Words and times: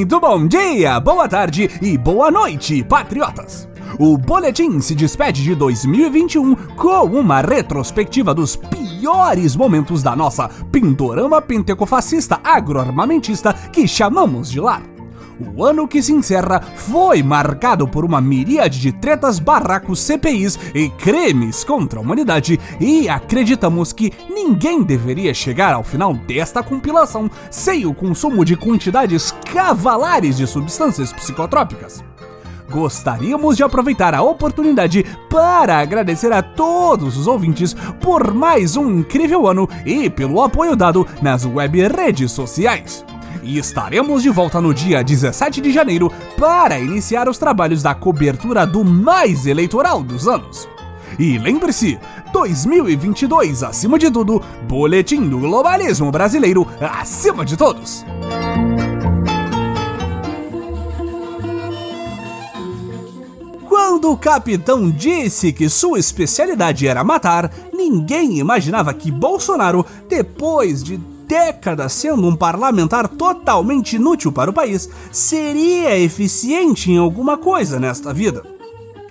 Muito 0.00 0.18
bom 0.18 0.46
dia, 0.46 0.98
boa 0.98 1.28
tarde 1.28 1.68
e 1.82 1.98
boa 1.98 2.30
noite, 2.30 2.82
patriotas! 2.82 3.68
O 3.98 4.16
Boletim 4.16 4.80
se 4.80 4.94
despede 4.94 5.42
de 5.42 5.54
2021 5.54 6.56
com 6.74 7.04
uma 7.04 7.42
retrospectiva 7.42 8.32
dos 8.32 8.56
piores 8.56 9.54
momentos 9.54 10.02
da 10.02 10.16
nossa 10.16 10.48
pintorama 10.72 11.42
pentecofascista 11.42 12.40
agroarmamentista 12.42 13.52
que 13.52 13.86
chamamos 13.86 14.50
de 14.50 14.58
lar. 14.58 14.89
O 15.56 15.64
ano 15.64 15.88
que 15.88 16.02
se 16.02 16.12
encerra 16.12 16.60
foi 16.60 17.22
marcado 17.22 17.88
por 17.88 18.04
uma 18.04 18.20
miríade 18.20 18.78
de 18.78 18.92
tretas, 18.92 19.38
barracos, 19.38 20.00
CPIs 20.00 20.58
e 20.74 20.90
crimes 20.90 21.64
contra 21.64 21.98
a 21.98 22.02
humanidade, 22.02 22.60
e 22.78 23.08
acreditamos 23.08 23.92
que 23.92 24.12
ninguém 24.28 24.82
deveria 24.82 25.32
chegar 25.32 25.72
ao 25.72 25.82
final 25.82 26.14
desta 26.14 26.62
compilação 26.62 27.30
sem 27.50 27.86
o 27.86 27.94
consumo 27.94 28.44
de 28.44 28.56
quantidades 28.56 29.34
cavalares 29.52 30.36
de 30.36 30.46
substâncias 30.46 31.12
psicotrópicas. 31.12 32.04
Gostaríamos 32.70 33.56
de 33.56 33.64
aproveitar 33.64 34.14
a 34.14 34.22
oportunidade 34.22 35.04
para 35.28 35.78
agradecer 35.78 36.32
a 36.32 36.40
todos 36.40 37.16
os 37.16 37.26
ouvintes 37.26 37.74
por 38.00 38.32
mais 38.32 38.76
um 38.76 39.00
incrível 39.00 39.48
ano 39.48 39.68
e 39.84 40.08
pelo 40.08 40.40
apoio 40.40 40.76
dado 40.76 41.04
nas 41.20 41.44
web 41.44 41.88
redes 41.88 42.30
sociais 42.30 43.04
e 43.42 43.58
estaremos 43.58 44.22
de 44.22 44.30
volta 44.30 44.60
no 44.60 44.72
dia 44.74 45.02
17 45.02 45.60
de 45.60 45.72
janeiro 45.72 46.12
para 46.38 46.78
iniciar 46.78 47.28
os 47.28 47.38
trabalhos 47.38 47.82
da 47.82 47.94
cobertura 47.94 48.66
do 48.66 48.84
mais 48.84 49.46
eleitoral 49.46 50.02
dos 50.02 50.28
anos. 50.28 50.68
E 51.18 51.38
lembre-se, 51.38 51.98
2022 52.32 53.62
acima 53.62 53.98
de 53.98 54.10
tudo, 54.10 54.42
boletim 54.66 55.28
do 55.28 55.38
globalismo 55.38 56.10
brasileiro 56.10 56.66
acima 56.80 57.44
de 57.44 57.56
todos. 57.56 58.04
Quando 63.68 64.12
o 64.12 64.16
capitão 64.16 64.90
disse 64.90 65.52
que 65.52 65.68
sua 65.68 65.98
especialidade 65.98 66.86
era 66.86 67.04
matar, 67.04 67.50
ninguém 67.72 68.38
imaginava 68.38 68.94
que 68.94 69.10
Bolsonaro, 69.10 69.84
depois 70.08 70.82
de 70.82 70.98
décadas 71.30 71.92
sendo 71.92 72.26
um 72.26 72.34
parlamentar 72.34 73.06
totalmente 73.06 73.94
inútil 73.94 74.32
para 74.32 74.50
o 74.50 74.52
país, 74.52 74.90
seria 75.12 75.96
eficiente 75.96 76.90
em 76.90 76.98
alguma 76.98 77.38
coisa 77.38 77.78
nesta 77.78 78.12
vida. 78.12 78.42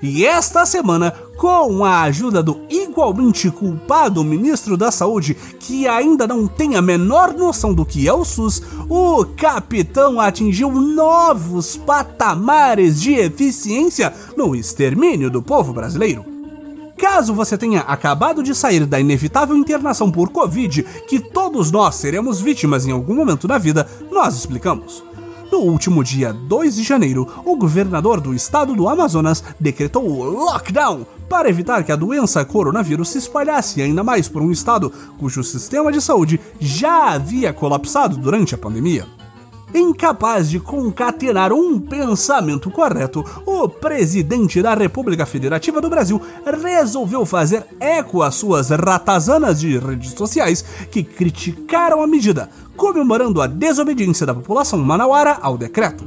E 0.01 0.25
esta 0.25 0.65
semana, 0.65 1.13
com 1.37 1.85
a 1.85 2.01
ajuda 2.01 2.43
do 2.43 2.59
igualmente 2.69 3.49
culpado 3.49 4.21
ministro 4.23 4.75
da 4.75 4.91
Saúde, 4.91 5.33
que 5.59 5.87
ainda 5.87 6.27
não 6.27 6.45
tem 6.45 6.75
a 6.75 6.81
menor 6.81 7.33
noção 7.33 7.73
do 7.73 7.85
que 7.85 8.05
é 8.05 8.13
o 8.13 8.25
SUS, 8.25 8.61
o 8.89 9.23
capitão 9.37 10.19
atingiu 10.19 10.71
novos 10.71 11.77
patamares 11.77 13.01
de 13.01 13.13
eficiência 13.13 14.13
no 14.35 14.53
extermínio 14.55 15.29
do 15.29 15.41
povo 15.41 15.71
brasileiro. 15.71 16.28
Caso 16.99 17.33
você 17.33 17.57
tenha 17.57 17.79
acabado 17.79 18.43
de 18.43 18.53
sair 18.53 18.85
da 18.85 18.99
inevitável 18.99 19.55
internação 19.55 20.11
por 20.11 20.29
Covid, 20.29 20.83
que 21.07 21.17
todos 21.19 21.71
nós 21.71 21.95
seremos 21.95 22.41
vítimas 22.41 22.85
em 22.85 22.91
algum 22.91 23.15
momento 23.15 23.47
da 23.47 23.57
vida, 23.57 23.87
nós 24.11 24.35
explicamos. 24.35 25.01
No 25.49 25.59
último 25.59 26.03
dia 26.03 26.33
2 26.33 26.75
de 26.75 26.83
janeiro, 26.83 27.25
o 27.45 27.55
governador 27.55 28.19
do 28.19 28.33
estado 28.33 28.75
do 28.75 28.87
Amazonas 28.89 29.41
decretou 29.57 30.05
o 30.05 30.23
lockdown 30.23 31.05
para 31.29 31.49
evitar 31.49 31.83
que 31.83 31.91
a 31.91 31.95
doença 31.95 32.43
coronavírus 32.43 33.09
se 33.09 33.17
espalhasse 33.17 33.81
ainda 33.81 34.03
mais 34.03 34.27
por 34.27 34.41
um 34.41 34.51
estado 34.51 34.91
cujo 35.17 35.41
sistema 35.41 35.93
de 35.93 36.01
saúde 36.01 36.39
já 36.59 37.13
havia 37.13 37.53
colapsado 37.53 38.17
durante 38.17 38.53
a 38.53 38.57
pandemia. 38.57 39.07
Incapaz 39.73 40.49
de 40.49 40.59
concatenar 40.59 41.53
um 41.53 41.79
pensamento 41.79 42.71
correto, 42.71 43.23
o 43.45 43.69
presidente 43.69 44.61
da 44.61 44.73
República 44.73 45.25
Federativa 45.25 45.79
do 45.79 45.89
Brasil 45.89 46.19
resolveu 46.43 47.25
fazer 47.25 47.65
eco 47.79 48.23
às 48.23 48.35
suas 48.35 48.69
ratazanas 48.69 49.59
de 49.59 49.77
redes 49.77 50.13
sociais 50.13 50.65
que 50.91 51.03
criticaram 51.03 52.01
a 52.01 52.07
medida, 52.07 52.49
comemorando 52.75 53.41
a 53.41 53.47
desobediência 53.47 54.25
da 54.25 54.33
população 54.33 54.79
manauara 54.79 55.37
ao 55.39 55.57
decreto. 55.57 56.03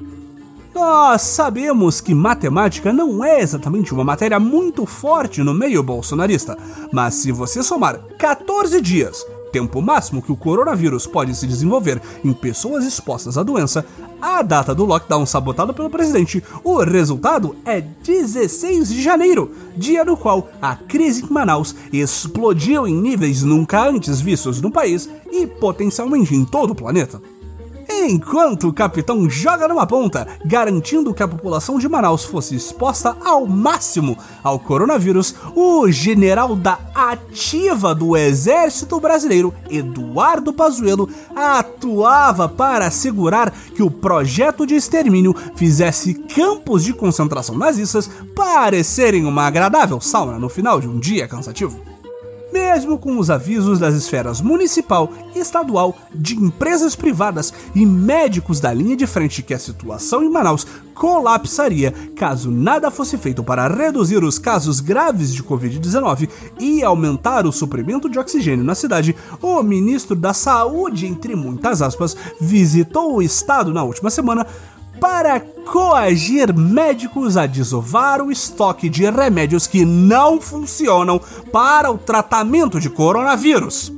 Nós 0.74 1.22
sabemos 1.22 2.00
que 2.00 2.14
matemática 2.14 2.92
não 2.92 3.22
é 3.22 3.40
exatamente 3.40 3.92
uma 3.92 4.02
matéria 4.02 4.40
muito 4.40 4.86
forte 4.86 5.42
no 5.42 5.54
meio 5.54 5.82
bolsonarista, 5.82 6.56
mas 6.90 7.14
se 7.14 7.30
você 7.30 7.62
somar 7.62 8.00
14 8.18 8.80
dias 8.80 9.24
tempo 9.52 9.82
máximo 9.82 10.22
que 10.22 10.32
o 10.32 10.36
coronavírus 10.36 11.06
pode 11.06 11.36
se 11.36 11.46
desenvolver 11.46 12.00
em 12.24 12.32
pessoas 12.32 12.84
expostas 12.84 13.36
à 13.36 13.42
doença, 13.42 13.84
a 14.20 14.40
data 14.42 14.74
do 14.74 14.84
lockdown 14.84 15.26
sabotado 15.26 15.74
pelo 15.74 15.90
presidente, 15.90 16.42
o 16.64 16.78
resultado 16.78 17.54
é 17.64 17.80
16 17.80 18.88
de 18.88 19.02
janeiro, 19.02 19.50
dia 19.76 20.04
no 20.04 20.16
qual 20.16 20.48
a 20.60 20.74
crise 20.74 21.24
em 21.24 21.32
Manaus 21.32 21.74
explodiu 21.92 22.86
em 22.86 22.94
níveis 22.94 23.42
nunca 23.42 23.86
antes 23.86 24.20
vistos 24.20 24.60
no 24.60 24.70
país 24.70 25.08
e 25.30 25.46
potencialmente 25.46 26.34
em 26.34 26.44
todo 26.44 26.70
o 26.70 26.74
planeta. 26.74 27.20
Enquanto 28.00 28.68
o 28.68 28.72
capitão 28.72 29.28
joga 29.28 29.68
numa 29.68 29.86
ponta, 29.86 30.26
garantindo 30.44 31.12
que 31.12 31.22
a 31.22 31.28
população 31.28 31.78
de 31.78 31.88
Manaus 31.88 32.24
fosse 32.24 32.56
exposta 32.56 33.16
ao 33.24 33.46
máximo 33.46 34.16
ao 34.42 34.58
coronavírus, 34.58 35.34
o 35.54 35.90
general 35.90 36.56
da 36.56 36.78
ativa 36.94 37.94
do 37.94 38.16
Exército 38.16 38.98
Brasileiro, 38.98 39.54
Eduardo 39.70 40.52
Pazuello, 40.52 41.08
atuava 41.36 42.48
para 42.48 42.86
assegurar 42.86 43.52
que 43.74 43.82
o 43.82 43.90
projeto 43.90 44.66
de 44.66 44.74
extermínio 44.74 45.34
fizesse 45.54 46.14
campos 46.14 46.82
de 46.82 46.92
concentração 46.92 47.56
nazistas 47.56 48.10
parecerem 48.34 49.26
uma 49.26 49.46
agradável 49.46 50.00
sauna 50.00 50.38
no 50.38 50.48
final 50.48 50.80
de 50.80 50.88
um 50.88 50.98
dia 50.98 51.28
cansativo 51.28 51.91
mesmo 52.52 52.98
com 52.98 53.18
os 53.18 53.30
avisos 53.30 53.78
das 53.78 53.94
esferas 53.94 54.40
municipal, 54.40 55.10
estadual, 55.34 55.96
de 56.14 56.36
empresas 56.36 56.94
privadas 56.94 57.52
e 57.74 57.86
médicos 57.86 58.60
da 58.60 58.72
linha 58.72 58.96
de 58.96 59.06
frente 59.06 59.42
que 59.42 59.54
a 59.54 59.58
situação 59.58 60.22
em 60.22 60.28
Manaus 60.28 60.66
colapsaria 60.94 61.92
caso 62.14 62.50
nada 62.50 62.90
fosse 62.90 63.16
feito 63.16 63.42
para 63.42 63.66
reduzir 63.66 64.22
os 64.22 64.38
casos 64.38 64.80
graves 64.80 65.32
de 65.32 65.42
Covid-19 65.42 66.28
e 66.60 66.82
aumentar 66.82 67.46
o 67.46 67.52
suprimento 67.52 68.08
de 68.08 68.18
oxigênio 68.18 68.64
na 68.64 68.74
cidade, 68.74 69.16
o 69.40 69.62
ministro 69.62 70.14
da 70.14 70.34
Saúde, 70.34 71.06
entre 71.06 71.34
muitas 71.34 71.80
aspas, 71.80 72.16
visitou 72.40 73.14
o 73.14 73.22
estado 73.22 73.72
na 73.72 73.82
última 73.82 74.10
semana 74.10 74.46
para 75.02 75.40
coagir 75.40 76.56
médicos 76.56 77.36
a 77.36 77.44
desovar 77.44 78.22
o 78.22 78.30
estoque 78.30 78.88
de 78.88 79.10
remédios 79.10 79.66
que 79.66 79.84
não 79.84 80.40
funcionam 80.40 81.20
para 81.50 81.90
o 81.90 81.98
tratamento 81.98 82.78
de 82.78 82.88
coronavírus. 82.88 83.92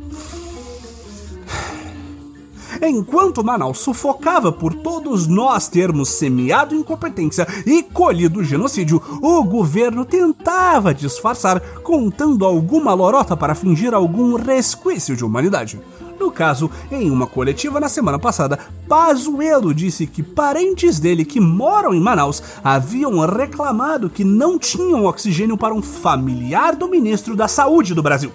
Enquanto 2.82 3.44
Manaus 3.44 3.80
sufocava 3.80 4.50
por 4.50 4.72
todos 4.72 5.26
nós 5.26 5.68
termos 5.68 6.08
semeado 6.08 6.74
incompetência 6.74 7.46
e 7.66 7.82
colhido 7.82 8.42
genocídio, 8.42 9.02
o 9.20 9.44
governo 9.44 10.06
tentava 10.06 10.94
disfarçar 10.94 11.60
contando 11.82 12.46
alguma 12.46 12.94
lorota 12.94 13.36
para 13.36 13.54
fingir 13.54 13.92
algum 13.92 14.36
resquício 14.36 15.14
de 15.14 15.24
humanidade. 15.24 15.78
No 16.18 16.30
caso, 16.30 16.70
em 16.90 17.10
uma 17.10 17.26
coletiva 17.26 17.80
na 17.80 17.88
semana 17.88 18.18
passada, 18.18 18.58
Pazuello 18.88 19.74
disse 19.74 20.06
que 20.06 20.22
parentes 20.22 21.00
dele 21.00 21.24
que 21.24 21.40
moram 21.40 21.94
em 21.94 22.00
Manaus 22.00 22.42
haviam 22.62 23.18
reclamado 23.26 24.08
que 24.08 24.24
não 24.24 24.58
tinham 24.58 25.04
oxigênio 25.04 25.56
para 25.56 25.74
um 25.74 25.82
familiar 25.82 26.76
do 26.76 26.88
ministro 26.88 27.34
da 27.34 27.48
Saúde 27.48 27.94
do 27.94 28.02
Brasil, 28.02 28.32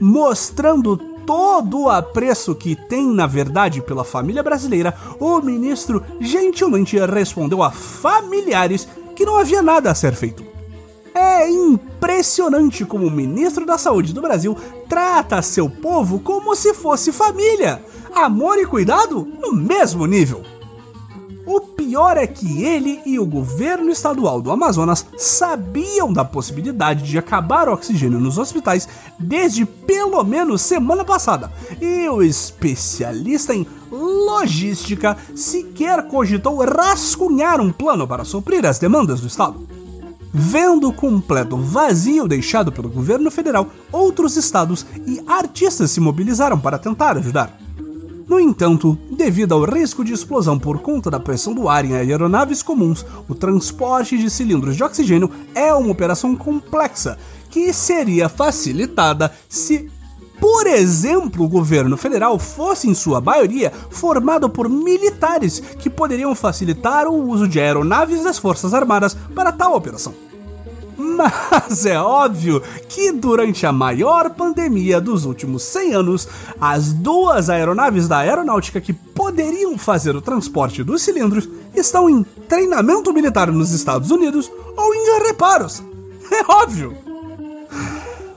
mostrando 0.00 0.96
todo 0.96 1.82
o 1.82 1.88
apreço 1.90 2.54
que 2.54 2.74
tem, 2.74 3.06
na 3.06 3.26
verdade, 3.26 3.80
pela 3.80 4.02
família 4.02 4.42
brasileira, 4.42 4.94
o 5.20 5.40
ministro 5.40 6.02
gentilmente 6.18 6.98
respondeu 6.98 7.62
a 7.62 7.70
familiares 7.70 8.88
que 9.14 9.24
não 9.24 9.38
havia 9.38 9.62
nada 9.62 9.90
a 9.90 9.94
ser 9.94 10.14
feito. 10.14 10.49
É 11.14 11.48
impressionante 11.48 12.84
como 12.84 13.06
o 13.06 13.10
ministro 13.10 13.66
da 13.66 13.76
Saúde 13.76 14.12
do 14.12 14.22
Brasil 14.22 14.56
trata 14.88 15.42
seu 15.42 15.68
povo 15.68 16.20
como 16.20 16.54
se 16.54 16.74
fosse 16.74 17.12
família. 17.12 17.82
Amor 18.14 18.58
e 18.58 18.66
cuidado 18.66 19.26
no 19.40 19.52
mesmo 19.52 20.06
nível. 20.06 20.42
O 21.46 21.60
pior 21.60 22.16
é 22.16 22.28
que 22.28 22.62
ele 22.62 23.00
e 23.04 23.18
o 23.18 23.26
governo 23.26 23.90
estadual 23.90 24.40
do 24.40 24.52
Amazonas 24.52 25.04
sabiam 25.16 26.12
da 26.12 26.24
possibilidade 26.24 27.02
de 27.02 27.18
acabar 27.18 27.68
o 27.68 27.72
oxigênio 27.72 28.20
nos 28.20 28.38
hospitais 28.38 28.86
desde 29.18 29.64
pelo 29.64 30.22
menos 30.22 30.62
semana 30.62 31.04
passada. 31.04 31.50
E 31.80 32.08
o 32.08 32.22
especialista 32.22 33.52
em 33.52 33.66
logística 33.90 35.16
sequer 35.34 36.06
cogitou 36.06 36.64
rascunhar 36.64 37.60
um 37.60 37.72
plano 37.72 38.06
para 38.06 38.24
suprir 38.24 38.64
as 38.64 38.78
demandas 38.78 39.20
do 39.20 39.26
estado. 39.26 39.79
Vendo 40.32 40.88
o 40.88 40.92
completo 40.92 41.56
vazio 41.56 42.28
deixado 42.28 42.70
pelo 42.70 42.88
governo 42.88 43.30
federal, 43.30 43.68
outros 43.90 44.36
estados 44.36 44.86
e 45.06 45.20
artistas 45.26 45.90
se 45.90 46.00
mobilizaram 46.00 46.58
para 46.58 46.78
tentar 46.78 47.16
ajudar. 47.16 47.58
No 48.28 48.38
entanto, 48.38 48.96
devido 49.10 49.54
ao 49.54 49.64
risco 49.64 50.04
de 50.04 50.12
explosão 50.12 50.56
por 50.56 50.78
conta 50.78 51.10
da 51.10 51.18
pressão 51.18 51.52
do 51.52 51.68
ar 51.68 51.84
em 51.84 51.94
aeronaves 51.94 52.62
comuns, 52.62 53.04
o 53.28 53.34
transporte 53.34 54.16
de 54.16 54.30
cilindros 54.30 54.76
de 54.76 54.84
oxigênio 54.84 55.28
é 55.52 55.74
uma 55.74 55.90
operação 55.90 56.36
complexa 56.36 57.18
que 57.50 57.72
seria 57.72 58.28
facilitada 58.28 59.32
se 59.48 59.90
por 60.40 60.66
exemplo, 60.66 61.44
o 61.44 61.48
governo 61.48 61.96
federal 61.96 62.38
fosse, 62.38 62.88
em 62.88 62.94
sua 62.94 63.20
maioria, 63.20 63.70
formado 63.90 64.48
por 64.48 64.68
militares 64.68 65.60
que 65.60 65.90
poderiam 65.90 66.34
facilitar 66.34 67.06
o 67.06 67.28
uso 67.28 67.46
de 67.46 67.60
aeronaves 67.60 68.24
das 68.24 68.38
Forças 68.38 68.72
Armadas 68.72 69.14
para 69.34 69.52
tal 69.52 69.76
operação. 69.76 70.14
Mas 70.96 71.84
é 71.84 71.98
óbvio 71.98 72.62
que 72.88 73.12
durante 73.12 73.66
a 73.66 73.72
maior 73.72 74.30
pandemia 74.30 75.00
dos 75.00 75.24
últimos 75.24 75.62
100 75.64 75.94
anos, 75.94 76.28
as 76.60 76.92
duas 76.92 77.50
aeronaves 77.50 78.08
da 78.08 78.18
aeronáutica 78.18 78.80
que 78.80 78.92
poderiam 78.92 79.76
fazer 79.76 80.16
o 80.16 80.22
transporte 80.22 80.82
dos 80.82 81.02
cilindros 81.02 81.48
estão 81.74 82.08
em 82.08 82.22
treinamento 82.48 83.12
militar 83.12 83.52
nos 83.52 83.72
Estados 83.72 84.10
Unidos 84.10 84.50
ou 84.76 84.94
em 84.94 85.22
reparos. 85.26 85.82
É 86.32 86.44
óbvio! 86.48 87.09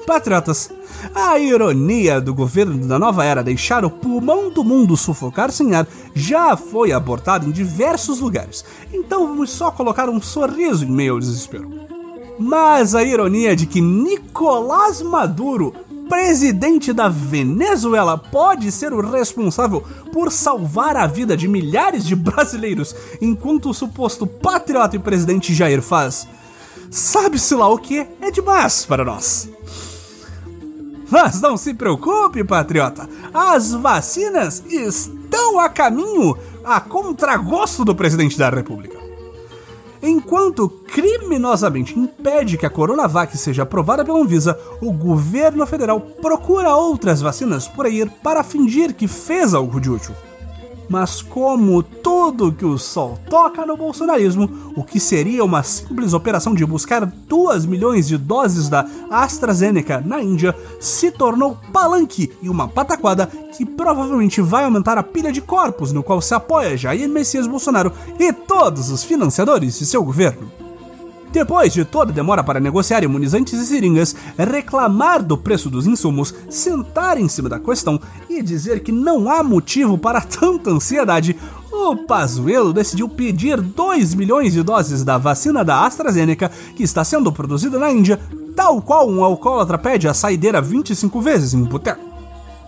Patriotas, 0.06 0.70
a 1.14 1.38
ironia 1.40 2.22
do 2.22 2.34
governo 2.34 2.86
da 2.86 3.00
nova 3.00 3.24
era 3.24 3.44
deixar 3.44 3.84
o 3.86 3.90
pulmão 3.90 4.50
do 4.50 4.64
mundo 4.64 4.98
sufocar 4.98 5.52
sem 5.52 5.74
ar 5.76 5.88
já 6.14 6.56
foi 6.56 6.92
abortada 6.92 7.46
em 7.46 7.52
diversos 7.52 8.20
lugares, 8.20 8.64
então 8.92 9.28
vamos 9.28 9.50
só 9.50 9.72
colocar 9.72 10.10
um 10.10 10.22
sorriso 10.22 10.86
em 10.86 10.92
meio 10.92 11.14
ao 11.14 11.20
desespero 11.20 11.84
mas 12.38 12.96
a 12.96 13.04
ironia 13.04 13.56
de 13.56 13.66
que 13.66 13.82
Nicolás 13.82 15.02
Maduro, 15.02 15.74
presidente 16.10 16.92
da 16.92 17.08
Venezuela, 17.08 18.18
pode 18.18 18.72
ser 18.72 18.94
o 18.94 19.02
responsável 19.02 19.84
por 20.12 20.32
salvar 20.32 20.98
a 20.98 21.08
vida 21.08 21.38
de 21.38 21.48
milhares 21.48 22.06
de 22.06 22.16
brasileiros, 22.16 22.96
enquanto 23.22 23.70
o 23.70 23.74
suposto 23.74 24.26
patriota 24.26 24.96
e 24.96 25.00
presidente 25.00 25.54
Jair 25.54 25.82
faz. 25.82 26.28
Sabe-se 26.90 27.56
lá 27.56 27.68
o 27.68 27.78
que 27.78 28.06
é 28.22 28.32
demais 28.32 28.86
para 28.86 29.04
nós. 29.04 29.50
Mas 31.10 31.42
não 31.42 31.58
se 31.58 31.74
preocupe, 31.74 32.44
patriota, 32.44 33.08
as 33.34 33.72
vacinas 33.72 34.64
estão 34.70 35.60
a 35.60 35.70
caminho 35.70 36.38
a 36.64 36.80
contragosto 36.80 37.84
do 37.84 37.96
presidente 37.96 38.38
da 38.38 38.50
República 38.50 39.04
enquanto 40.04 40.68
criminosamente 40.68 41.98
impede 41.98 42.58
que 42.58 42.66
a 42.66 42.70
Coronavac 42.70 43.36
seja 43.38 43.64
aprovada 43.64 44.04
pela 44.04 44.20
Anvisa, 44.20 44.60
o 44.82 44.92
governo 44.92 45.66
federal 45.66 46.02
procura 46.02 46.76
outras 46.76 47.22
vacinas 47.22 47.70
por 47.70 47.86
aí 47.86 48.06
para 48.22 48.44
fingir 48.44 48.94
que 48.94 49.08
fez 49.08 49.54
algo 49.54 49.80
de 49.80 49.90
útil. 49.90 50.14
Mas 50.94 51.24
como 51.24 51.82
tudo 51.82 52.52
que 52.52 52.64
o 52.64 52.78
sol 52.78 53.18
toca 53.28 53.66
no 53.66 53.76
bolsonarismo, 53.76 54.48
o 54.76 54.84
que 54.84 55.00
seria 55.00 55.44
uma 55.44 55.64
simples 55.64 56.14
operação 56.14 56.54
de 56.54 56.64
buscar 56.64 57.04
2 57.04 57.66
milhões 57.66 58.08
de 58.08 58.16
doses 58.16 58.70
da 58.70 58.86
AstraZeneca 59.10 60.04
na 60.06 60.22
Índia 60.22 60.56
se 60.80 61.10
tornou 61.10 61.58
palanque 61.74 62.32
e 62.44 62.48
uma 62.48 62.68
pataquada 62.68 63.26
que 63.26 63.66
provavelmente 63.66 64.40
vai 64.40 64.66
aumentar 64.66 65.00
a 65.00 65.02
pilha 65.02 65.32
de 65.32 65.42
corpos 65.42 65.92
no 65.92 66.04
qual 66.04 66.22
se 66.22 66.36
apoia 66.36 66.78
Jair 66.78 67.10
Messias 67.10 67.48
Bolsonaro 67.48 67.92
e 68.20 68.32
todos 68.32 68.92
os 68.92 69.04
financiadores 69.04 69.80
de 69.80 69.88
seu 69.88 70.04
governo. 70.04 70.63
Depois 71.34 71.74
de 71.74 71.84
toda 71.84 72.14
demora 72.14 72.44
para 72.44 72.60
negociar 72.60 73.04
imunizantes 73.04 73.60
e 73.60 73.66
seringas, 73.66 74.16
reclamar 74.38 75.24
do 75.24 75.36
preço 75.36 75.68
dos 75.68 75.88
insumos, 75.88 76.32
sentar 76.48 77.18
em 77.18 77.28
cima 77.28 77.50
da 77.50 77.60
questão 77.60 78.00
e 78.30 78.40
dizer 78.44 78.82
que 78.82 78.92
não 78.92 79.28
há 79.28 79.42
motivo 79.42 79.98
para 79.98 80.22
tanta 80.22 80.70
ansiedade, 80.70 81.36
o 81.72 81.96
Pazuello 81.96 82.72
decidiu 82.72 83.10
pedir 83.10 83.60
2 83.60 84.14
milhões 84.14 84.54
de 84.54 84.62
doses 84.62 85.04
da 85.04 85.18
vacina 85.18 85.66
da 85.66 85.84
AstraZeneca 85.84 86.52
que 86.76 86.84
está 86.84 87.04
sendo 87.04 87.32
produzida 87.32 87.80
na 87.80 87.92
Índia, 87.92 88.20
tal 88.56 88.80
qual 88.80 89.10
um 89.10 89.24
alcoólatra 89.24 89.80
pede 89.80 90.08
a 90.08 90.14
saideira 90.14 90.62
25 90.62 91.20
vezes 91.20 91.56
em 91.56 91.64
um 91.64 91.66
boteco. 91.66 92.14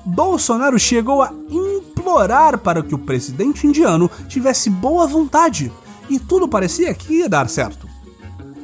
Bolsonaro 0.04 0.80
chegou 0.80 1.22
a 1.22 1.32
implorar 1.52 2.58
para 2.58 2.82
que 2.82 2.96
o 2.96 3.00
presidente 3.00 3.68
indiano 3.68 4.10
tivesse 4.28 4.72
boa 4.72 5.06
vontade, 5.06 5.72
e 6.10 6.18
tudo 6.18 6.48
parecia 6.48 6.92
que 6.96 7.20
ia 7.20 7.30
dar 7.30 7.48
certo. 7.48 7.85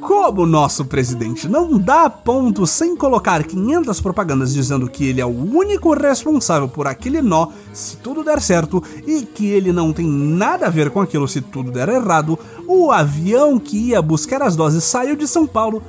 Como 0.02 0.44
nosso 0.44 0.84
presidente 0.84 1.48
não 1.48 1.78
dá 1.78 2.10
ponto 2.10 2.66
sem 2.66 2.96
colocar 2.96 3.44
500 3.44 4.00
propagandas 4.00 4.52
dizendo 4.52 4.90
que 4.90 5.06
ele 5.06 5.20
é 5.20 5.24
o 5.24 5.28
único 5.28 5.94
responsável 5.94 6.68
por 6.68 6.88
aquele 6.88 7.22
nó 7.22 7.46
se 7.72 7.96
tudo 7.98 8.24
der 8.24 8.40
certo 8.40 8.82
e 9.06 9.22
que 9.22 9.46
ele 9.46 9.72
não 9.72 9.92
tem 9.92 10.04
nada 10.04 10.66
a 10.66 10.70
ver 10.70 10.90
com 10.90 11.00
aquilo 11.00 11.28
se 11.28 11.40
tudo 11.40 11.70
der 11.70 11.88
errado, 11.88 12.36
o 12.66 12.90
avião 12.90 13.60
que 13.60 13.90
ia 13.90 14.02
buscar 14.02 14.42
as 14.42 14.56
doses 14.56 14.82
saiu 14.82 15.14
de 15.14 15.28
São 15.28 15.46
Paulo 15.46 15.80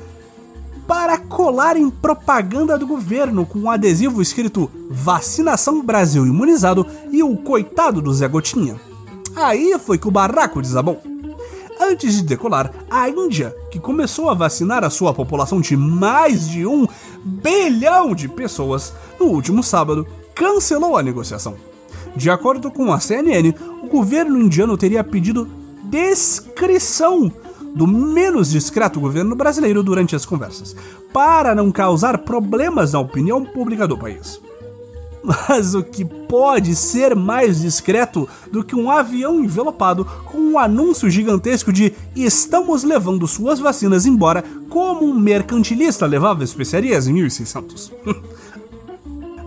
para 0.87 1.17
colar 1.17 1.75
em 1.75 1.89
propaganda 1.89 2.77
do 2.77 2.85
governo 2.85 3.47
com 3.47 3.61
um 3.61 3.71
adesivo 3.71 4.21
escrito 4.21 4.69
Vacinação 4.91 5.81
Brasil 5.81 6.23
Imunizado 6.27 6.85
e 7.11 7.23
o 7.23 7.35
coitado 7.35 7.99
do 7.99 8.13
Zé 8.13 8.27
Gotinha. 8.27 8.79
Aí 9.35 9.75
foi 9.79 9.97
que 9.97 10.07
o 10.07 10.11
barraco 10.11 10.61
desabou. 10.61 11.12
Antes 11.85 12.15
de 12.15 12.23
decolar, 12.23 12.73
a 12.89 13.09
Índia, 13.09 13.53
que 13.69 13.77
começou 13.77 14.29
a 14.29 14.33
vacinar 14.33 14.85
a 14.85 14.89
sua 14.89 15.13
população 15.13 15.59
de 15.59 15.75
mais 15.75 16.47
de 16.47 16.65
um 16.65 16.87
bilhão 17.25 18.15
de 18.15 18.29
pessoas 18.29 18.93
no 19.19 19.25
último 19.25 19.61
sábado, 19.61 20.07
cancelou 20.33 20.95
a 20.95 21.03
negociação. 21.03 21.55
De 22.15 22.29
acordo 22.29 22.71
com 22.71 22.93
a 22.93 23.01
CNN, 23.01 23.53
o 23.83 23.87
governo 23.87 24.39
indiano 24.39 24.77
teria 24.77 25.03
pedido 25.03 25.49
descrição 25.83 27.29
do 27.75 27.85
menos 27.85 28.51
discreto 28.51 29.01
governo 29.01 29.35
brasileiro 29.35 29.83
durante 29.83 30.15
as 30.15 30.25
conversas, 30.25 30.73
para 31.11 31.53
não 31.53 31.69
causar 31.69 32.19
problemas 32.19 32.93
na 32.93 32.99
opinião 32.99 33.43
pública 33.43 33.85
do 33.85 33.97
país. 33.97 34.39
Mas 35.23 35.73
o 35.73 35.81
que 35.81 36.03
pode 36.03 36.75
ser 36.75 37.15
mais 37.15 37.61
discreto 37.61 38.27
do 38.51 38.63
que 38.63 38.75
um 38.75 38.91
avião 38.91 39.41
envelopado 39.41 40.03
com 40.25 40.37
um 40.37 40.59
anúncio 40.59 41.09
gigantesco 41.09 41.71
de 41.71 41.93
estamos 42.13 42.83
levando 42.83 43.25
suas 43.25 43.59
vacinas 43.59 44.05
embora 44.05 44.43
como 44.69 45.05
um 45.05 45.13
mercantilista 45.17 46.05
levava 46.05 46.43
especiarias 46.43 47.07
em 47.07 47.13
1600? 47.13 47.93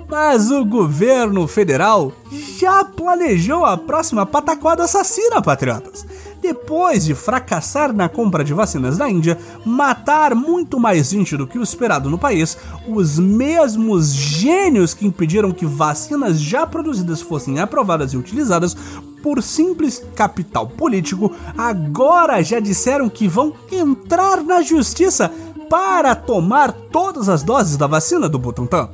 Mas 0.09 0.51
o 0.51 0.65
governo 0.65 1.47
federal 1.47 2.13
já 2.59 2.85
planejou 2.85 3.65
a 3.65 3.77
próxima 3.77 4.25
pataquada 4.25 4.85
assassina, 4.85 5.43
patriotas 5.43 6.07
depois 6.47 7.05
de 7.05 7.13
fracassar 7.13 7.93
na 7.93 8.09
compra 8.09 8.45
de 8.45 8.55
vacinas 8.55 8.97
da 8.97 9.11
Índia, 9.11 9.37
matar 9.65 10.33
muito 10.33 10.79
mais 10.79 11.11
gente 11.11 11.37
do 11.37 11.45
que 11.45 11.59
o 11.59 11.63
esperado 11.63 12.09
no 12.09 12.17
país, 12.17 12.57
os 12.87 13.19
mesmos 13.19 14.15
gênios 14.15 14.95
que 14.95 15.05
impediram 15.05 15.51
que 15.51 15.67
vacinas 15.67 16.41
já 16.41 16.65
produzidas 16.65 17.21
fossem 17.21 17.59
aprovadas 17.59 18.13
e 18.13 18.17
utilizadas 18.17 18.77
por 19.25 19.43
simples 19.43 20.01
capital 20.15 20.69
político, 20.69 21.35
agora 21.59 22.41
já 22.45 22.61
disseram 22.61 23.09
que 23.09 23.27
vão 23.27 23.53
entrar 23.73 24.41
na 24.45 24.63
justiça 24.63 25.33
para 25.69 26.15
tomar 26.15 26.71
todas 26.71 27.29
as 27.29 27.43
doses 27.43 27.77
da 27.77 27.89
vacina 27.89 28.29
do 28.29 28.39
Butantan. 28.39 28.89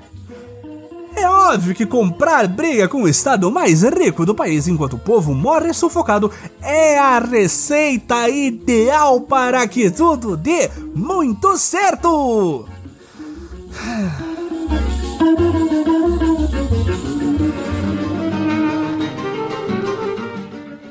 É 1.15 1.29
óbvio 1.29 1.75
que 1.75 1.87
comprar 1.87 2.49
briga 2.49 2.89
com 2.89 3.03
o 3.03 3.09
estado 3.09 3.51
mais 3.51 3.83
rico 3.83 4.25
do 4.25 4.35
país 4.35 4.67
enquanto 4.67 4.95
o 4.95 4.99
povo 4.99 5.35
morre 5.35 5.73
sufocado 5.73 6.31
é 6.61 6.99
a 6.99 7.19
receita 7.19 8.29
ideal 8.29 9.21
para 9.21 9.67
que 9.67 9.91
tudo 9.91 10.37
dê 10.37 10.71
muito 10.95 11.57
certo! 11.57 12.67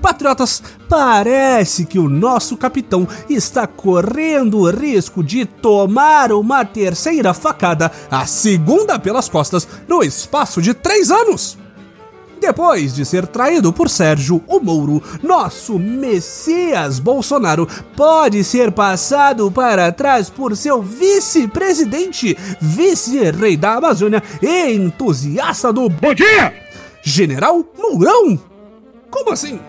Patriotas, 0.02 0.64
parece 0.90 1.86
que 1.86 2.00
o 2.00 2.10
nosso 2.10 2.58
capitão 2.58 3.08
está 3.30 3.68
correndo 3.68 4.60
o 4.60 4.70
risco 4.70 5.24
de 5.24 5.46
tomar 5.46 6.32
uma 6.32 6.66
terceira 6.66 7.34
facada, 7.34 7.92
a 8.10 8.26
segunda 8.26 8.98
pelas 8.98 9.30
costas, 9.30 9.68
no 9.88 10.04
espaço 10.04 10.62
de 10.62 10.74
três 10.74 11.12
anos. 11.12 11.58
Depois 12.42 12.96
de 12.96 13.06
ser 13.06 13.28
traído 13.28 13.72
por 13.72 13.88
Sérgio 13.88 14.44
o 14.48 14.60
Mouro, 14.60 15.04
nosso 15.22 15.78
Messias 15.78 16.98
Bolsonaro 16.98 17.68
pode 17.96 18.44
ser 18.44 18.72
passado 18.72 19.52
para 19.52 19.92
trás 19.92 20.28
por 20.28 20.58
seu 20.58 20.82
vice-presidente, 20.82 22.36
vice-rei 22.60 23.56
da 23.56 23.76
Amazônia 23.76 24.24
e 24.42 24.74
entusiasta 24.74 25.72
do 25.72 25.88
Bom 25.88 26.16
Dia! 26.16 26.52
General 27.04 27.64
Mourão! 27.78 28.40
Como 29.12 29.32
assim? 29.32 29.60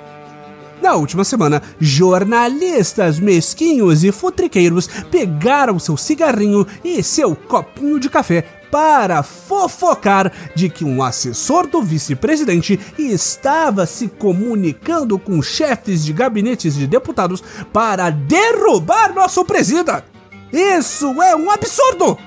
Na 0.82 0.96
última 0.96 1.22
semana, 1.22 1.62
jornalistas 1.78 3.20
mesquinhos 3.20 4.02
e 4.02 4.10
futriqueiros 4.10 4.88
pegaram 5.12 5.78
seu 5.78 5.96
cigarrinho 5.96 6.66
e 6.82 7.04
seu 7.04 7.36
copinho 7.36 8.00
de 8.00 8.10
café 8.10 8.42
para 8.68 9.22
fofocar 9.22 10.32
de 10.56 10.68
que 10.68 10.84
um 10.84 11.00
assessor 11.00 11.68
do 11.68 11.80
vice-presidente 11.80 12.80
estava 12.98 13.86
se 13.86 14.08
comunicando 14.08 15.16
com 15.20 15.40
chefes 15.40 16.04
de 16.04 16.12
gabinetes 16.12 16.74
de 16.74 16.88
deputados 16.88 17.44
para 17.72 18.10
derrubar 18.10 19.14
nosso 19.14 19.44
presida. 19.44 20.04
Isso 20.52 21.22
é 21.22 21.36
um 21.36 21.48
absurdo! 21.48 22.18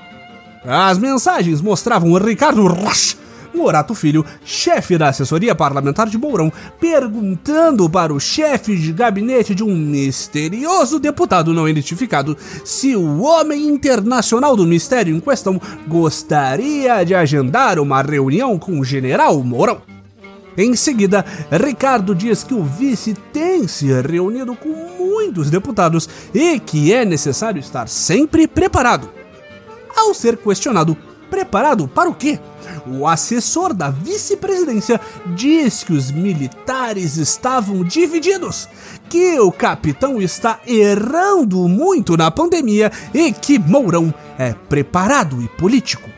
As 0.64 0.96
mensagens 0.98 1.60
mostravam 1.60 2.14
Ricardo 2.14 2.66
Rocha 2.66 3.25
Morato 3.56 3.94
Filho, 3.94 4.24
chefe 4.44 4.98
da 4.98 5.08
assessoria 5.08 5.54
parlamentar 5.54 6.08
de 6.08 6.18
Mourão, 6.18 6.52
perguntando 6.78 7.88
para 7.88 8.12
o 8.12 8.20
chefe 8.20 8.76
de 8.76 8.92
gabinete 8.92 9.54
de 9.54 9.64
um 9.64 9.74
misterioso 9.74 11.00
deputado 11.00 11.52
não 11.52 11.68
identificado 11.68 12.36
se 12.64 12.94
o 12.94 13.22
homem 13.22 13.66
internacional 13.66 14.54
do 14.54 14.66
mistério 14.66 15.16
em 15.16 15.20
questão 15.20 15.60
gostaria 15.88 17.02
de 17.02 17.14
agendar 17.14 17.78
uma 17.78 18.02
reunião 18.02 18.58
com 18.58 18.78
o 18.78 18.84
general 18.84 19.42
Mourão. 19.42 19.80
Em 20.56 20.74
seguida, 20.74 21.24
Ricardo 21.50 22.14
diz 22.14 22.42
que 22.42 22.54
o 22.54 22.64
vice 22.64 23.14
tem 23.32 23.68
se 23.68 23.86
reunido 24.00 24.56
com 24.56 24.68
muitos 24.98 25.50
deputados 25.50 26.08
e 26.32 26.58
que 26.58 26.92
é 26.94 27.04
necessário 27.04 27.60
estar 27.60 27.88
sempre 27.88 28.46
preparado. 28.48 29.10
Ao 29.94 30.14
ser 30.14 30.36
questionado, 30.38 30.96
preparado 31.30 31.86
para 31.86 32.08
o 32.08 32.14
quê? 32.14 32.38
O 32.88 33.06
assessor 33.06 33.74
da 33.74 33.90
vice-presidência 33.90 35.00
diz 35.34 35.82
que 35.82 35.92
os 35.92 36.10
militares 36.10 37.16
estavam 37.16 37.82
divididos, 37.82 38.68
que 39.08 39.38
o 39.40 39.50
capitão 39.50 40.20
está 40.22 40.60
errando 40.66 41.66
muito 41.68 42.16
na 42.16 42.30
pandemia 42.30 42.92
e 43.12 43.32
que 43.32 43.58
Mourão 43.58 44.14
é 44.38 44.52
preparado 44.52 45.42
e 45.42 45.48
político. 45.48 46.08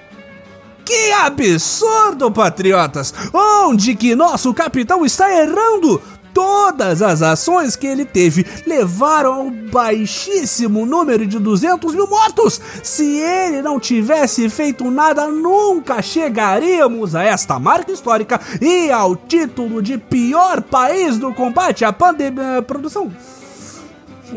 Que 0.84 1.12
absurdo, 1.12 2.30
patriotas! 2.30 3.12
Onde 3.32 3.94
que 3.94 4.14
nosso 4.14 4.54
capitão 4.54 5.04
está 5.04 5.30
errando? 5.30 6.00
Todas 6.38 7.02
as 7.02 7.21
ações 7.21 7.75
que 7.75 7.85
ele 7.85 8.04
teve 8.04 8.47
levaram 8.64 9.33
ao 9.33 9.50
baixíssimo 9.50 10.87
número 10.87 11.26
de 11.26 11.37
200 11.37 11.92
mil 11.97 12.07
mortos. 12.07 12.61
Se 12.80 13.18
ele 13.18 13.61
não 13.61 13.80
tivesse 13.80 14.49
feito 14.49 14.88
nada, 14.88 15.26
nunca 15.26 16.00
chegaríamos 16.00 17.16
a 17.16 17.25
esta 17.25 17.59
marca 17.59 17.90
histórica 17.90 18.40
e 18.61 18.88
ao 18.88 19.16
título 19.16 19.83
de 19.83 19.99
pior 19.99 20.62
país 20.62 21.18
do 21.18 21.35
combate 21.35 21.85
à 21.85 21.92
pandemia. 21.92 22.62
Produção. 22.62 23.11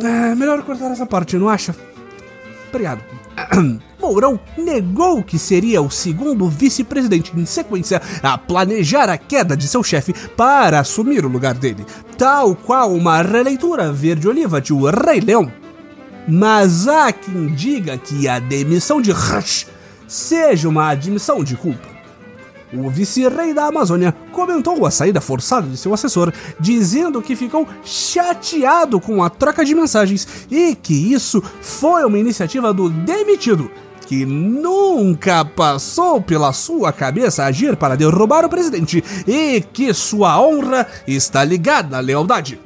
É 0.04 0.34
melhor 0.34 0.64
cortar 0.64 0.90
essa 0.90 1.06
parte, 1.06 1.38
não 1.38 1.50
acha? 1.50 1.76
Obrigado. 2.70 3.21
Mourão 4.00 4.40
negou 4.58 5.22
que 5.24 5.38
seria 5.38 5.82
o 5.82 5.92
segundo 5.92 6.48
vice-presidente 6.50 7.32
em 7.36 7.46
sequência 7.46 8.02
a 8.24 8.38
planejar 8.38 9.10
a 9.10 9.18
queda 9.18 9.56
de 9.56 9.68
seu 9.68 9.84
chefe 9.84 10.14
para 10.36 10.80
assumir 10.80 11.26
o 11.26 11.30
lugar 11.30 11.54
dele, 11.54 11.86
tal 12.18 12.56
qual 12.56 12.94
uma 12.94 13.22
releitura 13.22 13.92
verde-oliva 13.92 14.60
de 14.60 14.74
O 14.74 14.90
Rei 14.90 15.20
Leão. 15.20 15.52
Mas 16.28 16.88
há 16.88 17.12
quem 17.12 17.48
diga 17.54 17.98
que 17.98 18.28
a 18.28 18.40
demissão 18.40 19.02
de 19.02 19.12
Rush 19.12 19.68
seja 20.08 20.70
uma 20.70 20.90
admissão 20.90 21.44
de 21.44 21.56
culpa. 21.56 21.91
O 22.74 22.90
vice-rei 22.90 23.54
da 23.54 23.66
Amazônia 23.66 24.16
comentou 24.32 24.86
a 24.86 24.92
saída 24.92 25.20
forçada 25.20 25.68
de 25.68 25.76
seu 25.76 25.94
assessor, 25.94 26.32
dizendo 26.60 27.22
que 27.22 27.36
ficou 27.36 27.68
chateado 27.84 29.00
com 29.00 29.22
a 29.22 29.30
troca 29.30 29.66
de 29.66 29.76
mensagens 29.76 30.48
e 30.50 30.74
que 30.74 31.14
isso 31.14 31.44
foi 31.62 32.06
uma 32.06 32.18
iniciativa 32.18 32.74
do 32.74 32.90
demitido, 32.90 33.70
que 34.08 34.26
nunca 34.26 35.44
passou 35.44 36.22
pela 36.22 36.54
sua 36.54 36.94
cabeça 36.94 37.44
agir 37.44 37.76
para 37.76 37.98
derrubar 37.98 38.46
o 38.46 38.50
presidente 38.50 39.04
e 39.28 39.62
que 39.74 39.94
sua 39.94 40.42
honra 40.42 40.88
está 41.06 41.44
ligada 41.44 41.98
à 41.98 42.00
lealdade. 42.00 42.58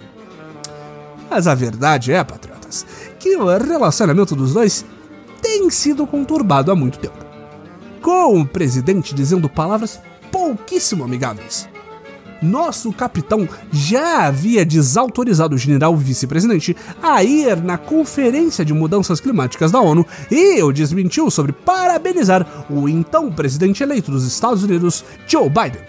Mas 1.30 1.48
a 1.48 1.56
verdade 1.56 2.12
é, 2.12 2.24
patriotas, 2.24 2.86
que 3.20 3.36
o 3.36 3.58
relacionamento 3.58 4.36
dos 4.36 4.54
dois 4.54 4.86
tem 5.42 5.68
sido 5.72 6.06
conturbado 6.06 6.72
há 6.72 6.76
muito 6.76 7.00
tempo 7.00 7.25
com 8.06 8.40
o 8.40 8.46
presidente 8.46 9.16
dizendo 9.16 9.50
palavras 9.50 10.00
pouquíssimo 10.32 11.04
amigáveis. 11.04 11.68
Nosso 12.40 12.94
capitão 12.94 13.50
já 13.72 14.28
havia 14.28 14.64
desautorizado 14.64 15.56
o 15.56 15.58
general 15.58 15.98
vice-presidente 15.98 16.78
a 17.02 17.24
ir 17.24 17.58
na 17.64 17.80
Conferência 17.80 18.64
de 18.64 18.76
Mudanças 18.76 19.20
Climáticas 19.20 19.72
da 19.72 19.82
ONU 19.82 20.06
e 20.30 20.62
o 20.62 20.72
desmentiu 20.72 21.32
sobre 21.32 21.52
parabenizar 21.52 22.46
o 22.70 22.88
então 22.88 23.32
presidente 23.32 23.82
eleito 23.82 24.12
dos 24.12 24.24
Estados 24.24 24.62
Unidos, 24.62 25.04
Joe 25.26 25.50
Biden. 25.50 25.82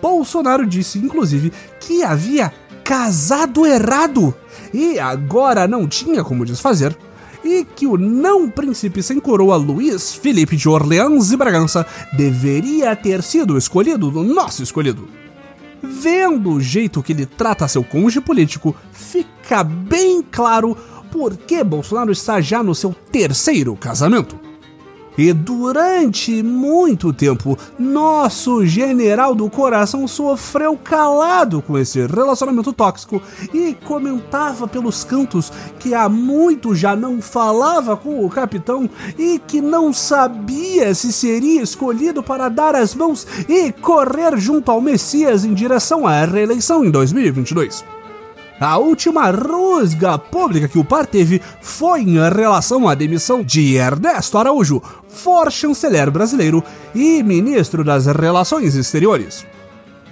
Bolsonaro 0.00 0.64
disse, 0.64 0.98
inclusive, 0.98 1.52
que 1.78 2.02
havia 2.02 2.50
casado 2.82 3.66
errado 3.66 4.34
e 4.72 4.98
agora 4.98 5.68
não 5.68 5.86
tinha 5.86 6.24
como 6.24 6.46
desfazer 6.46 6.96
e 7.44 7.64
que 7.64 7.86
o 7.86 7.98
não 7.98 8.48
príncipe 8.48 9.02
sem 9.02 9.20
coroa 9.20 9.56
Luiz 9.56 10.14
Felipe 10.14 10.56
de 10.56 10.68
Orleans 10.68 11.30
e 11.30 11.36
Bragança 11.36 11.86
deveria 12.12 12.96
ter 12.96 13.22
sido 13.22 13.58
escolhido 13.58 14.10
do 14.10 14.22
nosso 14.22 14.62
escolhido. 14.62 15.08
Vendo 15.82 16.52
o 16.52 16.60
jeito 16.60 17.02
que 17.02 17.12
ele 17.12 17.26
trata 17.26 17.68
seu 17.68 17.84
cônjuge 17.84 18.20
político, 18.20 18.74
fica 18.90 19.62
bem 19.62 20.22
claro 20.22 20.74
por 21.12 21.36
que 21.36 21.62
Bolsonaro 21.62 22.10
está 22.10 22.40
já 22.40 22.62
no 22.62 22.74
seu 22.74 22.94
terceiro 23.12 23.76
casamento. 23.76 24.43
E 25.16 25.32
durante 25.32 26.42
muito 26.42 27.12
tempo, 27.12 27.56
nosso 27.78 28.66
general 28.66 29.34
do 29.34 29.48
coração 29.48 30.06
sofreu 30.08 30.76
calado 30.76 31.62
com 31.62 31.78
esse 31.78 32.04
relacionamento 32.06 32.72
tóxico 32.72 33.22
e 33.52 33.74
comentava 33.84 34.66
pelos 34.66 35.04
cantos 35.04 35.52
que 35.78 35.94
há 35.94 36.08
muito 36.08 36.74
já 36.74 36.96
não 36.96 37.22
falava 37.22 37.96
com 37.96 38.24
o 38.24 38.30
capitão 38.30 38.88
e 39.18 39.38
que 39.38 39.60
não 39.60 39.92
sabia 39.92 40.94
se 40.94 41.12
seria 41.12 41.62
escolhido 41.62 42.22
para 42.22 42.48
dar 42.48 42.74
as 42.74 42.94
mãos 42.94 43.26
e 43.48 43.70
correr 43.72 44.36
junto 44.36 44.70
ao 44.70 44.80
Messias 44.80 45.44
em 45.44 45.54
direção 45.54 46.06
à 46.06 46.24
reeleição 46.24 46.84
em 46.84 46.90
2022. 46.90 47.93
A 48.60 48.78
última 48.78 49.30
rusga 49.30 50.16
pública 50.16 50.68
que 50.68 50.78
o 50.78 50.84
par 50.84 51.06
teve 51.06 51.42
foi 51.60 52.02
em 52.02 52.18
relação 52.30 52.88
à 52.88 52.94
demissão 52.94 53.42
de 53.42 53.74
Ernesto 53.74 54.38
Araújo, 54.38 54.80
for-chanceler 55.08 56.10
brasileiro 56.10 56.62
e 56.94 57.22
ministro 57.22 57.82
das 57.82 58.06
Relações 58.06 58.76
Exteriores. 58.76 59.44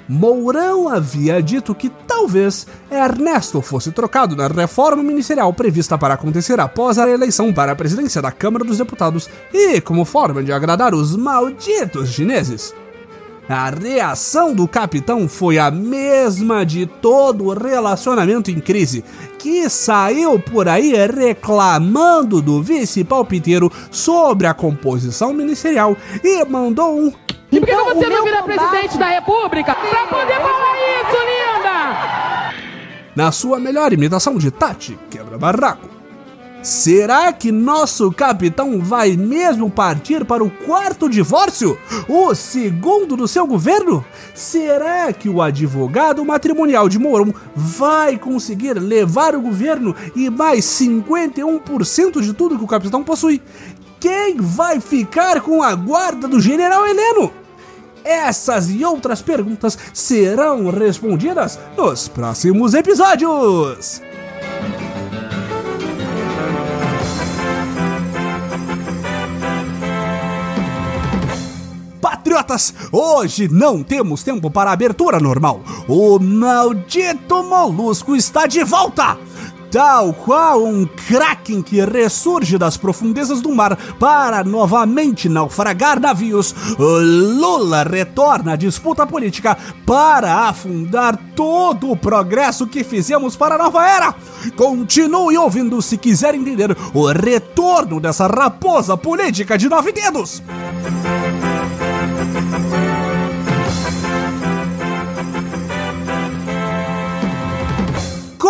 Mourão 0.09 0.89
havia 0.89 1.41
dito 1.41 1.75
que 1.75 1.89
talvez 1.89 2.67
Ernesto 2.91 3.63
fosse 3.63 3.93
trocado 3.93 4.35
na 4.35 4.49
reforma 4.49 5.03
ministerial 5.03 5.53
prevista 5.55 5.97
para 5.97 6.15
acontecer 6.15 6.59
após 6.59 6.99
a 6.99 7.09
eleição 7.09 7.53
para 7.53 7.73
a 7.73 7.77
presidência 7.77 8.21
da 8.21 8.33
Câmara 8.33 8.65
dos 8.65 8.79
Deputados 8.79 9.31
e 9.55 9.81
como 9.81 10.05
forma 10.05 10.43
de 10.43 10.53
agradar 10.53 10.95
os 10.95 11.17
malditos 11.17 12.11
chineses. 12.11 12.75
A 13.53 13.69
reação 13.69 14.55
do 14.55 14.67
capitão 14.67 15.29
foi 15.29 15.59
a 15.59 15.71
mesma 15.71 16.65
de 16.65 16.87
todo 16.87 17.45
o 17.45 17.53
relacionamento 17.53 18.51
em 18.51 18.59
crise, 18.59 19.05
que 19.39 19.69
saiu 19.69 20.41
por 20.41 20.67
aí 20.71 20.95
reclamando 21.07 22.41
do 22.41 22.63
vice-palpiteiro 22.63 23.71
sobre 23.91 24.47
a 24.47 24.55
composição 24.55 25.35
ministerial 25.35 25.95
e 26.25 26.43
mandou 26.47 26.99
um. 26.99 27.13
E 27.53 27.61
por 27.61 27.67
que 27.67 27.75
então, 27.75 27.95
você 27.95 28.09
não 28.09 28.25
vira 28.25 28.43
presidente 28.43 28.97
da 28.97 29.09
República? 29.09 29.75
Pra 29.75 30.07
poder 30.07 30.41
falar 30.41 30.77
isso, 31.03 31.19
linda! 31.21 32.55
Na 33.15 33.31
sua 33.31 33.61
melhor 33.61 33.93
imitação 33.93 34.39
de 34.39 34.51
Tati, 34.51 34.99
quebra-barraco. 35.11 35.92
Será 36.63 37.33
que 37.33 37.51
nosso 37.51 38.13
capitão 38.13 38.79
vai 38.79 39.17
mesmo 39.17 39.69
partir 39.69 40.25
para 40.25 40.45
o 40.45 40.51
quarto 40.51 41.09
divórcio? 41.09 41.77
O 42.09 42.33
segundo 42.37 43.17
do 43.17 43.27
seu 43.27 43.45
governo? 43.49 44.05
Será 44.33 45.13
que 45.13 45.29
o 45.29 45.43
advogado 45.43 46.25
matrimonial 46.25 46.89
de 46.89 47.01
Mourão 47.01 47.35
vai 47.53 48.17
conseguir 48.17 48.75
levar 48.75 49.35
o 49.35 49.41
governo 49.41 49.93
e 50.15 50.31
mais 50.31 50.65
51% 50.65 52.21
de 52.21 52.33
tudo 52.33 52.57
que 52.57 52.65
o 52.65 52.69
capitão 52.69 53.03
possui? 53.03 53.43
Quem 53.99 54.37
vai 54.37 54.79
ficar 54.79 55.41
com 55.41 55.65
a 55.65 55.75
guarda 55.75 56.29
do 56.29 56.41
general 56.41 56.87
Heleno? 56.87 57.33
Essas 58.05 58.71
e 58.71 58.85
outras 58.85 59.21
perguntas 59.21 59.77
serão 59.93 60.71
respondidas 60.71 61.59
nos 61.77 62.07
próximos 62.07 62.73
episódios. 62.75 64.01
Patriotas, 72.23 72.73
hoje 72.93 73.49
não 73.49 73.83
temos 73.83 74.23
tempo 74.23 74.49
para 74.49 74.71
abertura 74.71 75.19
normal. 75.19 75.61
O 75.89 76.21
maldito 76.21 77.43
molusco 77.43 78.15
está 78.15 78.47
de 78.47 78.63
volta! 78.63 79.19
Tal 79.73 80.13
qual 80.13 80.65
um 80.65 80.87
kraken 80.87 81.63
que 81.63 81.83
ressurge 81.83 82.59
das 82.59 82.77
profundezas 82.77 83.41
do 83.41 83.55
mar 83.55 83.75
para 83.99 84.45
novamente 84.45 85.31
naufragar 85.31 85.99
navios, 85.99 86.55
Lula 86.79 87.83
retorna 87.83 88.53
à 88.53 88.57
disputa 88.57 89.07
política 89.07 89.57
para 89.87 90.47
afundar 90.47 91.19
todo 91.35 91.91
o 91.91 91.97
progresso 91.97 92.67
que 92.67 92.85
fizemos 92.85 93.35
para 93.35 93.55
a 93.55 93.59
nova 93.59 93.89
era. 93.89 94.15
Continue 94.57 95.39
ouvindo 95.39 95.81
se 95.81 95.97
quiser 95.97 96.35
entender 96.35 96.77
o 96.93 97.07
retorno 97.11 97.99
dessa 97.99 98.27
raposa 98.27 98.95
política 98.95 99.57
de 99.57 99.71
nove 99.71 99.91
dedos. 99.91 100.43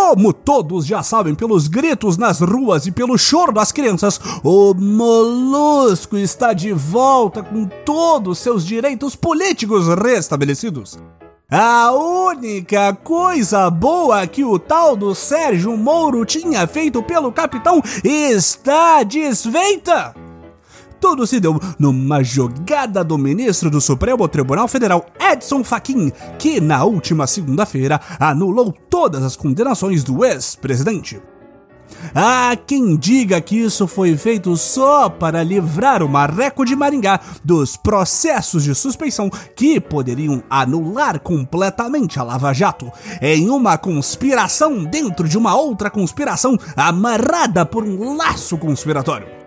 Como 0.02 0.32
todos 0.32 0.84
já 0.84 1.00
sabem 1.00 1.32
pelos 1.32 1.68
gritos 1.68 2.18
nas 2.18 2.40
ruas 2.40 2.86
e 2.86 2.90
pelo 2.90 3.16
choro 3.16 3.52
das 3.52 3.70
crianças, 3.70 4.20
o 4.42 4.74
Molusco 4.74 6.18
está 6.18 6.52
de 6.52 6.72
volta 6.72 7.40
com 7.40 7.66
todos 7.84 8.40
seus 8.40 8.66
direitos 8.66 9.14
políticos 9.14 9.86
restabelecidos. 9.86 10.98
A 11.48 11.92
única 11.92 12.92
coisa 12.92 13.70
boa 13.70 14.26
que 14.26 14.44
o 14.44 14.58
tal 14.58 14.96
do 14.96 15.14
Sérgio 15.14 15.76
Moro 15.76 16.24
tinha 16.24 16.66
feito 16.66 17.00
pelo 17.04 17.30
capitão 17.30 17.80
está 18.04 19.04
desfeita 19.04 20.14
tudo 21.02 21.26
se 21.26 21.40
deu 21.40 21.60
numa 21.80 22.22
jogada 22.22 23.02
do 23.02 23.18
ministro 23.18 23.68
do 23.68 23.80
Supremo 23.80 24.28
Tribunal 24.28 24.68
Federal, 24.68 25.04
Edson 25.20 25.64
Fachin, 25.64 26.12
que 26.38 26.60
na 26.60 26.84
última 26.84 27.26
segunda-feira 27.26 28.00
anulou 28.20 28.72
todas 28.88 29.24
as 29.24 29.34
condenações 29.34 30.04
do 30.04 30.24
ex-presidente. 30.24 31.20
Há 32.14 32.56
quem 32.56 32.96
diga 32.96 33.40
que 33.40 33.56
isso 33.56 33.88
foi 33.88 34.16
feito 34.16 34.56
só 34.56 35.08
para 35.08 35.42
livrar 35.42 36.04
o 36.04 36.08
Marreco 36.08 36.64
de 36.64 36.76
Maringá 36.76 37.18
dos 37.44 37.76
processos 37.76 38.62
de 38.62 38.72
suspeição 38.72 39.28
que 39.56 39.80
poderiam 39.80 40.40
anular 40.48 41.18
completamente 41.18 42.20
a 42.20 42.22
Lava 42.22 42.52
Jato, 42.52 42.90
em 43.20 43.50
uma 43.50 43.76
conspiração 43.76 44.84
dentro 44.84 45.28
de 45.28 45.36
uma 45.36 45.56
outra 45.56 45.90
conspiração 45.90 46.56
amarrada 46.76 47.66
por 47.66 47.82
um 47.82 48.16
laço 48.16 48.56
conspiratório. 48.56 49.41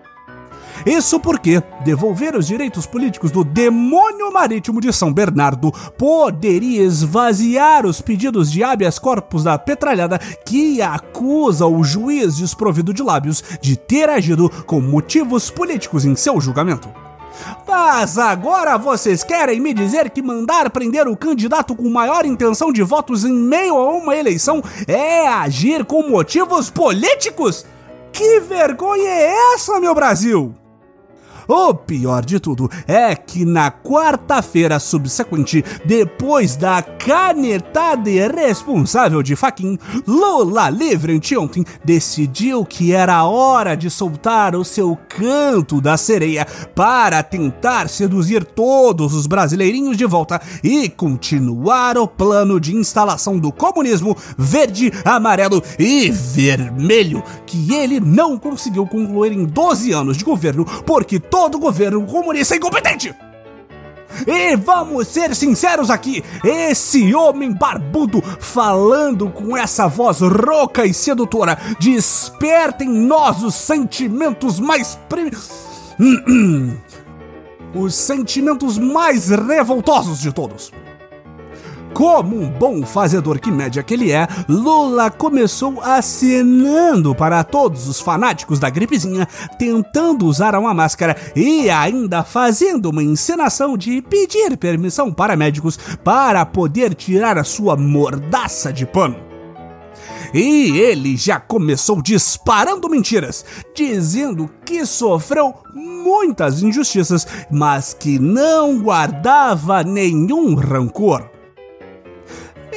Isso 0.86 1.18
porque 1.18 1.60
devolver 1.84 2.36
os 2.36 2.46
direitos 2.46 2.86
políticos 2.86 3.32
do 3.32 3.42
demônio 3.42 4.32
marítimo 4.32 4.80
de 4.80 4.92
São 4.92 5.12
Bernardo 5.12 5.72
poderia 5.98 6.84
esvaziar 6.84 7.84
os 7.84 8.00
pedidos 8.00 8.52
de 8.52 8.62
habeas 8.62 8.96
corpus 8.96 9.42
da 9.42 9.58
petralhada 9.58 10.16
que 10.46 10.80
acusa 10.80 11.66
o 11.66 11.82
juiz 11.82 12.36
desprovido 12.36 12.94
de 12.94 13.02
lábios 13.02 13.42
de 13.60 13.76
ter 13.76 14.08
agido 14.08 14.48
com 14.64 14.80
motivos 14.80 15.50
políticos 15.50 16.04
em 16.04 16.14
seu 16.14 16.40
julgamento. 16.40 16.88
Mas 17.66 18.16
agora 18.16 18.78
vocês 18.78 19.24
querem 19.24 19.60
me 19.60 19.74
dizer 19.74 20.08
que 20.10 20.22
mandar 20.22 20.70
prender 20.70 21.08
o 21.08 21.16
candidato 21.16 21.74
com 21.74 21.90
maior 21.90 22.24
intenção 22.24 22.72
de 22.72 22.84
votos 22.84 23.24
em 23.24 23.32
meio 23.32 23.76
a 23.76 23.90
uma 23.90 24.16
eleição 24.16 24.62
é 24.86 25.26
agir 25.26 25.84
com 25.84 26.08
motivos 26.08 26.70
políticos? 26.70 27.66
Que 28.12 28.38
vergonha 28.38 29.10
é 29.10 29.54
essa, 29.54 29.80
meu 29.80 29.94
Brasil? 29.94 30.54
O 31.48 31.72
pior 31.74 32.24
de 32.24 32.40
tudo 32.40 32.68
é 32.88 33.14
que 33.14 33.44
na 33.44 33.70
quarta-feira 33.70 34.80
subsequente, 34.80 35.64
depois 35.84 36.56
da 36.56 36.82
canetada 36.82 38.10
irresponsável 38.10 39.22
de 39.22 39.36
Faquin, 39.36 39.78
Lula 40.06 40.68
livre 40.68 41.14
anteontem 41.14 41.64
decidiu 41.84 42.64
que 42.64 42.92
era 42.92 43.24
hora 43.24 43.76
de 43.76 43.88
soltar 43.88 44.56
o 44.56 44.64
seu 44.64 44.98
canto 45.08 45.80
da 45.80 45.96
sereia 45.96 46.46
para 46.74 47.22
tentar 47.22 47.88
seduzir 47.88 48.44
todos 48.44 49.14
os 49.14 49.26
brasileirinhos 49.26 49.96
de 49.96 50.04
volta 50.04 50.40
e 50.62 50.88
continuar 50.88 51.96
o 51.96 52.08
plano 52.08 52.58
de 52.58 52.74
instalação 52.74 53.38
do 53.38 53.52
comunismo 53.52 54.16
verde, 54.36 54.92
amarelo 55.04 55.62
e 55.78 56.10
vermelho 56.10 57.22
que 57.46 57.72
ele 57.74 58.00
não 58.00 58.38
conseguiu 58.38 58.86
concluir 58.86 59.32
em 59.32 59.44
12 59.44 59.92
anos 59.92 60.16
de 60.16 60.24
governo 60.24 60.64
porque 60.84 61.20
todo 61.36 61.58
governo 61.58 62.06
comunista 62.06 62.54
é 62.54 62.56
incompetente. 62.56 63.14
E 64.26 64.56
vamos 64.56 65.06
ser 65.08 65.36
sinceros 65.36 65.90
aqui, 65.90 66.24
esse 66.42 67.14
homem 67.14 67.52
barbudo 67.52 68.22
falando 68.40 69.28
com 69.28 69.54
essa 69.54 69.86
voz 69.86 70.20
rouca 70.20 70.86
e 70.86 70.94
sedutora 70.94 71.58
desperta 71.78 72.84
em 72.84 72.88
nós 72.88 73.42
os 73.42 73.54
sentimentos 73.54 74.58
mais 74.58 74.98
prim... 75.10 75.30
os 77.74 77.94
sentimentos 77.94 78.78
mais 78.78 79.28
revoltosos 79.28 80.22
de 80.22 80.32
todos. 80.32 80.72
Como 81.96 82.38
um 82.38 82.50
bom 82.50 82.82
fazedor 82.84 83.40
que 83.40 83.50
média 83.50 83.82
que 83.82 83.94
ele 83.94 84.12
é, 84.12 84.28
Lula 84.46 85.10
começou 85.10 85.80
acenando 85.80 87.14
para 87.14 87.42
todos 87.42 87.88
os 87.88 87.98
fanáticos 87.98 88.58
da 88.58 88.68
gripezinha, 88.68 89.26
tentando 89.58 90.26
usar 90.26 90.54
uma 90.56 90.74
máscara 90.74 91.16
e 91.34 91.70
ainda 91.70 92.22
fazendo 92.22 92.90
uma 92.90 93.02
encenação 93.02 93.78
de 93.78 94.02
pedir 94.02 94.58
permissão 94.58 95.10
para 95.10 95.36
médicos 95.36 95.78
para 96.04 96.44
poder 96.44 96.94
tirar 96.94 97.38
a 97.38 97.44
sua 97.44 97.78
mordaça 97.78 98.70
de 98.70 98.84
pano. 98.84 99.16
E 100.34 100.78
ele 100.78 101.16
já 101.16 101.40
começou 101.40 102.02
disparando 102.02 102.90
mentiras, 102.90 103.42
dizendo 103.74 104.50
que 104.66 104.84
sofreu 104.84 105.54
muitas 105.74 106.62
injustiças, 106.62 107.26
mas 107.50 107.94
que 107.94 108.18
não 108.18 108.80
guardava 108.80 109.82
nenhum 109.82 110.54
rancor. 110.54 111.35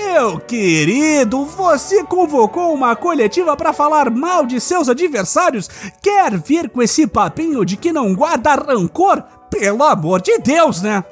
Meu 0.02 0.40
querido, 0.40 1.44
você 1.44 2.06
convocou 2.06 2.74
uma 2.74 2.96
coletiva 2.96 3.56
para 3.58 3.74
falar 3.74 4.10
mal 4.10 4.46
de 4.46 4.60
seus 4.62 4.88
adversários? 4.88 5.70
Quer 6.02 6.38
vir 6.38 6.70
com 6.70 6.82
esse 6.82 7.06
papinho 7.06 7.66
de 7.66 7.76
que 7.76 7.92
não 7.92 8.16
guarda 8.16 8.56
rancor? 8.56 9.22
Pelo 9.50 9.84
amor 9.84 10.22
de 10.22 10.38
Deus, 10.38 10.82
né? 10.82 11.04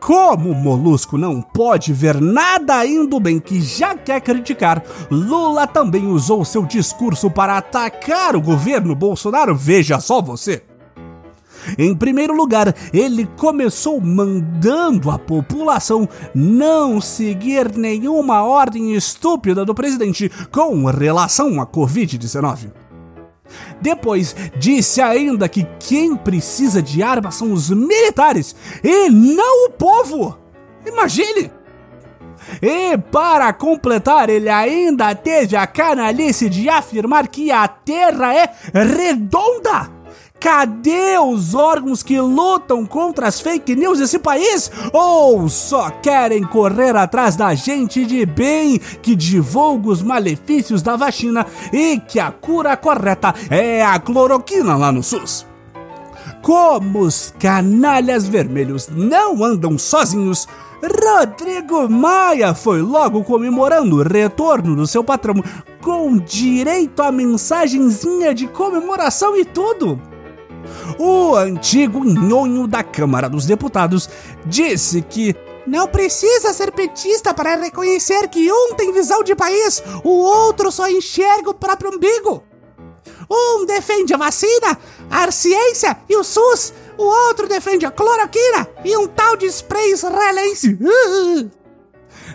Como 0.00 0.50
o 0.50 0.54
Molusco 0.54 1.18
não 1.18 1.42
pode 1.42 1.92
ver 1.92 2.22
nada 2.22 2.86
indo 2.86 3.20
bem 3.20 3.38
que 3.38 3.60
já 3.60 3.94
quer 3.94 4.22
criticar, 4.22 4.82
Lula 5.10 5.66
também 5.66 6.06
usou 6.06 6.42
seu 6.42 6.64
discurso 6.64 7.30
para 7.30 7.58
atacar 7.58 8.34
o 8.34 8.40
governo 8.40 8.94
Bolsonaro. 8.94 9.54
Veja 9.54 10.00
só 10.00 10.22
você. 10.22 10.62
Em 11.78 11.94
primeiro 11.94 12.34
lugar, 12.34 12.74
ele 12.92 13.28
começou 13.36 14.00
mandando 14.00 15.10
a 15.10 15.18
população 15.18 16.08
não 16.34 17.00
seguir 17.00 17.76
nenhuma 17.76 18.42
ordem 18.42 18.94
estúpida 18.94 19.64
do 19.64 19.74
presidente 19.74 20.30
com 20.50 20.84
relação 20.86 21.60
à 21.60 21.66
Covid-19. 21.66 22.72
Depois, 23.80 24.34
disse 24.56 25.00
ainda 25.00 25.48
que 25.48 25.66
quem 25.78 26.14
precisa 26.14 26.82
de 26.82 27.02
armas 27.02 27.34
são 27.34 27.52
os 27.52 27.70
militares 27.70 28.54
e 28.82 29.10
não 29.10 29.66
o 29.66 29.70
povo. 29.70 30.38
Imagine! 30.86 31.50
E 32.60 32.96
para 33.10 33.52
completar, 33.52 34.28
ele 34.28 34.48
ainda 34.48 35.14
teve 35.14 35.56
a 35.56 35.66
canalice 35.66 36.48
de 36.48 36.68
afirmar 36.68 37.28
que 37.28 37.50
a 37.50 37.68
Terra 37.68 38.34
é 38.34 38.50
redonda. 38.72 39.99
Cadê 40.40 41.18
os 41.18 41.54
órgãos 41.54 42.02
que 42.02 42.18
lutam 42.18 42.86
contra 42.86 43.28
as 43.28 43.38
fake 43.38 43.76
news 43.76 43.98
desse 43.98 44.18
país? 44.18 44.72
Ou 44.90 45.46
só 45.50 45.90
querem 45.90 46.42
correr 46.42 46.96
atrás 46.96 47.36
da 47.36 47.54
gente 47.54 48.06
de 48.06 48.24
bem 48.24 48.78
que 48.78 49.14
divulga 49.14 49.90
os 49.90 50.02
malefícios 50.02 50.80
da 50.80 50.96
vacina 50.96 51.46
e 51.70 52.00
que 52.00 52.18
a 52.18 52.32
cura 52.32 52.74
correta 52.74 53.34
é 53.50 53.84
a 53.84 53.98
cloroquina 54.00 54.76
lá 54.76 54.90
no 54.90 55.02
SUS? 55.02 55.46
Como 56.40 57.00
os 57.00 57.34
canalhas 57.38 58.26
vermelhos 58.26 58.88
não 58.88 59.44
andam 59.44 59.76
sozinhos, 59.76 60.48
Rodrigo 60.82 61.86
Maia 61.86 62.54
foi 62.54 62.80
logo 62.80 63.22
comemorando 63.24 63.96
o 63.96 64.02
retorno 64.02 64.74
do 64.74 64.86
seu 64.86 65.04
patrão 65.04 65.34
com 65.82 66.16
direito 66.16 67.02
a 67.02 67.12
mensagenzinha 67.12 68.34
de 68.34 68.46
comemoração 68.46 69.36
e 69.36 69.44
tudo. 69.44 70.00
O 70.98 71.34
antigo 71.34 72.04
nhonho 72.04 72.66
da 72.66 72.82
Câmara 72.82 73.28
dos 73.28 73.46
Deputados 73.46 74.08
disse 74.46 75.02
que 75.02 75.34
não 75.66 75.86
precisa 75.86 76.52
ser 76.52 76.72
petista 76.72 77.32
para 77.32 77.56
reconhecer 77.56 78.28
que 78.28 78.50
um 78.50 78.74
tem 78.74 78.92
visão 78.92 79.22
de 79.22 79.34
país, 79.34 79.82
o 80.02 80.10
outro 80.10 80.70
só 80.72 80.88
enxerga 80.88 81.50
o 81.50 81.54
próprio 81.54 81.94
umbigo. 81.94 82.42
Um 83.30 83.64
defende 83.64 84.12
a 84.12 84.16
vacina, 84.16 84.78
a 85.08 85.30
ciência 85.30 85.96
e 86.08 86.16
o 86.16 86.24
SUS, 86.24 86.72
o 86.98 87.04
outro 87.04 87.46
defende 87.46 87.86
a 87.86 87.90
cloroquina 87.90 88.66
e 88.84 88.96
um 88.96 89.06
tal 89.06 89.36
de 89.36 89.46
spray 89.46 89.92
israelense. 89.92 90.78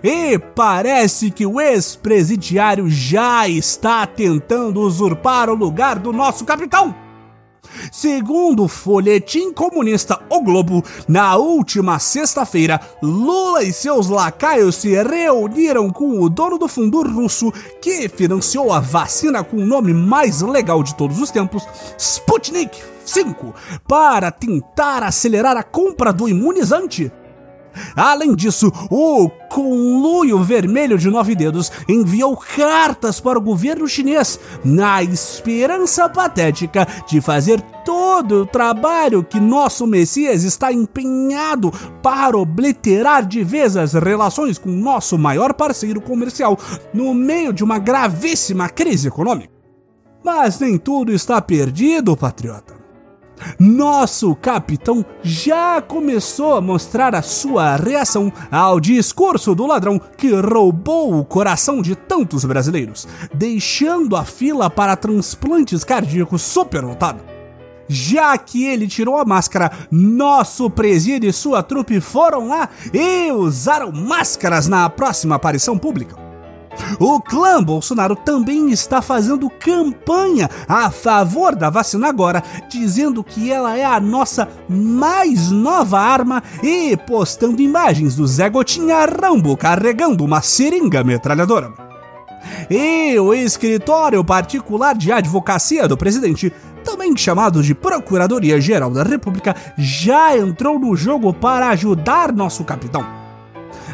E 0.04 0.38
parece 0.38 1.32
que 1.32 1.46
o 1.46 1.60
ex-presidiário 1.60 2.88
já 2.88 3.48
está 3.48 4.06
tentando 4.06 4.82
usurpar 4.82 5.50
o 5.50 5.56
lugar 5.56 5.98
do 5.98 6.14
nosso 6.14 6.46
capitão. 6.46 6.94
Segundo 7.92 8.64
o 8.64 8.68
folhetim 8.68 9.52
comunista 9.52 10.20
O 10.30 10.42
Globo, 10.42 10.84
na 11.08 11.36
última 11.36 12.00
sexta-feira, 12.00 12.80
Lula 13.02 13.64
e 13.64 13.72
seus 13.72 14.08
lacaios 14.08 14.76
se 14.76 15.02
reuniram 15.02 15.90
com 15.90 16.20
o 16.20 16.30
dono 16.30 16.58
do 16.58 16.68
fundo 16.68 17.02
russo 17.02 17.52
que 17.82 18.08
financiou 18.10 18.72
a 18.72 18.80
vacina 18.80 19.44
com 19.44 19.58
o 19.58 19.66
nome 19.66 19.94
mais 19.94 20.42
legal 20.42 20.84
de 20.84 20.96
todos 20.96 21.20
os 21.20 21.32
tempos, 21.32 21.64
Sputnik 21.98 22.78
5, 23.06 23.54
para 23.88 24.32
tentar 24.32 25.04
acelerar 25.04 25.56
a 25.58 25.64
compra 25.64 26.12
do 26.12 26.28
imunizante. 26.28 27.12
Além 27.96 28.36
disso, 28.36 28.72
o 28.90 29.30
Conluio 29.50 30.44
Vermelho 30.44 30.98
de 30.98 31.10
Nove 31.10 31.36
Dedos 31.36 31.72
enviou 31.88 32.36
cartas 32.36 33.20
para 33.20 33.40
o 33.40 33.42
governo 33.42 33.88
chinês 33.88 34.40
na 34.64 35.02
esperança 35.04 36.10
patética 36.10 36.88
de 37.08 37.22
fazer 37.22 37.62
todo 37.84 38.42
o 38.42 38.46
trabalho 38.46 39.24
que 39.24 39.40
nosso 39.40 39.86
Messias 39.86 40.44
está 40.44 40.74
empenhado 40.74 41.72
para 42.02 42.38
obliterar 42.38 43.26
de 43.26 43.44
vez 43.44 43.78
as 43.78 43.94
relações 43.94 44.58
com 44.58 44.70
nosso 44.70 45.18
maior 45.18 45.54
parceiro 45.54 46.02
comercial 46.02 46.58
no 46.94 47.14
meio 47.14 47.54
de 47.54 47.64
uma 47.64 47.80
gravíssima 47.80 48.68
crise 48.68 49.08
econômica. 49.08 49.54
Mas 50.24 50.60
nem 50.60 50.78
tudo 50.78 51.14
está 51.14 51.40
perdido, 51.40 52.18
patriota. 52.18 52.85
Nosso 53.60 54.36
capitão 54.36 55.06
já 55.22 55.82
começou 55.82 56.56
a 56.56 56.62
mostrar 56.62 57.16
a 57.16 57.22
sua 57.22 57.76
reação 57.76 58.32
ao 58.52 58.80
discurso 58.80 59.54
do 59.54 59.66
ladrão 59.66 60.00
que 60.18 60.34
roubou 60.34 61.20
o 61.20 61.26
coração 61.26 61.82
de 61.82 61.96
tantos 61.96 62.46
brasileiros, 62.46 63.08
deixando 63.34 64.16
a 64.16 64.24
fila 64.24 64.70
para 64.70 64.96
transplantes 64.96 65.84
cardíacos 65.84 66.42
superlotada. 66.42 67.36
Já 67.88 68.36
que 68.38 68.66
ele 68.66 68.88
tirou 68.88 69.18
a 69.18 69.26
máscara, 69.26 69.72
nosso 69.92 70.70
presídio 70.70 71.30
e 71.30 71.34
sua 71.34 71.62
trupe 71.62 72.02
foram 72.02 72.48
lá 72.48 72.70
e 72.92 73.32
usaram 73.32 73.92
máscaras 73.92 74.68
na 74.68 74.90
próxima 74.90 75.36
aparição 75.36 75.78
pública. 75.78 76.25
O 77.00 77.20
clã 77.22 77.64
Bolsonaro 77.64 78.16
também 78.16 78.72
está 78.72 79.02
fazendo 79.02 79.50
campanha 79.50 80.50
a 80.68 80.90
favor 80.90 81.56
da 81.56 81.70
vacina 81.70 82.08
agora, 82.08 82.44
dizendo 82.70 83.24
que 83.24 83.52
ela 83.52 83.78
é 83.78 83.86
a 83.86 84.00
nossa 84.00 84.48
mais 84.68 85.52
nova 85.52 86.00
arma 86.00 86.44
e 86.62 86.96
postando 86.98 87.62
imagens 87.62 88.16
do 88.16 88.28
Zé 88.28 88.50
Gotinha 88.50 89.06
Rambo 89.06 89.56
carregando 89.58 90.24
uma 90.24 90.42
seringa 90.42 91.04
metralhadora. 91.04 91.72
E 92.70 93.18
o 93.20 93.34
escritório 93.34 94.24
particular 94.24 94.96
de 94.96 95.12
advocacia 95.12 95.88
do 95.88 95.98
presidente 95.98 96.54
também 96.86 97.18
chamado 97.18 97.64
de 97.64 97.74
Procuradoria 97.74 98.62
Geral 98.62 98.92
da 98.92 99.02
República, 99.02 99.56
já 99.76 100.38
entrou 100.38 100.80
no 100.80 100.96
jogo 100.96 101.34
para 101.34 101.70
ajudar 101.70 102.32
nosso 102.32 102.64
capitão. 102.64 103.25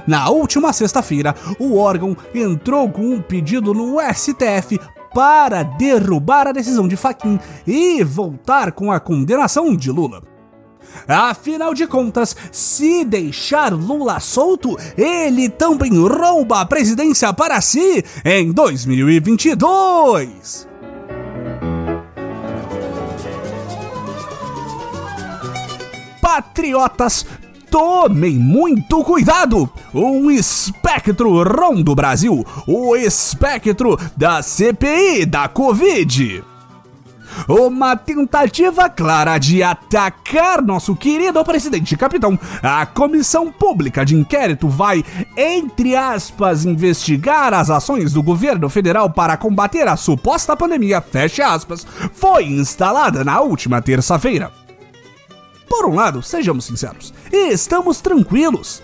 Na 0.08 0.30
última 0.30 0.74
sexta-feira, 0.74 1.36
o 1.60 1.78
órgão 1.78 2.18
entrou 2.34 2.90
com 2.90 3.02
um 3.02 3.22
pedido 3.22 3.74
no 3.74 3.98
STF 4.14 4.80
para 5.14 5.64
derrubar 5.64 6.48
a 6.48 6.52
decisão 6.52 6.88
de 6.88 6.96
Faquin 6.96 7.40
e 7.68 8.04
voltar 8.04 8.72
com 8.72 8.92
a 8.92 9.00
condenação 9.00 9.76
de 9.76 9.92
Lula. 9.92 10.24
Afinal 11.08 11.74
de 11.74 11.88
contas, 11.88 12.36
se 12.52 13.06
deixar 13.06 13.74
Lula 13.74 14.20
solto, 14.20 14.78
ele 14.98 15.48
também 15.50 15.94
rouba 15.96 16.62
a 16.62 16.66
presidência 16.66 17.32
para 17.34 17.62
si 17.62 18.04
em 18.26 18.52
2022. 18.52 20.68
Patriotas 26.22 27.26
Tomem 27.72 28.38
muito 28.38 29.02
cuidado! 29.02 29.70
Um 29.94 30.30
espectro 30.30 31.42
ronda 31.42 31.92
o 31.92 31.96
Brasil, 31.96 32.46
o 32.68 32.98
espectro 32.98 33.98
da 34.18 34.42
CPI 34.42 35.26
da 35.26 35.48
Covid. 35.48 36.44
Uma 37.48 37.96
tentativa 37.96 38.90
clara 38.90 39.38
de 39.38 39.64
atacar 39.64 40.62
nosso 40.62 40.98
querido 40.98 41.42
presidente 41.46 41.96
capitão. 41.96 42.38
A 42.62 42.86
comissão 42.86 43.50
pública 43.50 44.06
de 44.06 44.18
inquérito 44.18 44.68
vai, 44.68 45.02
entre 45.38 45.96
aspas, 45.96 46.66
investigar 46.66 47.54
as 47.54 47.70
ações 47.70 48.12
do 48.12 48.22
governo 48.22 48.68
federal 48.68 49.10
para 49.10 49.38
combater 49.38 49.88
a 49.88 49.96
suposta 49.96 50.58
pandemia, 50.58 51.00
fecha 51.00 51.48
aspas, 51.48 51.88
foi 52.12 52.48
instalada 52.48 53.24
na 53.24 53.40
última 53.40 53.82
terça-feira. 53.82 54.52
Por 55.72 55.86
um 55.86 55.96
lado, 55.96 56.22
sejamos 56.22 56.66
sinceros, 56.66 57.14
estamos 57.32 58.02
tranquilos. 58.02 58.84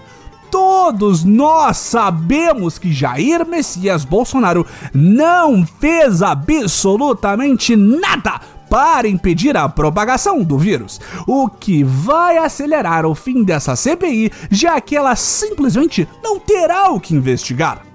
Todos 0.50 1.26
nós 1.26 1.76
sabemos 1.76 2.80
que 2.80 2.94
Jair 2.94 3.46
Messias 3.46 4.06
Bolsonaro 4.06 4.66
não 4.94 5.68
fez 5.68 6.22
absolutamente 6.22 7.76
nada 7.76 8.40
para 8.70 9.06
impedir 9.06 9.58
a 9.58 9.68
propagação 9.68 10.42
do 10.42 10.58
vírus, 10.58 11.02
o 11.28 11.50
que 11.50 11.84
vai 11.84 12.38
acelerar 12.38 13.06
o 13.06 13.14
fim 13.14 13.44
dessa 13.44 13.76
CPI, 13.76 14.32
já 14.50 14.80
que 14.80 14.96
ela 14.96 15.14
simplesmente 15.18 16.08
não 16.24 16.40
terá 16.40 16.90
o 16.90 17.02
que 17.02 17.14
investigar. 17.14 17.86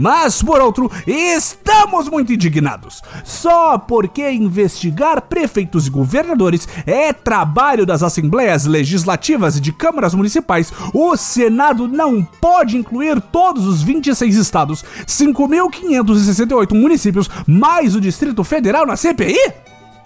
Mas, 0.00 0.42
por 0.42 0.62
outro, 0.62 0.90
estamos 1.06 2.08
muito 2.08 2.32
indignados. 2.32 3.02
Só 3.22 3.76
porque 3.76 4.30
investigar 4.30 5.20
prefeitos 5.20 5.86
e 5.86 5.90
governadores 5.90 6.66
é 6.86 7.12
trabalho 7.12 7.84
das 7.84 8.02
assembleias 8.02 8.64
legislativas 8.64 9.58
e 9.58 9.60
de 9.60 9.72
câmaras 9.72 10.14
municipais, 10.14 10.72
o 10.94 11.14
Senado 11.18 11.86
não 11.86 12.24
pode 12.24 12.78
incluir 12.78 13.20
todos 13.20 13.66
os 13.66 13.82
26 13.82 14.36
estados, 14.36 14.82
5.568 15.06 16.74
municípios, 16.74 17.28
mais 17.46 17.94
o 17.94 18.00
Distrito 18.00 18.42
Federal 18.42 18.86
na 18.86 18.96
CPI? 18.96 19.52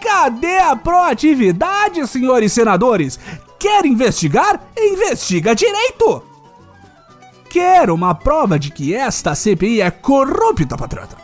Cadê 0.03 0.59
a 0.59 0.75
proatividade, 0.75 2.05
senhores 2.09 2.53
senadores? 2.53 3.17
Quer 3.61 3.87
investigar? 3.87 4.61
Investiga 4.77 5.55
direito! 5.55 6.34
Quer 7.55 7.89
uma 7.89 8.17
prova 8.17 8.59
de 8.59 8.69
que 8.69 8.93
esta 8.93 9.33
CPI 9.33 9.81
é 9.81 9.89
corrupta, 9.89 10.77
patriota. 10.77 11.17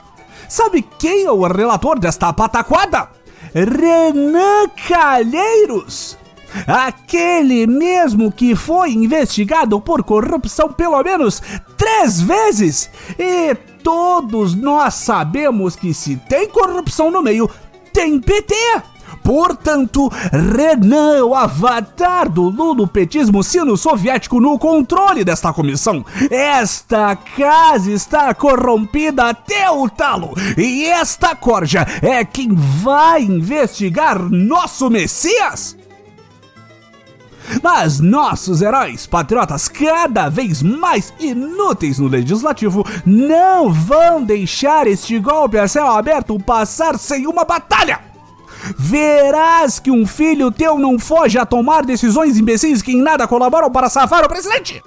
Sabe 0.48 0.80
quem 0.80 1.24
é 1.24 1.30
o 1.32 1.44
relator 1.44 1.98
desta 1.98 2.32
pataquada? 2.32 3.08
Renan 3.52 4.68
Calheiros! 4.86 6.16
Aquele 6.68 7.66
mesmo 7.66 8.30
que 8.30 8.54
foi 8.54 8.92
investigado 8.92 9.80
por 9.80 10.04
corrupção 10.04 10.72
pelo 10.72 11.02
menos 11.02 11.42
três 11.76 12.20
vezes! 12.20 12.88
E 13.18 13.52
todos 13.82 14.54
nós 14.54 14.94
sabemos 14.94 15.74
que 15.74 15.92
se 15.92 16.14
tem 16.28 16.48
corrupção 16.48 17.10
no 17.10 17.22
meio, 17.22 17.50
tem 17.92 18.20
PT! 18.20 18.54
Portanto, 19.22 20.10
Renan, 20.32 21.24
o 21.24 21.34
avatar 21.34 22.28
do 22.28 22.42
lulopetismo 22.48 23.42
sino-soviético 23.42 24.40
no 24.40 24.58
controle 24.58 25.24
desta 25.24 25.52
comissão. 25.52 26.04
Esta 26.30 27.16
casa 27.16 27.90
está 27.92 28.34
corrompida 28.34 29.28
até 29.28 29.70
o 29.70 29.88
talo 29.88 30.34
e 30.56 30.84
esta 30.84 31.34
corja 31.34 31.86
é 32.02 32.24
quem 32.24 32.54
vai 32.54 33.22
investigar 33.22 34.18
nosso 34.18 34.90
Messias? 34.90 35.76
Mas 37.62 37.98
nossos 37.98 38.62
heróis 38.62 39.06
patriotas, 39.06 39.68
cada 39.68 40.28
vez 40.28 40.62
mais 40.62 41.12
inúteis 41.18 41.98
no 41.98 42.06
legislativo, 42.06 42.84
não 43.04 43.72
vão 43.72 44.22
deixar 44.22 44.86
este 44.86 45.18
golpe 45.18 45.58
a 45.58 45.66
céu 45.66 45.86
aberto 45.90 46.38
passar 46.38 46.98
sem 46.98 47.26
uma 47.26 47.44
batalha! 47.44 48.09
Verás 48.76 49.78
que 49.78 49.90
um 49.90 50.06
filho 50.06 50.50
teu 50.50 50.78
não 50.78 50.98
foge 50.98 51.38
a 51.38 51.46
tomar 51.46 51.84
decisões 51.84 52.38
imbecis 52.38 52.82
que 52.82 52.92
em 52.92 53.02
nada 53.02 53.26
colaboram 53.26 53.70
para 53.70 53.88
safar 53.88 54.24
o 54.24 54.28
presidente. 54.28 54.82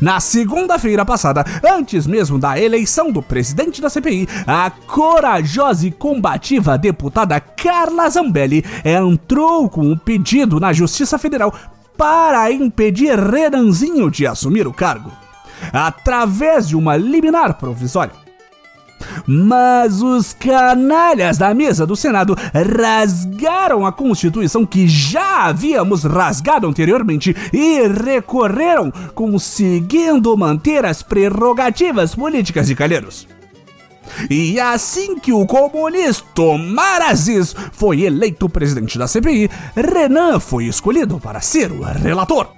Na 0.00 0.18
segunda-feira 0.18 1.04
passada, 1.04 1.44
antes 1.64 2.06
mesmo 2.06 2.38
da 2.38 2.58
eleição 2.58 3.12
do 3.12 3.22
presidente 3.22 3.80
da 3.80 3.88
CPI, 3.88 4.28
a 4.46 4.70
corajosa 4.70 5.86
e 5.86 5.92
combativa 5.92 6.76
deputada 6.76 7.38
Carla 7.38 8.08
Zambelli 8.10 8.64
entrou 8.84 9.68
com 9.68 9.82
um 9.82 9.96
pedido 9.96 10.58
na 10.58 10.72
Justiça 10.72 11.18
Federal 11.18 11.54
para 11.96 12.50
impedir 12.50 13.18
Renanzinho 13.18 14.10
de 14.10 14.26
assumir 14.26 14.66
o 14.66 14.72
cargo, 14.72 15.10
através 15.72 16.68
de 16.68 16.76
uma 16.76 16.96
liminar 16.96 17.54
provisória. 17.54 18.25
Mas 19.26 20.02
os 20.02 20.32
canalhas 20.32 21.38
da 21.38 21.52
mesa 21.54 21.86
do 21.86 21.96
Senado 21.96 22.36
rasgaram 22.74 23.84
a 23.84 23.92
Constituição 23.92 24.64
que 24.64 24.88
já 24.88 25.46
havíamos 25.46 26.04
rasgado 26.04 26.66
anteriormente 26.66 27.34
e 27.52 27.86
recorreram, 27.88 28.92
conseguindo 29.14 30.36
manter 30.36 30.84
as 30.84 31.02
prerrogativas 31.02 32.14
políticas 32.14 32.66
de 32.66 32.74
Calheiros. 32.74 33.26
E 34.30 34.58
assim 34.60 35.18
que 35.18 35.32
o 35.32 35.46
comunista 35.46 36.42
Omar 36.42 37.02
Aziz 37.02 37.54
foi 37.72 38.02
eleito 38.02 38.48
presidente 38.48 38.98
da 38.98 39.08
CPI, 39.08 39.50
Renan 39.74 40.38
foi 40.38 40.66
escolhido 40.66 41.18
para 41.18 41.40
ser 41.40 41.72
o 41.72 41.82
relator. 41.82 42.48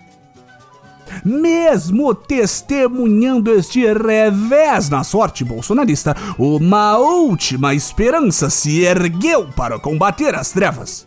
Mesmo 1.25 2.15
testemunhando 2.15 3.53
este 3.53 3.85
revés 3.93 4.89
na 4.89 5.05
sorte 5.05 5.45
bolsonarista, 5.45 6.17
uma 6.39 6.99
última 6.99 7.75
esperança 7.75 8.51
se 8.51 8.85
ergueu 8.85 9.49
para 9.55 9.79
combater 9.79 10.35
as 10.35 10.51
trevas. 10.51 11.07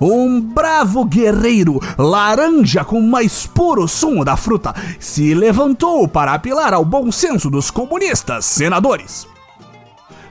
Um 0.00 0.40
bravo 0.40 1.04
guerreiro, 1.04 1.80
laranja 1.98 2.84
com 2.84 3.00
mais 3.00 3.46
puro 3.46 3.86
sumo 3.86 4.24
da 4.24 4.36
fruta, 4.36 4.74
se 4.98 5.34
levantou 5.34 6.08
para 6.08 6.34
apelar 6.34 6.74
ao 6.74 6.84
bom 6.84 7.12
senso 7.12 7.48
dos 7.50 7.70
comunistas 7.70 8.44
senadores. 8.44 9.26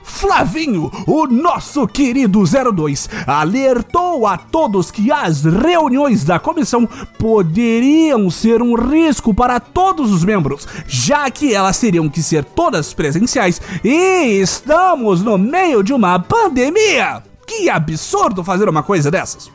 Flavinho, 0.05 0.91
o 1.07 1.25
nosso 1.25 1.87
querido 1.87 2.43
02, 2.43 3.09
alertou 3.25 4.27
a 4.27 4.37
todos 4.37 4.91
que 4.91 5.11
as 5.11 5.43
reuniões 5.43 6.23
da 6.23 6.37
comissão 6.37 6.87
poderiam 7.17 8.29
ser 8.29 8.61
um 8.61 8.75
risco 8.75 9.33
para 9.33 9.59
todos 9.59 10.13
os 10.13 10.23
membros, 10.23 10.67
já 10.87 11.29
que 11.31 11.53
elas 11.53 11.79
teriam 11.79 12.07
que 12.07 12.21
ser 12.21 12.45
todas 12.45 12.93
presenciais 12.93 13.59
e 13.83 14.39
estamos 14.39 15.23
no 15.23 15.39
meio 15.39 15.83
de 15.83 15.91
uma 15.91 16.19
pandemia. 16.19 17.23
Que 17.45 17.67
absurdo 17.67 18.43
fazer 18.43 18.69
uma 18.69 18.83
coisa 18.83 19.09
dessas! 19.09 19.51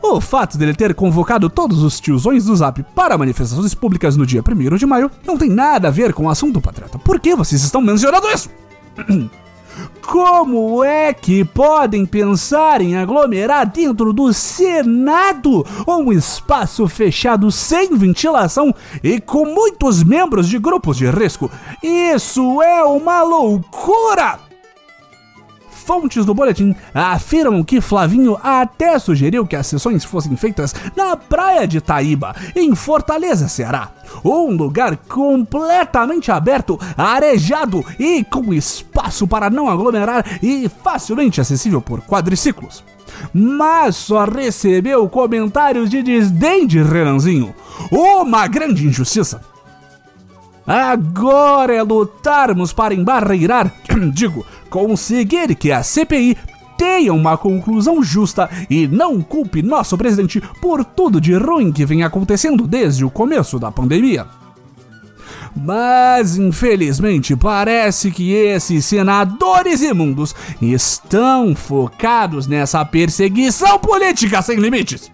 O 0.00 0.20
fato 0.20 0.56
dele 0.56 0.74
ter 0.74 0.94
convocado 0.94 1.50
todos 1.50 1.82
os 1.82 1.98
tiozões 1.98 2.44
do 2.44 2.54
Zap 2.54 2.82
para 2.94 3.18
manifestações 3.18 3.74
públicas 3.74 4.16
no 4.16 4.24
dia 4.24 4.42
1 4.42 4.76
de 4.76 4.86
maio 4.86 5.10
não 5.26 5.36
tem 5.36 5.50
nada 5.50 5.88
a 5.88 5.90
ver 5.90 6.12
com 6.12 6.26
o 6.26 6.30
assunto, 6.30 6.60
patriota. 6.60 6.98
Por 6.98 7.18
que 7.18 7.34
vocês 7.34 7.62
estão 7.62 7.80
mencionando 7.80 8.28
isso? 8.28 8.48
Como 10.02 10.84
é 10.84 11.12
que 11.12 11.44
podem 11.44 12.06
pensar 12.06 12.80
em 12.80 12.96
aglomerar 12.96 13.66
dentro 13.70 14.12
do 14.12 14.32
Senado, 14.32 15.66
um 15.86 16.12
espaço 16.12 16.86
fechado 16.86 17.50
sem 17.50 17.96
ventilação 17.96 18.74
e 19.02 19.20
com 19.20 19.46
muitos 19.46 20.02
membros 20.02 20.48
de 20.48 20.58
grupos 20.58 20.96
de 20.96 21.10
risco? 21.10 21.50
Isso 21.82 22.62
é 22.62 22.84
uma 22.84 23.22
loucura! 23.22 24.43
Fontes 25.84 26.24
do 26.24 26.32
boletim 26.32 26.74
afirmam 26.94 27.62
que 27.62 27.80
Flavinho 27.80 28.38
até 28.42 28.98
sugeriu 28.98 29.46
que 29.46 29.54
as 29.54 29.66
sessões 29.66 30.02
fossem 30.02 30.34
feitas 30.34 30.74
na 30.96 31.14
praia 31.14 31.68
de 31.68 31.78
Taíba, 31.78 32.34
em 32.56 32.74
Fortaleza, 32.74 33.48
Ceará. 33.48 33.90
Um 34.24 34.56
lugar 34.56 34.96
completamente 34.96 36.30
aberto, 36.30 36.80
arejado 36.96 37.84
e 37.98 38.24
com 38.24 38.54
espaço 38.54 39.26
para 39.26 39.50
não 39.50 39.68
aglomerar 39.68 40.24
e 40.42 40.70
facilmente 40.82 41.40
acessível 41.40 41.82
por 41.82 42.00
quadriciclos. 42.00 42.82
Mas 43.32 43.94
só 43.96 44.24
recebeu 44.24 45.06
comentários 45.08 45.90
de 45.90 46.02
desdém 46.02 46.66
de 46.66 46.82
Renanzinho. 46.82 47.54
Uma 47.90 48.46
grande 48.46 48.86
injustiça. 48.86 49.40
Agora 50.66 51.74
é 51.74 51.82
lutarmos 51.82 52.72
para 52.72 52.94
embarreirar, 52.94 53.70
digo, 54.14 54.46
conseguir 54.74 55.54
que 55.54 55.70
a 55.70 55.84
CPI 55.84 56.36
tenha 56.76 57.14
uma 57.14 57.38
conclusão 57.38 58.02
justa 58.02 58.50
e 58.68 58.88
não 58.88 59.22
culpe 59.22 59.62
nosso 59.62 59.96
presidente 59.96 60.42
por 60.60 60.84
tudo 60.84 61.20
de 61.20 61.32
ruim 61.32 61.70
que 61.70 61.86
vem 61.86 62.02
acontecendo 62.02 62.66
desde 62.66 63.04
o 63.04 63.10
começo 63.10 63.56
da 63.56 63.70
pandemia. 63.70 64.26
Mas 65.54 66.36
infelizmente 66.36 67.36
parece 67.36 68.10
que 68.10 68.32
esses 68.32 68.84
senadores 68.84 69.80
imundos 69.80 70.34
estão 70.60 71.54
focados 71.54 72.48
nessa 72.48 72.84
perseguição 72.84 73.78
política 73.78 74.42
sem 74.42 74.58
limites 74.58 75.08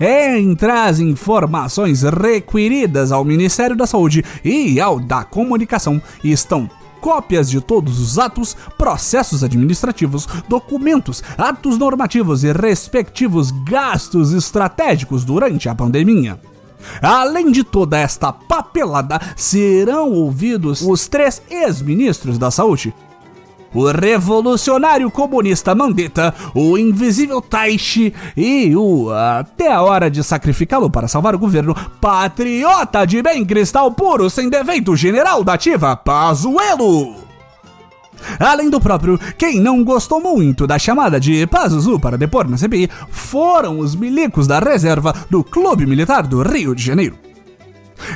entre 0.00 0.70
as 0.70 0.98
informações 0.98 2.02
requeridas 2.02 3.12
ao 3.12 3.24
Ministério 3.24 3.76
da 3.76 3.86
Saúde 3.86 4.24
e 4.44 4.80
ao 4.80 5.00
da 5.00 5.24
Comunicação 5.24 6.00
estão 6.22 6.68
cópias 7.06 7.48
de 7.48 7.60
todos 7.60 8.00
os 8.00 8.18
atos, 8.18 8.56
processos 8.76 9.44
administrativos, 9.44 10.26
documentos, 10.48 11.22
atos 11.38 11.78
normativos 11.78 12.42
e 12.42 12.50
respectivos 12.50 13.52
gastos 13.52 14.32
estratégicos 14.32 15.24
durante 15.24 15.68
a 15.68 15.74
pandemia. 15.74 16.40
Além 17.00 17.52
de 17.52 17.62
toda 17.62 17.96
esta 17.96 18.32
papelada, 18.32 19.20
serão 19.36 20.10
ouvidos 20.10 20.82
os 20.82 21.06
três 21.06 21.40
ex-ministros 21.48 22.38
da 22.38 22.50
Saúde, 22.50 22.92
o 23.74 23.86
revolucionário 23.86 25.10
comunista 25.10 25.74
Mandetta, 25.74 26.34
o 26.54 26.78
invisível 26.78 27.40
Taishi 27.40 28.12
e 28.36 28.74
o 28.74 29.10
até 29.10 29.72
a 29.72 29.82
hora 29.82 30.10
de 30.10 30.22
sacrificá-lo 30.22 30.90
para 30.90 31.08
salvar 31.08 31.34
o 31.34 31.38
governo, 31.38 31.74
patriota 32.00 33.04
de 33.04 33.22
bem 33.22 33.44
cristal 33.44 33.90
puro 33.92 34.30
sem 34.30 34.48
defeito 34.48 34.96
general 34.96 35.44
da 35.44 35.54
ativa 35.54 35.96
Pazuello. 35.96 37.26
Além 38.38 38.70
do 38.70 38.80
próprio, 38.80 39.18
quem 39.36 39.60
não 39.60 39.84
gostou 39.84 40.20
muito 40.20 40.66
da 40.66 40.78
chamada 40.78 41.20
de 41.20 41.46
Pazuzu 41.46 42.00
para 42.00 42.18
depor 42.18 42.48
na 42.48 42.56
CPI 42.56 42.88
foram 43.10 43.78
os 43.78 43.94
milicos 43.94 44.46
da 44.46 44.58
reserva 44.58 45.14
do 45.30 45.44
Clube 45.44 45.86
Militar 45.86 46.26
do 46.26 46.42
Rio 46.42 46.74
de 46.74 46.82
Janeiro. 46.82 47.16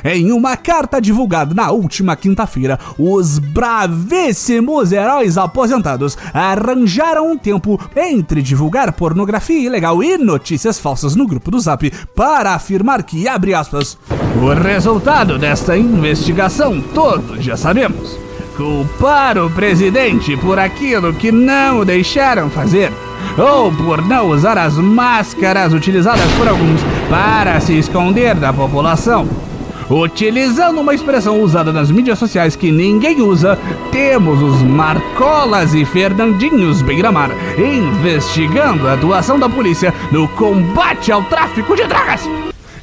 Em 0.04 0.32
uma 0.32 0.56
carta 0.56 1.00
divulgada 1.00 1.54
na 1.54 1.70
última 1.70 2.16
quinta-feira, 2.16 2.78
os 2.98 3.38
bravíssimos 3.38 4.92
heróis 4.92 5.36
aposentados 5.36 6.16
arranjaram 6.32 7.32
um 7.32 7.38
tempo 7.38 7.80
entre 7.96 8.42
divulgar 8.42 8.92
pornografia 8.92 9.66
ilegal 9.66 10.02
e 10.02 10.16
notícias 10.18 10.78
falsas 10.78 11.14
no 11.14 11.26
grupo 11.26 11.50
do 11.50 11.60
Zap 11.60 11.90
para 12.14 12.54
afirmar 12.54 13.02
que, 13.02 13.28
abre 13.28 13.54
aspas, 13.54 13.98
o 14.42 14.52
resultado 14.52 15.38
desta 15.38 15.76
investigação 15.76 16.80
todos 16.80 17.44
já 17.44 17.56
sabemos. 17.56 18.16
Culpar 18.56 19.38
o 19.38 19.50
presidente 19.50 20.36
por 20.36 20.58
aquilo 20.58 21.14
que 21.14 21.32
não 21.32 21.80
o 21.80 21.84
deixaram 21.84 22.50
fazer 22.50 22.92
ou 23.38 23.72
por 23.72 24.06
não 24.06 24.28
usar 24.28 24.58
as 24.58 24.74
máscaras 24.74 25.72
utilizadas 25.72 26.30
por 26.32 26.48
alguns 26.48 26.80
para 27.08 27.60
se 27.60 27.78
esconder 27.78 28.34
da 28.34 28.52
população. 28.52 29.49
Utilizando 29.90 30.80
uma 30.80 30.94
expressão 30.94 31.42
usada 31.42 31.72
nas 31.72 31.90
mídias 31.90 32.16
sociais 32.16 32.54
que 32.54 32.70
ninguém 32.70 33.20
usa, 33.20 33.58
temos 33.90 34.40
os 34.40 34.62
Marcolas 34.62 35.74
e 35.74 35.84
Fernandinhos 35.84 36.80
Beiramar 36.80 37.30
investigando 37.58 38.86
a 38.86 38.92
atuação 38.92 39.36
da 39.36 39.48
polícia 39.48 39.92
no 40.12 40.28
combate 40.28 41.10
ao 41.10 41.24
tráfico 41.24 41.74
de 41.74 41.84
drogas. 41.86 42.22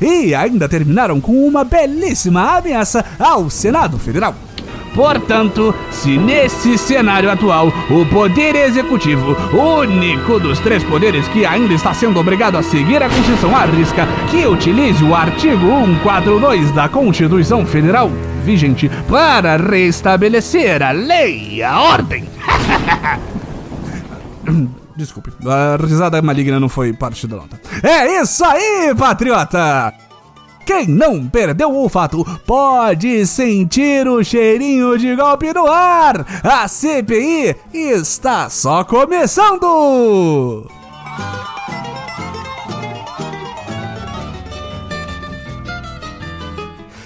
E 0.01 0.35
ainda 0.35 0.67
terminaram 0.67 1.21
com 1.21 1.47
uma 1.47 1.63
belíssima 1.63 2.57
ameaça 2.57 3.05
ao 3.17 3.49
Senado 3.49 3.97
Federal. 3.97 4.35
Portanto, 4.97 5.75
se 5.91 6.17
nesse 6.17 6.75
cenário 6.75 7.29
atual 7.29 7.67
o 7.87 8.03
Poder 8.07 8.55
Executivo, 8.55 9.37
único 9.55 10.39
dos 10.39 10.57
três 10.57 10.83
poderes 10.83 11.27
que 11.27 11.45
ainda 11.45 11.71
está 11.71 11.93
sendo 11.93 12.19
obrigado 12.19 12.57
a 12.57 12.63
seguir 12.63 13.03
a 13.03 13.07
Constituição 13.07 13.55
à 13.55 13.65
risca, 13.65 14.07
que 14.31 14.47
utilize 14.47 15.03
o 15.03 15.13
artigo 15.13 15.67
142 15.85 16.71
da 16.71 16.89
Constituição 16.89 17.63
Federal 17.63 18.09
vigente 18.43 18.89
para 19.07 19.55
restabelecer 19.57 20.81
a 20.81 20.89
lei 20.89 21.57
e 21.57 21.63
a 21.63 21.79
ordem. 21.79 22.27
Desculpe, 24.97 25.31
a 25.45 25.77
risada 25.79 26.19
maligna 26.23 26.59
não 26.59 26.69
foi 26.69 26.91
parte 26.91 27.27
da 27.27 27.35
nota. 27.35 27.61
É 27.83 28.19
isso 28.19 28.43
aí, 28.43 28.95
patriota! 28.97 30.06
Quem 30.67 30.85
não 30.85 31.25
perdeu 31.29 31.71
o 31.71 31.83
olfato 31.83 32.25
pode 32.45 33.25
sentir 33.25 34.05
o 34.05 34.21
cheirinho 34.21 34.97
de 34.97 35.15
golpe 35.15 35.53
no 35.53 35.65
ar. 35.65 36.25
A 36.43 36.67
CPI 36.67 37.55
está 37.73 38.49
só 38.49 38.83
começando! 38.83 40.69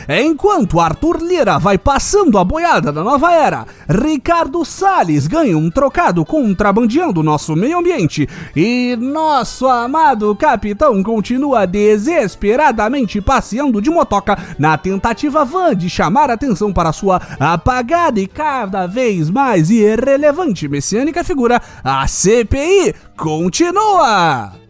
Enquanto 0.08 0.80
Arthur 0.80 1.22
Lira 1.22 1.58
vai 1.58 1.78
passando 1.78 2.38
a 2.38 2.44
boiada 2.44 2.92
da 2.92 3.04
nova 3.04 3.32
era, 3.34 3.66
Ricardo 3.88 4.64
Salles 4.66 5.28
ganha 5.28 5.58
um 5.58 5.70
trocado 5.70 6.24
contrabandeando 6.26 7.24
nosso 7.24 7.56
meio 7.56 7.80
ambiente 7.80 8.28
e 8.56 8.98
nosso 9.00 9.68
amado 9.68 10.36
capitão 10.36 11.02
continua 11.04 11.66
desesperadamente 11.66 13.22
passeando 13.22 13.82
de 13.82 13.90
motoca 13.90 14.38
na 14.58 14.78
tentativa 14.78 15.46
vã 15.46 15.76
de 15.76 15.90
chamar 15.90 16.30
atenção 16.30 16.74
para 16.74 16.92
sua 16.92 17.22
apagada 17.40 18.20
e 18.20 18.28
cada 18.28 18.88
vez 18.88 19.30
mais 19.30 19.70
irrelevante 19.70 20.68
messiânica 20.68 21.24
figura, 21.24 21.62
a 21.84 22.08
CPI 22.08 22.94
continua! 23.18 24.61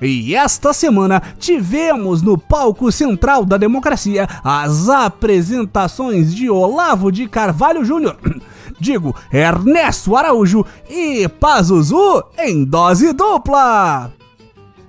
E 0.00 0.34
esta 0.34 0.72
semana 0.72 1.22
tivemos 1.38 2.22
no 2.22 2.36
palco 2.36 2.90
central 2.90 3.44
da 3.44 3.56
democracia 3.56 4.28
as 4.42 4.88
apresentações 4.88 6.34
de 6.34 6.50
Olavo 6.50 7.10
de 7.10 7.28
Carvalho 7.28 7.84
Júnior. 7.84 8.16
Digo, 8.80 9.14
Ernesto 9.32 10.16
Araújo 10.16 10.64
e 10.88 11.28
Pazuzu 11.28 12.24
em 12.38 12.64
dose 12.64 13.12
dupla. 13.12 14.12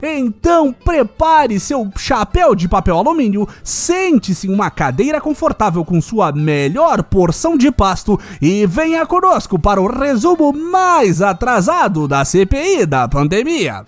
Então 0.01 0.71
prepare 0.73 1.59
seu 1.59 1.89
chapéu 1.97 2.53
de 2.53 2.67
papel 2.67 2.97
alumínio, 2.97 3.47
sente-se 3.63 4.47
em 4.47 4.53
uma 4.53 4.69
cadeira 4.69 5.21
confortável 5.21 5.83
com 5.85 6.01
sua 6.01 6.31
melhor 6.31 7.01
porção 7.03 7.57
de 7.57 7.71
pasto 7.71 8.19
e 8.41 8.65
venha 8.65 9.05
conosco 9.05 9.57
para 9.57 9.81
o 9.81 9.87
resumo 9.87 10.51
mais 10.53 11.21
atrasado 11.21 12.07
da 12.07 12.25
CPI 12.25 12.85
da 12.85 13.07
pandemia. 13.07 13.83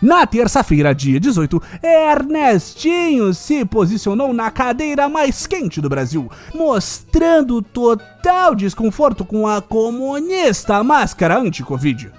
Na 0.00 0.26
terça-feira, 0.26 0.94
dia 0.94 1.20
18, 1.20 1.62
Ernestinho 1.82 3.34
se 3.34 3.66
posicionou 3.66 4.32
na 4.32 4.50
cadeira 4.50 5.10
mais 5.10 5.46
quente 5.46 5.78
do 5.78 5.90
Brasil, 5.90 6.30
mostrando 6.54 7.60
total 7.60 8.54
desconforto 8.54 9.26
com 9.26 9.46
a 9.46 9.60
comunista 9.60 10.82
máscara 10.82 11.38
anti-Covid. 11.38 12.10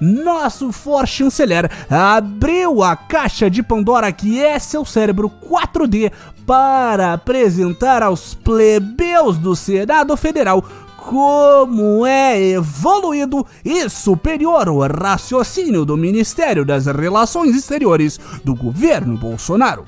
Nosso 0.00 0.72
for 0.72 1.06
chanceler 1.06 1.70
abriu 1.90 2.82
a 2.82 2.96
caixa 2.96 3.50
de 3.50 3.62
Pandora 3.62 4.10
que 4.12 4.42
é 4.42 4.58
seu 4.58 4.84
cérebro 4.84 5.30
4D 5.50 6.10
para 6.46 7.12
apresentar 7.12 8.02
aos 8.02 8.32
plebeus 8.32 9.36
do 9.36 9.54
Senado 9.54 10.16
Federal 10.16 10.64
como 11.08 12.06
é 12.06 12.38
evoluído 12.38 13.46
e 13.64 13.88
superior 13.88 14.68
o 14.68 14.86
raciocínio 14.86 15.86
do 15.86 15.96
Ministério 15.96 16.66
das 16.66 16.84
Relações 16.84 17.56
Exteriores 17.56 18.20
do 18.44 18.54
governo 18.54 19.16
Bolsonaro. 19.16 19.86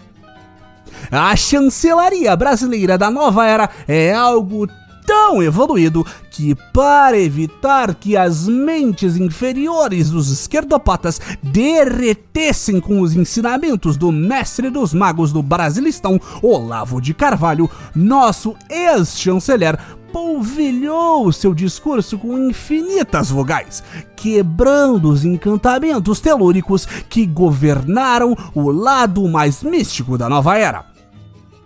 A 1.10 1.36
chancelaria 1.36 2.34
brasileira 2.34 2.96
da 2.96 3.10
nova 3.10 3.46
era 3.46 3.68
é 3.86 4.14
algo 4.14 4.66
tão 5.10 5.42
evoluído 5.42 6.06
que, 6.30 6.54
para 6.72 7.18
evitar 7.18 7.96
que 7.96 8.16
as 8.16 8.46
mentes 8.46 9.16
inferiores 9.16 10.08
dos 10.08 10.30
esquerdopatas 10.30 11.20
derretessem 11.42 12.78
com 12.78 13.00
os 13.00 13.16
ensinamentos 13.16 13.96
do 13.96 14.12
mestre 14.12 14.70
dos 14.70 14.94
magos 14.94 15.32
do 15.32 15.42
Brasilistão, 15.42 16.20
Olavo 16.40 17.00
de 17.00 17.12
Carvalho, 17.12 17.68
nosso 17.92 18.54
ex-chanceler 18.70 19.76
polvilhou 20.12 21.32
seu 21.32 21.52
discurso 21.54 22.16
com 22.16 22.38
infinitas 22.38 23.30
vogais, 23.30 23.82
quebrando 24.14 25.10
os 25.10 25.24
encantamentos 25.24 26.20
telúricos 26.20 26.86
que 26.86 27.26
governaram 27.26 28.36
o 28.54 28.70
lado 28.70 29.26
mais 29.26 29.60
místico 29.64 30.16
da 30.16 30.28
nova 30.28 30.56
era. 30.56 30.89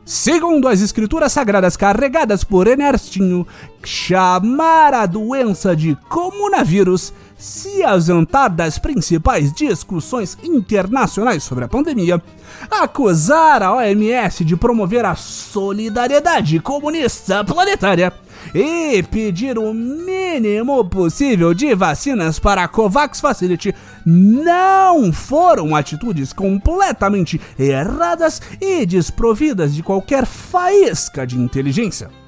Segundo 0.04 0.68
as 0.68 0.82
escrituras 0.82 1.32
sagradas 1.32 1.78
carregadas 1.78 2.44
por 2.44 2.66
Ernestinho, 2.66 3.46
chamar 3.82 4.92
a 4.92 5.06
doença 5.06 5.74
de 5.74 5.96
comunavírus 6.10 7.12
se 7.44 7.84
ausentar 7.84 8.50
das 8.50 8.78
principais 8.78 9.52
discussões 9.52 10.38
internacionais 10.42 11.42
sobre 11.42 11.64
a 11.64 11.68
pandemia, 11.68 12.22
acusar 12.70 13.62
a 13.62 13.74
OMS 13.74 14.42
de 14.42 14.56
promover 14.56 15.04
a 15.04 15.14
solidariedade 15.14 16.58
comunista 16.60 17.44
planetária 17.44 18.14
e 18.54 19.02
pedir 19.02 19.58
o 19.58 19.74
mínimo 19.74 20.84
possível 20.86 21.52
de 21.52 21.74
vacinas 21.74 22.38
para 22.38 22.64
a 22.64 22.68
COVAX 22.68 23.20
Facility 23.20 23.74
não 24.06 25.12
foram 25.12 25.76
atitudes 25.76 26.32
completamente 26.32 27.38
erradas 27.58 28.40
e 28.58 28.86
desprovidas 28.86 29.74
de 29.74 29.82
qualquer 29.82 30.24
faísca 30.24 31.26
de 31.26 31.38
inteligência. 31.38 32.23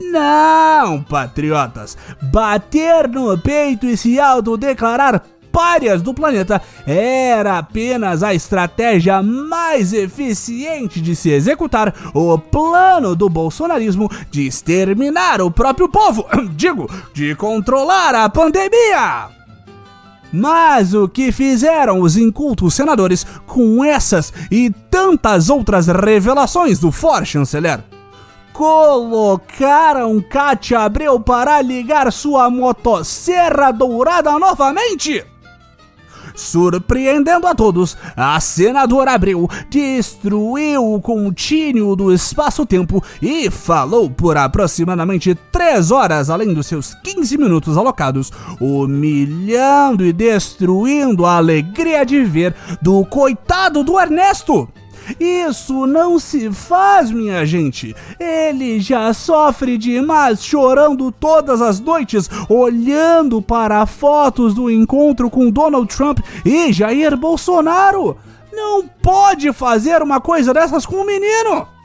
Não, 0.00 1.02
patriotas! 1.02 1.96
Bater 2.22 3.08
no 3.08 3.36
peito 3.38 3.86
e 3.86 3.96
se 3.96 4.18
autodeclarar 4.20 5.22
párias 5.56 6.02
do 6.02 6.12
planeta 6.12 6.60
era 6.86 7.56
apenas 7.56 8.22
a 8.22 8.34
estratégia 8.34 9.22
mais 9.22 9.94
eficiente 9.94 11.00
de 11.00 11.16
se 11.16 11.30
executar 11.30 11.94
o 12.12 12.38
plano 12.38 13.16
do 13.16 13.26
bolsonarismo 13.30 14.10
de 14.30 14.46
exterminar 14.46 15.40
o 15.40 15.50
próprio 15.50 15.88
povo, 15.88 16.26
digo, 16.52 16.90
de 17.14 17.34
controlar 17.36 18.14
a 18.14 18.28
pandemia. 18.28 19.28
Mas 20.30 20.92
o 20.92 21.08
que 21.08 21.32
fizeram 21.32 22.02
os 22.02 22.18
incultos 22.18 22.74
senadores 22.74 23.24
com 23.46 23.82
essas 23.82 24.34
e 24.50 24.70
tantas 24.90 25.48
outras 25.48 25.86
revelações 25.86 26.78
do 26.78 26.92
for 26.92 27.24
chanceler? 27.24 27.95
Colocaram 28.56 30.18
Cátia 30.18 30.80
Abreu 30.80 31.20
para 31.20 31.60
ligar 31.60 32.10
sua 32.10 32.48
motosserra 32.48 33.70
dourada 33.70 34.38
novamente? 34.38 35.22
Surpreendendo 36.34 37.46
a 37.46 37.54
todos, 37.54 37.98
a 38.16 38.40
senadora 38.40 39.12
Abreu 39.12 39.46
destruiu 39.68 40.94
o 40.94 40.98
contínuo 41.02 41.94
do 41.94 42.10
espaço-tempo 42.10 43.04
e 43.20 43.50
falou 43.50 44.08
por 44.08 44.38
aproximadamente 44.38 45.34
3 45.52 45.90
horas 45.90 46.30
além 46.30 46.54
dos 46.54 46.66
seus 46.66 46.94
15 46.94 47.36
minutos 47.36 47.76
alocados, 47.76 48.32
humilhando 48.58 50.02
e 50.02 50.14
destruindo 50.14 51.26
a 51.26 51.36
alegria 51.36 52.06
de 52.06 52.24
ver 52.24 52.54
do 52.80 53.04
coitado 53.04 53.84
do 53.84 54.00
Ernesto. 54.00 54.66
Isso 55.20 55.86
não 55.86 56.18
se 56.18 56.50
faz, 56.50 57.10
minha 57.10 57.44
gente. 57.44 57.94
Ele 58.18 58.80
já 58.80 59.12
sofre 59.12 59.78
demais 59.78 60.44
chorando 60.44 61.12
todas 61.12 61.60
as 61.62 61.80
noites, 61.80 62.28
olhando 62.48 63.40
para 63.40 63.86
fotos 63.86 64.54
do 64.54 64.70
encontro 64.70 65.30
com 65.30 65.50
Donald 65.50 65.94
Trump 65.94 66.20
e 66.44 66.72
Jair 66.72 67.16
Bolsonaro. 67.16 68.16
Não 68.52 68.86
pode 68.86 69.52
fazer 69.52 70.02
uma 70.02 70.20
coisa 70.20 70.54
dessas 70.54 70.86
com 70.86 70.96
o 70.96 71.06
menino 71.06 71.75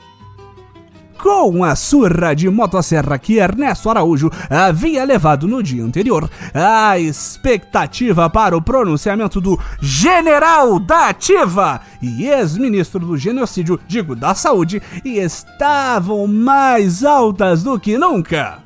com 1.22 1.62
a 1.62 1.76
surra 1.76 2.34
de 2.34 2.50
motosserra 2.50 3.16
que 3.16 3.38
Ernesto 3.38 3.88
Araújo 3.88 4.28
havia 4.50 5.04
levado 5.04 5.46
no 5.46 5.62
dia 5.62 5.84
anterior. 5.84 6.28
A 6.52 6.98
expectativa 6.98 8.28
para 8.28 8.56
o 8.56 8.60
pronunciamento 8.60 9.40
do 9.40 9.56
General 9.80 10.80
da 10.80 11.10
Ativa 11.10 11.80
e 12.02 12.26
ex-ministro 12.26 13.06
do 13.06 13.16
genocídio, 13.16 13.78
digo, 13.86 14.16
da 14.16 14.34
saúde, 14.34 14.82
estavam 15.04 16.26
mais 16.26 17.04
altas 17.04 17.62
do 17.62 17.78
que 17.78 17.96
nunca 17.96 18.60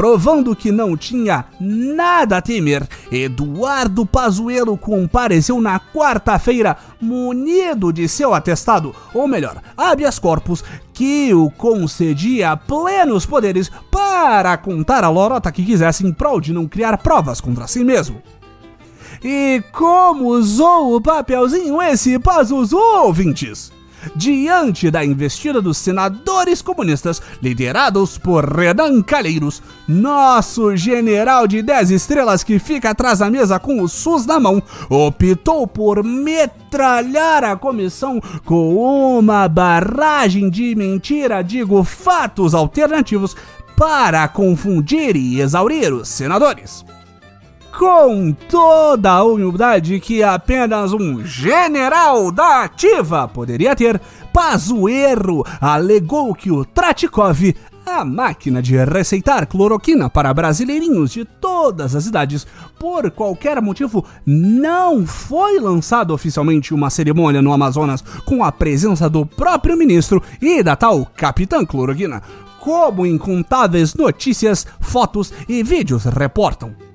provando 0.00 0.56
que 0.56 0.72
não 0.72 0.96
tinha 0.96 1.44
nada 1.60 2.38
a 2.38 2.40
temer. 2.40 2.88
Eduardo 3.12 4.06
Pazuello 4.06 4.74
compareceu 4.78 5.60
na 5.60 5.78
quarta-feira 5.78 6.74
munido 6.98 7.92
de 7.92 8.08
seu 8.08 8.32
atestado, 8.32 8.94
ou 9.12 9.28
melhor, 9.28 9.60
habeas 9.76 10.18
corpus, 10.18 10.64
que 11.00 11.32
o 11.32 11.50
concedia 11.50 12.54
plenos 12.58 13.24
poderes 13.24 13.70
para 13.90 14.54
contar 14.58 15.02
a 15.02 15.08
lorota 15.08 15.50
que 15.50 15.64
quisesse 15.64 16.06
em 16.06 16.12
prol 16.12 16.38
de 16.42 16.52
não 16.52 16.68
criar 16.68 16.98
provas 16.98 17.40
contra 17.40 17.66
si 17.66 17.82
mesmo. 17.82 18.20
E 19.24 19.62
como 19.72 20.26
usou 20.26 20.94
o 20.94 21.00
papelzinho 21.00 21.80
esse 21.80 22.18
Pazuzu, 22.18 22.76
ouvintes? 22.76 23.72
Diante 24.14 24.90
da 24.90 25.04
investida 25.04 25.60
dos 25.60 25.78
senadores 25.78 26.62
comunistas 26.62 27.20
liderados 27.42 28.18
por 28.18 28.44
Renan 28.44 29.02
Calheiros, 29.02 29.62
nosso 29.86 30.76
general 30.76 31.46
de 31.46 31.62
10 31.62 31.90
estrelas 31.90 32.42
que 32.42 32.58
fica 32.58 32.90
atrás 32.90 33.18
da 33.18 33.30
mesa 33.30 33.58
com 33.58 33.80
o 33.82 33.88
SUS 33.88 34.26
na 34.26 34.38
mão, 34.38 34.62
optou 34.88 35.66
por 35.66 36.02
metralhar 36.04 37.44
a 37.44 37.56
comissão 37.56 38.20
com 38.44 38.76
uma 39.18 39.48
barragem 39.48 40.50
de 40.50 40.74
mentira, 40.74 41.42
digo, 41.42 41.82
fatos 41.84 42.54
alternativos 42.54 43.36
para 43.76 44.28
confundir 44.28 45.16
e 45.16 45.40
exaurir 45.40 45.92
os 45.92 46.08
senadores. 46.08 46.84
Com 47.76 48.32
toda 48.48 49.10
a 49.10 49.24
humildade 49.24 50.00
que 50.00 50.22
apenas 50.22 50.92
um 50.92 51.24
general 51.24 52.30
da 52.30 52.64
ativa 52.64 53.26
poderia 53.28 53.74
ter, 53.74 54.00
Pazuerro 54.32 55.44
alegou 55.60 56.34
que 56.34 56.50
o 56.50 56.64
Tratikov 56.64 57.54
a 57.86 58.04
máquina 58.04 58.62
de 58.62 58.76
receitar 58.84 59.46
cloroquina 59.46 60.08
para 60.08 60.32
brasileirinhos 60.32 61.10
de 61.10 61.24
todas 61.24 61.96
as 61.96 62.06
idades, 62.06 62.46
por 62.78 63.10
qualquer 63.10 63.60
motivo, 63.60 64.04
não 64.24 65.06
foi 65.06 65.58
lançada 65.58 66.12
oficialmente 66.12 66.72
uma 66.72 66.90
cerimônia 66.90 67.42
no 67.42 67.52
Amazonas 67.52 68.02
com 68.24 68.44
a 68.44 68.52
presença 68.52 69.08
do 69.08 69.26
próprio 69.26 69.76
ministro 69.76 70.22
e 70.40 70.62
da 70.62 70.76
tal 70.76 71.04
Capitã 71.16 71.64
Cloroquina, 71.64 72.22
como 72.60 73.06
incontáveis 73.06 73.94
notícias, 73.94 74.66
fotos 74.80 75.32
e 75.48 75.62
vídeos 75.62 76.04
reportam. 76.04 76.89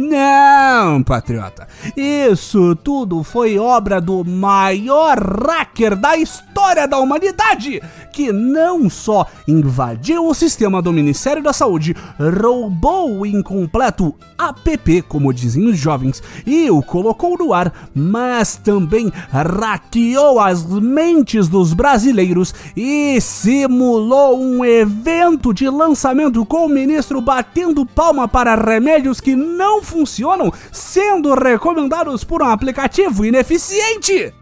Não, 0.00 1.02
patriota. 1.02 1.68
Isso 1.94 2.74
tudo 2.76 3.22
foi 3.22 3.58
obra 3.58 4.00
do 4.00 4.24
maior 4.24 5.18
hacker 5.18 5.94
da 5.94 6.16
história 6.16 6.88
da 6.88 6.98
humanidade, 6.98 7.82
que 8.10 8.32
não 8.32 8.88
só 8.88 9.26
invadiu 9.46 10.26
o 10.26 10.34
sistema 10.34 10.80
do 10.80 10.92
Ministério 10.92 11.42
da 11.42 11.52
Saúde, 11.52 11.94
roubou 12.18 13.18
o 13.18 13.26
incompleto 13.26 14.14
app, 14.38 15.02
como 15.02 15.34
dizem 15.34 15.66
os 15.66 15.76
jovens, 15.76 16.22
e 16.46 16.70
o 16.70 16.82
colocou 16.82 17.36
no 17.36 17.52
ar, 17.52 17.90
mas 17.94 18.56
também 18.56 19.12
hackeou 19.30 20.40
as 20.40 20.64
mentes 20.64 21.46
dos 21.46 21.74
brasileiros 21.74 22.54
e 22.74 23.20
simulou 23.20 24.40
um 24.40 24.64
evento 24.64 25.52
de 25.52 25.68
lançamento 25.68 26.44
com 26.46 26.64
o 26.64 26.68
ministro 26.68 27.20
batendo 27.20 27.84
palma 27.84 28.26
para 28.26 28.54
remédios 28.54 29.20
que 29.20 29.36
não 29.36 29.82
funcionam, 29.90 30.52
sendo 30.72 31.34
recomendados 31.34 32.22
por 32.22 32.42
um 32.42 32.46
aplicativo 32.46 33.24
ineficiente. 33.24 34.32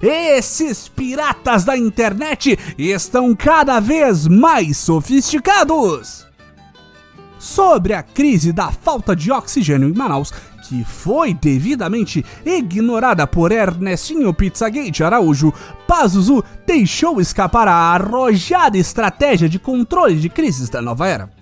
Esses 0.00 0.88
piratas 0.88 1.64
da 1.64 1.76
internet 1.76 2.58
estão 2.76 3.34
cada 3.34 3.80
vez 3.80 4.26
mais 4.26 4.76
sofisticados. 4.76 6.26
Sobre 7.38 7.94
a 7.94 8.02
crise 8.02 8.52
da 8.52 8.70
falta 8.70 9.16
de 9.16 9.32
oxigênio 9.32 9.88
em 9.88 9.92
Manaus, 9.92 10.32
que 10.68 10.84
foi 10.84 11.34
devidamente 11.34 12.24
ignorada 12.44 13.26
por 13.26 13.52
Ernestinho 13.52 14.32
Pizzagate 14.32 15.02
Araújo, 15.02 15.52
Pazuzu 15.86 16.42
deixou 16.66 17.20
escapar 17.20 17.68
a 17.68 17.74
arrojada 17.74 18.78
estratégia 18.78 19.48
de 19.48 19.58
controle 19.58 20.16
de 20.16 20.28
crises 20.28 20.68
da 20.68 20.80
nova 20.80 21.06
era. 21.06 21.41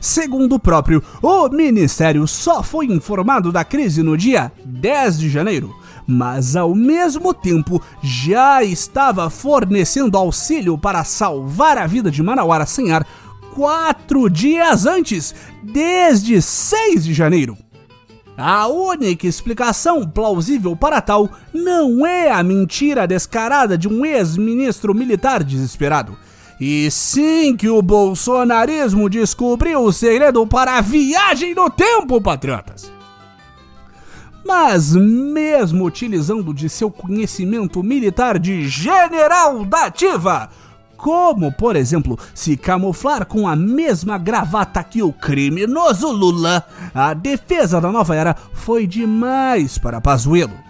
Segundo 0.00 0.54
o 0.54 0.58
próprio, 0.58 1.02
o 1.22 1.48
ministério 1.48 2.26
só 2.26 2.62
foi 2.62 2.86
informado 2.86 3.50
da 3.50 3.64
crise 3.64 4.02
no 4.02 4.16
dia 4.16 4.52
10 4.64 5.18
de 5.18 5.28
janeiro, 5.28 5.74
mas 6.06 6.56
ao 6.56 6.74
mesmo 6.74 7.34
tempo 7.34 7.82
já 8.02 8.62
estava 8.62 9.28
fornecendo 9.30 10.16
auxílio 10.16 10.78
para 10.78 11.04
salvar 11.04 11.78
a 11.78 11.86
vida 11.86 12.10
de 12.10 12.22
Manauara 12.22 12.66
sem 12.66 12.92
ar 12.92 13.06
quatro 13.54 14.28
dias 14.28 14.86
antes, 14.86 15.34
desde 15.62 16.40
6 16.42 17.04
de 17.04 17.14
janeiro. 17.14 17.56
A 18.36 18.66
única 18.68 19.26
explicação 19.26 20.06
plausível 20.06 20.76
para 20.76 21.00
tal 21.00 21.30
não 21.54 22.06
é 22.06 22.30
a 22.30 22.42
mentira 22.42 23.06
descarada 23.06 23.78
de 23.78 23.88
um 23.88 24.04
ex-ministro 24.04 24.94
militar 24.94 25.42
desesperado 25.42 26.18
e 26.60 26.90
sim 26.90 27.56
que 27.56 27.68
o 27.68 27.82
bolsonarismo 27.82 29.08
descobriu 29.10 29.82
o 29.82 29.92
segredo 29.92 30.46
para 30.46 30.78
a 30.78 30.80
viagem 30.80 31.54
no 31.54 31.68
tempo, 31.68 32.20
patriotas. 32.20 32.90
Mas, 34.44 34.94
mesmo 34.94 35.84
utilizando 35.84 36.54
de 36.54 36.68
seu 36.68 36.90
conhecimento 36.90 37.82
militar 37.82 38.38
de 38.38 38.68
general 38.68 39.64
da 39.64 39.86
ativa, 39.86 40.48
como, 40.96 41.52
por 41.52 41.76
exemplo, 41.76 42.18
se 42.32 42.56
camuflar 42.56 43.26
com 43.26 43.46
a 43.46 43.54
mesma 43.54 44.16
gravata 44.16 44.82
que 44.82 45.02
o 45.02 45.12
criminoso 45.12 46.10
Lula, 46.10 46.64
a 46.94 47.12
defesa 47.12 47.80
da 47.80 47.92
nova 47.92 48.14
era 48.14 48.36
foi 48.54 48.86
demais 48.86 49.78
para 49.78 50.00
Pazuello. 50.00 50.65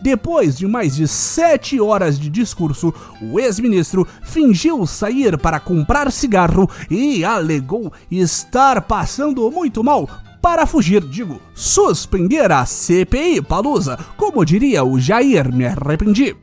Depois 0.00 0.56
de 0.56 0.66
mais 0.66 0.96
de 0.96 1.06
sete 1.06 1.80
horas 1.80 2.18
de 2.18 2.30
discurso, 2.30 2.92
o 3.20 3.38
ex-ministro 3.38 4.06
fingiu 4.22 4.86
sair 4.86 5.36
para 5.36 5.60
comprar 5.60 6.10
cigarro 6.10 6.68
e 6.90 7.24
alegou 7.24 7.92
estar 8.10 8.80
passando 8.82 9.50
muito 9.50 9.84
mal 9.84 10.08
para 10.40 10.66
fugir, 10.66 11.02
digo, 11.02 11.38
suspender 11.54 12.50
a 12.50 12.64
CPI 12.64 13.42
Palusa, 13.42 13.98
como 14.16 14.44
diria 14.44 14.82
o 14.82 14.98
Jair 14.98 15.52
Me 15.52 15.66
Arrependi. 15.66 16.34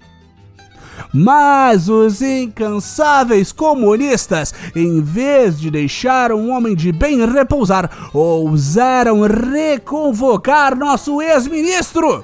Mas 1.14 1.90
os 1.90 2.22
incansáveis 2.22 3.52
comunistas, 3.52 4.54
em 4.76 5.02
vez 5.02 5.60
de 5.60 5.72
deixar 5.72 6.32
um 6.32 6.52
homem 6.52 6.76
de 6.76 6.92
bem 6.92 7.26
repousar, 7.26 7.90
ousaram 8.14 9.22
reconvocar 9.22 10.76
nosso 10.76 11.22
ex-ministro. 11.22 12.24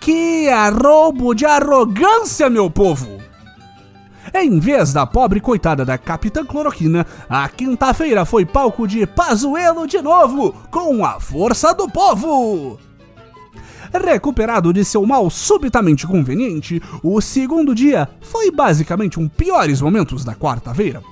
Que 0.00 0.48
arrobo 0.48 1.34
de 1.34 1.46
arrogância, 1.46 2.50
meu 2.50 2.70
povo! 2.70 3.22
Em 4.34 4.58
vez 4.58 4.92
da 4.92 5.04
pobre 5.04 5.40
coitada 5.40 5.84
da 5.84 5.98
Capitã 5.98 6.44
Cloroquina, 6.44 7.06
a 7.28 7.48
quinta-feira 7.48 8.24
foi 8.24 8.46
palco 8.46 8.88
de 8.88 9.06
Pazuelo 9.06 9.86
de 9.86 10.00
novo, 10.00 10.54
com 10.70 11.04
a 11.04 11.20
força 11.20 11.74
do 11.74 11.88
povo! 11.88 12.78
Recuperado 13.92 14.72
de 14.72 14.84
seu 14.84 15.04
mal 15.04 15.28
subitamente 15.28 16.06
conveniente, 16.06 16.80
o 17.02 17.20
segundo 17.20 17.74
dia 17.74 18.08
foi 18.22 18.50
basicamente 18.50 19.20
um 19.20 19.28
piores 19.28 19.82
momentos 19.82 20.24
da 20.24 20.34
quarta-feira. 20.34 21.02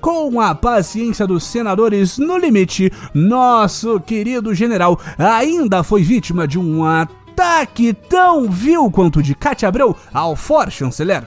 Com 0.00 0.40
a 0.40 0.54
paciência 0.54 1.26
dos 1.26 1.42
senadores 1.42 2.16
no 2.16 2.38
limite, 2.38 2.92
nosso 3.12 3.98
querido 3.98 4.54
general 4.54 5.00
ainda 5.18 5.82
foi 5.82 6.02
vítima 6.02 6.46
de 6.46 6.58
um 6.58 6.84
ataque 6.84 7.25
ataque 7.36 7.92
tão 7.92 8.48
vil 8.50 8.90
quanto 8.90 9.22
de 9.22 9.34
Katia 9.34 9.68
Abreu 9.68 9.94
ao 10.12 10.34
for 10.34 10.70
chanceler. 10.70 11.22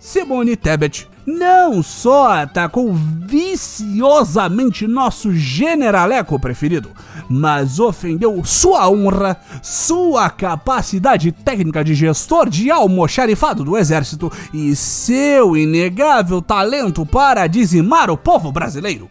Simone 0.00 0.56
Tebet 0.56 1.06
não 1.26 1.82
só 1.82 2.42
atacou 2.42 2.92
viciosamente 2.92 4.86
nosso 4.86 5.32
generaleco 5.32 6.38
preferido, 6.38 6.90
mas 7.28 7.78
ofendeu 7.78 8.42
sua 8.44 8.88
honra, 8.88 9.36
sua 9.62 10.30
capacidade 10.30 11.32
técnica 11.32 11.84
de 11.84 11.94
gestor 11.94 12.48
de 12.48 12.70
almoxarifado 12.70 13.62
do 13.62 13.76
exército 13.76 14.32
e 14.52 14.74
seu 14.74 15.54
inegável 15.56 16.40
talento 16.40 17.04
para 17.04 17.46
dizimar 17.46 18.10
o 18.10 18.16
povo 18.16 18.50
brasileiro. 18.50 19.08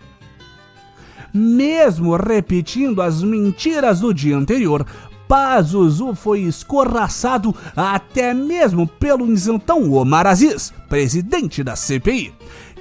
Mesmo 1.34 2.16
repetindo 2.16 3.02
as 3.02 3.24
mentiras 3.24 4.00
do 4.00 4.14
dia 4.14 4.38
anterior, 4.38 4.86
Pazuzu 5.34 6.14
foi 6.14 6.42
escorraçado 6.42 7.56
até 7.76 8.36
mesmo 8.36 8.86
pelo 8.86 9.26
isentão 9.26 9.92
Omar 9.92 10.28
Aziz, 10.28 10.72
presidente 10.88 11.64
da 11.64 11.76
CPI, 11.76 12.32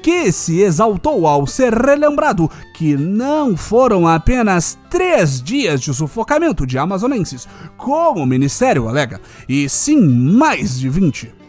que 0.03 0.30
se 0.30 0.61
exaltou 0.61 1.26
ao 1.26 1.46
ser 1.46 1.72
relembrado 1.72 2.50
que 2.74 2.94
não 2.94 3.57
foram 3.57 4.07
apenas 4.07 4.78
três 4.90 5.42
dias 5.42 5.80
de 5.80 5.94
sufocamento 5.94 6.66
de 6.66 6.76
amazonenses, 6.76 7.48
como 7.78 8.20
o 8.20 8.26
ministério 8.26 8.86
alega, 8.86 9.18
e 9.48 9.66
sim 9.66 9.98
mais 9.98 10.78
de 10.78 10.90
20 10.90 11.41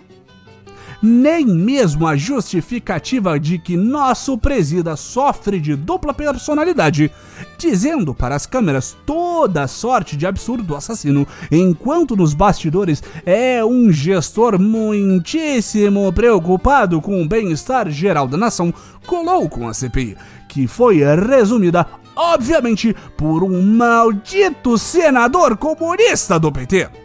nem 1.03 1.45
mesmo 1.45 2.07
a 2.07 2.15
justificativa 2.15 3.37
de 3.37 3.59
que 3.59 3.75
nosso 3.75 4.37
presida 4.37 4.95
sofre 4.95 5.59
de 5.59 5.75
dupla 5.75 6.13
personalidade, 6.13 7.11
dizendo 7.57 8.15
para 8.15 8.35
as 8.35 8.45
câmeras 8.45 8.95
toda 9.05 9.67
sorte 9.67 10.15
de 10.15 10.25
absurdo 10.25 10.73
assassino, 10.73 11.27
enquanto 11.51 12.15
nos 12.15 12.33
bastidores 12.33 13.03
é 13.25 13.63
um 13.65 13.91
gestor 13.91 14.57
muitíssimo 14.57 16.13
preocupado 16.13 17.01
com 17.01 17.21
o 17.21 17.27
bem-estar 17.27 17.89
geral 17.89 18.25
da 18.25 18.37
nação, 18.37 18.73
colou 19.05 19.49
com 19.49 19.67
a 19.67 19.73
CPI, 19.73 20.15
que 20.47 20.67
foi 20.67 21.03
resumida 21.03 21.85
obviamente 22.15 22.95
por 23.17 23.43
um 23.43 23.61
maldito 23.61 24.77
senador 24.77 25.57
comunista 25.57 26.39
do 26.39 26.51
PT. 26.51 27.02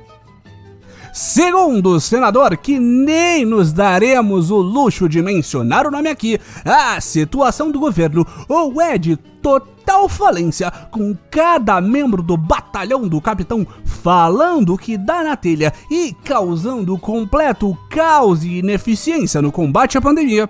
Segundo 1.13 1.99
senador, 2.01 2.57
que 2.57 2.79
nem 2.79 3.45
nos 3.45 3.73
daremos 3.73 4.51
o 4.51 4.59
luxo 4.59 5.09
de 5.09 5.23
mencionar 5.23 5.87
o 5.87 5.91
nome 5.91 6.09
aqui, 6.09 6.39
a 6.65 7.01
situação 7.01 7.71
do 7.71 7.81
governo 7.81 8.27
ou 8.49 8.81
é 8.81 8.99
de 8.99 9.17
total 9.17 10.09
falência, 10.09 10.71
com 10.91 11.17
cada 11.31 11.81
membro 11.81 12.23
do 12.23 12.37
batalhão 12.37 13.09
do 13.09 13.21
capitão 13.21 13.67
falando 13.85 14.75
o 14.75 14.79
que 14.79 14.97
dá 14.97 15.25
na 15.25 15.37
telha 15.37 15.73
e 15.91 16.15
causando 16.25 16.97
completo 16.99 17.77
caos 17.91 18.45
e 18.45 18.59
ineficiência 18.59 19.43
no 19.43 19.53
combate 19.53 19.97
à 19.97 20.01
pandemia. 20.01 20.49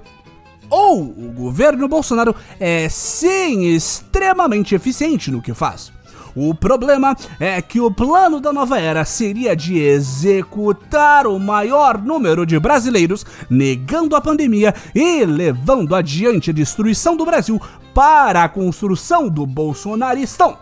Ou 0.71 1.01
o 1.01 1.33
governo 1.33 1.89
Bolsonaro 1.89 2.35
é 2.61 2.89
sim 2.89 3.75
extremamente 3.75 4.75
eficiente 4.75 5.31
no 5.31 5.41
que 5.41 5.55
faz 5.55 5.93
O 6.35 6.55
problema 6.55 7.17
é 7.39 7.61
que 7.61 7.81
o 7.81 7.91
plano 7.91 8.41
da 8.41 8.53
nova 8.53 8.79
era 8.79 9.05
seria 9.05 9.55
de 9.55 9.79
executar 9.79 11.27
o 11.27 11.39
maior 11.39 11.99
número 11.99 12.47
de 12.47 12.59
brasileiros, 12.59 13.25
negando 13.49 14.17
a 14.17 14.21
pandemia 14.21 14.75
e 14.95 15.25
levando 15.25 15.95
adiante 15.95 16.51
a 16.51 16.55
destruição 16.55 17.17
do 17.17 17.25
Brasil 17.25 17.61
para 17.95 18.45
a 18.45 18.49
construção 18.49 19.29
do 19.29 19.45
bolsonaristão. 19.45 20.59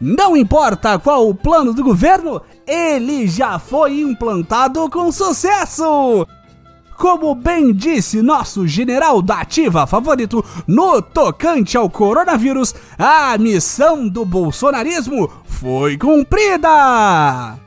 Não 0.00 0.36
importa 0.36 0.98
qual 0.98 1.28
o 1.28 1.34
plano 1.34 1.72
do 1.72 1.82
governo, 1.82 2.42
ele 2.66 3.26
já 3.26 3.58
foi 3.58 4.00
implantado 4.00 4.90
com 4.90 5.10
sucesso! 5.10 6.26
Como 6.96 7.34
bem 7.34 7.72
disse 7.74 8.22
nosso 8.22 8.66
general 8.66 9.20
da 9.20 9.40
ativa 9.40 9.86
favorito, 9.86 10.44
no 10.66 11.02
tocante 11.02 11.76
ao 11.76 11.90
coronavírus, 11.90 12.74
a 12.98 13.36
missão 13.36 14.08
do 14.08 14.24
bolsonarismo 14.24 15.30
foi 15.44 15.98
cumprida! 15.98 17.58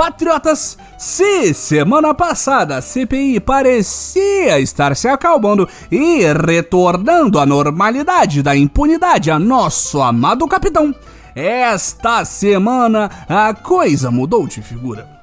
Patriotas, 0.00 0.78
se 0.96 1.52
semana 1.52 2.14
passada 2.14 2.78
a 2.78 2.80
CPI 2.80 3.38
parecia 3.40 4.58
estar 4.58 4.96
se 4.96 5.06
acalmando 5.06 5.68
e 5.90 6.22
retornando 6.32 7.38
à 7.38 7.44
normalidade 7.44 8.42
da 8.42 8.56
impunidade 8.56 9.30
a 9.30 9.38
nosso 9.38 10.00
amado 10.00 10.48
capitão, 10.48 10.94
esta 11.34 12.24
semana 12.24 13.10
a 13.28 13.54
coisa 13.54 14.10
mudou 14.10 14.46
de 14.46 14.62
figura. 14.62 15.20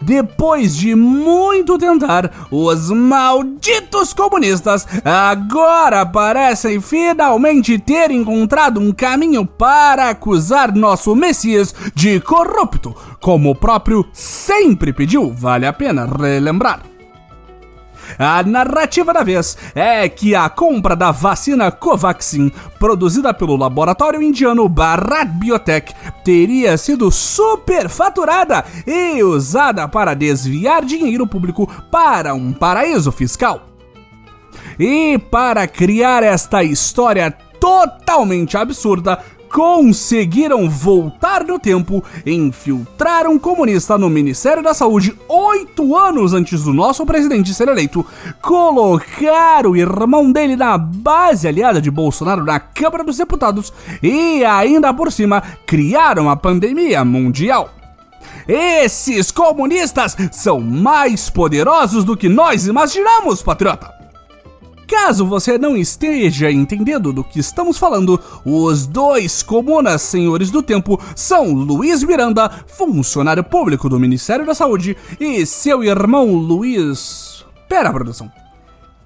Depois 0.00 0.76
de 0.76 0.94
muito 0.94 1.76
tentar, 1.78 2.30
os 2.50 2.90
malditos 2.90 4.12
comunistas 4.12 4.86
agora 5.04 6.06
parecem 6.06 6.80
finalmente 6.80 7.78
ter 7.78 8.10
encontrado 8.10 8.80
um 8.80 8.92
caminho 8.92 9.44
para 9.44 10.10
acusar 10.10 10.74
nosso 10.74 11.16
Messias 11.16 11.74
de 11.94 12.20
corrupto, 12.20 12.94
como 13.20 13.50
o 13.50 13.54
próprio 13.54 14.06
sempre 14.12 14.92
pediu, 14.92 15.32
vale 15.32 15.66
a 15.66 15.72
pena 15.72 16.06
relembrar. 16.06 16.87
A 18.16 18.42
narrativa 18.42 19.12
da 19.12 19.24
vez 19.24 19.58
é 19.74 20.08
que 20.08 20.34
a 20.34 20.48
compra 20.48 20.94
da 20.94 21.10
vacina 21.10 21.70
Covaxin, 21.70 22.52
produzida 22.78 23.34
pelo 23.34 23.56
laboratório 23.56 24.22
indiano 24.22 24.68
Bharat 24.68 25.28
Biotech, 25.32 25.92
teria 26.24 26.76
sido 26.78 27.10
superfaturada 27.10 28.64
e 28.86 29.22
usada 29.22 29.88
para 29.88 30.14
desviar 30.14 30.84
dinheiro 30.84 31.26
público 31.26 31.68
para 31.90 32.34
um 32.34 32.52
paraíso 32.52 33.10
fiscal. 33.10 33.62
E 34.78 35.18
para 35.30 35.66
criar 35.66 36.22
esta 36.22 36.62
história 36.62 37.36
totalmente 37.60 38.56
absurda, 38.56 39.18
conseguiram 39.52 40.68
voltar 40.68 41.44
no 41.44 41.58
tempo, 41.58 42.02
infiltrar 42.24 43.26
um 43.26 43.38
comunista 43.38 43.98
no 43.98 44.08
Ministério 44.08 44.62
da 44.62 44.74
Saúde 44.74 45.18
oito 45.28 45.96
anos 45.96 46.32
antes 46.32 46.62
do 46.62 46.72
nosso 46.72 47.04
presidente 47.04 47.54
ser 47.54 47.68
eleito, 47.68 48.04
colocar 48.40 49.66
o 49.66 49.76
irmão 49.76 50.30
dele 50.30 50.56
na 50.56 50.76
base 50.76 51.48
aliada 51.48 51.80
de 51.80 51.90
Bolsonaro 51.90 52.44
na 52.44 52.60
Câmara 52.60 53.04
dos 53.04 53.16
Deputados 53.16 53.72
e 54.02 54.44
ainda 54.44 54.92
por 54.94 55.10
cima 55.10 55.42
criaram 55.66 56.30
a 56.30 56.36
pandemia 56.36 57.04
mundial. 57.04 57.70
Esses 58.46 59.30
comunistas 59.30 60.16
são 60.32 60.60
mais 60.60 61.28
poderosos 61.28 62.04
do 62.04 62.16
que 62.16 62.28
nós 62.28 62.66
imaginamos, 62.66 63.42
patriota! 63.42 63.97
Caso 64.88 65.26
você 65.26 65.58
não 65.58 65.76
esteja 65.76 66.50
entendendo 66.50 67.12
do 67.12 67.22
que 67.22 67.38
estamos 67.38 67.76
falando, 67.76 68.18
os 68.42 68.86
dois 68.86 69.42
comunas 69.42 70.00
senhores 70.00 70.50
do 70.50 70.62
tempo 70.62 70.98
são 71.14 71.52
Luiz 71.52 72.02
Miranda, 72.02 72.48
funcionário 72.66 73.44
público 73.44 73.86
do 73.86 74.00
Ministério 74.00 74.46
da 74.46 74.54
Saúde, 74.54 74.96
e 75.20 75.44
seu 75.44 75.84
irmão 75.84 76.32
Luiz. 76.32 77.44
Pera, 77.68 77.92
produção. 77.92 78.32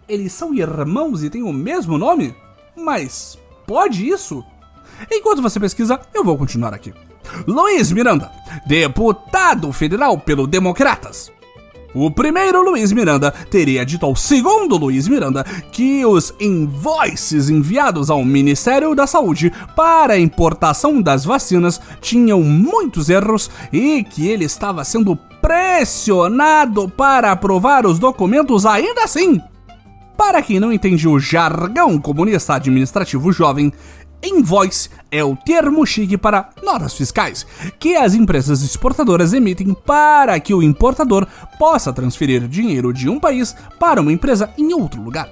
Eles 0.08 0.32
são 0.32 0.54
irmãos 0.54 1.24
e 1.24 1.28
têm 1.28 1.42
o 1.42 1.52
mesmo 1.52 1.98
nome? 1.98 2.32
Mas 2.76 3.36
pode 3.66 4.08
isso? 4.08 4.44
Enquanto 5.10 5.42
você 5.42 5.58
pesquisa, 5.58 6.00
eu 6.14 6.22
vou 6.22 6.38
continuar 6.38 6.72
aqui. 6.72 6.94
Luiz 7.44 7.90
Miranda, 7.90 8.30
deputado 8.64 9.72
federal 9.72 10.16
pelo 10.16 10.46
Democratas. 10.46 11.32
O 11.94 12.10
primeiro 12.10 12.62
Luiz 12.62 12.90
Miranda 12.90 13.30
teria 13.50 13.84
dito 13.84 14.06
ao 14.06 14.16
segundo 14.16 14.78
Luiz 14.78 15.06
Miranda 15.06 15.44
que 15.70 16.04
os 16.06 16.32
invoices 16.40 17.50
enviados 17.50 18.08
ao 18.08 18.24
Ministério 18.24 18.94
da 18.94 19.06
Saúde 19.06 19.52
para 19.76 20.14
a 20.14 20.18
importação 20.18 21.02
das 21.02 21.24
vacinas 21.24 21.80
tinham 22.00 22.42
muitos 22.42 23.10
erros 23.10 23.50
e 23.70 24.02
que 24.04 24.26
ele 24.26 24.46
estava 24.46 24.84
sendo 24.84 25.16
pressionado 25.42 26.88
para 26.88 27.30
aprovar 27.30 27.84
os 27.84 27.98
documentos 27.98 28.64
ainda 28.64 29.04
assim. 29.04 29.38
Para 30.16 30.40
quem 30.40 30.60
não 30.60 30.72
entende 30.72 31.08
o 31.08 31.18
jargão 31.18 31.98
comunista 31.98 32.54
administrativo 32.54 33.32
jovem, 33.32 33.72
Invoice 34.24 34.88
é 35.10 35.24
o 35.24 35.34
termo 35.34 35.84
chique 35.84 36.16
para 36.16 36.50
notas 36.62 36.94
fiscais 36.94 37.44
que 37.80 37.96
as 37.96 38.14
empresas 38.14 38.62
exportadoras 38.62 39.32
emitem 39.32 39.74
para 39.74 40.38
que 40.38 40.54
o 40.54 40.62
importador 40.62 41.26
possa 41.58 41.92
transferir 41.92 42.46
dinheiro 42.46 42.92
de 42.92 43.08
um 43.08 43.18
país 43.18 43.56
para 43.80 44.00
uma 44.00 44.12
empresa 44.12 44.52
em 44.56 44.72
outro 44.72 45.02
lugar. 45.02 45.28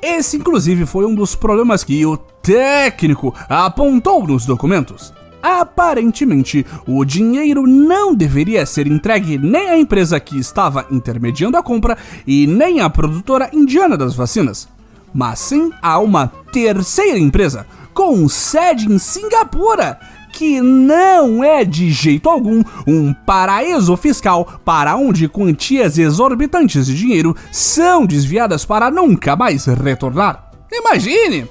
Esse, 0.00 0.38
inclusive, 0.38 0.86
foi 0.86 1.04
um 1.04 1.14
dos 1.14 1.34
problemas 1.34 1.84
que 1.84 2.04
o 2.06 2.16
técnico 2.16 3.34
apontou 3.48 4.26
nos 4.26 4.46
documentos. 4.46 5.12
Aparentemente, 5.42 6.64
o 6.86 7.04
dinheiro 7.04 7.66
não 7.66 8.14
deveria 8.14 8.64
ser 8.64 8.86
entregue 8.86 9.36
nem 9.36 9.68
à 9.68 9.78
empresa 9.78 10.18
que 10.18 10.38
estava 10.38 10.86
intermediando 10.90 11.58
a 11.58 11.62
compra 11.62 11.98
e 12.26 12.46
nem 12.46 12.80
à 12.80 12.88
produtora 12.88 13.50
indiana 13.52 13.94
das 13.94 14.14
vacinas 14.14 14.73
mas 15.14 15.38
sim 15.38 15.70
a 15.80 15.98
uma 15.98 16.26
terceira 16.52 17.18
empresa 17.18 17.66
com 17.94 18.28
sede 18.28 18.92
em 18.92 18.98
Singapura, 18.98 19.98
que 20.32 20.60
não 20.60 21.44
é 21.44 21.64
de 21.64 21.92
jeito 21.92 22.28
algum 22.28 22.62
um 22.86 23.14
paraíso 23.14 23.96
fiscal 23.96 24.60
para 24.64 24.96
onde 24.96 25.28
quantias 25.28 25.96
exorbitantes 25.96 26.86
de 26.86 26.96
dinheiro 26.96 27.36
são 27.52 28.04
desviadas 28.04 28.64
para 28.64 28.90
nunca 28.90 29.36
mais 29.36 29.66
retornar. 29.66 30.50
Imagine! 30.72 31.48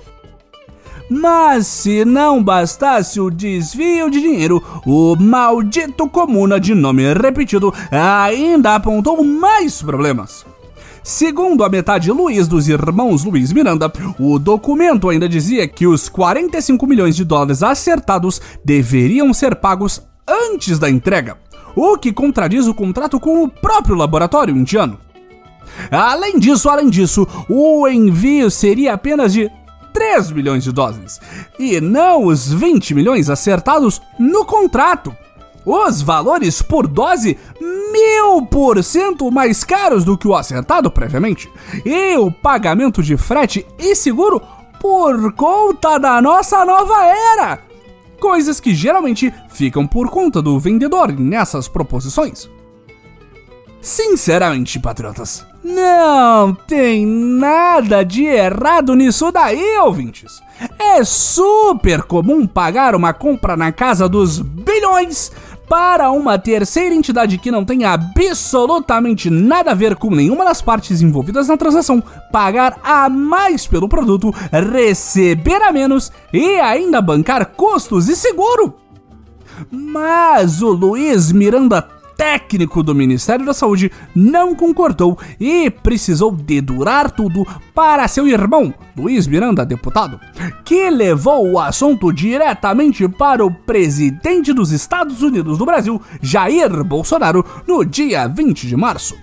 Mas 1.10 1.68
se 1.68 2.04
não 2.04 2.44
bastasse 2.44 3.20
o 3.20 3.30
desvio 3.30 4.10
de 4.10 4.20
dinheiro, 4.20 4.64
o 4.86 5.16
maldito 5.16 6.10
comuna 6.10 6.60
de 6.60 6.74
nome 6.74 7.14
repetido 7.14 7.74
ainda 7.92 8.76
apontou 8.76 9.24
mais 9.24 9.82
problemas. 9.82 10.46
Segundo 11.04 11.66
a 11.66 11.70
metade 11.70 12.10
Luiz 12.10 12.48
dos 12.48 12.70
irmãos 12.70 13.26
Luiz 13.26 13.52
Miranda, 13.52 13.92
o 14.18 14.40
documento 14.40 15.10
ainda 15.10 15.28
dizia 15.28 15.68
que 15.68 15.86
os 15.86 16.08
45 16.08 16.88
milhões 16.88 17.14
de 17.14 17.26
dólares 17.26 17.62
acertados 17.62 18.40
deveriam 18.64 19.34
ser 19.34 19.56
pagos 19.58 20.02
antes 20.26 20.80
da 20.80 20.90
entrega, 20.90 21.38
o 21.76 21.98
que 21.98 22.14
contradiz 22.14 22.68
o 22.68 22.74
contrato 22.74 23.20
com 23.20 23.44
o 23.44 23.50
próprio 23.50 23.98
laboratório 23.98 24.56
indiano. 24.56 24.98
Além 25.92 26.40
disso, 26.40 26.70
além 26.70 26.90
disso, 26.90 27.28
o 27.50 27.86
envio 27.86 28.50
seria 28.50 28.94
apenas 28.94 29.34
de 29.34 29.52
3 29.94 30.32
milhões 30.32 30.64
de 30.64 30.72
doses, 30.72 31.20
e 31.60 31.82
não 31.82 32.28
os 32.28 32.52
20 32.52 32.96
milhões 32.96 33.30
acertados 33.30 34.02
no 34.18 34.46
contrato. 34.46 35.14
Os 35.66 36.02
valores 36.02 36.62
por 36.62 36.88
dose 36.88 37.38
mil 37.62 38.46
por 38.46 38.84
cento 38.84 39.32
mais 39.32 39.64
caros 39.64 40.04
do 40.04 40.18
que 40.18 40.28
o 40.28 40.36
acertado 40.36 40.90
previamente. 40.92 41.50
E 41.86 42.18
o 42.18 42.32
pagamento 42.32 43.02
de 43.02 43.16
frete 43.16 43.66
e 43.78 43.96
seguro 43.96 44.42
por 44.80 45.34
conta 45.34 45.98
da 45.98 46.22
nossa 46.22 46.66
nova 46.66 47.06
era. 47.06 47.60
Coisas 48.20 48.60
que 48.60 48.74
geralmente 48.74 49.34
ficam 49.50 49.86
por 49.88 50.10
conta 50.10 50.42
do 50.42 50.60
vendedor 50.60 51.12
nessas 51.12 51.68
proposições. 51.68 52.50
Sinceramente, 53.82 54.80
patriotas, 54.80 55.46
não 55.62 56.54
tem 56.54 57.06
nada 57.06 58.02
de 58.04 58.24
errado 58.24 58.96
nisso 58.96 59.30
daí, 59.30 59.78
ouvintes. 59.80 60.42
É 60.80 61.04
super 61.04 62.04
comum 62.04 62.48
pagar 62.48 62.96
uma 62.96 63.14
compra 63.14 63.58
na 63.58 63.74
casa 63.74 64.08
dos 64.08 64.40
bilhões 64.40 65.34
para 65.68 66.12
uma 66.12 66.38
terceira 66.38 66.94
entidade 66.94 67.38
que 67.38 67.52
não 67.52 67.66
tem 67.66 67.84
absolutamente 67.86 69.30
nada 69.30 69.72
a 69.72 69.76
ver 69.76 69.96
com 69.96 70.10
nenhuma 70.10 70.46
das 70.46 70.62
partes 70.62 71.02
envolvidas 71.02 71.48
na 71.48 71.58
transação 71.58 72.02
pagar 72.32 72.80
a 72.84 73.10
mais 73.10 73.66
pelo 73.66 73.90
produto, 73.90 74.34
receber 74.52 75.62
a 75.62 75.72
menos 75.72 76.12
e 76.32 76.60
ainda 76.60 77.02
bancar 77.02 77.52
custos 77.56 78.10
e 78.10 78.16
seguro. 78.16 78.76
Mas 79.72 80.62
o 80.62 80.70
Luiz 80.70 81.32
Miranda 81.32 81.88
técnico 82.24 82.82
do 82.82 82.96
Ministério 82.96 83.46
da 83.46 83.54
Saúde 83.54 83.92
não 84.16 84.56
concordou 84.56 85.20
e 85.38 85.70
precisou 85.70 86.32
dedurar 86.32 87.12
tudo 87.12 87.46
para 87.76 88.08
seu 88.08 88.26
irmão, 88.26 88.74
Luiz 88.96 89.28
Miranda, 89.28 89.66
deputado, 89.66 90.18
que 90.64 90.90
levou 90.90 91.52
o 91.52 91.60
assunto 91.60 92.14
diretamente 92.14 93.10
para 93.10 93.46
o 93.46 93.54
presidente 93.54 94.54
dos 94.54 94.72
Estados 94.72 95.22
Unidos 95.22 95.58
do 95.58 95.66
Brasil, 95.66 96.02
Jair 96.22 96.82
Bolsonaro, 96.86 97.46
no 97.68 97.84
dia 97.84 98.26
20 98.26 98.68
de 98.68 98.78
março. 98.78 99.18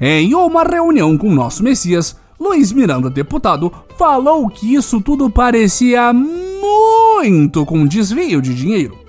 Em 0.00 0.34
uma 0.34 0.62
reunião 0.62 1.18
com 1.18 1.30
nosso 1.30 1.62
Messias, 1.62 2.16
Luiz 2.40 2.72
Miranda, 2.72 3.10
deputado, 3.10 3.70
falou 3.98 4.48
que 4.48 4.74
isso 4.74 5.02
tudo 5.02 5.28
parecia 5.28 6.14
muito 6.14 7.66
com 7.66 7.86
desvio 7.86 8.40
de 8.40 8.54
dinheiro. 8.54 9.01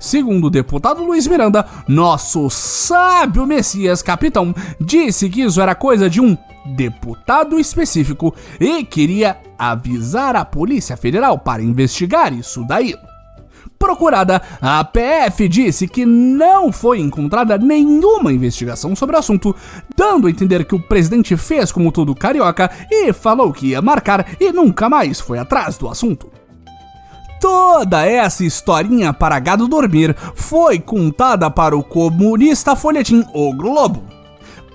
Segundo 0.00 0.46
o 0.46 0.50
deputado 0.50 1.04
Luiz 1.04 1.26
Miranda, 1.26 1.66
nosso 1.86 2.48
sábio 2.48 3.46
Messias 3.46 4.00
capitão 4.00 4.54
disse 4.80 5.28
que 5.28 5.42
isso 5.42 5.60
era 5.60 5.74
coisa 5.74 6.08
de 6.08 6.22
um 6.22 6.36
deputado 6.74 7.60
específico 7.60 8.34
e 8.58 8.82
queria 8.82 9.36
avisar 9.58 10.36
a 10.36 10.44
Polícia 10.44 10.96
Federal 10.96 11.38
para 11.38 11.62
investigar 11.62 12.32
isso 12.32 12.64
daí. 12.66 12.96
Procurada, 13.78 14.40
a 14.60 14.82
PF 14.84 15.48
disse 15.48 15.86
que 15.86 16.06
não 16.06 16.72
foi 16.72 16.98
encontrada 16.98 17.58
nenhuma 17.58 18.32
investigação 18.32 18.96
sobre 18.96 19.16
o 19.16 19.18
assunto, 19.18 19.54
dando 19.94 20.26
a 20.26 20.30
entender 20.30 20.64
que 20.64 20.74
o 20.74 20.80
presidente 20.80 21.36
fez 21.36 21.70
como 21.70 21.92
todo 21.92 22.14
carioca 22.14 22.70
e 22.90 23.12
falou 23.12 23.52
que 23.52 23.68
ia 23.68 23.82
marcar 23.82 24.34
e 24.40 24.50
nunca 24.50 24.88
mais 24.88 25.20
foi 25.20 25.38
atrás 25.38 25.76
do 25.76 25.88
assunto. 25.88 26.39
Toda 27.40 28.06
essa 28.06 28.44
historinha 28.44 29.14
para 29.14 29.38
gado 29.38 29.66
dormir 29.66 30.14
foi 30.34 30.78
contada 30.78 31.50
para 31.50 31.74
o 31.74 31.82
comunista 31.82 32.76
folhetim 32.76 33.24
O 33.32 33.54
Globo. 33.54 34.04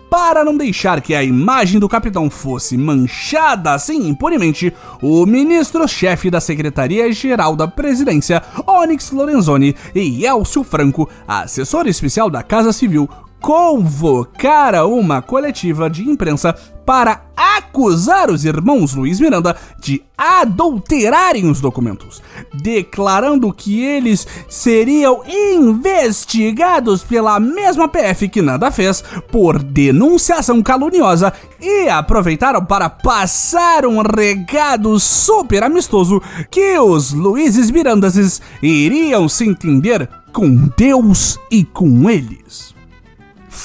Para 0.10 0.44
não 0.44 0.58
deixar 0.58 1.02
que 1.02 1.14
a 1.14 1.24
imagem 1.24 1.80
do 1.80 1.90
capitão 1.90 2.30
fosse 2.30 2.78
manchada 2.78 3.74
assim 3.74 4.08
impunemente, 4.08 4.74
o 5.02 5.26
ministro-chefe 5.26 6.32
da 6.32 6.40
Secretaria-Geral 6.40 7.56
da 7.56 7.68
Presidência, 7.68 8.42
Onyx 8.66 9.12
Lorenzoni, 9.12 9.76
e 9.94 10.26
Elcio 10.26 10.64
Franco, 10.64 11.10
assessor 11.28 11.86
especial 11.86 12.30
da 12.30 12.42
Casa 12.42 12.72
Civil, 12.72 13.10
convocara 13.40 14.86
uma 14.86 15.22
coletiva 15.22 15.90
de 15.90 16.04
imprensa 16.04 16.56
para 16.86 17.22
acusar 17.36 18.30
os 18.30 18.46
irmãos 18.46 18.94
Luiz 18.94 19.20
Miranda 19.20 19.56
de 19.80 20.04
adulterarem 20.18 21.50
os 21.50 21.60
documentos, 21.60 22.22
declarando 22.54 23.52
que 23.52 23.84
eles 23.84 24.26
seriam 24.48 25.22
investigados 25.28 27.04
pela 27.04 27.40
mesma 27.40 27.88
PF 27.88 28.30
que 28.30 28.42
nada 28.42 28.72
fez 28.72 29.04
por 29.32 29.62
denunciação 29.62 30.62
caluniosa 30.62 31.34
e 31.60 31.90
aproveitaram 31.90 32.64
para 32.64 32.90
passar 32.90 33.86
um 33.86 34.02
recado 34.02 35.00
super 35.00 35.64
amistoso 35.64 36.22
que 36.52 36.78
os 36.78 37.12
Luizes 37.12 37.72
Mirandas 37.72 38.42
iriam 38.62 39.28
se 39.28 39.48
entender 39.48 40.08
com 40.32 40.70
Deus 40.78 41.40
e 41.50 41.64
com 41.64 42.10
eles. 42.10 42.75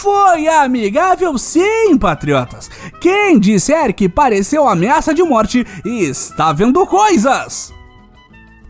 Foi 0.01 0.49
amigável 0.49 1.37
sim, 1.37 1.99
patriotas. 1.99 2.71
Quem 3.03 3.39
disser 3.39 3.95
que 3.95 4.09
pareceu 4.09 4.67
ameaça 4.67 5.13
de 5.13 5.23
morte 5.23 5.67
está 5.85 6.55
vendo 6.55 6.87
coisas. 6.87 7.71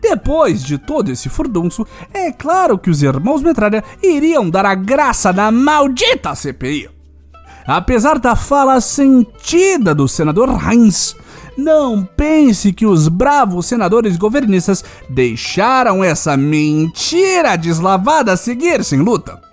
Depois 0.01 0.61
de 0.61 0.77
todo 0.77 1.09
esse 1.09 1.29
furdunço, 1.29 1.87
é 2.13 2.33
claro 2.33 2.77
que 2.77 2.89
os 2.89 3.01
irmãos 3.01 3.41
Metralha 3.41 3.81
iriam 4.03 4.49
dar 4.49 4.65
a 4.65 4.75
graça 4.75 5.31
na 5.31 5.49
maldita 5.49 6.35
CPI. 6.35 6.89
Apesar 7.65 8.19
da 8.19 8.35
fala 8.35 8.81
sentida 8.81 9.95
do 9.95 10.09
senador 10.09 10.49
Heinz, 10.49 11.15
não 11.57 12.03
pense 12.03 12.73
que 12.73 12.85
os 12.85 13.07
bravos 13.07 13.67
senadores 13.67 14.17
governistas 14.17 14.83
deixaram 15.09 16.03
essa 16.03 16.35
mentira 16.35 17.55
deslavada 17.55 18.35
seguir 18.35 18.83
sem 18.83 18.99
luta. 18.99 19.50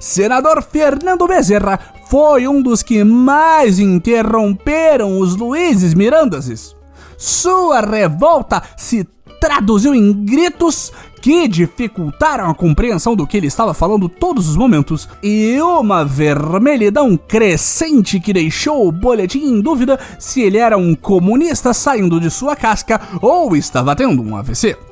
Senador 0.00 0.62
Fernando 0.62 1.28
Bezerra 1.28 1.78
foi 2.08 2.48
um 2.48 2.62
dos 2.62 2.82
que 2.82 3.04
mais 3.04 3.78
interromperam 3.78 5.20
os 5.20 5.36
Luizes 5.36 5.92
Mirandases. 5.92 6.74
Sua 7.18 7.82
revolta 7.82 8.62
se 8.78 9.06
traduziu 9.38 9.94
em 9.94 10.10
gritos 10.24 10.90
que 11.20 11.46
dificultaram 11.46 12.48
a 12.48 12.54
compreensão 12.54 13.14
do 13.14 13.26
que 13.26 13.36
ele 13.36 13.46
estava 13.46 13.74
falando 13.74 14.08
todos 14.08 14.48
os 14.48 14.56
momentos 14.56 15.06
e 15.22 15.60
uma 15.60 16.02
vermelhidão 16.02 17.14
crescente 17.16 18.18
que 18.18 18.32
deixou 18.32 18.88
o 18.88 18.92
boletim 18.92 19.44
em 19.44 19.60
dúvida 19.60 20.00
se 20.18 20.40
ele 20.40 20.56
era 20.56 20.78
um 20.78 20.94
comunista 20.94 21.74
saindo 21.74 22.18
de 22.18 22.30
sua 22.30 22.56
casca 22.56 22.98
ou 23.20 23.54
estava 23.54 23.94
tendo 23.94 24.22
um 24.22 24.34
AVC. 24.34 24.89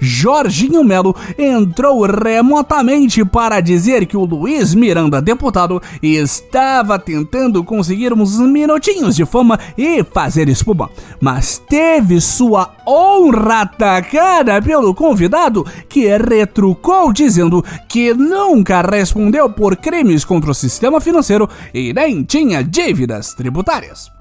Jorginho 0.00 0.84
Melo 0.84 1.14
entrou 1.38 2.02
remotamente 2.02 3.24
para 3.24 3.60
dizer 3.60 4.06
que 4.06 4.16
o 4.16 4.24
Luiz 4.24 4.74
Miranda, 4.74 5.20
deputado, 5.20 5.82
estava 6.02 6.98
tentando 6.98 7.62
conseguir 7.64 8.12
uns 8.12 8.38
minutinhos 8.38 9.16
de 9.16 9.24
fama 9.24 9.58
e 9.76 10.02
fazer 10.04 10.48
espuma, 10.48 10.90
mas 11.20 11.62
teve 11.68 12.20
sua 12.20 12.72
honra 12.86 13.62
atacada 13.62 14.60
pelo 14.62 14.94
convidado 14.94 15.66
que 15.88 16.06
retrucou 16.16 17.12
dizendo 17.12 17.64
que 17.88 18.14
nunca 18.14 18.82
respondeu 18.82 19.50
por 19.50 19.76
crimes 19.76 20.24
contra 20.24 20.50
o 20.50 20.54
sistema 20.54 21.00
financeiro 21.00 21.48
e 21.72 21.92
nem 21.92 22.22
tinha 22.22 22.62
dívidas 22.62 23.34
tributárias. 23.34 24.15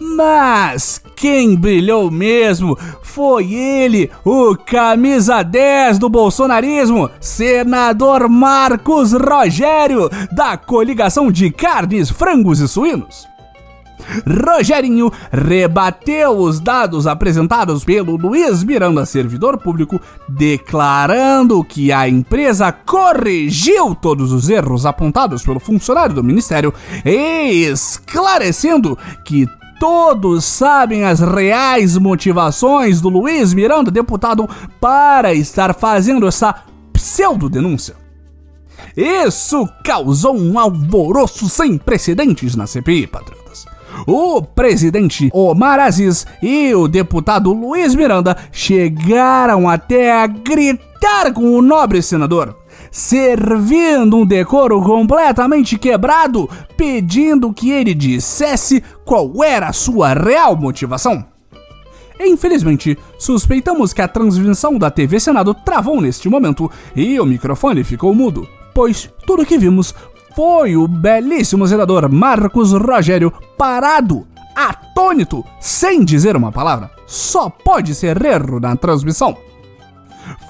Mas 0.00 1.02
quem 1.14 1.54
brilhou 1.54 2.10
mesmo 2.10 2.76
foi 3.02 3.52
ele, 3.52 4.10
o 4.24 4.56
camisa 4.56 5.42
10 5.42 5.98
do 5.98 6.08
bolsonarismo, 6.08 7.10
senador 7.20 8.26
Marcos 8.26 9.12
Rogério, 9.12 10.08
da 10.32 10.56
coligação 10.56 11.30
de 11.30 11.50
carnes, 11.50 12.08
frangos 12.08 12.60
e 12.60 12.66
suínos. 12.68 13.28
Rogerinho 14.26 15.12
rebateu 15.30 16.38
os 16.38 16.60
dados 16.60 17.06
apresentados 17.06 17.84
pelo 17.84 18.16
Luiz 18.16 18.64
Miranda, 18.64 19.04
servidor 19.04 19.58
público, 19.58 20.00
declarando 20.28 21.62
que 21.62 21.92
a 21.92 22.08
empresa 22.08 22.72
corrigiu 22.72 23.94
todos 23.94 24.32
os 24.32 24.48
erros 24.48 24.86
apontados 24.86 25.44
pelo 25.44 25.60
funcionário 25.60 26.14
do 26.14 26.24
ministério 26.24 26.72
e 27.04 27.64
esclarecendo 27.64 28.98
que 29.24 29.46
Todos 29.80 30.44
sabem 30.44 31.04
as 31.04 31.20
reais 31.20 31.96
motivações 31.96 33.00
do 33.00 33.08
Luiz 33.08 33.54
Miranda, 33.54 33.90
deputado, 33.90 34.46
para 34.78 35.32
estar 35.32 35.74
fazendo 35.74 36.28
essa 36.28 36.54
pseudo-denúncia. 36.92 37.96
Isso 38.94 39.66
causou 39.82 40.38
um 40.38 40.58
alvoroço 40.58 41.48
sem 41.48 41.78
precedentes 41.78 42.54
na 42.54 42.66
CPI, 42.66 43.06
patriotas. 43.06 43.64
O 44.06 44.42
presidente 44.42 45.30
Omar 45.32 45.80
Aziz 45.80 46.26
e 46.42 46.74
o 46.74 46.86
deputado 46.86 47.50
Luiz 47.50 47.94
Miranda 47.94 48.36
chegaram 48.52 49.66
até 49.66 50.12
a 50.12 50.26
gritar 50.26 51.32
com 51.32 51.54
o 51.54 51.62
nobre 51.62 52.02
senador 52.02 52.59
servindo 52.90 54.16
um 54.16 54.26
decoro 54.26 54.82
completamente 54.82 55.78
quebrado, 55.78 56.48
pedindo 56.76 57.52
que 57.52 57.70
ele 57.70 57.94
dissesse 57.94 58.82
qual 59.04 59.44
era 59.44 59.68
a 59.68 59.72
sua 59.72 60.12
real 60.12 60.56
motivação. 60.56 61.24
Infelizmente, 62.18 62.98
suspeitamos 63.18 63.92
que 63.92 64.02
a 64.02 64.08
transmissão 64.08 64.76
da 64.76 64.90
TV 64.90 65.18
Senado 65.18 65.54
travou 65.54 66.00
neste 66.00 66.28
momento 66.28 66.70
e 66.94 67.18
o 67.18 67.24
microfone 67.24 67.82
ficou 67.82 68.14
mudo, 68.14 68.46
pois 68.74 69.10
tudo 69.26 69.46
que 69.46 69.56
vimos 69.56 69.94
foi 70.36 70.76
o 70.76 70.86
belíssimo 70.86 71.66
senador 71.66 72.10
Marcos 72.10 72.72
Rogério 72.72 73.32
parado, 73.56 74.26
atônito, 74.54 75.44
sem 75.58 76.04
dizer 76.04 76.36
uma 76.36 76.52
palavra. 76.52 76.90
Só 77.06 77.48
pode 77.48 77.94
ser 77.94 78.22
erro 78.24 78.60
na 78.60 78.76
transmissão 78.76 79.36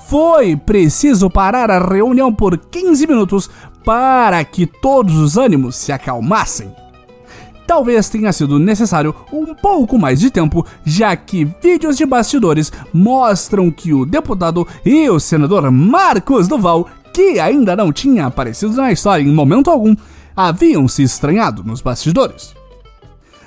foi 0.08 0.56
preciso 0.56 1.30
parar 1.30 1.70
a 1.70 1.78
reunião 1.78 2.32
por 2.32 2.56
15 2.56 3.06
minutos 3.06 3.50
para 3.84 4.44
que 4.44 4.66
todos 4.66 5.16
os 5.16 5.36
ânimos 5.36 5.76
se 5.76 5.92
acalmassem. 5.92 6.74
Talvez 7.66 8.08
tenha 8.08 8.32
sido 8.32 8.58
necessário 8.58 9.14
um 9.32 9.54
pouco 9.54 9.96
mais 9.96 10.18
de 10.18 10.28
tempo, 10.28 10.66
já 10.84 11.14
que 11.14 11.44
vídeos 11.44 11.96
de 11.96 12.04
bastidores 12.04 12.72
mostram 12.92 13.70
que 13.70 13.94
o 13.94 14.04
deputado 14.04 14.66
e 14.84 15.08
o 15.08 15.20
senador 15.20 15.70
Marcos 15.70 16.48
Duval, 16.48 16.88
que 17.14 17.38
ainda 17.38 17.76
não 17.76 17.92
tinha 17.92 18.26
aparecido 18.26 18.74
na 18.74 18.90
história 18.90 19.22
em 19.22 19.32
momento 19.32 19.70
algum, 19.70 19.94
haviam 20.34 20.88
se 20.88 21.04
estranhado 21.04 21.62
nos 21.62 21.80
bastidores. 21.80 22.59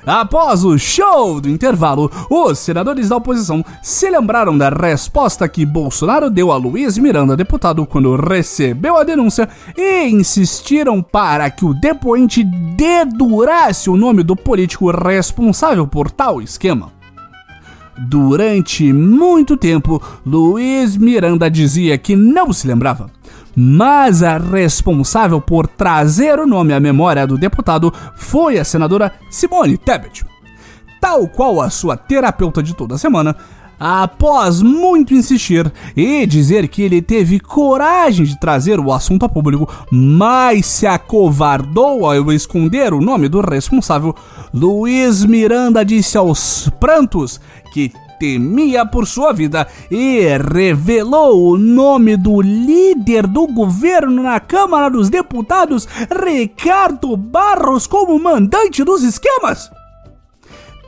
Após 0.06 0.66
o 0.66 0.78
show 0.78 1.39
do 1.39 1.49
intervalo, 1.49 2.12
os 2.30 2.60
senadores 2.60 3.08
da 3.08 3.16
oposição 3.16 3.64
se 3.82 4.10
lembraram 4.10 4.58
da 4.58 4.68
resposta 4.70 5.47
que 5.47 5.66
Bolsonaro 5.66 6.30
deu 6.30 6.51
a 6.51 6.58
Luiz 6.58 6.97
Miranda, 6.97 7.38
deputado, 7.38 7.86
quando 7.86 8.16
recebeu 8.18 8.97
a 8.97 9.06
denúncia 9.06 9.47
e 9.78 10.06
insistiram 10.10 11.01
para 11.01 11.49
que 11.49 11.64
o 11.64 11.74
depoente 11.74 12.43
dedurasse 12.43 13.89
o 13.89 13.95
nome 13.95 14.24
do 14.24 14.36
político 14.36 14.91
responsável 14.91 15.88
por 15.88 16.12
tal 16.12 16.41
esquema. 16.41 16.91
Durante 17.97 18.91
muito 18.91 19.56
tempo, 19.56 20.01
Luiz 20.26 20.97
Miranda 20.97 21.49
dizia 21.49 21.97
que 21.97 22.16
não 22.16 22.51
se 22.51 22.68
lembrava 22.68 23.10
mas 23.56 24.24
a 24.24 24.38
responsável 24.38 25.39
por 25.39 25.68
trazer 25.68 26.39
o 26.39 26.47
nome 26.47 26.74
à 26.74 26.80
memória 26.80 27.28
do 27.28 27.38
deputado 27.38 27.93
foi 28.16 28.58
a 28.58 28.64
senadora 28.64 29.14
Simone 29.30 29.78
Tebet. 29.78 30.26
Tal 30.99 31.28
qual 31.28 31.62
a 31.62 31.70
sua 31.70 31.97
terapeuta 31.97 32.64
de 32.64 32.74
toda 32.74 32.97
semana, 32.97 33.36
após 33.80 34.62
muito 34.62 35.14
insistir 35.14 35.72
e 35.95 36.26
dizer 36.26 36.70
que 36.70 36.82
ele 36.82 37.01
teve 37.01 37.39
coragem 37.39 38.26
de 38.26 38.39
trazer 38.39 38.80
o 38.80 38.93
assunto 38.93 39.26
a 39.26 39.30
público, 39.30 39.68
mas 39.91 40.66
se 40.66 40.88
acovardou 40.88 42.06
ao 42.06 42.32
esconder 42.32 42.93
o 42.93 43.01
nome 43.01 43.28
do 43.28 43.41
responsável, 43.41 44.16
Luiz 44.54 45.26
Miranda 45.26 45.84
disse 45.84 46.18
aos 46.18 46.70
prantos 46.80 47.41
que 47.74 47.91
temia 48.24 48.86
por 48.86 49.05
sua 49.05 49.34
vida 49.34 49.67
e 49.91 50.21
revelou 50.38 51.49
o 51.49 51.57
nome 51.57 52.15
do 52.15 52.41
líder 52.41 53.28
do 53.28 53.45
governo 53.45 54.24
na 54.24 54.39
Câmara 54.39 54.89
dos 54.89 55.09
Deputados, 55.09 55.86
Ricardo 56.26 57.17
Barros, 57.17 57.86
como 57.86 58.17
mandante 58.17 58.82
dos 58.82 59.03
esquemas. 59.03 59.69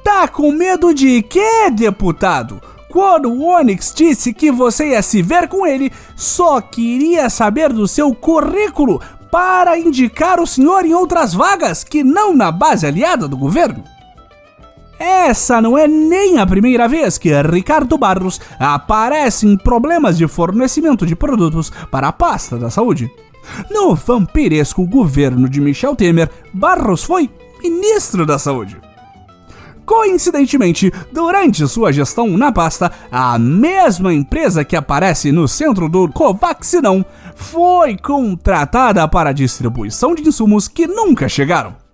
Tá 0.02 0.30
com 0.30 0.50
medo 0.54 0.94
de 0.94 1.22
quê, 1.24 1.70
deputado? 1.70 2.62
Quando 2.90 3.30
o 3.30 3.44
Onyx 3.44 3.94
disse 3.94 4.34
que 4.34 4.50
você 4.50 4.92
ia 4.92 5.02
se 5.02 5.22
ver 5.22 5.50
com 5.50 5.68
ele, 5.68 5.92
só 6.16 6.62
queria 6.62 7.30
saber 7.30 7.74
do 7.74 7.86
seu 7.86 8.16
currículo 8.16 9.02
para 9.30 9.78
indicar 9.78 10.40
o 10.40 10.48
senhor 10.48 10.86
em 10.86 10.94
outras 10.94 11.34
vagas 11.34 11.84
que 11.84 12.02
não 12.02 12.34
na 12.34 12.50
base 12.50 12.88
aliada 12.88 13.28
do 13.28 13.36
governo. 13.36 13.84
Essa 15.00 15.62
não 15.62 15.78
é 15.78 15.88
nem 15.88 16.38
a 16.38 16.46
primeira 16.46 16.88
vez 16.88 17.18
que 17.18 17.30
Ricardo 17.42 17.98
Barros 17.98 18.40
aparece 18.60 19.46
em 19.46 19.58
problemas 19.58 20.18
de 20.18 20.28
fornecimento 20.28 21.06
de 21.06 21.16
produtos 21.16 21.72
para 21.92 22.08
a 22.08 22.14
pasta 22.14 22.58
da 22.58 22.70
saúde. 22.70 23.12
No 23.70 23.96
vampiresco 23.96 24.86
governo 24.86 25.50
de 25.50 25.62
Michel 25.62 25.96
Temer, 25.96 26.30
Barros 26.54 27.04
foi 27.04 27.30
ministro 27.62 28.26
da 28.26 28.40
Saúde. 28.40 28.78
Coincidentemente, 29.86 30.92
durante 31.12 31.68
sua 31.68 31.92
gestão 31.92 32.28
na 32.38 32.52
pasta, 32.52 32.92
a 33.12 33.38
mesma 33.38 34.12
empresa 34.12 34.66
que 34.66 34.76
aparece 34.76 35.32
no 35.32 35.48
centro 35.48 35.88
do 35.88 36.10
Covaxinão 36.12 37.06
foi 37.36 37.96
contratada 37.96 39.08
para 39.08 39.30
a 39.30 39.34
distribuição 39.34 40.16
de 40.16 40.28
insumos 40.28 40.68
que 40.68 40.88
nunca 40.88 41.30
chegaram. 41.30 41.85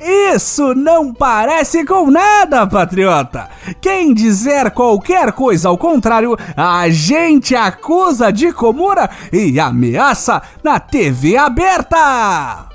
Isso 0.00 0.74
não 0.74 1.12
parece 1.12 1.84
com 1.84 2.10
nada, 2.10 2.66
patriota! 2.66 3.50
Quem 3.82 4.14
dizer 4.14 4.70
qualquer 4.70 5.32
coisa 5.32 5.68
ao 5.68 5.76
contrário, 5.76 6.36
a 6.56 6.88
gente 6.88 7.54
acusa 7.54 8.32
de 8.32 8.50
comura 8.50 9.10
e 9.30 9.60
ameaça 9.60 10.40
na 10.64 10.80
TV 10.80 11.36
aberta! 11.36 12.69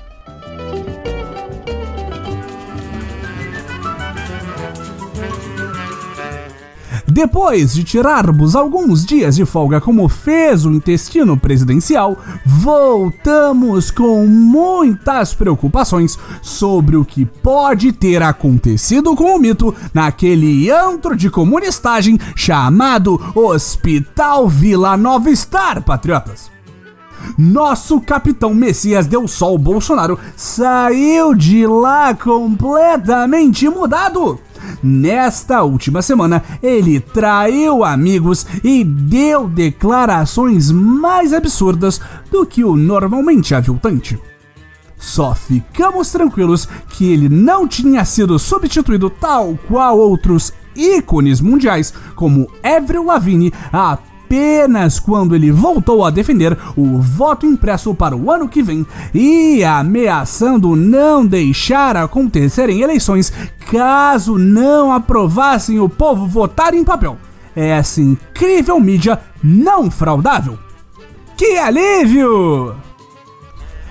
Depois 7.16 7.72
de 7.72 7.82
tirarmos 7.82 8.54
alguns 8.54 9.02
dias 9.02 9.36
de 9.36 9.46
folga, 9.46 9.80
como 9.80 10.06
fez 10.06 10.66
o 10.66 10.70
intestino 10.70 11.34
presidencial, 11.34 12.18
voltamos 12.44 13.90
com 13.90 14.26
muitas 14.26 15.32
preocupações 15.32 16.18
sobre 16.42 16.94
o 16.94 17.06
que 17.06 17.24
pode 17.24 17.90
ter 17.90 18.22
acontecido 18.22 19.16
com 19.16 19.34
o 19.34 19.38
mito 19.38 19.74
naquele 19.94 20.70
antro 20.70 21.16
de 21.16 21.30
comunistagem 21.30 22.18
chamado 22.36 23.18
Hospital 23.34 24.46
Vila 24.46 24.94
Nova 24.94 25.34
Star, 25.34 25.82
patriotas. 25.82 26.50
Nosso 27.38 27.98
capitão 27.98 28.52
Messias 28.52 29.06
deu 29.06 29.26
sol 29.26 29.56
Bolsonaro 29.56 30.18
saiu 30.36 31.34
de 31.34 31.66
lá 31.66 32.14
completamente 32.14 33.66
mudado. 33.70 34.38
Nesta 34.82 35.62
última 35.62 36.02
semana, 36.02 36.42
ele 36.62 37.00
traiu 37.00 37.84
amigos 37.84 38.46
e 38.62 38.84
deu 38.84 39.48
declarações 39.48 40.70
mais 40.70 41.32
absurdas 41.32 42.00
do 42.30 42.44
que 42.44 42.62
o 42.62 42.76
normalmente 42.76 43.54
aviltante. 43.54 44.20
Só 44.98 45.34
ficamos 45.34 46.10
tranquilos 46.10 46.68
que 46.90 47.12
ele 47.12 47.28
não 47.28 47.68
tinha 47.68 48.04
sido 48.04 48.38
substituído 48.38 49.10
tal 49.10 49.58
qual 49.68 49.98
outros 49.98 50.52
ícones 50.74 51.40
mundiais 51.40 51.92
como 52.14 52.50
Avril 52.62 53.04
Lavigne 53.04 53.52
há 53.72 53.98
apenas 54.26 54.98
quando 54.98 55.36
ele 55.36 55.52
voltou 55.52 56.04
a 56.04 56.10
defender 56.10 56.58
o 56.76 57.00
voto 57.00 57.46
impresso 57.46 57.94
para 57.94 58.16
o 58.16 58.30
ano 58.30 58.48
que 58.48 58.60
vem 58.60 58.84
e 59.14 59.62
ameaçando 59.62 60.74
não 60.74 61.24
deixar 61.24 61.96
acontecerem 61.96 62.80
eleições 62.80 63.32
caso 63.70 64.36
não 64.36 64.92
aprovassem 64.92 65.78
o 65.78 65.88
povo 65.88 66.26
votar 66.26 66.74
em 66.74 66.82
papel. 66.82 67.16
Essa 67.54 68.00
incrível 68.00 68.80
mídia 68.80 69.20
não 69.42 69.90
fraudável. 69.90 70.58
Que 71.36 71.56
alívio! 71.58 72.74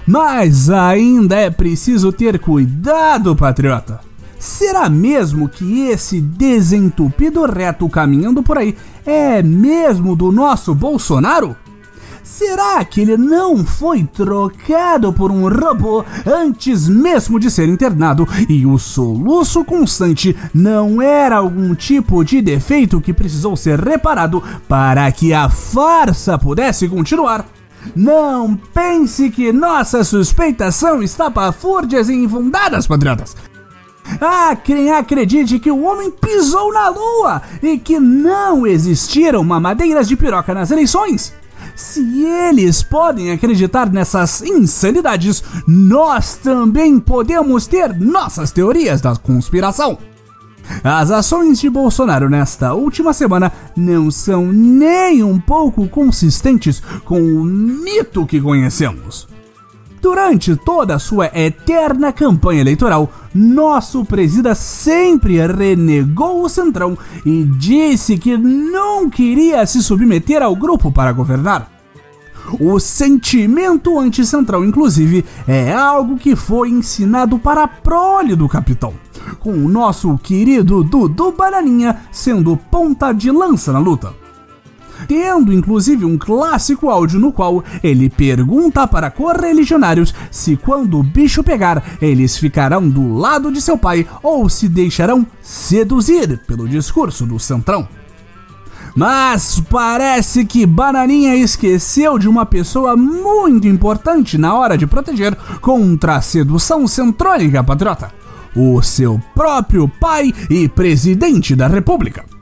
Mas 0.06 0.70
ainda 0.70 1.36
é 1.36 1.50
preciso 1.50 2.12
ter 2.12 2.38
cuidado, 2.40 3.36
patriota. 3.36 4.02
Será 4.46 4.88
mesmo 4.88 5.50
que 5.50 5.88
esse 5.88 6.22
desentupido 6.22 7.44
reto 7.46 7.90
caminhando 7.90 8.44
por 8.44 8.60
aí 8.60 8.78
é 9.04 9.42
mesmo 9.42 10.16
do 10.16 10.32
nosso 10.32 10.76
Bolsonaro? 10.76 11.56
Será 12.22 12.86
que 12.86 13.02
ele 13.02 13.18
não 13.18 13.66
foi 13.66 14.04
trocado 14.04 15.12
por 15.12 15.32
um 15.32 15.50
robô 15.50 16.06
antes 16.28 16.88
mesmo 16.88 17.40
de 17.40 17.50
ser 17.50 17.68
internado 17.68 18.28
e 18.48 18.68
o 18.68 18.78
soluço 18.78 19.66
constante 19.66 20.38
não 20.54 21.02
era 21.02 21.38
algum 21.38 21.74
tipo 21.74 22.24
de 22.24 22.40
defeito 22.40 23.02
que 23.02 23.14
precisou 23.14 23.58
ser 23.58 23.80
reparado 23.80 24.44
para 24.68 25.12
que 25.12 25.34
a 25.34 25.50
farsa 25.50 26.38
pudesse 26.38 26.88
continuar? 26.88 27.48
Não 27.96 28.56
pense 28.56 29.32
que 29.32 29.52
nossas 29.52 30.08
suspeitas 30.08 30.76
são 30.76 31.02
estapafúrdias 31.02 32.10
e 32.10 32.14
infundadas, 32.14 32.86
patriotas. 32.86 33.36
Há 34.22 34.56
quem 34.56 34.92
acredite 34.92 35.60
que 35.60 35.72
o 35.72 35.84
homem 35.84 36.12
pisou 36.12 36.72
na 36.72 36.90
lua 36.90 37.42
e 37.62 37.78
que 37.78 38.00
não 38.00 38.66
existiram 38.66 39.44
mamadeiras 39.44 40.08
de 40.08 40.16
piroca 40.16 40.54
nas 40.54 40.72
eleições. 40.72 41.34
Se 41.76 42.24
eles 42.24 42.82
podem 42.82 43.32
acreditar 43.32 43.92
nessas 43.92 44.42
insanidades, 44.42 45.44
nós 45.68 46.36
também 46.38 47.00
podemos 47.00 47.68
ter 47.68 47.94
nossas 48.00 48.52
teorias 48.52 49.02
da 49.02 49.16
conspiração. 49.16 49.98
As 50.84 51.12
ações 51.12 51.60
de 51.60 51.70
Bolsonaro 51.70 52.30
nesta 52.30 52.74
última 52.74 53.14
semana 53.14 53.52
não 53.76 54.10
são 54.10 54.46
nem 54.46 55.24
um 55.24 55.40
pouco 55.40 55.88
consistentes 55.88 56.82
com 57.04 57.22
o 57.22 57.44
mito 57.44 58.26
que 58.26 58.42
conhecemos. 58.42 59.35
Durante 60.06 60.56
toda 60.56 60.94
a 60.94 61.00
sua 61.00 61.32
eterna 61.34 62.14
campanha 62.14 62.62
eleitoral, 62.62 63.12
nosso 63.34 64.06
presida 64.06 64.54
sempre 64.54 65.40
renegou 65.48 66.44
o 66.44 66.48
Centrão 66.48 66.96
e 67.26 67.44
disse 67.44 68.16
que 68.16 68.38
não 68.38 69.10
queria 69.10 69.66
se 69.66 69.82
submeter 69.82 70.44
ao 70.44 70.56
grupo 70.56 70.92
para 70.92 71.12
governar. 71.12 71.72
O 72.60 72.80
sentimento 72.80 74.00
anti-central, 74.00 74.64
inclusive, 74.64 75.26
é 75.48 75.74
algo 75.74 76.18
que 76.18 76.36
foi 76.36 76.70
ensinado 76.70 77.40
para 77.40 77.64
a 77.64 77.68
prole 77.68 78.36
do 78.36 78.48
capitão, 78.48 78.94
com 79.40 79.54
o 79.54 79.68
nosso 79.68 80.20
querido 80.20 80.84
Dudu 80.84 81.32
Bananinha 81.32 82.02
sendo 82.12 82.56
ponta 82.56 83.12
de 83.12 83.32
lança 83.32 83.74
na 83.74 83.80
luta 83.80 84.25
tendo 85.08 85.54
inclusive 85.54 86.06
um 86.06 86.18
clássico 86.18 86.90
áudio 86.90 87.20
no 87.20 87.32
qual 87.32 87.64
ele 87.84 88.10
pergunta 88.10 88.88
para 88.88 89.12
correligionários 89.12 90.14
se 90.32 90.56
quando 90.56 91.00
o 91.00 91.04
bicho 91.04 91.44
pegar, 91.44 91.84
eles 92.02 92.38
ficarão 92.38 92.88
do 92.90 93.14
lado 93.14 93.52
de 93.52 93.62
seu 93.62 93.78
pai 93.78 94.08
ou 94.22 94.50
se 94.50 94.68
deixarão 94.68 95.26
seduzir 95.42 96.40
pelo 96.48 96.68
discurso 96.68 97.26
do 97.26 97.40
Centrão. 97.40 97.88
Mas 98.96 99.62
parece 99.70 100.46
que 100.46 100.66
Bananinha 100.66 101.36
esqueceu 101.36 102.18
de 102.18 102.30
uma 102.30 102.46
pessoa 102.46 102.96
muito 102.96 103.68
importante 103.68 104.38
na 104.38 104.54
hora 104.54 104.78
de 104.78 104.88
proteger 104.88 105.36
contra 105.60 106.16
a 106.16 106.22
sedução 106.22 106.88
centrônica, 106.88 107.62
patriota. 107.64 108.12
o 108.56 108.82
seu 108.82 109.22
próprio 109.34 109.86
pai 110.00 110.34
e 110.50 110.70
presidente 110.70 111.58
da 111.58 111.68
República. 111.68 112.35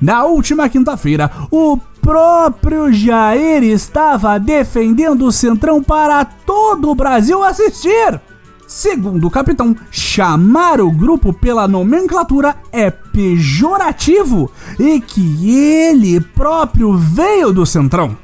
Na 0.00 0.24
última 0.24 0.68
quinta-feira, 0.68 1.30
o 1.50 1.78
próprio 2.00 2.90
Jair 2.92 3.62
estava 3.62 4.38
defendendo 4.38 5.26
o 5.26 5.32
Centrão 5.32 5.82
para 5.82 6.24
todo 6.24 6.90
o 6.90 6.94
Brasil 6.94 7.42
assistir. 7.42 8.20
Segundo 8.66 9.26
o 9.26 9.30
capitão, 9.30 9.76
chamar 9.90 10.80
o 10.80 10.90
grupo 10.90 11.32
pela 11.32 11.66
nomenclatura 11.66 12.54
é 12.72 12.88
pejorativo 12.88 14.50
e 14.78 15.00
que 15.00 15.58
ele 15.58 16.20
próprio 16.20 16.96
veio 16.96 17.52
do 17.52 17.66
Centrão. 17.66 18.16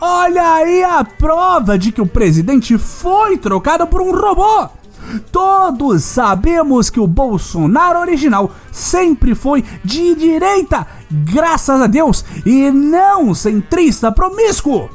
Olha 0.00 0.56
aí 0.56 0.84
a 0.84 1.02
prova 1.02 1.78
de 1.78 1.90
que 1.90 2.00
o 2.00 2.06
presidente 2.06 2.76
foi 2.76 3.38
trocado 3.38 3.86
por 3.86 4.02
um 4.02 4.12
robô. 4.12 4.68
Todos 5.30 6.02
sabemos 6.04 6.90
que 6.90 7.00
o 7.00 7.06
Bolsonaro 7.06 7.98
original 8.00 8.50
sempre 8.70 9.34
foi 9.34 9.64
de 9.84 10.14
direita, 10.14 10.86
graças 11.10 11.80
a 11.80 11.86
Deus, 11.86 12.24
e 12.44 12.70
não 12.70 13.34
centrista 13.34 14.10
promíscuo. 14.12 14.88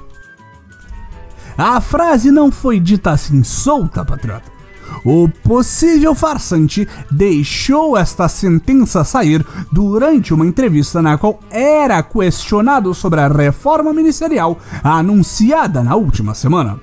A 1.58 1.82
frase 1.82 2.32
não 2.32 2.52
foi 2.52 2.80
dita 2.80 3.12
assim 3.12 3.44
solta, 3.44 4.06
patriota. 4.06 4.60
O 5.04 5.30
possível 5.30 6.14
farsante 6.14 6.88
deixou 7.10 7.98
esta 7.98 8.28
sentença 8.28 9.04
sair 9.04 9.46
durante 9.72 10.34
uma 10.34 10.46
entrevista 10.46 11.02
na 11.02 11.18
qual 11.18 11.40
era 11.50 12.02
questionado 12.04 12.94
sobre 12.94 13.22
a 13.22 13.28
reforma 13.28 13.94
ministerial 13.94 14.58
anunciada 14.84 15.84
na 15.84 15.96
última 15.96 16.34
semana. 16.34 16.80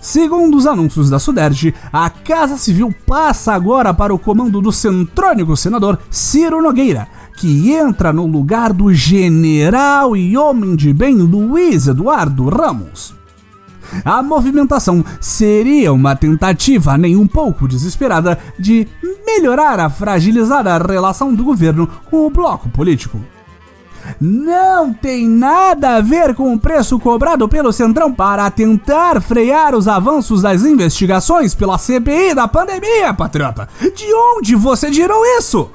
Segundo 0.00 0.56
os 0.56 0.66
anúncios 0.66 1.10
da 1.10 1.18
Suderge, 1.18 1.74
a 1.92 2.08
Casa 2.08 2.56
Civil 2.56 2.94
passa 3.06 3.52
agora 3.52 3.92
para 3.92 4.14
o 4.14 4.18
comando 4.18 4.60
do 4.60 4.72
centrônico 4.72 5.54
senador 5.56 5.98
Ciro 6.10 6.62
Nogueira, 6.62 7.06
que 7.36 7.70
entra 7.70 8.10
no 8.10 8.26
lugar 8.26 8.72
do 8.72 8.92
general 8.94 10.16
e 10.16 10.36
homem 10.38 10.74
de 10.74 10.94
bem 10.94 11.16
Luiz 11.16 11.86
Eduardo 11.86 12.48
Ramos. 12.48 13.14
A 14.02 14.22
movimentação 14.22 15.04
seria 15.20 15.92
uma 15.92 16.16
tentativa 16.16 16.96
nem 16.96 17.16
um 17.16 17.26
pouco 17.26 17.68
desesperada 17.68 18.38
de 18.58 18.88
melhorar 19.26 19.80
a 19.80 19.90
fragilizada 19.90 20.78
relação 20.78 21.34
do 21.34 21.44
governo 21.44 21.86
com 22.08 22.26
o 22.26 22.30
bloco 22.30 22.70
político. 22.70 23.20
Não 24.20 24.92
tem 24.92 25.26
nada 25.26 25.96
a 25.96 26.00
ver 26.00 26.34
com 26.34 26.52
o 26.52 26.58
preço 26.58 26.98
cobrado 26.98 27.48
pelo 27.48 27.72
Centrão 27.72 28.12
para 28.12 28.50
tentar 28.50 29.20
frear 29.20 29.74
os 29.74 29.88
avanços 29.88 30.42
das 30.42 30.64
investigações 30.64 31.54
pela 31.54 31.78
CPI 31.78 32.34
da 32.34 32.48
pandemia, 32.48 33.14
patriota. 33.14 33.68
De 33.80 34.12
onde 34.12 34.54
você 34.54 34.90
tirou 34.90 35.24
isso? 35.38 35.70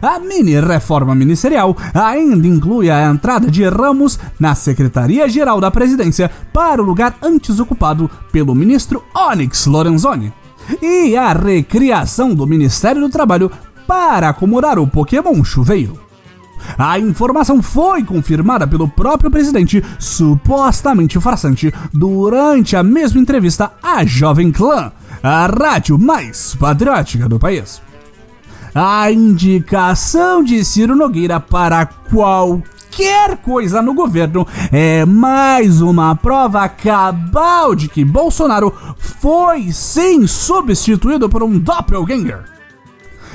A 0.00 0.20
mini-reforma 0.20 1.14
ministerial 1.14 1.76
ainda 1.92 2.46
inclui 2.46 2.88
a 2.90 3.10
entrada 3.10 3.50
de 3.50 3.64
Ramos 3.68 4.18
na 4.38 4.54
Secretaria-Geral 4.54 5.60
da 5.60 5.70
Presidência 5.70 6.30
para 6.52 6.80
o 6.80 6.84
lugar 6.84 7.16
antes 7.20 7.58
ocupado 7.58 8.08
pelo 8.30 8.54
ministro 8.54 9.02
Onyx 9.14 9.66
Lorenzoni 9.66 10.32
e 10.80 11.16
a 11.16 11.32
recriação 11.32 12.34
do 12.34 12.46
Ministério 12.46 13.00
do 13.00 13.08
Trabalho 13.08 13.50
para 13.86 14.28
acomodar 14.28 14.78
o 14.78 14.86
Pokémon 14.86 15.42
Chuveiro. 15.42 16.09
A 16.78 16.98
informação 16.98 17.62
foi 17.62 18.02
confirmada 18.04 18.66
pelo 18.66 18.88
próprio 18.88 19.30
presidente, 19.30 19.82
supostamente 19.98 21.20
farsante, 21.20 21.72
durante 21.92 22.76
a 22.76 22.82
mesma 22.82 23.20
entrevista 23.20 23.72
à 23.82 24.04
Jovem 24.04 24.50
Clã, 24.50 24.92
a 25.22 25.46
rádio 25.46 25.98
mais 25.98 26.54
patriótica 26.54 27.28
do 27.28 27.38
país. 27.38 27.82
A 28.74 29.10
indicação 29.10 30.44
de 30.44 30.64
Ciro 30.64 30.94
Nogueira 30.94 31.40
para 31.40 31.86
qualquer 31.86 33.36
coisa 33.38 33.82
no 33.82 33.94
governo 33.94 34.46
é 34.70 35.04
mais 35.04 35.80
uma 35.80 36.14
prova 36.14 36.68
cabal 36.68 37.74
de 37.74 37.88
que 37.88 38.04
Bolsonaro 38.04 38.72
foi 38.96 39.72
sim 39.72 40.26
substituído 40.26 41.28
por 41.28 41.42
um 41.42 41.58
doppelganger. 41.58 42.59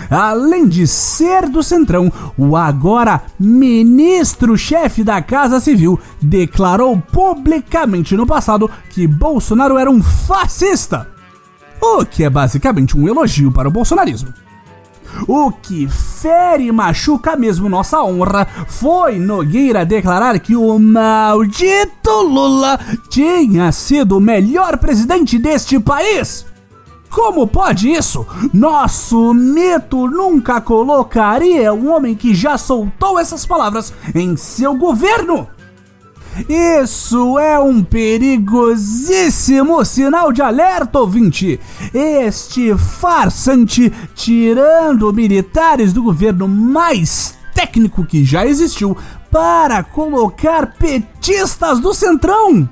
Além 0.09 0.67
de 0.67 0.87
ser 0.87 1.47
do 1.49 1.63
Centrão, 1.63 2.11
o 2.37 2.55
agora 2.55 3.21
ministro-chefe 3.39 5.03
da 5.03 5.21
Casa 5.21 5.59
Civil 5.59 5.99
declarou 6.21 7.01
publicamente 7.11 8.15
no 8.15 8.25
passado 8.25 8.69
que 8.89 9.07
Bolsonaro 9.07 9.77
era 9.77 9.89
um 9.89 10.01
fascista. 10.01 11.07
O 11.81 12.05
que 12.05 12.23
é 12.23 12.29
basicamente 12.29 12.97
um 12.97 13.07
elogio 13.07 13.51
para 13.51 13.67
o 13.67 13.71
bolsonarismo. 13.71 14.33
O 15.27 15.51
que 15.51 15.87
fere 15.87 16.67
e 16.67 16.71
machuca 16.71 17.35
mesmo 17.35 17.69
nossa 17.69 18.03
honra 18.03 18.47
foi 18.67 19.17
Nogueira 19.17 19.85
declarar 19.85 20.39
que 20.39 20.55
o 20.55 20.77
maldito 20.77 22.21
Lula 22.21 22.79
tinha 23.09 23.71
sido 23.71 24.17
o 24.17 24.21
melhor 24.21 24.77
presidente 24.77 25.37
deste 25.39 25.79
país. 25.79 26.45
Como 27.15 27.47
pode 27.47 27.89
isso? 27.89 28.27
Nosso 28.53 29.33
mito 29.33 30.05
nunca 30.05 30.59
colocaria 30.59 31.73
um 31.73 31.89
homem 31.89 32.13
que 32.13 32.35
já 32.35 32.57
soltou 32.57 33.17
essas 33.17 33.45
palavras 33.45 33.93
em 34.13 34.35
seu 34.35 34.75
governo. 34.75 35.47
Isso 36.49 37.39
é 37.39 37.57
um 37.57 37.81
perigosíssimo 37.81 39.85
sinal 39.85 40.33
de 40.33 40.41
alerta, 40.41 40.99
ouvinte! 40.99 41.57
Este 41.93 42.77
farsante 42.77 43.89
tirando 44.13 45.13
militares 45.13 45.93
do 45.93 46.03
governo 46.03 46.49
mais 46.49 47.37
técnico 47.53 48.03
que 48.03 48.25
já 48.25 48.45
existiu 48.45 48.97
para 49.31 49.81
colocar 49.83 50.73
petistas 50.73 51.79
do 51.79 51.93
Centrão! 51.93 52.69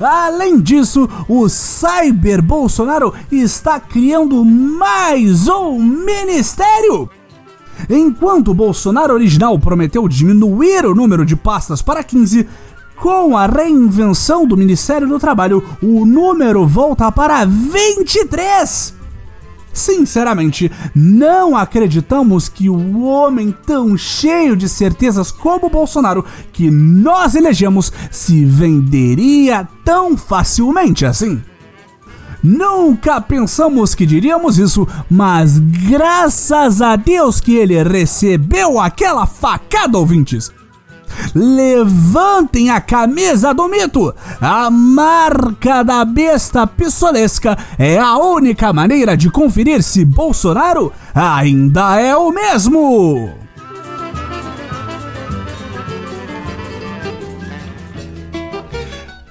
Além 0.00 0.58
disso, 0.58 1.06
o 1.28 1.46
Cyber 1.46 2.42
Bolsonaro 2.42 3.12
está 3.30 3.78
criando 3.78 4.42
mais 4.44 5.46
um 5.46 5.78
ministério! 5.78 7.10
Enquanto 7.88 8.50
o 8.50 8.54
Bolsonaro 8.54 9.12
original 9.12 9.58
prometeu 9.58 10.08
diminuir 10.08 10.86
o 10.86 10.94
número 10.94 11.24
de 11.24 11.36
pastas 11.36 11.82
para 11.82 12.02
15, 12.02 12.48
com 12.96 13.36
a 13.36 13.46
reinvenção 13.46 14.46
do 14.46 14.56
Ministério 14.56 15.06
do 15.06 15.18
Trabalho, 15.18 15.62
o 15.82 16.04
número 16.04 16.66
volta 16.66 17.10
para 17.12 17.44
23. 17.44 18.99
Sinceramente, 19.72 20.70
não 20.94 21.56
acreditamos 21.56 22.48
que 22.48 22.68
o 22.68 23.02
homem 23.02 23.54
tão 23.66 23.96
cheio 23.96 24.56
de 24.56 24.68
certezas 24.68 25.30
como 25.30 25.70
Bolsonaro 25.70 26.24
que 26.52 26.70
nós 26.70 27.34
elegemos 27.34 27.92
se 28.10 28.44
venderia 28.44 29.68
tão 29.84 30.16
facilmente 30.16 31.06
assim. 31.06 31.40
Nunca 32.42 33.20
pensamos 33.20 33.94
que 33.94 34.06
diríamos 34.06 34.58
isso, 34.58 34.88
mas 35.10 35.58
graças 35.58 36.80
a 36.80 36.96
Deus 36.96 37.38
que 37.38 37.54
ele 37.54 37.82
recebeu 37.82 38.80
aquela 38.80 39.26
facada, 39.26 39.98
ouvintes. 39.98 40.50
Levantem 41.34 42.70
a 42.70 42.80
camisa 42.80 43.52
do 43.52 43.68
mito! 43.68 44.14
A 44.40 44.70
marca 44.70 45.82
da 45.82 46.04
besta 46.04 46.66
pistolesca 46.66 47.56
é 47.78 47.98
a 47.98 48.16
única 48.16 48.72
maneira 48.72 49.16
de 49.16 49.30
conferir 49.30 49.82
se 49.82 50.04
Bolsonaro 50.04 50.92
ainda 51.14 52.00
é 52.00 52.16
o 52.16 52.30
mesmo! 52.30 53.49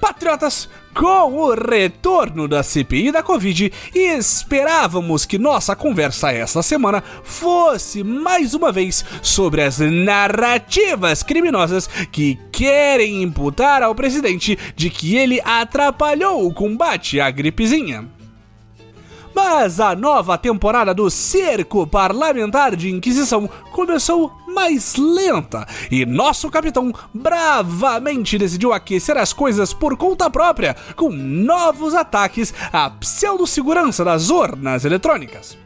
Patriotas, 0.00 0.68
com 0.94 1.34
o 1.34 1.54
retorno 1.54 2.48
da 2.48 2.62
CPI 2.62 3.12
da 3.12 3.22
Covid, 3.22 3.70
esperávamos 3.94 5.26
que 5.26 5.38
nossa 5.38 5.76
conversa 5.76 6.32
esta 6.32 6.62
semana 6.62 7.02
fosse 7.22 8.02
mais 8.02 8.54
uma 8.54 8.72
vez 8.72 9.04
sobre 9.22 9.62
as 9.62 9.78
narrativas 9.78 11.22
criminosas 11.22 11.86
que 12.10 12.38
querem 12.50 13.22
imputar 13.22 13.82
ao 13.82 13.94
presidente 13.94 14.58
de 14.74 14.88
que 14.88 15.16
ele 15.16 15.40
atrapalhou 15.44 16.46
o 16.46 16.52
combate 16.52 17.20
à 17.20 17.30
gripezinha. 17.30 18.19
Mas 19.42 19.80
a 19.80 19.96
nova 19.96 20.36
temporada 20.36 20.92
do 20.92 21.08
Cerco 21.08 21.86
Parlamentar 21.86 22.76
de 22.76 22.90
Inquisição 22.90 23.48
começou 23.72 24.30
mais 24.46 24.96
lenta 24.96 25.66
e 25.90 26.04
nosso 26.04 26.50
capitão 26.50 26.92
bravamente 27.12 28.36
decidiu 28.36 28.70
aquecer 28.70 29.16
as 29.16 29.32
coisas 29.32 29.72
por 29.72 29.96
conta 29.96 30.28
própria 30.28 30.76
com 30.94 31.08
novos 31.08 31.94
ataques 31.94 32.52
à 32.70 32.90
pseudo-segurança 32.90 34.04
das 34.04 34.28
urnas 34.28 34.84
eletrônicas. 34.84 35.56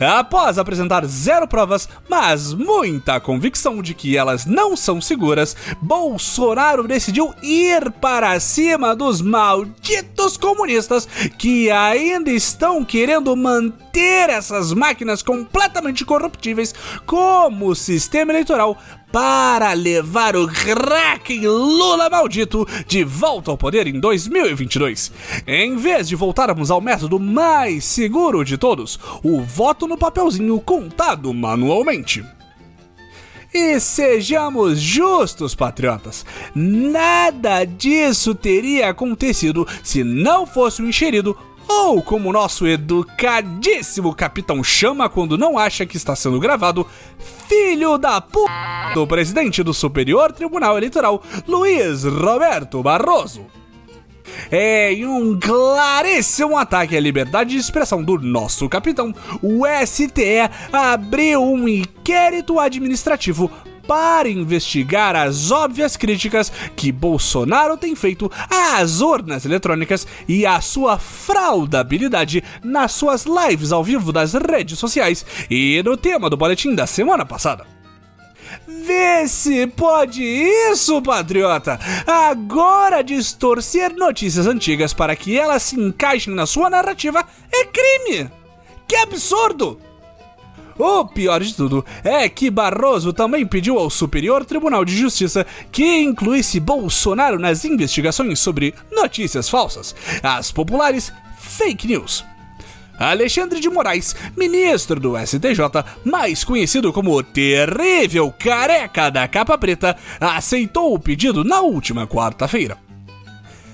Após 0.00 0.58
apresentar 0.58 1.04
zero 1.06 1.48
provas, 1.48 1.88
mas 2.08 2.54
muita 2.54 3.18
convicção 3.20 3.82
de 3.82 3.94
que 3.94 4.16
elas 4.16 4.46
não 4.46 4.76
são 4.76 5.00
seguras, 5.00 5.56
Bolsonaro 5.82 6.86
decidiu 6.86 7.34
ir 7.42 7.90
para 7.92 8.38
cima 8.38 8.94
dos 8.94 9.20
malditos 9.20 10.36
comunistas 10.36 11.06
que 11.36 11.70
ainda 11.70 12.30
estão 12.30 12.84
querendo 12.84 13.34
manter 13.36 14.30
essas 14.30 14.72
máquinas 14.72 15.22
completamente 15.22 16.04
corruptíveis 16.04 16.74
como 17.04 17.74
sistema 17.74 18.32
eleitoral 18.32 18.78
para 19.12 19.72
levar 19.72 20.36
o 20.36 20.46
Kraken 20.46 21.46
Lula 21.46 22.10
maldito 22.10 22.66
de 22.86 23.04
volta 23.04 23.50
ao 23.50 23.58
poder 23.58 23.86
em 23.86 23.98
2022. 23.98 25.12
Em 25.46 25.76
vez 25.76 26.08
de 26.08 26.16
voltarmos 26.16 26.70
ao 26.70 26.80
método 26.80 27.18
mais 27.18 27.84
seguro 27.84 28.44
de 28.44 28.58
todos, 28.58 28.98
o 29.22 29.40
voto 29.40 29.86
no 29.86 29.96
papelzinho 29.96 30.60
contado 30.60 31.32
manualmente. 31.32 32.24
E 33.52 33.80
sejamos 33.80 34.78
justos, 34.78 35.54
patriotas, 35.54 36.24
nada 36.54 37.64
disso 37.64 38.34
teria 38.34 38.90
acontecido 38.90 39.66
se 39.82 40.04
não 40.04 40.46
fosse 40.46 40.82
o 40.82 40.88
enxerido 40.88 41.34
ou 41.68 42.02
como 42.02 42.32
nosso 42.32 42.66
educadíssimo 42.66 44.14
capitão 44.14 44.64
chama 44.64 45.08
quando 45.08 45.36
não 45.36 45.58
acha 45.58 45.84
que 45.84 45.96
está 45.96 46.16
sendo 46.16 46.40
gravado, 46.40 46.86
filho 47.46 47.98
da 47.98 48.20
p 48.20 48.38
do 48.94 49.06
presidente 49.06 49.62
do 49.62 49.74
Superior 49.74 50.32
Tribunal 50.32 50.76
Eleitoral, 50.76 51.22
Luiz 51.46 52.04
Roberto 52.04 52.82
Barroso. 52.82 53.46
É, 54.50 54.92
em 54.92 55.06
um 55.06 55.38
claríssimo 55.38 56.56
ataque 56.56 56.96
à 56.96 57.00
liberdade 57.00 57.50
de 57.50 57.56
expressão 57.56 58.02
do 58.02 58.18
nosso 58.18 58.68
capitão, 58.68 59.14
o 59.42 59.62
STE 59.86 60.50
abriu 60.72 61.42
um 61.42 61.68
inquérito 61.68 62.58
administrativo 62.60 63.50
para 63.88 64.28
investigar 64.28 65.16
as 65.16 65.50
óbvias 65.50 65.96
críticas 65.96 66.52
que 66.76 66.92
Bolsonaro 66.92 67.74
tem 67.78 67.96
feito 67.96 68.30
às 68.50 69.00
urnas 69.00 69.46
eletrônicas 69.46 70.06
e 70.28 70.44
à 70.44 70.60
sua 70.60 70.98
fraudabilidade 70.98 72.44
nas 72.62 72.92
suas 72.92 73.24
lives 73.24 73.72
ao 73.72 73.82
vivo 73.82 74.12
das 74.12 74.34
redes 74.34 74.78
sociais 74.78 75.24
e 75.50 75.82
no 75.82 75.96
tema 75.96 76.28
do 76.28 76.36
boletim 76.36 76.74
da 76.74 76.86
semana 76.86 77.24
passada. 77.24 77.66
Vê 78.66 79.26
se 79.26 79.66
pode 79.66 80.22
isso, 80.22 81.00
patriota! 81.00 81.80
Agora 82.06 83.02
distorcer 83.02 83.94
notícias 83.96 84.46
antigas 84.46 84.92
para 84.92 85.16
que 85.16 85.38
elas 85.38 85.62
se 85.62 85.80
encaixem 85.80 86.34
na 86.34 86.44
sua 86.44 86.68
narrativa 86.68 87.24
é 87.50 87.64
crime! 87.64 88.30
Que 88.86 88.96
absurdo! 88.96 89.87
O 90.78 91.04
pior 91.04 91.42
de 91.42 91.54
tudo 91.54 91.84
é 92.04 92.28
que 92.28 92.50
Barroso 92.50 93.12
também 93.12 93.44
pediu 93.44 93.78
ao 93.78 93.90
Superior 93.90 94.44
Tribunal 94.44 94.84
de 94.84 94.96
Justiça 94.96 95.44
que 95.72 95.98
incluísse 95.98 96.60
Bolsonaro 96.60 97.38
nas 97.38 97.64
investigações 97.64 98.38
sobre 98.38 98.72
notícias 98.92 99.48
falsas, 99.48 99.94
as 100.22 100.52
populares 100.52 101.12
fake 101.38 101.88
news. 101.88 102.24
Alexandre 102.98 103.60
de 103.60 103.68
Moraes, 103.68 104.14
ministro 104.36 104.98
do 104.98 105.16
STJ, 105.18 105.84
mais 106.04 106.42
conhecido 106.42 106.92
como 106.92 107.12
o 107.12 107.22
terrível 107.22 108.32
careca 108.36 109.10
da 109.10 109.26
capa 109.28 109.56
preta, 109.56 109.96
aceitou 110.20 110.94
o 110.94 110.98
pedido 110.98 111.44
na 111.44 111.60
última 111.60 112.06
quarta-feira. 112.06 112.76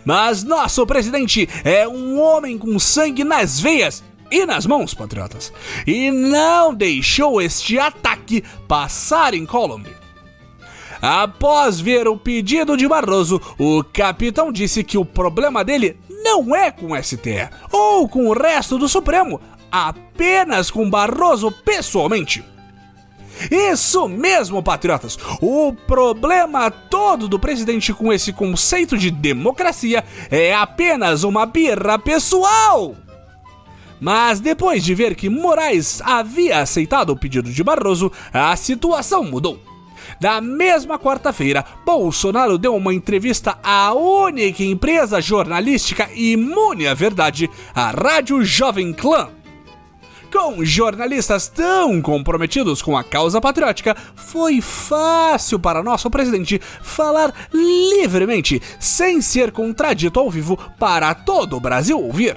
Mas 0.05 0.45
nosso 0.45 0.87
presidente 0.87 1.49
é 1.65 1.89
um 1.89 2.21
homem 2.21 2.59
com 2.59 2.79
sangue 2.79 3.25
nas 3.25 3.59
veias 3.59 4.05
e 4.35 4.45
nas 4.45 4.67
mãos, 4.67 4.93
patriotas, 4.93 5.53
e 5.87 6.11
não 6.11 6.75
deixou 6.75 7.41
este 7.41 7.79
ataque 7.79 8.43
passar 8.67 9.33
em 9.33 9.47
Colombo. 9.47 9.89
Após 11.01 11.81
ver 11.81 12.09
o 12.09 12.17
pedido 12.17 12.77
de 12.77 12.89
Barroso, 12.89 13.41
o 13.57 13.85
capitão 13.85 14.51
disse 14.51 14.83
que 14.83 14.99
o 14.99 15.05
problema 15.05 15.65
dele 15.65 15.97
não 16.09 16.55
é 16.57 16.73
com 16.73 16.93
o 16.93 17.03
STE 17.03 17.49
ou 17.71 18.09
com 18.09 18.27
o 18.27 18.33
resto 18.33 18.77
do 18.77 18.89
Supremo, 18.89 19.41
apenas 19.71 20.69
com 20.69 20.91
Barroso 20.91 21.53
pessoalmente. 21.53 22.45
Isso 23.51 24.09
mesmo, 24.09 24.65
patriotas! 24.65 25.17
O 25.41 25.73
problema 25.73 26.73
todo 26.73 27.29
do 27.29 27.39
presidente 27.39 27.93
com 27.93 28.13
esse 28.13 28.33
conceito 28.33 28.99
de 28.99 29.13
democracia 29.13 30.05
é 30.29 30.53
apenas 30.53 31.23
uma 31.23 31.47
birra 31.47 31.99
pessoal! 32.01 33.04
Mas 34.01 34.41
depois 34.41 34.85
de 34.85 34.95
ver 34.95 35.15
que 35.15 35.29
Moraes 35.29 36.01
havia 36.03 36.61
aceitado 36.61 37.11
o 37.11 37.17
pedido 37.17 37.51
de 37.51 37.63
Barroso, 37.63 38.11
a 38.33 38.55
situação 38.57 39.25
mudou. 39.25 39.59
Na 40.21 40.41
mesma 40.41 40.99
quarta-feira, 40.99 41.65
Bolsonaro 41.85 42.59
deu 42.59 42.75
uma 42.75 42.95
entrevista 42.95 43.59
à 43.63 43.93
única 43.95 44.63
empresa 44.63 45.21
jornalística 45.21 46.09
imune 46.15 46.87
à 46.87 46.95
verdade, 46.95 47.49
a 47.75 47.91
Rádio 47.91 48.45
Jovem 48.45 48.93
Clã. 48.93 49.29
Com 50.33 50.65
jornalistas 50.65 51.47
tão 51.47 52.03
comprometidos 52.03 52.83
com 52.83 52.97
a 52.97 53.05
causa 53.05 53.41
patriótica, 53.41 53.97
foi 54.17 54.61
fácil 54.61 55.61
para 55.61 55.83
nosso 55.83 56.11
presidente 56.11 56.61
falar 56.83 57.33
livremente, 57.53 58.61
sem 58.81 59.23
ser 59.23 59.53
contradito 59.53 60.19
ao 60.19 60.29
vivo 60.29 60.59
para 60.77 61.15
todo 61.15 61.57
o 61.57 61.61
Brasil 61.61 62.01
ouvir. 62.01 62.37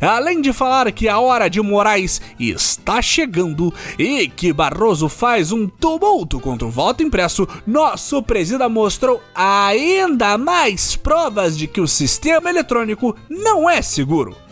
Além 0.00 0.40
de 0.40 0.52
falar 0.52 0.90
que 0.92 1.08
a 1.08 1.18
hora 1.18 1.48
de 1.48 1.60
Moraes 1.60 2.20
está 2.38 3.00
chegando 3.00 3.72
e 3.98 4.28
que 4.28 4.52
Barroso 4.52 5.08
faz 5.08 5.52
um 5.52 5.66
tumulto 5.68 6.40
contra 6.40 6.66
o 6.66 6.70
voto 6.70 7.02
impresso, 7.02 7.46
nosso 7.66 8.22
presida 8.22 8.68
mostrou 8.68 9.22
ainda 9.34 10.36
mais 10.38 10.96
provas 10.96 11.56
de 11.56 11.66
que 11.66 11.80
o 11.80 11.88
sistema 11.88 12.50
eletrônico 12.50 13.16
não 13.28 13.68
é 13.68 13.82
seguro. 13.82 14.43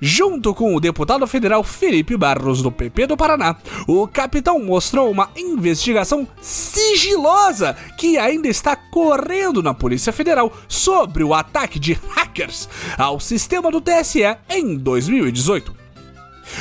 Junto 0.00 0.54
com 0.54 0.74
o 0.74 0.80
deputado 0.80 1.26
federal 1.26 1.64
Felipe 1.64 2.16
Barros, 2.16 2.62
do 2.62 2.70
PP 2.70 3.06
do 3.06 3.16
Paraná, 3.16 3.56
o 3.86 4.06
capitão 4.06 4.58
mostrou 4.62 5.10
uma 5.10 5.30
investigação 5.36 6.28
sigilosa 6.40 7.76
que 7.96 8.18
ainda 8.18 8.48
está 8.48 8.76
correndo 8.76 9.62
na 9.62 9.72
Polícia 9.72 10.12
Federal 10.12 10.52
sobre 10.68 11.24
o 11.24 11.32
ataque 11.32 11.78
de 11.78 11.94
hackers 12.10 12.68
ao 12.98 13.18
sistema 13.18 13.70
do 13.70 13.80
TSE 13.80 14.22
em 14.48 14.76
2018. 14.76 15.86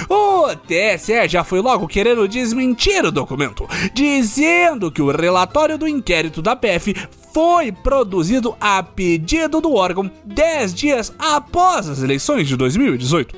O 0.09 0.47
TSE 0.55 1.27
já 1.27 1.43
foi 1.43 1.61
logo 1.61 1.87
querendo 1.87 2.27
desmentir 2.27 3.05
o 3.05 3.11
documento, 3.11 3.67
dizendo 3.93 4.91
que 4.91 5.01
o 5.01 5.11
relatório 5.11 5.77
do 5.77 5.87
inquérito 5.87 6.41
da 6.41 6.55
PF 6.55 6.95
foi 7.35 7.69
produzido 7.69 8.55
a 8.61 8.81
pedido 8.81 9.59
do 9.59 9.73
órgão 9.73 10.09
10 10.23 10.73
dias 10.73 11.13
após 11.19 11.89
as 11.89 12.01
eleições 12.01 12.47
de 12.47 12.55
2018. 12.55 13.35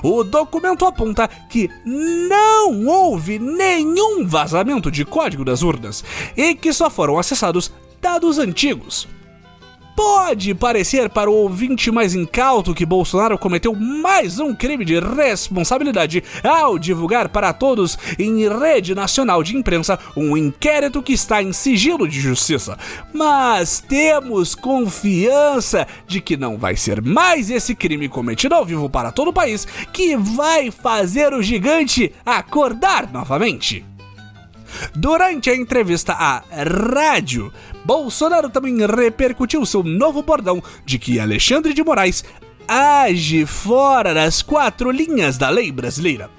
O 0.00 0.22
documento 0.22 0.84
aponta 0.84 1.26
que 1.26 1.68
não 1.84 2.86
houve 2.86 3.40
nenhum 3.40 4.24
vazamento 4.24 4.92
de 4.92 5.04
código 5.04 5.44
das 5.44 5.60
urnas 5.60 6.04
e 6.36 6.54
que 6.54 6.72
só 6.72 6.88
foram 6.88 7.18
acessados 7.18 7.72
dados 8.00 8.38
antigos. 8.38 9.08
Pode 9.94 10.54
parecer 10.54 11.10
para 11.10 11.30
o 11.30 11.34
ouvinte 11.34 11.90
mais 11.90 12.14
incauto 12.14 12.74
que 12.74 12.86
Bolsonaro 12.86 13.38
cometeu 13.38 13.74
mais 13.74 14.38
um 14.38 14.54
crime 14.54 14.84
de 14.84 14.98
responsabilidade 14.98 16.22
ao 16.42 16.78
divulgar 16.78 17.28
para 17.28 17.52
todos 17.52 17.98
em 18.18 18.48
rede 18.48 18.94
nacional 18.94 19.42
de 19.42 19.56
imprensa 19.56 19.98
um 20.16 20.36
inquérito 20.36 21.02
que 21.02 21.12
está 21.12 21.42
em 21.42 21.52
sigilo 21.52 22.08
de 22.08 22.20
justiça. 22.20 22.78
Mas 23.12 23.80
temos 23.80 24.54
confiança 24.54 25.86
de 26.06 26.20
que 26.20 26.36
não 26.36 26.56
vai 26.56 26.76
ser 26.76 27.02
mais 27.02 27.50
esse 27.50 27.74
crime 27.74 28.08
cometido 28.08 28.54
ao 28.54 28.64
vivo 28.64 28.88
para 28.88 29.12
todo 29.12 29.28
o 29.28 29.34
país 29.34 29.66
que 29.92 30.16
vai 30.16 30.70
fazer 30.70 31.34
o 31.34 31.42
gigante 31.42 32.12
acordar 32.24 33.10
novamente. 33.12 33.89
Durante 34.94 35.50
a 35.50 35.56
entrevista 35.56 36.12
à 36.12 36.42
rádio, 36.94 37.52
Bolsonaro 37.84 38.48
também 38.48 38.76
repercutiu 38.86 39.64
seu 39.66 39.82
novo 39.82 40.22
bordão 40.22 40.62
de 40.84 40.98
que 40.98 41.18
Alexandre 41.18 41.72
de 41.72 41.82
Moraes 41.82 42.24
age 42.68 43.44
fora 43.46 44.14
das 44.14 44.42
quatro 44.42 44.90
linhas 44.90 45.36
da 45.36 45.48
lei 45.48 45.72
brasileira. 45.72 46.30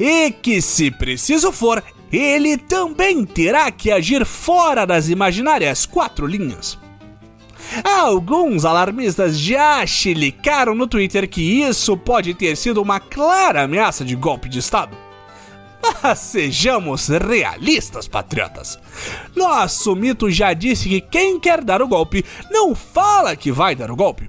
E 0.00 0.30
que, 0.30 0.60
se 0.60 0.90
preciso 0.90 1.52
for, 1.52 1.82
ele 2.12 2.56
também 2.56 3.24
terá 3.24 3.70
que 3.70 3.90
agir 3.90 4.24
fora 4.24 4.84
das 4.84 5.08
imaginárias 5.08 5.86
quatro 5.86 6.26
linhas. 6.26 6.78
Alguns 7.84 8.64
alarmistas 8.64 9.38
já 9.38 9.84
chilicaram 9.86 10.74
no 10.74 10.86
Twitter 10.86 11.28
que 11.28 11.40
isso 11.62 11.96
pode 11.96 12.32
ter 12.34 12.56
sido 12.56 12.80
uma 12.80 13.00
clara 13.00 13.62
ameaça 13.62 14.04
de 14.04 14.14
golpe 14.14 14.48
de 14.48 14.58
Estado. 14.58 14.96
Sejamos 16.16 17.08
realistas, 17.08 18.08
patriotas. 18.08 18.78
Nosso 19.34 19.94
mito 19.94 20.30
já 20.30 20.52
disse 20.52 20.88
que 20.88 21.00
quem 21.00 21.38
quer 21.38 21.62
dar 21.62 21.82
o 21.82 21.88
golpe 21.88 22.24
não 22.50 22.74
fala 22.74 23.36
que 23.36 23.52
vai 23.52 23.74
dar 23.74 23.90
o 23.90 23.96
golpe. 23.96 24.28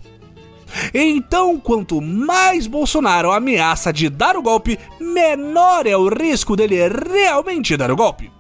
Então, 0.94 1.60
quanto 1.60 2.02
mais 2.02 2.68
Bolsonaro 2.68 3.32
ameaça 3.32 3.92
de 3.94 4.10
dar 4.10 4.36
o 4.36 4.42
golpe, 4.42 4.78
menor 5.00 5.88
é 5.88 5.96
o 5.96 6.10
risco 6.10 6.56
dele 6.56 6.76
realmente 6.88 7.78
dar 7.78 7.90
o 7.90 7.96
golpe. 7.96 8.32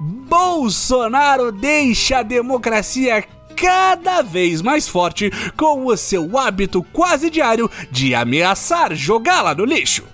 Bolsonaro 0.00 1.52
deixa 1.52 2.18
a 2.18 2.22
democracia 2.22 3.24
cada 3.56 4.22
vez 4.22 4.60
mais 4.60 4.88
forte 4.88 5.30
com 5.56 5.86
o 5.86 5.96
seu 5.96 6.36
hábito 6.36 6.82
quase 6.92 7.30
diário 7.30 7.70
de 7.90 8.14
ameaçar 8.14 8.94
jogá-la 8.94 9.54
no 9.54 9.64
lixo. 9.64 10.04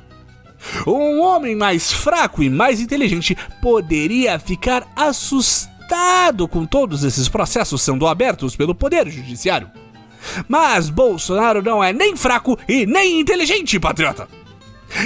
Um 0.86 1.20
homem 1.20 1.54
mais 1.54 1.92
fraco 1.92 2.42
e 2.42 2.50
mais 2.50 2.80
inteligente 2.80 3.36
poderia 3.62 4.38
ficar 4.38 4.86
assustado 4.94 6.46
com 6.48 6.66
todos 6.66 7.04
esses 7.04 7.28
processos 7.28 7.82
sendo 7.82 8.06
abertos 8.06 8.56
pelo 8.56 8.74
Poder 8.74 9.08
Judiciário. 9.08 9.70
Mas 10.48 10.90
Bolsonaro 10.90 11.62
não 11.62 11.82
é 11.82 11.92
nem 11.92 12.16
fraco 12.16 12.58
e 12.68 12.86
nem 12.86 13.20
inteligente, 13.20 13.78
patriota. 13.78 14.28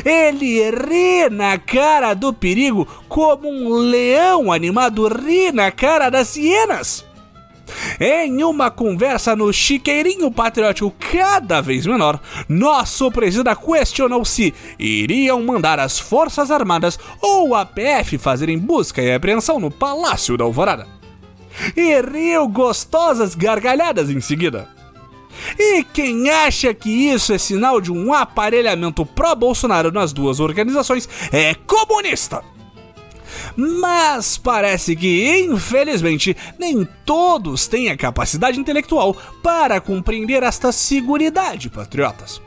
Ele 0.04 0.70
ri 0.70 1.28
na 1.30 1.58
cara 1.58 2.14
do 2.14 2.32
perigo 2.32 2.86
como 3.08 3.48
um 3.48 3.68
leão 3.74 4.52
animado 4.52 5.08
ri 5.08 5.50
na 5.52 5.70
cara 5.70 6.08
das 6.08 6.36
hienas. 6.36 7.04
Em 8.00 8.42
uma 8.42 8.70
conversa 8.70 9.36
no 9.36 9.52
chiqueirinho 9.52 10.30
patriótico 10.30 10.92
cada 11.12 11.60
vez 11.60 11.86
menor, 11.86 12.20
nosso 12.48 13.10
presidente 13.10 13.56
questionou 13.56 14.24
se 14.24 14.54
iriam 14.78 15.42
mandar 15.42 15.78
as 15.78 15.98
Forças 15.98 16.50
Armadas 16.50 16.98
ou 17.20 17.54
a 17.54 17.64
PF 17.64 18.18
fazerem 18.18 18.58
busca 18.58 19.02
e 19.02 19.12
apreensão 19.12 19.58
no 19.58 19.70
Palácio 19.70 20.36
da 20.36 20.44
Alvorada. 20.44 20.86
E 21.76 22.00
riu 22.00 22.48
gostosas 22.48 23.34
gargalhadas 23.34 24.10
em 24.10 24.20
seguida. 24.20 24.68
E 25.58 25.82
quem 25.84 26.30
acha 26.30 26.72
que 26.74 26.90
isso 26.90 27.32
é 27.32 27.38
sinal 27.38 27.80
de 27.80 27.90
um 27.90 28.12
aparelhamento 28.12 29.04
pró-Bolsonaro 29.04 29.90
nas 29.90 30.12
duas 30.12 30.40
organizações 30.40 31.08
é 31.32 31.54
comunista. 31.54 32.42
Mas 33.56 34.36
parece 34.36 34.96
que, 34.96 35.40
infelizmente, 35.40 36.36
nem 36.58 36.86
todos 37.04 37.66
têm 37.66 37.90
a 37.90 37.96
capacidade 37.96 38.58
intelectual 38.58 39.16
para 39.42 39.80
compreender 39.80 40.42
esta 40.42 40.72
seguridade, 40.72 41.68
patriotas. 41.68 42.40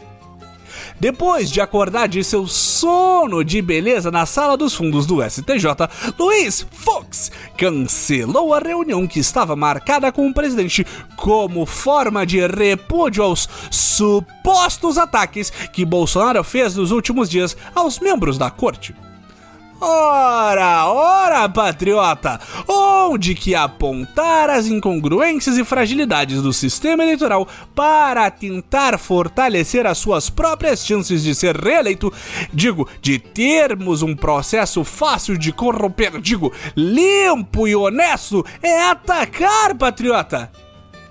Depois 0.99 1.51
de 1.51 1.59
acordar 1.59 2.07
de 2.07 2.23
seu 2.23 2.47
sono 2.47 3.43
de 3.43 3.61
beleza 3.61 4.09
na 4.11 4.25
sala 4.25 4.55
dos 4.55 4.73
fundos 4.73 5.05
do 5.05 5.21
STJ, 5.21 5.65
Luiz 6.17 6.65
Fox 6.71 7.31
cancelou 7.57 8.53
a 8.53 8.59
reunião 8.59 9.05
que 9.05 9.19
estava 9.19 9.55
marcada 9.55 10.11
com 10.11 10.27
o 10.27 10.33
presidente 10.33 10.85
como 11.17 11.65
forma 11.65 12.25
de 12.25 12.45
repúdio 12.47 13.23
aos 13.23 13.49
supostos 13.69 14.97
ataques 14.97 15.49
que 15.49 15.85
Bolsonaro 15.85 16.43
fez 16.43 16.75
nos 16.75 16.91
últimos 16.91 17.29
dias 17.29 17.57
aos 17.73 17.99
membros 17.99 18.37
da 18.37 18.49
corte. 18.49 18.95
Ora, 19.79 20.87
ora, 20.87 21.49
patriota! 21.49 22.39
Onde 22.67 23.35
que 23.35 23.53
apontar 23.53 24.49
as 24.49 24.67
incongruências 24.67 25.57
e 25.57 25.65
fragilidades 25.65 26.41
do 26.41 26.53
sistema 26.53 27.03
eleitoral 27.03 27.47
para 27.75 28.31
tentar 28.31 28.97
fortalecer 28.97 29.85
as 29.85 29.97
suas 29.97 30.29
próprias 30.29 30.85
chances 30.85 31.23
de 31.23 31.35
ser 31.35 31.57
reeleito, 31.57 32.11
digo, 32.53 32.87
de 33.01 33.19
termos 33.19 34.01
um 34.01 34.15
processo 34.15 34.83
fácil 34.83 35.37
de 35.37 35.51
corromper, 35.51 36.21
digo, 36.21 36.53
limpo 36.75 37.67
e 37.67 37.75
honesto, 37.75 38.45
é 38.63 38.81
atacar, 38.83 39.75
patriota! 39.75 40.51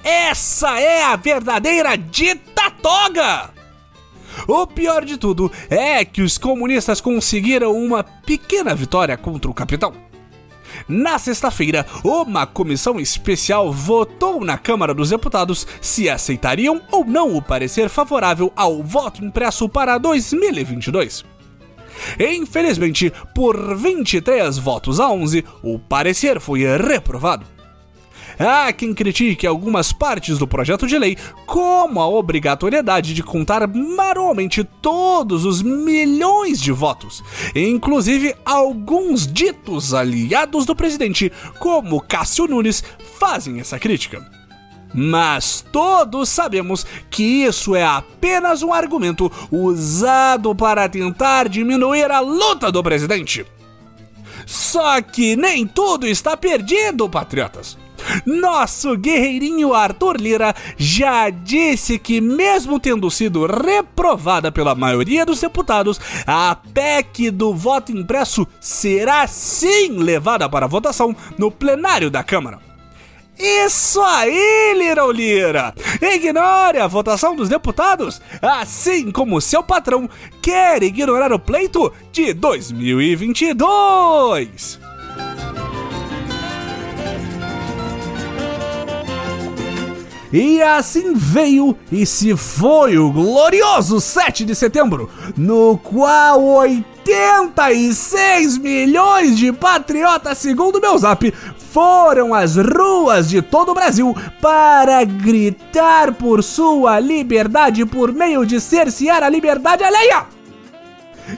Essa 0.02 0.80
é 0.80 1.04
a 1.04 1.16
verdadeira 1.16 1.96
dita 1.96 2.70
toga! 2.82 3.50
O 4.46 4.66
pior 4.66 5.04
de 5.04 5.16
tudo 5.16 5.50
é 5.68 6.04
que 6.04 6.22
os 6.22 6.38
comunistas 6.38 7.00
conseguiram 7.00 7.72
uma 7.72 8.02
pequena 8.02 8.74
vitória 8.74 9.16
contra 9.16 9.50
o 9.50 9.54
capitão. 9.54 9.92
Na 10.88 11.18
sexta-feira, 11.18 11.86
uma 12.02 12.46
comissão 12.46 12.98
especial 12.98 13.72
votou 13.72 14.44
na 14.44 14.58
Câmara 14.58 14.92
dos 14.92 15.10
Deputados 15.10 15.66
se 15.80 16.08
aceitariam 16.08 16.80
ou 16.90 17.04
não 17.04 17.36
o 17.36 17.42
parecer 17.42 17.88
favorável 17.88 18.52
ao 18.56 18.82
voto 18.82 19.24
impresso 19.24 19.68
para 19.68 19.98
2022. 19.98 21.24
Infelizmente, 22.18 23.12
por 23.34 23.76
23 23.76 24.58
votos 24.58 24.98
a 24.98 25.08
11, 25.08 25.44
o 25.62 25.78
parecer 25.78 26.40
foi 26.40 26.64
reprovado. 26.76 27.53
Há 28.38 28.72
quem 28.72 28.92
critique 28.92 29.46
algumas 29.46 29.92
partes 29.92 30.38
do 30.38 30.46
projeto 30.46 30.86
de 30.86 30.98
lei, 30.98 31.16
como 31.46 32.00
a 32.00 32.08
obrigatoriedade 32.08 33.14
de 33.14 33.22
contar 33.22 33.66
manualmente 33.68 34.64
todos 34.82 35.44
os 35.44 35.62
milhões 35.62 36.60
de 36.60 36.72
votos, 36.72 37.22
inclusive 37.54 38.34
alguns 38.44 39.26
ditos 39.26 39.94
aliados 39.94 40.66
do 40.66 40.74
presidente, 40.74 41.32
como 41.58 42.00
Cássio 42.00 42.46
Nunes, 42.46 42.82
fazem 43.18 43.60
essa 43.60 43.78
crítica. 43.78 44.24
Mas 44.92 45.64
todos 45.72 46.28
sabemos 46.28 46.86
que 47.10 47.44
isso 47.44 47.74
é 47.74 47.84
apenas 47.84 48.62
um 48.62 48.72
argumento 48.72 49.30
usado 49.50 50.54
para 50.54 50.88
tentar 50.88 51.48
diminuir 51.48 52.10
a 52.12 52.20
luta 52.20 52.70
do 52.70 52.80
presidente. 52.82 53.44
Só 54.46 55.00
que 55.02 55.34
nem 55.34 55.66
tudo 55.66 56.06
está 56.06 56.36
perdido, 56.36 57.08
patriotas. 57.08 57.76
Nosso 58.26 58.96
guerreirinho 58.96 59.74
Arthur 59.74 60.16
Lira 60.20 60.54
já 60.76 61.30
disse 61.30 61.98
que, 61.98 62.20
mesmo 62.20 62.80
tendo 62.80 63.10
sido 63.10 63.46
reprovada 63.46 64.52
pela 64.52 64.74
maioria 64.74 65.26
dos 65.26 65.40
deputados, 65.40 66.00
a 66.26 66.54
PEC 66.54 67.30
do 67.30 67.54
voto 67.54 67.92
impresso 67.92 68.46
será 68.60 69.26
sim 69.26 69.98
levada 69.98 70.48
para 70.48 70.66
votação 70.66 71.14
no 71.38 71.50
plenário 71.50 72.10
da 72.10 72.22
Câmara. 72.22 72.60
Isso 73.38 74.00
aí, 74.00 74.74
Lira 74.76 75.04
Lira! 75.06 75.74
Ignore 76.00 76.78
a 76.78 76.86
votação 76.86 77.34
dos 77.34 77.48
deputados, 77.48 78.22
assim 78.40 79.10
como 79.10 79.40
seu 79.40 79.60
patrão 79.62 80.08
quer 80.40 80.84
ignorar 80.84 81.32
o 81.32 81.38
pleito 81.38 81.92
de 82.12 82.32
2022! 82.32 84.78
E 90.34 90.60
assim 90.60 91.14
veio 91.14 91.78
e 91.92 92.04
se 92.04 92.36
foi 92.36 92.98
o 92.98 93.08
glorioso 93.08 94.00
7 94.00 94.44
de 94.44 94.52
setembro, 94.52 95.08
no 95.36 95.78
qual 95.78 96.42
86 96.42 98.58
milhões 98.58 99.38
de 99.38 99.52
patriotas, 99.52 100.38
segundo 100.38 100.80
meu 100.80 100.98
zap, 100.98 101.32
foram 101.70 102.34
às 102.34 102.56
ruas 102.56 103.28
de 103.28 103.40
todo 103.40 103.70
o 103.70 103.74
Brasil 103.74 104.12
para 104.40 105.04
gritar 105.04 106.12
por 106.14 106.42
sua 106.42 106.98
liberdade 106.98 107.86
por 107.86 108.12
meio 108.12 108.44
de 108.44 108.60
cercear 108.60 109.22
a 109.22 109.28
liberdade 109.28 109.84
alheia. 109.84 110.24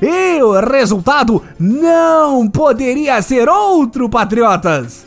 E 0.01 0.43
o 0.43 0.59
resultado 0.59 1.45
não 1.59 2.49
poderia 2.49 3.21
ser 3.21 3.47
outro, 3.47 4.09
patriotas! 4.09 5.06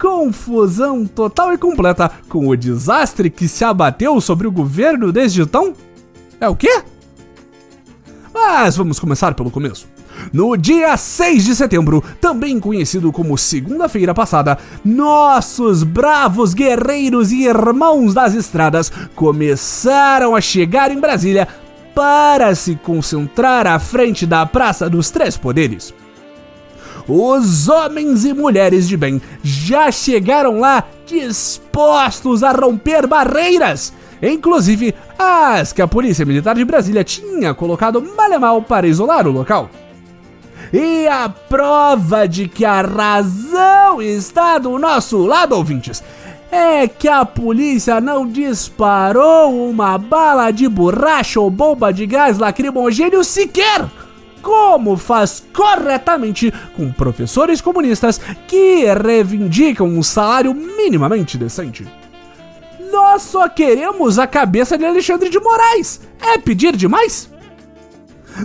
Confusão 0.00 1.06
total 1.06 1.52
e 1.52 1.58
completa 1.58 2.10
com 2.28 2.48
o 2.48 2.56
desastre 2.56 3.30
que 3.30 3.48
se 3.48 3.64
abateu 3.64 4.20
sobre 4.20 4.46
o 4.46 4.52
governo 4.52 5.12
desde 5.12 5.42
então? 5.42 5.72
É 6.40 6.48
o 6.48 6.56
quê? 6.56 6.82
Mas 8.32 8.76
vamos 8.76 8.98
começar 8.98 9.34
pelo 9.34 9.50
começo. 9.50 9.88
No 10.32 10.56
dia 10.56 10.96
6 10.96 11.44
de 11.44 11.54
setembro, 11.54 12.02
também 12.20 12.58
conhecido 12.58 13.12
como 13.12 13.36
segunda-feira 13.36 14.14
passada, 14.14 14.58
nossos 14.84 15.82
bravos 15.82 16.54
guerreiros 16.54 17.32
e 17.32 17.44
irmãos 17.44 18.14
das 18.14 18.34
estradas 18.34 18.90
começaram 19.14 20.34
a 20.34 20.40
chegar 20.40 20.90
em 20.90 21.00
Brasília 21.00 21.48
para 21.94 22.54
se 22.54 22.76
concentrar 22.76 23.66
à 23.66 23.78
frente 23.78 24.26
da 24.26 24.44
Praça 24.44 24.88
dos 24.88 25.10
Três 25.10 25.36
Poderes. 25.36 25.94
Os 27.08 27.68
homens 27.68 28.24
e 28.24 28.32
mulheres 28.32 28.88
de 28.88 28.96
bem 28.96 29.22
já 29.42 29.92
chegaram 29.92 30.58
lá 30.58 30.84
dispostos 31.06 32.42
a 32.42 32.50
romper 32.50 33.06
barreiras, 33.06 33.92
inclusive 34.20 34.92
as 35.16 35.72
que 35.72 35.80
a 35.80 35.86
Polícia 35.86 36.26
Militar 36.26 36.56
de 36.56 36.64
Brasília 36.64 37.04
tinha 37.04 37.54
colocado 37.54 38.02
mal 38.40 38.60
para 38.60 38.88
isolar 38.88 39.26
o 39.28 39.32
local. 39.32 39.70
E 40.72 41.06
a 41.06 41.28
prova 41.28 42.26
de 42.26 42.48
que 42.48 42.64
a 42.64 42.82
razão 42.82 44.02
está 44.02 44.58
do 44.58 44.76
nosso 44.76 45.24
lado, 45.24 45.54
ouvintes, 45.54 46.02
é 46.50 46.88
que 46.88 47.06
a 47.06 47.24
polícia 47.24 48.00
não 48.00 48.26
disparou 48.26 49.70
uma 49.70 49.96
bala 49.96 50.50
de 50.50 50.68
borracha 50.68 51.38
ou 51.38 51.50
bomba 51.50 51.92
de 51.92 52.04
gás 52.04 52.38
lacrimogêneo 52.38 53.22
sequer 53.22 53.88
como 54.46 54.96
faz 54.96 55.42
corretamente 55.52 56.54
com 56.76 56.92
professores 56.92 57.60
comunistas 57.60 58.20
que 58.46 58.84
reivindicam 58.84 59.88
um 59.88 60.04
salário 60.04 60.54
minimamente 60.54 61.36
decente. 61.36 61.84
Nós 62.92 63.22
só 63.22 63.48
queremos 63.48 64.20
a 64.20 64.26
cabeça 64.28 64.78
de 64.78 64.84
Alexandre 64.84 65.30
de 65.30 65.40
Moraes. 65.40 66.00
É 66.20 66.38
pedir 66.38 66.76
demais? 66.76 67.28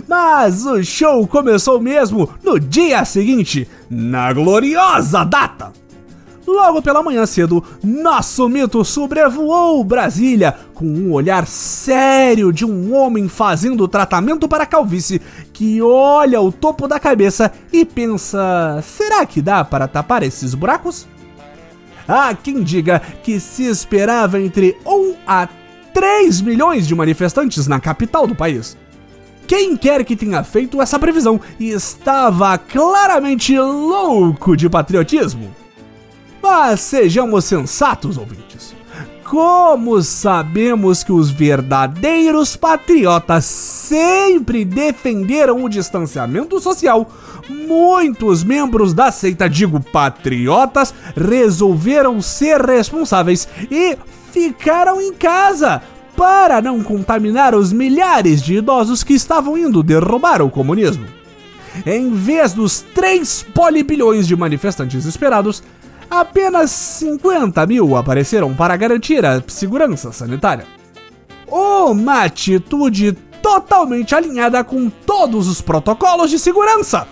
Mas 0.08 0.66
o 0.66 0.82
show 0.82 1.24
começou 1.28 1.80
mesmo 1.80 2.28
no 2.42 2.58
dia 2.58 3.04
seguinte, 3.04 3.68
na 3.88 4.32
gloriosa 4.32 5.22
data. 5.22 5.72
Logo 6.46 6.82
pela 6.82 7.02
manhã 7.02 7.24
cedo, 7.24 7.62
nosso 7.82 8.48
mito 8.48 8.84
sobrevoou 8.84 9.84
Brasília 9.84 10.56
com 10.74 10.84
um 10.84 11.12
olhar 11.12 11.46
sério 11.46 12.52
de 12.52 12.64
um 12.64 12.92
homem 12.94 13.28
fazendo 13.28 13.86
tratamento 13.86 14.48
para 14.48 14.66
calvície 14.66 15.22
que 15.52 15.82
olha 15.82 16.40
o 16.40 16.50
topo 16.50 16.88
da 16.88 16.98
cabeça 16.98 17.52
e 17.72 17.84
pensa: 17.84 18.82
será 18.82 19.24
que 19.26 19.42
dá 19.42 19.64
para 19.64 19.86
tapar 19.86 20.22
esses 20.22 20.54
buracos? 20.54 21.06
Há 22.06 22.34
quem 22.34 22.62
diga 22.62 23.00
que 23.22 23.38
se 23.38 23.64
esperava 23.64 24.40
entre 24.40 24.76
1 24.84 25.14
a 25.26 25.48
3 25.94 26.40
milhões 26.40 26.86
de 26.86 26.94
manifestantes 26.94 27.66
na 27.66 27.78
capital 27.78 28.26
do 28.26 28.34
país. 28.34 28.76
Quem 29.46 29.76
quer 29.76 30.04
que 30.04 30.16
tenha 30.16 30.42
feito 30.42 30.80
essa 30.80 30.98
previsão 30.98 31.40
estava 31.60 32.56
claramente 32.56 33.58
louco 33.58 34.56
de 34.56 34.68
patriotismo. 34.68 35.54
Mas 36.42 36.80
sejamos 36.80 37.44
sensatos, 37.44 38.16
ouvintes. 38.16 38.71
Como 39.32 40.02
sabemos 40.02 41.02
que 41.02 41.10
os 41.10 41.30
verdadeiros 41.30 42.54
patriotas 42.54 43.46
sempre 43.46 44.62
defenderam 44.62 45.64
o 45.64 45.70
distanciamento 45.70 46.60
social, 46.60 47.10
muitos 47.48 48.44
membros 48.44 48.92
da 48.92 49.10
seita, 49.10 49.48
digo 49.48 49.80
patriotas, 49.80 50.92
resolveram 51.16 52.20
ser 52.20 52.60
responsáveis 52.60 53.48
e 53.70 53.96
ficaram 54.30 55.00
em 55.00 55.14
casa 55.14 55.80
para 56.14 56.60
não 56.60 56.82
contaminar 56.82 57.54
os 57.54 57.72
milhares 57.72 58.42
de 58.42 58.56
idosos 58.56 59.02
que 59.02 59.14
estavam 59.14 59.56
indo 59.56 59.82
derrubar 59.82 60.42
o 60.42 60.50
comunismo. 60.50 61.06
Em 61.86 62.10
vez 62.10 62.52
dos 62.52 62.82
3 62.94 63.46
polibilhões 63.54 64.28
de 64.28 64.36
manifestantes 64.36 65.06
esperados, 65.06 65.62
apenas 66.20 66.70
50 66.70 67.66
mil 67.66 67.96
apareceram 67.96 68.54
para 68.54 68.76
garantir 68.76 69.24
a 69.24 69.42
segurança 69.48 70.12
sanitária. 70.12 70.66
Uma 71.48 72.24
atitude 72.24 73.12
totalmente 73.40 74.14
alinhada 74.14 74.62
com 74.62 74.90
todos 74.90 75.48
os 75.48 75.62
protocolos 75.62 76.30
de 76.30 76.38
segurança. 76.38 77.08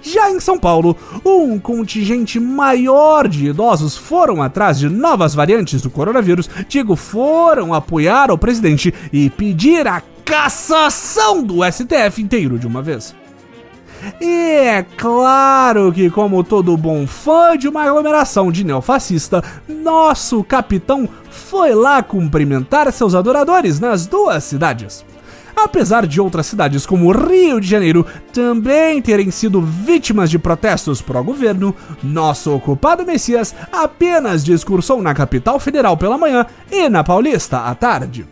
Já 0.00 0.30
em 0.30 0.38
São 0.38 0.58
Paulo, 0.58 0.96
um 1.24 1.58
contingente 1.58 2.38
maior 2.38 3.26
de 3.26 3.46
idosos 3.46 3.96
foram 3.96 4.42
atrás 4.42 4.78
de 4.78 4.88
novas 4.88 5.34
variantes 5.34 5.82
do 5.82 5.90
coronavírus, 5.90 6.48
digo, 6.68 6.94
foram 6.94 7.74
apoiar 7.74 8.30
o 8.30 8.38
presidente 8.38 8.94
e 9.12 9.28
pedir 9.30 9.88
a 9.88 10.02
cassação 10.24 11.42
do 11.42 11.64
STF 11.64 12.22
inteiro 12.22 12.58
de 12.58 12.66
uma 12.66 12.82
vez. 12.82 13.14
E 14.20 14.50
é 14.66 14.82
claro 14.96 15.92
que, 15.92 16.10
como 16.10 16.44
todo 16.44 16.76
bom 16.76 17.06
fã 17.06 17.56
de 17.56 17.68
uma 17.68 17.82
aglomeração 17.82 18.50
de 18.50 18.64
neofascista, 18.64 19.42
nosso 19.68 20.42
capitão 20.44 21.08
foi 21.30 21.74
lá 21.74 22.02
cumprimentar 22.02 22.90
seus 22.92 23.14
adoradores 23.14 23.80
nas 23.80 24.06
duas 24.06 24.44
cidades. 24.44 25.04
Apesar 25.56 26.06
de 26.06 26.20
outras 26.20 26.46
cidades 26.46 26.84
como 26.84 27.12
Rio 27.12 27.60
de 27.60 27.68
Janeiro 27.68 28.04
também 28.32 29.00
terem 29.00 29.30
sido 29.30 29.62
vítimas 29.62 30.28
de 30.28 30.38
protestos 30.38 31.00
pró-governo, 31.00 31.74
nosso 32.02 32.54
ocupado 32.54 33.06
Messias 33.06 33.54
apenas 33.72 34.44
discursou 34.44 35.00
na 35.00 35.14
capital 35.14 35.60
federal 35.60 35.96
pela 35.96 36.18
manhã 36.18 36.44
e 36.70 36.88
na 36.88 37.04
Paulista 37.04 37.58
à 37.60 37.74
tarde. 37.74 38.26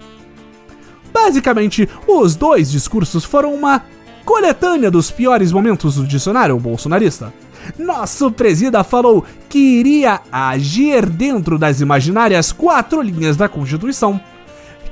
Basicamente, 1.13 1.89
os 2.09 2.35
dois 2.35 2.71
discursos 2.71 3.25
foram 3.25 3.55
uma 3.55 3.83
coletânea 4.25 4.91
dos 4.91 5.11
piores 5.11 5.53
momentos 5.53 5.97
do 5.97 6.07
dicionário 6.07 6.59
bolsonarista. 6.59 7.33
Nosso 7.79 8.31
presida 8.31 8.83
falou 8.83 9.25
que 9.49 9.59
iria 9.59 10.21
agir 10.31 11.07
dentro 11.07 11.59
das 11.59 11.81
imaginárias 11.81 12.53
quatro 12.53 13.01
linhas 13.01 13.37
da 13.37 13.49
Constituição. 13.49 14.21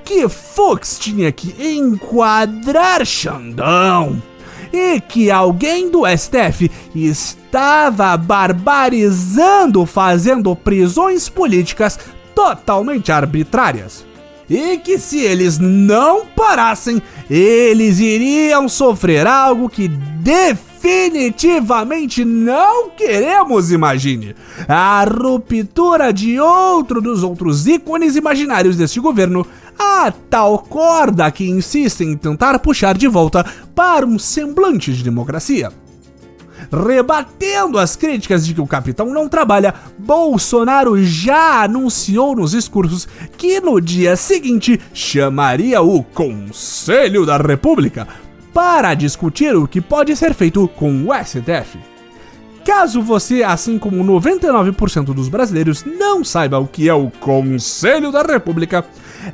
Que 0.05 0.29
Fox 0.29 0.99
tinha 0.99 1.31
que 1.33 1.55
enquadrar 1.59 3.05
Xandão. 3.05 4.23
E 4.73 5.01
que 5.01 5.31
alguém 5.31 5.91
do 5.91 6.03
STF 6.07 6.71
estava 6.95 8.17
barbarizando 8.17 9.85
fazendo 9.85 10.55
prisões 10.55 11.29
políticas 11.29 11.99
totalmente 12.35 13.11
arbitrárias 13.11 14.10
e 14.51 14.77
que 14.79 14.99
se 14.99 15.21
eles 15.21 15.61
não 15.61 16.27
parassem, 16.27 17.01
eles 17.31 18.01
iriam 18.01 18.69
sofrer 18.69 19.25
algo 19.25 19.71
que 19.71 19.87
definitivamente 19.87 22.25
não 22.25 22.91
queremos, 22.91 23.71
imagine. 23.71 24.35
A 24.67 25.05
ruptura 25.05 26.13
de 26.13 26.41
outro 26.41 27.01
dos 27.01 27.23
outros 27.23 27.69
ícones 27.69 28.17
imaginários 28.17 28.77
deste 28.77 28.99
governo, 28.99 29.47
a 29.79 30.13
tal 30.29 30.59
corda 30.59 31.31
que 31.31 31.49
insistem 31.49 32.11
em 32.11 32.17
tentar 32.17 32.59
puxar 32.59 32.99
de 32.99 33.07
volta 33.07 33.47
para 33.73 34.05
um 34.05 34.19
semblante 34.19 34.93
de 34.93 35.05
democracia. 35.05 35.71
Rebatendo 36.71 37.79
as 37.79 37.97
críticas 37.97 38.47
de 38.47 38.55
que 38.55 38.61
o 38.61 38.67
capitão 38.67 39.07
não 39.07 39.29
trabalha, 39.29 39.75
Bolsonaro 39.99 41.03
já 41.03 41.65
anunciou 41.65 42.37
nos 42.37 42.53
discursos 42.53 43.09
que 43.37 43.61
no 43.61 43.81
dia 43.81 44.15
seguinte 44.15 44.81
chamaria 44.95 45.83
o 45.83 46.03
Conselho 46.05 47.27
da 47.27 47.37
República 47.37 48.07
para 48.55 48.95
discutir 48.95 49.55
o 49.57 49.67
que 49.67 49.81
pode 49.81 50.15
ser 50.15 50.33
feito 50.33 50.69
com 50.69 51.07
o 51.07 51.25
STF. 51.25 51.79
Caso 52.65 53.03
você, 53.03 53.43
assim 53.43 53.79
como 53.79 54.05
99% 54.05 55.15
dos 55.15 55.29
brasileiros, 55.29 55.85
não 55.85 56.23
saiba 56.23 56.59
o 56.59 56.69
que 56.69 56.89
é 56.89 56.95
o 56.95 57.11
Conselho 57.11 58.13
da 58.13 58.23
República, 58.23 58.85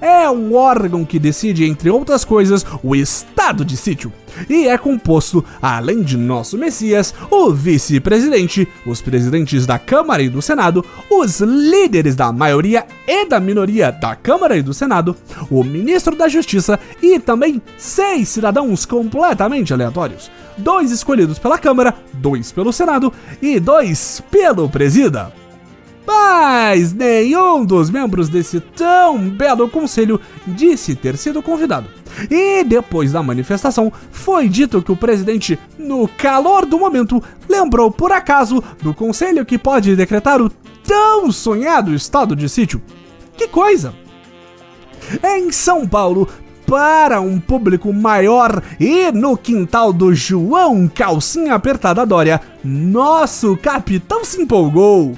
é 0.00 0.28
um 0.30 0.54
órgão 0.54 1.04
que 1.04 1.18
decide, 1.18 1.64
entre 1.64 1.90
outras 1.90 2.24
coisas, 2.24 2.64
o 2.82 2.94
estado 2.94 3.64
de 3.64 3.76
sítio. 3.76 4.12
E 4.48 4.68
é 4.68 4.76
composto, 4.76 5.44
além 5.62 6.02
de 6.02 6.16
nosso 6.16 6.58
Messias, 6.58 7.14
o 7.30 7.50
vice-presidente, 7.52 8.68
os 8.84 9.00
presidentes 9.00 9.64
da 9.64 9.78
Câmara 9.78 10.22
e 10.22 10.28
do 10.28 10.42
Senado, 10.42 10.84
os 11.10 11.40
líderes 11.40 12.14
da 12.14 12.32
maioria 12.32 12.86
e 13.06 13.26
da 13.26 13.40
minoria 13.40 13.90
da 13.90 14.14
Câmara 14.14 14.56
e 14.56 14.62
do 14.62 14.74
Senado, 14.74 15.16
o 15.50 15.64
ministro 15.64 16.14
da 16.14 16.28
Justiça 16.28 16.78
e 17.02 17.18
também 17.18 17.62
seis 17.78 18.28
cidadãos 18.28 18.84
completamente 18.84 19.72
aleatórios. 19.72 20.30
Dois 20.58 20.90
escolhidos 20.90 21.38
pela 21.38 21.58
Câmara, 21.58 21.94
dois 22.12 22.52
pelo 22.52 22.72
Senado 22.72 23.12
e 23.40 23.58
dois 23.60 24.22
pelo 24.30 24.68
presida. 24.68 25.32
Mas 26.06 26.92
nenhum 26.92 27.64
dos 27.64 27.90
membros 27.90 28.28
desse 28.28 28.60
tão 28.60 29.18
belo 29.18 29.68
conselho 29.68 30.20
disse 30.46 30.94
ter 30.94 31.16
sido 31.16 31.42
convidado. 31.42 31.88
E 32.30 32.62
depois 32.64 33.12
da 33.12 33.22
manifestação, 33.22 33.92
foi 34.10 34.48
dito 34.48 34.80
que 34.80 34.92
o 34.92 34.96
presidente, 34.96 35.58
no 35.76 36.08
calor 36.08 36.64
do 36.64 36.78
momento, 36.78 37.22
lembrou 37.48 37.90
por 37.90 38.12
acaso 38.12 38.62
do 38.80 38.94
conselho 38.94 39.44
que 39.44 39.58
pode 39.58 39.96
decretar 39.96 40.40
o 40.40 40.48
tão 40.86 41.30
sonhado 41.32 41.92
estado 41.92 42.36
de 42.36 42.48
sítio. 42.48 42.80
Que 43.36 43.48
coisa! 43.48 43.92
Em 45.22 45.52
São 45.52 45.86
Paulo, 45.86 46.28
para 46.66 47.20
um 47.20 47.38
público 47.38 47.92
maior 47.92 48.62
e 48.80 49.12
no 49.12 49.36
quintal 49.36 49.92
do 49.92 50.14
João 50.14 50.88
Calcinha 50.88 51.54
Apertada 51.54 52.04
Dória, 52.06 52.40
nosso 52.64 53.56
capitão 53.56 54.24
se 54.24 54.40
empolgou. 54.40 55.16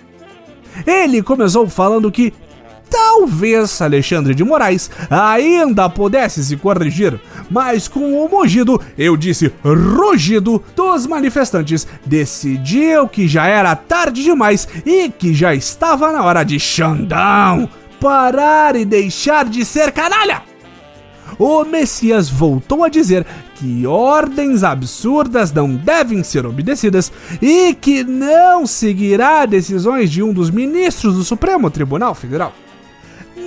Ele 0.86 1.22
começou 1.22 1.68
falando 1.68 2.10
que 2.10 2.32
talvez 2.90 3.80
Alexandre 3.80 4.34
de 4.34 4.42
Moraes 4.42 4.90
ainda 5.10 5.88
pudesse 5.88 6.44
se 6.44 6.56
corrigir, 6.56 7.20
mas 7.50 7.86
com 7.86 8.24
o 8.24 8.28
mugido, 8.28 8.80
eu 8.96 9.16
disse 9.16 9.52
rugido, 9.62 10.62
dos 10.74 11.06
manifestantes, 11.06 11.86
decidiu 12.04 13.06
que 13.08 13.28
já 13.28 13.46
era 13.46 13.76
tarde 13.76 14.22
demais 14.22 14.66
e 14.84 15.08
que 15.10 15.34
já 15.34 15.54
estava 15.54 16.12
na 16.12 16.24
hora 16.24 16.42
de 16.44 16.58
Xandão 16.58 17.68
parar 18.00 18.76
e 18.76 18.84
deixar 18.84 19.44
de 19.44 19.64
ser 19.64 19.92
canalha. 19.92 20.47
O 21.38 21.64
Messias 21.64 22.28
voltou 22.28 22.84
a 22.84 22.88
dizer 22.88 23.26
que 23.56 23.86
ordens 23.86 24.62
absurdas 24.62 25.52
não 25.52 25.74
devem 25.74 26.22
ser 26.22 26.46
obedecidas 26.46 27.10
e 27.42 27.74
que 27.74 28.04
não 28.04 28.66
seguirá 28.66 29.44
decisões 29.46 30.10
de 30.10 30.22
um 30.22 30.32
dos 30.32 30.50
ministros 30.50 31.16
do 31.16 31.24
Supremo 31.24 31.70
Tribunal 31.70 32.14
Federal. 32.14 32.52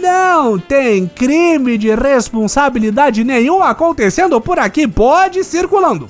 Não 0.01 0.57
tem 0.57 1.07
crime 1.07 1.77
de 1.77 1.93
responsabilidade 1.93 3.23
nenhum 3.23 3.61
acontecendo 3.61 4.39
por 4.41 4.57
aqui, 4.57 4.87
pode 4.87 5.43
circulando. 5.43 6.09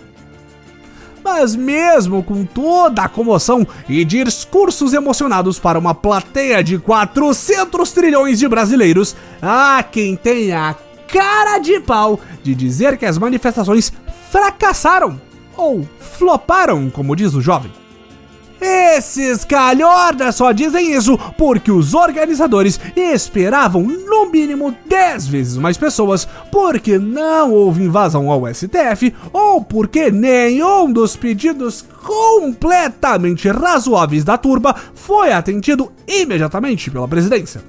Mas 1.23 1.55
mesmo 1.55 2.23
com 2.23 2.45
toda 2.45 3.03
a 3.03 3.09
comoção 3.09 3.67
e 3.87 4.03
discursos 4.03 4.93
emocionados 4.93 5.59
para 5.59 5.77
uma 5.77 5.93
plateia 5.93 6.63
de 6.63 6.79
400 6.79 7.91
trilhões 7.91 8.39
de 8.39 8.47
brasileiros, 8.47 9.15
há 9.41 9.83
quem 9.83 10.15
tenha 10.15 10.75
cara 11.11 11.59
de 11.59 11.79
pau 11.79 12.19
de 12.41 12.55
dizer 12.55 12.97
que 12.97 13.05
as 13.05 13.17
manifestações 13.17 13.91
fracassaram 14.31 15.19
ou 15.55 15.87
floparam, 15.99 16.89
como 16.89 17.15
diz 17.15 17.33
o 17.33 17.41
jovem. 17.41 17.71
Esses 18.61 19.43
calhordas 19.43 20.35
só 20.35 20.51
dizem 20.51 20.93
isso 20.93 21.17
porque 21.35 21.71
os 21.71 21.95
organizadores 21.95 22.79
esperavam 22.95 23.81
no 23.81 24.29
mínimo 24.29 24.75
10 24.87 25.27
vezes 25.27 25.57
mais 25.57 25.77
pessoas, 25.77 26.27
porque 26.51 26.99
não 26.99 27.51
houve 27.51 27.83
invasão 27.83 28.29
ao 28.29 28.45
STF 28.53 29.15
ou 29.33 29.63
porque 29.63 30.11
nenhum 30.11 30.93
dos 30.93 31.15
pedidos 31.15 31.83
completamente 32.03 33.49
razoáveis 33.49 34.23
da 34.23 34.37
turba 34.37 34.75
foi 34.93 35.33
atendido 35.33 35.91
imediatamente 36.07 36.91
pela 36.91 37.07
presidência. 37.07 37.63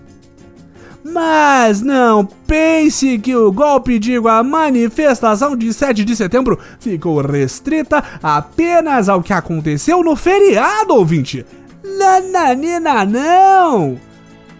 Mas 1.04 1.80
não 1.80 2.24
pense 2.24 3.18
que 3.18 3.34
o 3.34 3.50
golpe, 3.50 3.98
digo, 3.98 4.28
a 4.28 4.42
manifestação 4.42 5.56
de 5.56 5.72
7 5.72 6.04
de 6.04 6.14
setembro 6.14 6.58
ficou 6.78 7.20
restrita 7.20 8.02
apenas 8.22 9.08
ao 9.08 9.22
que 9.22 9.32
aconteceu 9.32 10.02
no 10.04 10.14
feriado, 10.14 10.94
ouvinte. 10.94 11.44
Nananina, 11.82 13.04
não! 13.04 13.98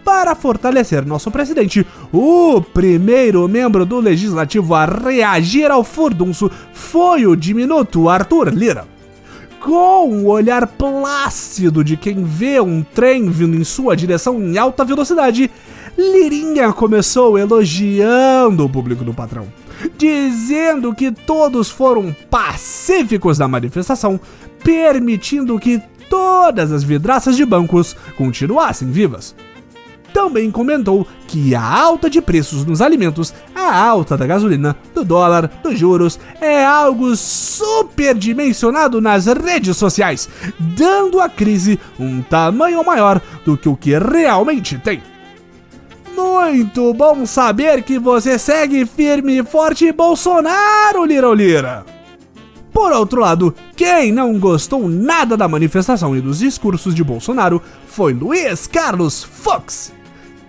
Para 0.03 0.35
fortalecer 0.35 1.05
nosso 1.05 1.31
presidente, 1.31 1.87
o 2.11 2.61
primeiro 2.61 3.47
membro 3.47 3.85
do 3.85 4.01
legislativo 4.01 4.75
a 4.75 4.83
reagir 4.83 5.71
ao 5.71 5.81
furdunço 5.81 6.51
foi 6.73 7.25
o 7.25 7.37
diminuto 7.37 8.09
Arthur 8.09 8.49
Lira 8.49 8.85
com 9.63 10.09
o 10.09 10.27
olhar 10.27 10.67
plácido 10.67 11.85
de 11.85 11.95
quem 11.95 12.25
vê 12.25 12.59
um 12.59 12.83
trem 12.83 13.29
vindo 13.29 13.55
em 13.55 13.63
sua 13.63 13.95
direção 13.95 14.37
em 14.43 14.57
alta 14.57 14.83
velocidade, 14.83 15.49
Lirinha 15.97 16.73
começou 16.73 17.37
elogiando 17.37 18.65
o 18.65 18.69
público 18.69 19.03
do 19.03 19.13
patrão, 19.13 19.47
dizendo 19.97 20.93
que 20.93 21.11
todos 21.11 21.69
foram 21.69 22.15
pacíficos 22.29 23.37
na 23.37 23.47
manifestação, 23.47 24.19
permitindo 24.63 25.59
que 25.59 25.81
todas 26.09 26.71
as 26.71 26.83
vidraças 26.83 27.35
de 27.35 27.45
bancos 27.45 27.95
continuassem 28.17 28.89
vivas. 28.91 29.35
Também 30.13 30.51
comentou 30.51 31.07
que 31.27 31.55
a 31.55 31.63
alta 31.63 32.07
de 32.07 32.21
preços 32.21 32.63
nos 32.63 32.81
alimentos, 32.81 33.33
a 33.55 33.75
alta 33.75 34.15
da 34.15 34.27
gasolina, 34.27 34.75
do 34.93 35.03
dólar, 35.03 35.49
dos 35.63 35.77
juros, 35.77 36.19
é 36.39 36.63
algo 36.63 37.15
superdimensionado 37.15 39.01
nas 39.01 39.25
redes 39.25 39.75
sociais, 39.75 40.29
dando 40.59 41.19
à 41.19 41.27
crise 41.27 41.79
um 41.99 42.21
tamanho 42.21 42.85
maior 42.85 43.19
do 43.43 43.57
que 43.57 43.67
o 43.67 43.75
que 43.75 43.97
realmente 43.97 44.77
tem. 44.77 45.01
Muito 46.15 46.93
bom 46.93 47.25
saber 47.25 47.81
que 47.81 47.97
você 47.97 48.37
segue 48.37 48.85
firme 48.85 49.39
e 49.39 49.43
forte 49.43 49.91
Bolsonaro, 49.91 51.05
Lira 51.05 51.33
Lira. 51.33 51.85
Por 52.71 52.91
outro 52.91 53.21
lado, 53.21 53.53
quem 53.75 54.11
não 54.11 54.39
gostou 54.39 54.87
nada 54.87 55.35
da 55.35 55.47
manifestação 55.47 56.15
e 56.15 56.21
dos 56.21 56.39
discursos 56.39 56.93
de 56.93 57.03
Bolsonaro 57.03 57.61
foi 57.87 58.13
Luiz 58.13 58.67
Carlos 58.67 59.23
Fox. 59.23 59.91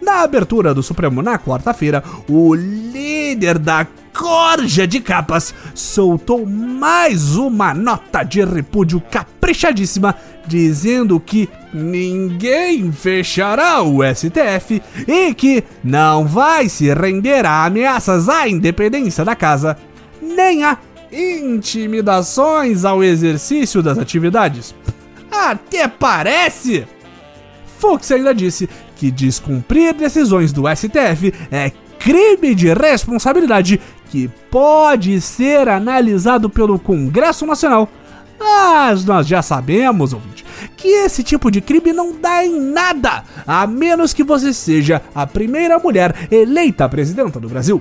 Na 0.03 0.21
abertura 0.23 0.75
do 0.75 0.83
Supremo 0.83 1.23
na 1.23 1.39
quarta-feira, 1.39 2.05
o 2.29 2.55
líder 2.55 3.59
da 3.59 3.87
corja 4.15 4.87
de 4.87 5.01
capas 5.01 5.55
soltou 5.75 6.45
mais 6.47 7.37
uma 7.37 7.73
nota 7.73 8.23
de 8.23 8.45
repúdio 8.45 9.03
caprichadíssima, 9.11 10.15
dizendo 10.47 11.19
que 11.19 11.49
ninguém 11.75 12.93
fechará 12.93 13.83
o 13.83 13.99
STF 14.03 14.81
e 15.09 15.35
que 15.35 15.65
não 15.83 16.25
vai 16.25 16.69
se 16.69 16.95
render 16.95 17.45
a 17.45 17.65
ameaças 17.65 18.29
à 18.29 18.49
independência 18.49 19.25
da 19.25 19.35
casa, 19.35 19.77
nem 20.23 20.63
a 20.63 20.79
intimidações 21.13 22.85
ao 22.85 23.03
exercício 23.03 23.83
das 23.83 23.99
atividades. 23.99 24.75
Até 25.31 25.89
parece! 25.89 26.87
Fux 27.79 28.11
ainda 28.13 28.33
disse 28.33 28.69
que 28.97 29.11
descumprir 29.11 29.95
decisões 29.95 30.53
do 30.53 30.65
STF 30.75 31.35
é 31.51 31.73
crime 31.99 32.55
de 32.55 32.73
responsabilidade 32.73 33.81
que 34.11 34.29
pode 34.51 35.21
ser 35.21 35.69
analisado 35.69 36.49
pelo 36.49 36.79
Congresso 36.79 37.45
Nacional. 37.47 37.89
Mas 38.39 39.05
nós 39.05 39.27
já 39.27 39.43
sabemos, 39.43 40.13
ouvinte, 40.13 40.45
que 40.77 40.89
esse 40.89 41.23
tipo 41.23 41.51
de 41.51 41.61
crime 41.61 41.93
não 41.93 42.19
dá 42.19 42.45
em 42.45 42.61
nada, 42.61 43.25
a 43.47 43.67
menos 43.67 44.13
que 44.13 44.23
você 44.23 44.53
seja 44.53 45.03
a 45.15 45.27
primeira 45.27 45.79
mulher 45.79 46.29
eleita 46.31 46.89
presidenta 46.89 47.41
do 47.41 47.49
Brasil 47.49 47.81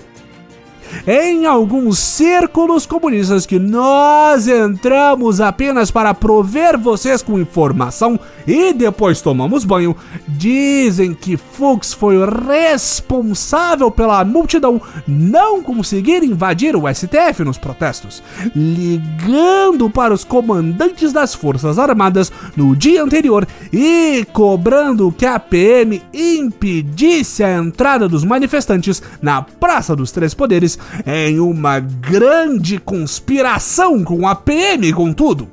em 1.07 1.45
alguns 1.45 1.99
círculos 1.99 2.85
comunistas 2.85 3.45
que 3.45 3.59
nós 3.59 4.47
entramos 4.47 5.41
apenas 5.41 5.91
para 5.91 6.13
prover 6.13 6.77
vocês 6.77 7.21
com 7.21 7.39
informação 7.39 8.19
e 8.47 8.73
depois 8.73 9.21
tomamos 9.21 9.63
banho, 9.65 9.95
dizem 10.27 11.13
que 11.13 11.37
Fuchs 11.37 11.93
foi 11.93 12.15
responsável 12.25 13.89
pela 13.89 14.23
multidão 14.25 14.81
não 15.07 15.61
conseguir 15.61 16.23
invadir 16.23 16.75
o 16.75 16.93
STF 16.93 17.43
nos 17.43 17.57
protestos, 17.57 18.21
ligando 18.55 19.89
para 19.89 20.13
os 20.13 20.23
comandantes 20.23 21.13
das 21.13 21.33
Forças 21.33 21.79
Armadas 21.79 22.31
no 22.55 22.75
dia 22.75 23.03
anterior 23.03 23.47
e 23.71 24.25
cobrando 24.33 25.11
que 25.11 25.25
a 25.25 25.39
PM 25.39 26.01
impedisse 26.13 27.43
a 27.43 27.57
entrada 27.57 28.07
dos 28.07 28.23
manifestantes 28.23 29.01
na 29.21 29.41
Praça 29.41 29.95
dos 29.95 30.11
Três 30.11 30.33
Poderes 30.33 30.77
em 31.05 31.39
uma 31.39 31.79
grande 31.79 32.79
conspiração 32.79 34.03
com 34.03 34.27
a 34.27 34.35
PM, 34.35 34.91
contudo. 34.93 35.47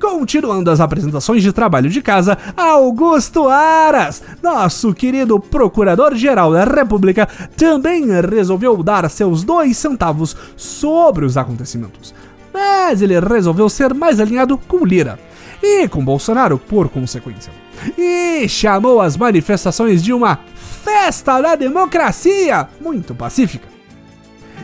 Continuando 0.00 0.70
as 0.70 0.80
apresentações 0.80 1.42
de 1.42 1.52
trabalho 1.52 1.90
de 1.90 2.00
casa, 2.00 2.38
Augusto 2.56 3.48
Aras, 3.48 4.22
nosso 4.42 4.94
querido 4.94 5.38
Procurador-Geral 5.38 6.52
da 6.52 6.64
República, 6.64 7.28
também 7.54 8.06
resolveu 8.22 8.82
dar 8.82 9.08
seus 9.10 9.44
dois 9.44 9.76
centavos 9.76 10.34
sobre 10.56 11.26
os 11.26 11.36
acontecimentos. 11.36 12.14
Mas 12.52 13.02
ele 13.02 13.20
resolveu 13.20 13.68
ser 13.68 13.92
mais 13.92 14.18
alinhado 14.18 14.56
com 14.56 14.86
Lira 14.86 15.18
e 15.62 15.86
com 15.86 16.02
Bolsonaro 16.02 16.58
por 16.58 16.88
consequência. 16.88 17.52
E 17.98 18.48
chamou 18.48 19.02
as 19.02 19.18
manifestações 19.18 20.02
de 20.02 20.14
uma 20.14 20.38
festa 20.54 21.42
da 21.42 21.54
democracia 21.54 22.68
muito 22.80 23.14
pacífica. 23.14 23.68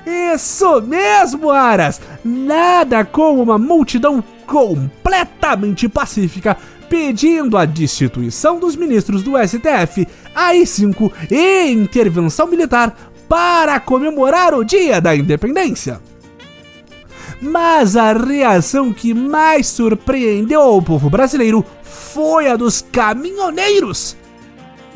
Isso 0.06 0.80
mesmo, 0.82 1.50
Aras! 1.50 2.00
Nada 2.24 3.04
como 3.04 3.42
uma 3.42 3.58
multidão 3.58 4.22
completamente 4.46 5.88
pacífica 5.88 6.56
pedindo 6.88 7.58
a 7.58 7.64
destituição 7.64 8.60
dos 8.60 8.76
ministros 8.76 9.24
do 9.24 9.32
STF, 9.36 10.06
AI-5 10.32 11.10
e 11.28 11.72
intervenção 11.72 12.46
militar 12.46 12.96
para 13.28 13.80
comemorar 13.80 14.54
o 14.54 14.62
Dia 14.62 15.00
da 15.00 15.16
Independência. 15.16 16.00
Mas 17.40 17.96
a 17.96 18.12
reação 18.12 18.92
que 18.92 19.12
mais 19.12 19.66
surpreendeu 19.66 20.60
o 20.60 20.80
povo 20.80 21.10
brasileiro 21.10 21.64
foi 21.82 22.48
a 22.48 22.54
dos 22.54 22.80
caminhoneiros 22.92 24.16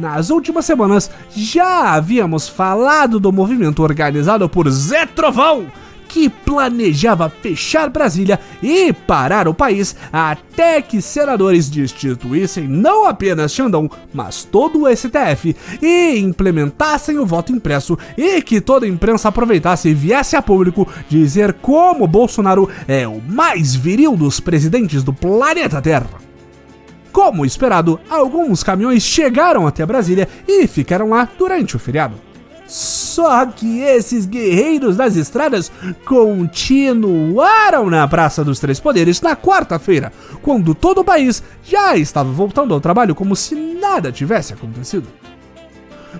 nas 0.01 0.31
últimas 0.31 0.64
semanas 0.64 1.10
já 1.31 1.94
havíamos 1.94 2.48
falado 2.48 3.20
do 3.20 3.31
movimento 3.31 3.82
organizado 3.82 4.48
por 4.48 4.68
Zé 4.70 5.06
Trovão, 5.06 5.66
que 6.10 6.28
planejava 6.28 7.31
fechar 7.31 7.89
Brasília 7.89 8.40
e 8.60 8.93
parar 8.93 9.47
o 9.47 9.55
país 9.55 9.94
até 10.12 10.82
que 10.82 11.01
senadores 11.01 11.70
destituíssem 11.70 12.66
não 12.66 13.06
apenas 13.06 13.52
Xandão, 13.52 13.89
mas 14.12 14.43
todo 14.43 14.82
o 14.82 14.97
STF 14.97 15.55
e 15.81 16.18
implementassem 16.18 17.18
o 17.18 17.24
voto 17.24 17.52
impresso 17.52 17.97
e 18.18 18.43
que 18.43 18.60
toda 18.60 18.86
a 18.86 18.89
imprensa 18.89 19.28
aproveitasse 19.28 19.89
e 19.89 19.94
viesse 19.94 20.35
a 20.35 20.43
público 20.43 20.89
dizer 21.09 21.52
como 21.55 22.09
Bolsonaro 22.09 22.68
é 22.89 23.06
o 23.06 23.20
mais 23.20 23.74
viril 23.77 24.16
dos 24.16 24.40
presidentes 24.40 25.05
do 25.05 25.12
planeta 25.12 25.81
Terra. 25.81 26.30
Como 27.12 27.45
esperado, 27.45 27.99
alguns 28.09 28.62
caminhões 28.62 29.03
chegaram 29.03 29.66
até 29.66 29.85
Brasília 29.85 30.28
e 30.47 30.66
ficaram 30.66 31.11
lá 31.11 31.28
durante 31.37 31.77
o 31.77 31.78
feriado. 31.78 32.15
Só 32.66 33.45
que 33.47 33.81
esses 33.81 34.27
guerreiros 34.27 34.97
das 34.97 35.16
estradas 35.16 35.73
continuaram 36.07 37.91
na 37.91 38.07
Praça 38.07 38.45
dos 38.45 38.61
Três 38.61 38.78
Poderes 38.78 39.20
na 39.20 39.35
quarta-feira, 39.35 40.12
quando 40.41 40.73
todo 40.73 41.01
o 41.01 41.05
país 41.05 41.43
já 41.65 41.97
estava 41.97 42.31
voltando 42.31 42.73
ao 42.73 42.81
trabalho 42.81 43.12
como 43.12 43.35
se 43.35 43.57
nada 43.57 44.12
tivesse 44.12 44.53
acontecido. 44.53 45.09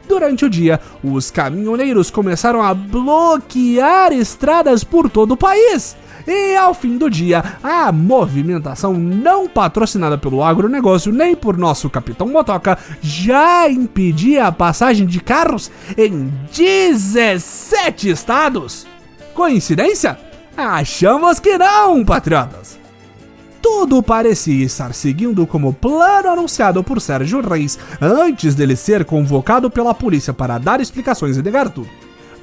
Durante 0.09 0.45
o 0.45 0.51
dia, 0.51 0.81
os 1.05 1.31
caminhoneiros 1.31 2.11
começaram 2.11 2.63
a 2.63 2.75
bloquear 2.75 4.13
estradas 4.13 4.83
por 4.83 5.09
todo 5.09 5.33
o 5.33 5.37
país. 5.37 5.97
E 6.33 6.55
ao 6.55 6.73
fim 6.73 6.97
do 6.97 7.11
dia, 7.11 7.43
a 7.61 7.91
movimentação 7.91 8.95
não 8.95 9.49
patrocinada 9.49 10.17
pelo 10.17 10.45
agronegócio 10.45 11.11
nem 11.11 11.35
por 11.35 11.59
nosso 11.59 11.91
capitão 11.91 12.29
Motoca 12.29 12.79
já 13.03 13.69
impedia 13.69 14.47
a 14.47 14.53
passagem 14.53 15.09
de 15.09 15.19
carros 15.19 15.73
em 15.99 16.33
17 16.57 18.11
estados. 18.11 18.87
Coincidência? 19.35 20.17
Achamos 20.57 21.41
que 21.41 21.59
não, 21.59 22.05
patriotas! 22.05 22.79
Tudo 23.61 24.01
parecia 24.01 24.65
estar 24.65 24.95
seguindo 24.95 25.45
como 25.49 25.73
plano 25.73 26.29
anunciado 26.29 26.85
por 26.85 27.01
Sérgio 27.01 27.41
Reis 27.41 27.77
antes 28.01 28.55
dele 28.55 28.77
ser 28.77 29.05
convocado 29.05 29.69
pela 29.69 29.93
polícia 29.93 30.33
para 30.33 30.59
dar 30.59 30.81
explicações 30.81 31.37
e 31.37 31.43
negar 31.43 31.71
tudo. 31.71 31.91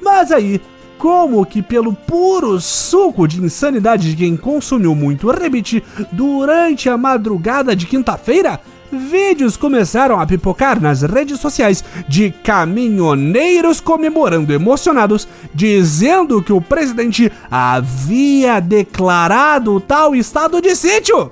Mas 0.02 0.30
aí, 0.30 0.60
como 0.98 1.46
que 1.46 1.62
pelo 1.62 1.92
puro 1.92 2.60
suco 2.60 3.26
de 3.26 3.40
insanidade 3.40 4.10
de 4.10 4.16
quem 4.16 4.36
consumiu 4.36 4.94
muito 4.94 5.30
rebite 5.30 5.82
durante 6.12 6.88
a 6.88 6.96
madrugada 6.96 7.74
de 7.74 7.86
quinta-feira, 7.86 8.60
vídeos 8.90 9.56
começaram 9.56 10.18
a 10.18 10.26
pipocar 10.26 10.80
nas 10.80 11.02
redes 11.02 11.40
sociais 11.40 11.84
de 12.08 12.30
caminhoneiros 12.30 13.80
comemorando 13.80 14.52
emocionados, 14.52 15.28
dizendo 15.54 16.42
que 16.42 16.52
o 16.52 16.60
presidente 16.60 17.30
havia 17.50 18.60
declarado 18.60 19.80
tal 19.80 20.16
estado 20.16 20.60
de 20.60 20.74
sítio. 20.74 21.30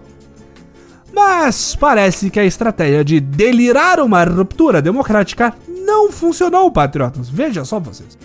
Mas 1.13 1.75
parece 1.75 2.31
que 2.31 2.39
a 2.39 2.45
estratégia 2.45 3.03
de 3.03 3.21
delirar 3.21 4.01
uma 4.01 4.23
ruptura 4.23 4.83
democrática 4.83 5.55
não 5.67 6.13
funcionou, 6.13 6.71
patriotas. 6.71 7.31
Veja 7.31 7.65
só 7.65 7.81
vocês. 7.81 8.19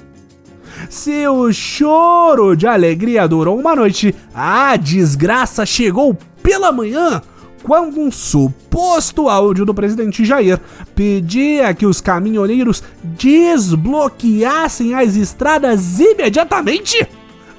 Se 0.89 1.27
o 1.27 1.51
choro 1.51 2.55
de 2.55 2.67
alegria 2.67 3.27
durou 3.27 3.57
uma 3.57 3.75
noite, 3.75 4.15
a 4.33 4.75
desgraça 4.75 5.65
chegou 5.65 6.17
pela 6.41 6.71
manhã 6.71 7.21
quando 7.63 7.99
um 7.99 8.11
suposto 8.11 9.29
áudio 9.29 9.65
do 9.65 9.73
presidente 9.73 10.25
Jair 10.25 10.59
pedia 10.95 11.73
que 11.73 11.85
os 11.85 12.01
caminhoneiros 12.01 12.83
desbloqueassem 13.03 14.93
as 14.93 15.15
estradas 15.15 15.99
imediatamente? 15.99 17.07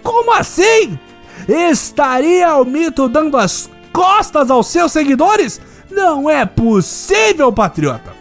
Como 0.03 0.33
assim? 0.33 0.99
Estaria 1.49 2.57
o 2.57 2.65
mito 2.65 3.09
dando 3.09 3.37
as 3.37 3.71
costas 3.93 4.51
aos 4.51 4.67
seus 4.67 4.93
seguidores? 4.93 5.61
Não 5.91 6.29
é 6.29 6.45
possível, 6.45 7.53
patriota! 7.53 8.13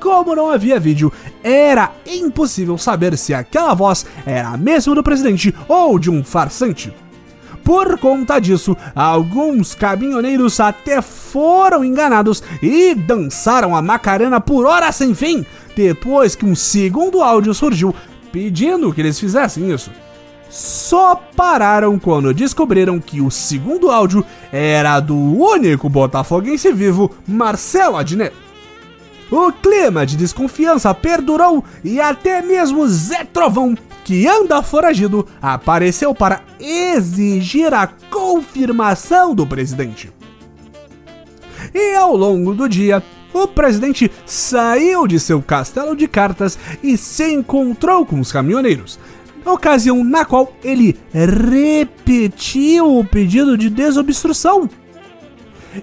Como 0.00 0.34
não 0.34 0.50
havia 0.50 0.80
vídeo, 0.80 1.12
era 1.42 1.92
impossível 2.06 2.76
saber 2.78 3.16
se 3.16 3.32
aquela 3.32 3.74
voz 3.74 4.06
era 4.26 4.48
a 4.48 4.56
mesma 4.56 4.94
do 4.94 5.02
presidente 5.02 5.54
ou 5.68 5.98
de 5.98 6.10
um 6.10 6.22
farsante. 6.22 6.92
Por 7.64 7.98
conta 7.98 8.40
disso, 8.40 8.76
alguns 8.94 9.74
caminhoneiros 9.74 10.58
até 10.60 11.00
foram 11.02 11.84
enganados 11.84 12.42
e 12.62 12.94
dançaram 12.94 13.76
a 13.76 13.82
Macarena 13.82 14.40
por 14.40 14.66
horas 14.66 14.96
sem 14.96 15.14
fim, 15.14 15.44
depois 15.76 16.34
que 16.34 16.44
um 16.44 16.54
segundo 16.54 17.22
áudio 17.22 17.54
surgiu 17.54 17.94
pedindo 18.32 18.92
que 18.92 19.00
eles 19.00 19.18
fizessem 19.18 19.70
isso. 19.72 19.90
Só 20.48 21.14
pararam 21.36 21.96
quando 21.96 22.34
descobriram 22.34 22.98
que 22.98 23.20
o 23.20 23.30
segundo 23.30 23.90
áudio 23.90 24.24
era 24.50 24.98
do 24.98 25.16
único 25.16 25.88
botafoguense 25.88 26.72
vivo, 26.72 27.10
Marcelo 27.26 27.96
Adnet. 27.96 28.32
O 29.30 29.52
clima 29.52 30.04
de 30.04 30.16
desconfiança 30.16 30.92
perdurou 30.92 31.64
e 31.84 32.00
até 32.00 32.42
mesmo 32.42 32.86
Zé 32.88 33.24
Trovão, 33.24 33.76
que 34.04 34.26
anda 34.26 34.60
foragido, 34.60 35.26
apareceu 35.40 36.12
para 36.12 36.42
exigir 36.58 37.72
a 37.72 37.86
confirmação 37.86 39.32
do 39.32 39.46
presidente. 39.46 40.12
E 41.72 41.94
ao 41.94 42.16
longo 42.16 42.54
do 42.54 42.68
dia, 42.68 43.00
o 43.32 43.46
presidente 43.46 44.10
saiu 44.26 45.06
de 45.06 45.20
seu 45.20 45.40
castelo 45.40 45.94
de 45.94 46.08
cartas 46.08 46.58
e 46.82 46.96
se 46.96 47.32
encontrou 47.32 48.04
com 48.04 48.18
os 48.18 48.32
caminhoneiros, 48.32 48.98
ocasião 49.44 50.02
na 50.02 50.24
qual 50.24 50.52
ele 50.64 50.98
repetiu 51.12 52.98
o 52.98 53.04
pedido 53.04 53.56
de 53.56 53.70
desobstrução 53.70 54.68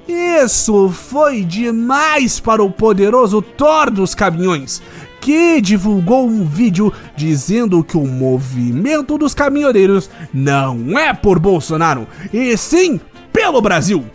isso 0.08 0.90
foi 0.90 1.44
demais 1.44 2.40
para 2.40 2.64
o 2.64 2.72
poderoso 2.72 3.42
Thor 3.42 3.90
dos 3.90 4.14
caminhões, 4.14 4.82
que 5.22 5.62
divulgou 5.62 6.28
um 6.28 6.46
vídeo 6.46 6.92
dizendo 7.16 7.84
que 7.84 7.98
o 7.98 8.06
movimento 8.06 9.18
dos 9.18 9.34
caminhoneiros 9.34 10.10
não 10.34 10.98
é 10.98 11.14
por 11.14 11.40
Bolsonaro, 11.40 12.08
e 12.34 12.56
sim 12.58 13.00
pelo 13.32 13.62
Brasil. 13.62 14.06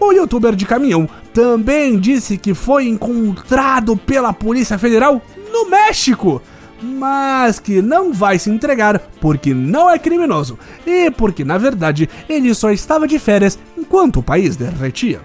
O 0.00 0.12
youtuber 0.12 0.54
de 0.54 0.64
caminhão 0.64 1.08
também 1.34 1.98
disse 1.98 2.36
que 2.36 2.54
foi 2.54 2.86
encontrado 2.86 3.96
pela 3.96 4.32
Polícia 4.32 4.78
Federal 4.78 5.20
no 5.52 5.68
México 5.68 6.40
mas 6.82 7.58
que 7.58 7.82
não 7.82 8.12
vai 8.12 8.38
se 8.38 8.50
entregar 8.50 9.00
porque 9.20 9.52
não 9.52 9.90
é 9.90 9.98
criminoso 9.98 10.58
e 10.86 11.10
porque 11.10 11.44
na 11.44 11.58
verdade 11.58 12.08
ele 12.28 12.54
só 12.54 12.70
estava 12.70 13.06
de 13.06 13.18
férias 13.18 13.58
enquanto 13.76 14.20
o 14.20 14.22
país 14.22 14.56
derretia. 14.56 15.20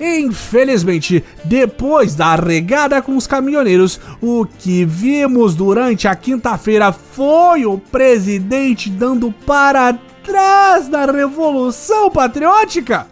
Infelizmente, 0.00 1.22
depois 1.44 2.14
da 2.14 2.34
regada 2.34 3.00
com 3.00 3.16
os 3.16 3.26
caminhoneiros, 3.26 4.00
o 4.20 4.44
que 4.44 4.84
vimos 4.84 5.54
durante 5.54 6.08
a 6.08 6.16
quinta-feira 6.16 6.92
foi 6.92 7.64
o 7.64 7.78
presidente 7.78 8.90
dando 8.90 9.32
para 9.46 9.96
trás 10.24 10.88
da 10.88 11.04
Revolução 11.06 12.10
Patriótica. 12.10 13.06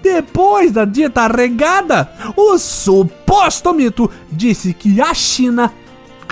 Depois 0.00 0.72
da 0.72 0.84
dita 0.84 1.26
regada, 1.26 2.12
o 2.36 2.56
suposto 2.58 3.72
mito 3.72 4.10
disse 4.30 4.72
que 4.72 5.00
a 5.00 5.12
China 5.12 5.72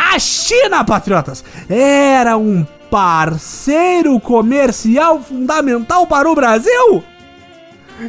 a 0.01 0.18
China, 0.18 0.82
patriotas, 0.82 1.44
era 1.68 2.36
um 2.36 2.66
parceiro 2.90 4.18
comercial 4.18 5.20
fundamental 5.20 6.06
para 6.06 6.28
o 6.28 6.35
Brasil? 6.35 7.05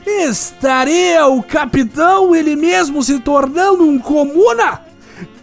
Estaria 0.05 1.27
o 1.27 1.43
capitão 1.43 2.33
ele 2.33 2.55
mesmo 2.55 3.03
se 3.03 3.19
tornando 3.19 3.83
um 3.83 3.99
comuna? 3.99 4.81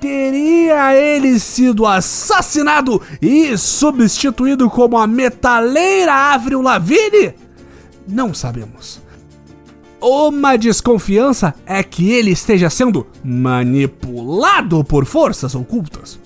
Teria 0.01 0.95
ele 0.97 1.39
sido 1.39 1.87
assassinado 1.87 3.01
e 3.21 3.57
substituído 3.59 4.71
como 4.71 4.97
a 4.97 5.07
metaleira 5.07 6.33
Avril 6.33 6.63
Lavigne? 6.63 7.35
Não 8.09 8.33
sabemos. 8.33 9.01
Uma 10.01 10.57
desconfiança 10.57 11.55
é 11.67 11.83
que 11.83 12.11
ele 12.11 12.31
esteja 12.31 12.71
sendo 12.71 13.07
manipulado 13.23 14.83
por 14.83 15.05
forças 15.05 15.55
ocultas 15.55 16.19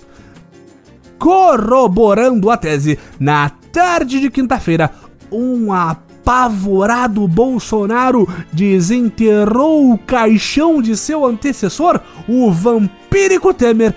corroborando 1.22 2.50
a 2.50 2.56
tese, 2.56 2.98
na 3.20 3.48
tarde 3.48 4.18
de 4.18 4.28
quinta-feira, 4.28 4.90
um 5.30 5.72
apavorado 5.72 7.28
Bolsonaro 7.28 8.28
desenterrou 8.52 9.92
o 9.92 9.98
caixão 9.98 10.82
de 10.82 10.96
seu 10.96 11.24
antecessor, 11.24 12.00
o 12.26 12.50
vampírico 12.50 13.54
Temer, 13.54 13.94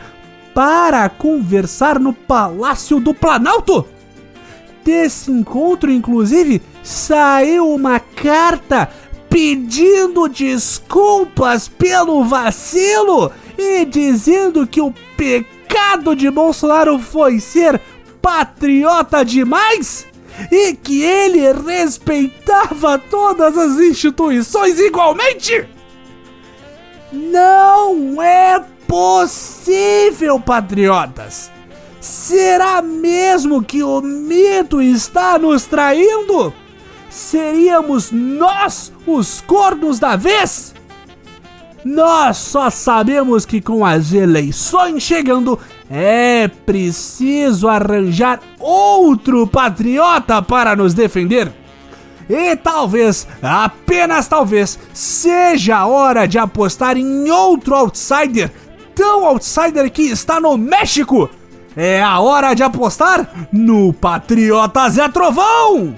para 0.53 1.09
conversar 1.09 1.99
no 1.99 2.13
Palácio 2.13 2.99
do 2.99 3.11
Planalto. 3.11 3.87
Desse 4.83 5.31
encontro, 5.31 5.91
inclusive, 5.91 6.61
saiu 6.83 7.73
uma 7.73 7.99
carta 7.99 8.87
pedindo 9.27 10.29
desculpas 10.29 11.67
pelo 11.67 12.23
vacilo 12.23 13.31
e 13.57 13.83
dizendo 13.83 14.67
que 14.67 14.79
o 14.79 14.93
pecado 15.17 15.54
pecado 15.65 16.15
de 16.15 16.29
Bolsonaro 16.29 16.99
foi 16.99 17.39
ser 17.39 17.81
patriota 18.21 19.25
demais? 19.25 20.05
E 20.51 20.73
que 20.73 21.01
ele 21.01 21.51
respeitava 21.53 22.99
todas 22.99 23.57
as 23.57 23.79
instituições 23.79 24.79
igualmente? 24.79 25.67
Não 27.11 28.21
é 28.21 28.61
possível, 28.87 30.39
patriotas! 30.39 31.49
Será 32.01 32.81
mesmo 32.81 33.63
que 33.63 33.81
o 33.81 34.01
mito 34.01 34.81
está 34.81 35.39
nos 35.39 35.65
traindo? 35.65 36.53
Seríamos 37.09 38.11
nós 38.11 38.91
os 39.07 39.41
cornos 39.41 39.99
da 39.99 40.15
vez? 40.15 40.74
Nós 41.85 42.37
só 42.37 42.71
sabemos 42.71 43.45
que 43.45 43.61
com 43.61 43.85
as 43.85 44.11
eleições 44.11 45.03
chegando 45.03 45.59
é 45.87 46.47
preciso 46.47 47.67
arranjar 47.67 48.39
outro 48.59 49.45
patriota 49.45 50.41
para 50.41 50.75
nos 50.75 50.95
defender. 50.95 51.53
E 52.27 52.55
talvez, 52.55 53.27
apenas 53.39 54.27
talvez, 54.27 54.79
seja 54.91 55.77
a 55.77 55.85
hora 55.85 56.25
de 56.25 56.39
apostar 56.39 56.97
em 56.97 57.29
outro 57.29 57.75
outsider 57.75 58.51
tão 58.95 59.25
outsider 59.25 59.91
que 59.91 60.03
está 60.03 60.39
no 60.39 60.57
México. 60.57 61.29
É 61.75 62.01
a 62.01 62.19
hora 62.19 62.53
de 62.53 62.63
apostar 62.63 63.47
no 63.51 63.93
Patriota 63.93 64.89
Zé 64.89 65.09
Trovão! 65.09 65.93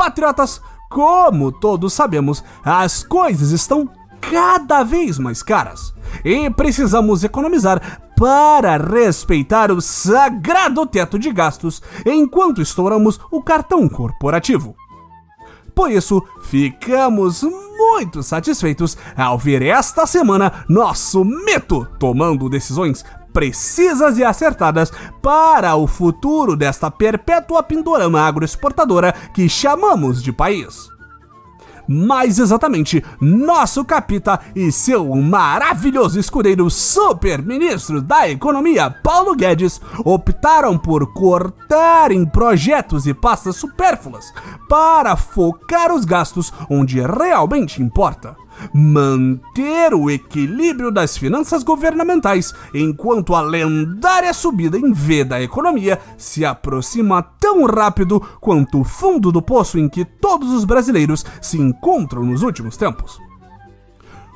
Patriotas, 0.00 0.62
como 0.88 1.52
todos 1.52 1.92
sabemos, 1.92 2.42
as 2.64 3.04
coisas 3.04 3.50
estão 3.50 3.86
cada 4.18 4.82
vez 4.82 5.18
mais 5.18 5.42
caras 5.42 5.92
e 6.24 6.48
precisamos 6.48 7.22
economizar 7.22 8.10
para 8.16 8.78
respeitar 8.78 9.70
o 9.70 9.78
sagrado 9.78 10.86
teto 10.86 11.18
de 11.18 11.30
gastos 11.30 11.82
enquanto 12.06 12.62
estouramos 12.62 13.20
o 13.30 13.42
cartão 13.42 13.86
corporativo. 13.90 14.74
Por 15.74 15.90
isso, 15.90 16.22
ficamos 16.44 17.42
muito 17.42 18.22
satisfeitos 18.22 18.96
ao 19.14 19.38
ver 19.38 19.60
esta 19.60 20.06
semana 20.06 20.64
nosso 20.66 21.22
mito 21.26 21.86
tomando 21.98 22.48
decisões 22.48 23.04
precisas 23.32 24.18
e 24.18 24.24
acertadas 24.24 24.92
para 25.22 25.74
o 25.76 25.86
futuro 25.86 26.56
desta 26.56 26.90
perpétua 26.90 27.62
pindorama 27.62 28.20
agroexportadora 28.20 29.14
que 29.34 29.48
chamamos 29.48 30.22
de 30.22 30.32
país. 30.32 30.90
Mais 31.92 32.38
exatamente, 32.38 33.04
nosso 33.20 33.84
capita 33.84 34.38
e 34.54 34.70
seu 34.70 35.12
maravilhoso 35.16 36.20
escudeiro 36.20 36.70
super-ministro 36.70 38.00
da 38.00 38.30
Economia, 38.30 38.88
Paulo 38.88 39.34
Guedes, 39.34 39.80
optaram 40.04 40.78
por 40.78 41.12
cortar 41.12 42.12
em 42.12 42.24
projetos 42.24 43.08
e 43.08 43.12
pastas 43.12 43.56
supérfluas 43.56 44.32
para 44.68 45.16
focar 45.16 45.92
os 45.92 46.04
gastos 46.04 46.52
onde 46.70 47.00
realmente 47.00 47.82
importa 47.82 48.36
manter 48.72 49.94
o 49.94 50.10
equilíbrio 50.10 50.90
das 50.90 51.16
finanças 51.16 51.62
governamentais 51.62 52.52
enquanto 52.74 53.34
a 53.34 53.40
lendária 53.40 54.32
subida 54.32 54.78
em 54.78 54.92
V 54.92 55.24
da 55.24 55.42
economia 55.42 55.98
se 56.16 56.44
aproxima 56.44 57.22
tão 57.22 57.64
rápido 57.66 58.20
quanto 58.40 58.80
o 58.80 58.84
fundo 58.84 59.32
do 59.32 59.42
poço 59.42 59.78
em 59.78 59.88
que 59.88 60.04
todos 60.04 60.52
os 60.52 60.64
brasileiros 60.64 61.24
se 61.40 61.58
encontram 61.58 62.24
nos 62.24 62.42
últimos 62.42 62.76
tempos. 62.76 63.29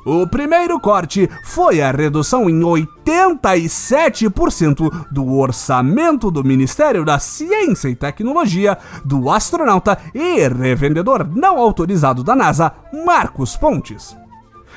O 0.04 0.26
primeiro 0.26 0.78
corte 0.78 1.30
foi 1.42 1.80
a 1.80 1.90
redução 1.90 2.50
em 2.50 2.60
87% 2.60 5.06
do 5.10 5.38
orçamento 5.38 6.30
do 6.30 6.44
Ministério 6.44 7.02
da 7.04 7.18
Ciência 7.18 7.88
e 7.88 7.96
Tecnologia 7.96 8.76
do 9.04 9.30
astronauta 9.30 9.98
e 10.14 10.46
revendedor 10.48 11.26
não 11.34 11.58
autorizado 11.58 12.22
da 12.22 12.36
NASA, 12.36 12.72
Marcos 13.04 13.56
Pontes 13.56 14.14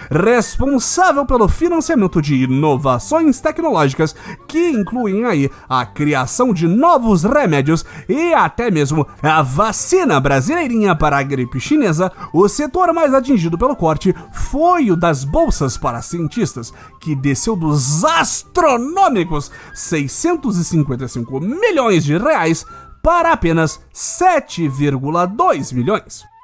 responsável 0.10 1.26
pelo 1.26 1.48
financiamento 1.48 2.22
de 2.22 2.44
inovações 2.44 3.40
tecnológicas 3.40 4.16
que 4.48 4.70
incluem 4.70 5.26
aí 5.26 5.50
a 5.68 5.86
criação 5.86 6.54
de 6.54 6.68
novos 6.68 7.24
remédios 7.24 7.86
e 8.08 8.34
até 8.34 8.72
mesmo 8.72 9.08
a 9.22 9.42
vacina 9.42 10.20
brasileirinha 10.20 10.96
para 10.96 11.18
a 11.18 11.24
gripe 11.24 11.60
chinesa, 11.60 12.12
o 12.34 12.48
setor 12.48 12.94
mais 12.94 13.14
atingido 13.14 13.58
pelo 13.58 13.76
corte 13.76 14.14
foi 14.32 14.92
o 14.92 14.96
das 14.96 15.24
bolsas 15.24 15.78
para 15.78 16.02
cientistas, 16.02 16.74
que 17.00 17.16
desceu 17.16 17.56
dos 17.56 18.04
astronômicos 18.04 19.52
655 19.74 21.40
milhões 21.40 22.04
de 22.04 22.18
reais 22.18 22.66
para 23.02 23.32
apenas 23.32 23.80
7,2 23.94 25.74
milhões. 25.74 26.37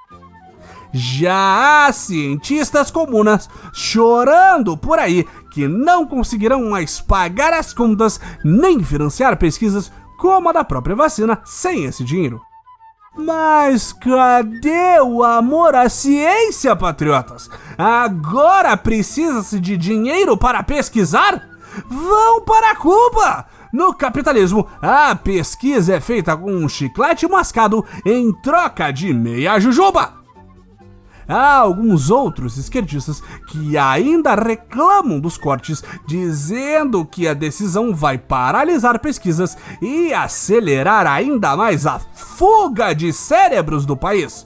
Já 0.94 1.88
há 1.88 1.92
cientistas 1.92 2.92
comunas 2.92 3.50
chorando 3.74 4.78
por 4.78 5.00
aí 5.00 5.26
que 5.52 5.68
não 5.68 6.06
conseguirão 6.06 6.70
mais 6.70 7.02
pagar 7.02 7.52
as 7.52 7.74
contas 7.74 8.20
nem 8.44 8.84
financiar 8.84 9.38
pesquisas 9.38 9.92
como 10.20 10.50
a 10.50 10.54
da 10.54 10.64
própria 10.64 10.96
vacina 10.96 11.42
sem 11.44 11.86
esse 11.86 12.04
dinheiro. 12.04 12.40
Mas 13.16 13.94
cadê 13.94 15.00
o 15.02 15.24
amor 15.24 15.76
à 15.76 15.90
ciência, 15.90 16.76
patriotas? 16.76 17.50
Agora 17.78 18.76
precisa-se 18.78 19.60
de 19.60 19.78
dinheiro 19.78 20.36
para 20.38 20.64
pesquisar? 20.64 21.50
Vão 21.88 22.42
para 22.42 22.76
Cuba! 22.76 23.46
No 23.72 23.94
capitalismo, 23.94 24.68
a 24.82 25.16
pesquisa 25.16 25.96
é 25.96 26.00
feita 26.00 26.38
com 26.38 26.52
um 26.52 26.70
chiclete 26.70 27.28
mascado 27.28 27.84
em 28.06 28.32
troca 28.32 28.92
de 28.92 29.12
meia 29.12 29.60
jujuba. 29.60 30.23
Há 31.28 31.56
alguns 31.58 32.10
outros 32.10 32.58
esquerdistas 32.58 33.22
que 33.48 33.78
ainda 33.78 34.36
reclamam 34.36 35.20
dos 35.20 35.38
cortes, 35.38 35.84
dizendo 36.06 37.06
que 37.06 37.28
a 37.28 37.34
decisão 37.34 37.96
vai 37.96 38.18
paralisar 38.18 39.00
pesquisas 39.00 39.58
e 39.82 40.14
acelerar 40.14 41.08
ainda 41.08 41.56
mais 41.56 41.86
a 41.86 42.00
fuga 42.00 42.94
de 42.94 43.14
cérebros 43.14 43.86
do 43.86 43.96
país. 43.96 44.46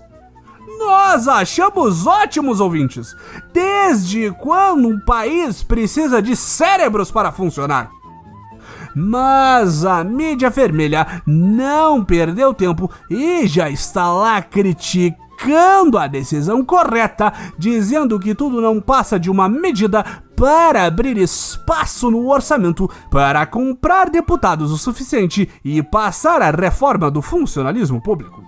Nós 0.80 1.28
achamos 1.28 2.06
ótimos 2.06 2.60
ouvintes. 2.60 3.16
Desde 3.52 4.32
quando 4.32 4.88
um 4.88 5.00
país 5.00 5.64
precisa 5.64 6.22
de 6.22 6.36
cérebros 6.36 7.10
para 7.10 7.32
funcionar? 7.32 7.90
Mas 8.96 9.86
a 9.86 10.04
mídia 10.04 10.50
vermelha 10.50 11.22
não 11.26 12.04
perdeu 12.04 12.54
tempo 12.54 12.90
e 13.10 13.48
já 13.48 13.70
está 13.70 14.12
lá 14.12 14.42
criticando 14.42 15.27
criticando 15.38 15.98
a 15.98 16.08
decisão 16.08 16.66
correta, 16.66 17.32
dizendo 17.58 18.20
que 18.20 18.34
tudo 18.34 18.60
não 18.60 18.82
passa 18.82 19.20
de 19.20 19.30
uma 19.30 19.48
medida 19.48 20.04
para 20.36 20.86
abrir 20.86 21.18
espaço 21.18 22.12
no 22.12 22.28
orçamento 22.30 22.90
para 23.10 23.46
comprar 23.46 24.10
deputados 24.10 24.72
o 24.72 24.78
suficiente 24.78 25.50
e 25.64 25.82
passar 25.82 26.42
a 26.42 26.52
reforma 26.52 27.10
do 27.10 27.22
funcionalismo 27.22 28.02
público. 28.02 28.44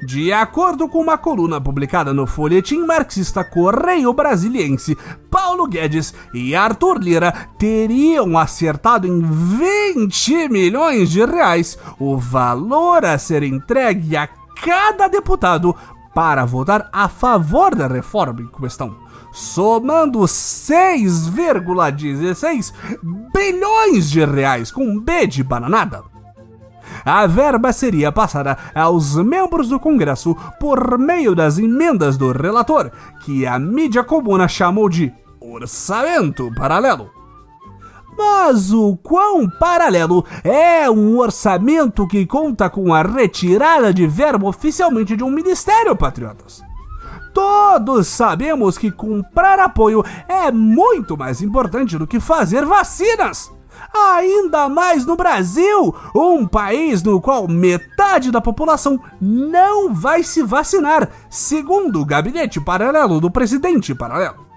De 0.00 0.32
acordo 0.32 0.88
com 0.88 1.00
uma 1.00 1.18
coluna 1.18 1.60
publicada 1.60 2.14
no 2.14 2.24
folhetim 2.24 2.86
marxista 2.86 3.42
Correio 3.42 4.12
Brasiliense, 4.12 4.96
Paulo 5.28 5.66
Guedes 5.66 6.14
e 6.32 6.54
Arthur 6.54 6.98
Lira 6.98 7.32
teriam 7.58 8.38
acertado 8.38 9.08
em 9.08 9.20
20 9.20 10.48
milhões 10.50 11.10
de 11.10 11.24
reais 11.24 11.76
o 11.98 12.16
valor 12.16 13.04
a 13.04 13.18
ser 13.18 13.42
entregue 13.42 14.16
a 14.16 14.28
cada 14.62 15.08
deputado 15.08 15.74
para 16.14 16.44
votar 16.44 16.88
a 16.92 17.08
favor 17.08 17.74
da 17.74 17.86
reforma 17.86 18.42
em 18.42 18.48
questão, 18.48 18.94
somando 19.32 20.18
6,16 20.20 22.74
bilhões 23.32 24.10
de 24.10 24.22
reais 24.24 24.70
com 24.70 24.98
B 24.98 25.26
de 25.26 25.44
bananada. 25.44 26.02
A 27.04 27.26
verba 27.26 27.70
seria 27.72 28.10
passada 28.10 28.56
aos 28.74 29.16
membros 29.16 29.68
do 29.68 29.78
Congresso 29.78 30.34
por 30.58 30.98
meio 30.98 31.34
das 31.34 31.58
emendas 31.58 32.16
do 32.16 32.32
relator, 32.32 32.90
que 33.24 33.46
a 33.46 33.58
mídia 33.58 34.02
comuna 34.02 34.48
chamou 34.48 34.88
de 34.88 35.12
orçamento 35.40 36.50
paralelo. 36.56 37.17
Mas 38.18 38.72
o 38.72 38.96
quão 38.96 39.48
paralelo 39.48 40.24
é 40.42 40.90
um 40.90 41.16
orçamento 41.18 42.04
que 42.04 42.26
conta 42.26 42.68
com 42.68 42.92
a 42.92 43.00
retirada 43.00 43.94
de 43.94 44.08
verbo 44.08 44.48
oficialmente 44.48 45.16
de 45.16 45.22
um 45.22 45.30
ministério, 45.30 45.94
patriotas? 45.94 46.60
Todos 47.32 48.08
sabemos 48.08 48.76
que 48.76 48.90
comprar 48.90 49.60
apoio 49.60 50.04
é 50.28 50.50
muito 50.50 51.16
mais 51.16 51.40
importante 51.40 51.96
do 51.96 52.08
que 52.08 52.18
fazer 52.18 52.66
vacinas. 52.66 53.52
Ainda 53.94 54.68
mais 54.68 55.06
no 55.06 55.14
Brasil, 55.14 55.94
um 56.12 56.44
país 56.44 57.04
no 57.04 57.20
qual 57.20 57.46
metade 57.46 58.32
da 58.32 58.40
população 58.40 59.00
não 59.20 59.94
vai 59.94 60.24
se 60.24 60.42
vacinar, 60.42 61.08
segundo 61.30 62.00
o 62.00 62.04
gabinete 62.04 62.60
paralelo 62.60 63.20
do 63.20 63.30
presidente 63.30 63.94
paralelo. 63.94 64.47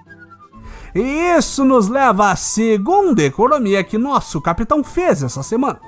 E 0.94 1.02
isso 1.38 1.64
nos 1.64 1.88
leva 1.88 2.32
à 2.32 2.36
segunda 2.36 3.24
economia 3.24 3.84
que 3.84 3.98
nosso 3.98 4.42
capitão 4.42 4.84
fez 4.84 5.24
essa 5.24 5.42
semana. 5.42 5.80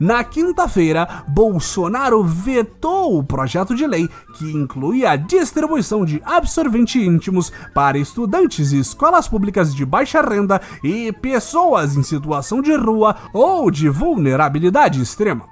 Na 0.00 0.24
quinta-feira, 0.24 1.24
Bolsonaro 1.28 2.22
vetou 2.24 3.18
o 3.18 3.24
projeto 3.24 3.74
de 3.74 3.86
lei 3.86 4.08
que 4.36 4.50
incluía 4.50 5.10
a 5.10 5.16
distribuição 5.16 6.04
de 6.04 6.22
absorventes 6.24 7.02
íntimos 7.02 7.52
para 7.72 7.98
estudantes 7.98 8.72
e 8.72 8.78
escolas 8.78 9.28
públicas 9.28 9.74
de 9.74 9.84
baixa 9.84 10.20
renda 10.20 10.60
e 10.82 11.12
pessoas 11.12 11.96
em 11.96 12.02
situação 12.02 12.60
de 12.60 12.74
rua 12.74 13.14
ou 13.32 13.70
de 13.70 13.88
vulnerabilidade 13.88 15.00
extrema. 15.00 15.48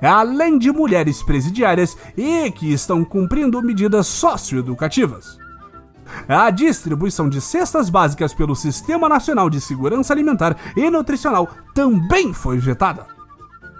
Além 0.00 0.58
de 0.58 0.72
mulheres 0.72 1.22
presidiárias 1.22 1.96
e 2.16 2.50
que 2.50 2.72
estão 2.72 3.04
cumprindo 3.04 3.62
medidas 3.62 4.06
socioeducativas. 4.06 5.45
A 6.28 6.50
distribuição 6.50 7.28
de 7.28 7.40
cestas 7.40 7.90
básicas 7.90 8.34
pelo 8.34 8.56
Sistema 8.56 9.08
Nacional 9.08 9.48
de 9.50 9.60
Segurança 9.60 10.12
Alimentar 10.12 10.56
e 10.76 10.90
Nutricional 10.90 11.48
também 11.74 12.32
foi 12.32 12.58
vetada. 12.58 13.06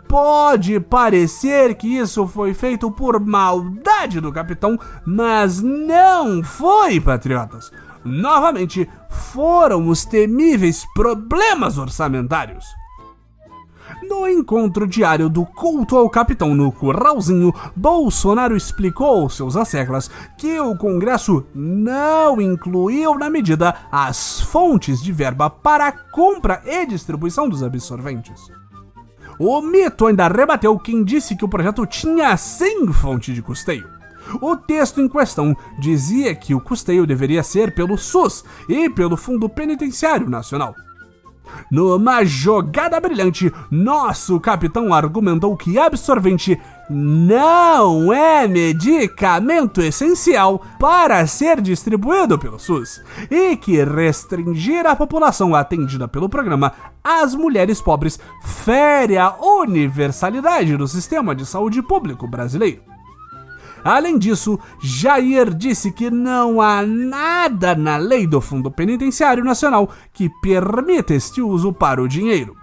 Pode 0.09 0.78
parecer 0.78 1.74
que 1.74 1.98
isso 1.98 2.27
foi 2.28 2.55
feito 2.55 2.90
por 2.90 3.19
maldade 3.19 4.20
do 4.20 4.32
capitão, 4.32 4.78
mas 5.05 5.61
não 5.61 6.43
foi, 6.44 7.01
patriotas. 7.01 7.73
Novamente, 8.05 8.89
foram 9.11 9.89
os 9.89 10.05
temíveis 10.05 10.86
problemas 10.94 11.77
orçamentários. 11.77 12.65
No 14.02 14.28
encontro 14.28 14.86
diário 14.86 15.28
do 15.28 15.44
culto 15.47 15.97
ao 15.97 16.10
capitão 16.10 16.55
no 16.55 16.70
Curralzinho, 16.70 17.52
Bolsonaro 17.74 18.56
explicou 18.56 19.28
seus 19.28 19.56
asseclas 19.56 20.10
que 20.36 20.60
o 20.60 20.77
Congresso 20.77 21.47
não 21.55 22.40
incluiu 22.40 23.18
na 23.18 23.31
medida 23.31 23.74
as 23.90 24.40
fontes 24.40 25.02
de 25.02 25.12
verba 25.12 25.48
para 25.48 25.89
a 25.89 25.93
compra 25.93 26.62
e 26.66 26.85
distribuição 26.86 27.48
dos 27.48 27.62
absorventes. 27.62 28.51
O 29.39 29.60
mito 29.60 30.06
ainda 30.06 30.28
rebateu 30.28 30.78
quem 30.78 31.02
disse 31.02 31.36
que 31.36 31.44
o 31.44 31.48
projeto 31.48 31.86
tinha 31.86 32.36
sim 32.36 32.90
fonte 32.93 33.32
de 33.32 33.43
custeio. 33.43 33.89
O 34.40 34.56
texto 34.56 35.01
em 35.01 35.09
questão 35.09 35.56
dizia 35.78 36.35
que 36.35 36.55
o 36.55 36.60
custeio 36.60 37.06
deveria 37.06 37.43
ser 37.43 37.74
pelo 37.74 37.97
SUS 37.97 38.44
e 38.68 38.90
pelo 38.90 39.16
Fundo 39.16 39.48
Penitenciário 39.48 40.28
Nacional. 40.28 40.74
Numa 41.70 42.24
jogada 42.24 43.01
brilhante, 43.01 43.52
nosso 43.70 44.39
capitão 44.40 44.93
argumentou 44.93 45.56
que 45.56 45.78
absorvente 45.78 46.60
não 46.89 48.12
é 48.12 48.47
medicamento 48.47 49.82
essencial 49.82 50.62
para 50.78 51.27
ser 51.27 51.60
distribuído 51.60 52.39
pelo 52.39 52.59
SUS 52.59 53.02
e 53.31 53.56
que 53.56 53.82
restringir 53.82 54.86
a 54.86 54.94
população 54.94 55.55
atendida 55.55 56.06
pelo 56.06 56.28
programa 56.28 56.73
às 57.02 57.35
mulheres 57.35 57.81
pobres 57.81 58.20
fere 58.43 59.18
a 59.18 59.35
universalidade 59.40 60.77
do 60.77 60.86
sistema 60.86 61.35
de 61.35 61.44
saúde 61.44 61.82
público 61.82 62.28
brasileiro. 62.28 62.95
Além 63.87 64.19
disso, 64.19 64.59
Jair 64.83 65.55
disse 65.55 65.93
que 65.93 66.11
não 66.11 66.61
há 66.61 66.83
nada 66.83 67.73
na 67.77 67.97
lei 67.97 68.27
do 68.27 68.41
Fundo 68.41 68.69
Penitenciário 68.69 69.45
Nacional 69.45 69.89
que 70.13 70.29
permita 70.43 71.15
este 71.15 71.41
uso 71.41 71.73
para 71.73 72.03
o 72.03 72.09
dinheiro. 72.09 72.57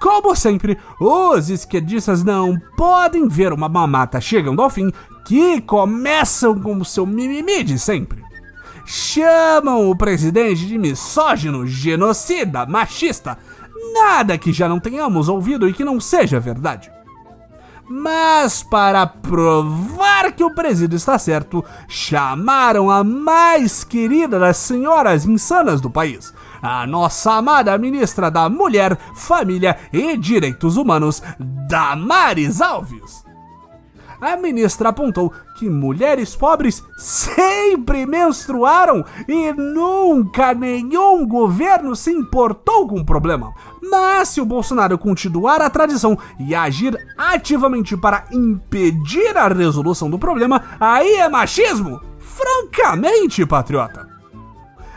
Como 0.00 0.34
sempre, 0.34 0.76
os 0.98 1.48
esquerdistas 1.48 2.24
não 2.24 2.58
podem 2.76 3.28
ver 3.28 3.52
uma 3.52 3.68
mamata 3.68 4.20
chegando 4.20 4.60
ao 4.60 4.68
fim 4.68 4.90
que 5.24 5.60
começam 5.60 6.58
com 6.60 6.76
o 6.76 6.84
seu 6.84 7.06
mimimi 7.06 7.62
de 7.62 7.78
sempre. 7.78 8.20
Chamam 8.84 9.88
o 9.88 9.96
presidente 9.96 10.66
de 10.66 10.76
misógino, 10.76 11.64
genocida, 11.68 12.66
machista. 12.66 13.38
Nada 13.94 14.36
que 14.36 14.52
já 14.52 14.68
não 14.68 14.80
tenhamos 14.80 15.28
ouvido 15.28 15.68
e 15.68 15.72
que 15.72 15.84
não 15.84 16.00
seja 16.00 16.40
verdade. 16.40 16.95
Mas 17.88 18.64
para 18.64 19.06
provar 19.06 20.32
que 20.32 20.42
o 20.42 20.52
presídio 20.52 20.96
está 20.96 21.18
certo, 21.18 21.64
chamaram 21.86 22.90
a 22.90 23.04
mais 23.04 23.84
querida 23.84 24.40
das 24.40 24.56
senhoras 24.56 25.24
insanas 25.24 25.80
do 25.80 25.88
país, 25.88 26.34
a 26.60 26.84
nossa 26.86 27.34
amada 27.34 27.78
ministra 27.78 28.28
da 28.28 28.48
Mulher, 28.48 28.98
Família 29.14 29.78
e 29.92 30.16
Direitos 30.16 30.76
Humanos, 30.76 31.22
Damares 31.38 32.60
Alves. 32.60 33.24
A 34.20 34.36
ministra 34.36 34.88
apontou 34.88 35.32
que 35.58 35.68
mulheres 35.68 36.34
pobres 36.34 36.82
sempre 36.96 38.06
menstruaram 38.06 39.04
e 39.28 39.52
nunca 39.52 40.54
nenhum 40.54 41.26
governo 41.26 41.94
se 41.94 42.10
importou 42.10 42.88
com 42.88 43.00
o 43.00 43.04
problema. 43.04 43.52
Mas 43.90 44.30
se 44.30 44.40
o 44.40 44.44
Bolsonaro 44.44 44.98
continuar 44.98 45.60
a 45.60 45.70
tradição 45.70 46.18
e 46.38 46.54
agir 46.54 46.96
ativamente 47.16 47.96
para 47.96 48.24
impedir 48.32 49.36
a 49.36 49.48
resolução 49.48 50.10
do 50.10 50.18
problema, 50.18 50.62
aí 50.80 51.16
é 51.16 51.28
machismo? 51.28 52.00
Francamente, 52.18 53.46
patriota. 53.46 54.08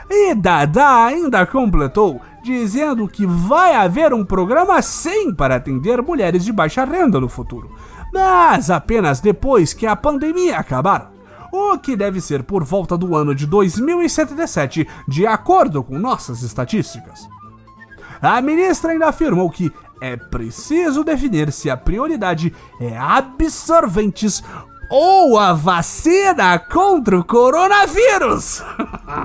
E 0.09 0.33
Dada 0.33 1.05
ainda 1.05 1.45
completou 1.45 2.19
dizendo 2.43 3.07
que 3.07 3.25
vai 3.25 3.75
haver 3.75 4.13
um 4.13 4.25
programa 4.25 4.81
sim 4.81 5.33
para 5.33 5.55
atender 5.55 6.01
mulheres 6.01 6.43
de 6.43 6.51
baixa 6.51 6.83
renda 6.83 7.19
no 7.19 7.29
futuro, 7.29 7.69
mas 8.13 8.71
apenas 8.71 9.19
depois 9.19 9.73
que 9.73 9.85
a 9.85 9.95
pandemia 9.95 10.57
acabar. 10.57 11.11
O 11.51 11.77
que 11.77 11.95
deve 11.95 12.21
ser 12.21 12.43
por 12.43 12.63
volta 12.63 12.97
do 12.97 13.15
ano 13.15 13.33
de 13.33 13.45
2077, 13.45 14.87
de 15.07 15.25
acordo 15.25 15.83
com 15.83 15.97
nossas 15.97 16.43
estatísticas. 16.43 17.27
A 18.21 18.41
ministra 18.41 18.91
ainda 18.91 19.07
afirmou 19.07 19.49
que 19.49 19.71
é 20.01 20.15
preciso 20.15 21.03
definir 21.03 21.51
se 21.51 21.69
a 21.69 21.77
prioridade 21.77 22.53
é 22.79 22.97
absorventes 22.97 24.43
ou 24.89 25.37
a 25.37 25.53
vacina 25.53 26.57
contra 26.57 27.19
o 27.19 27.23
coronavírus. 27.23 28.63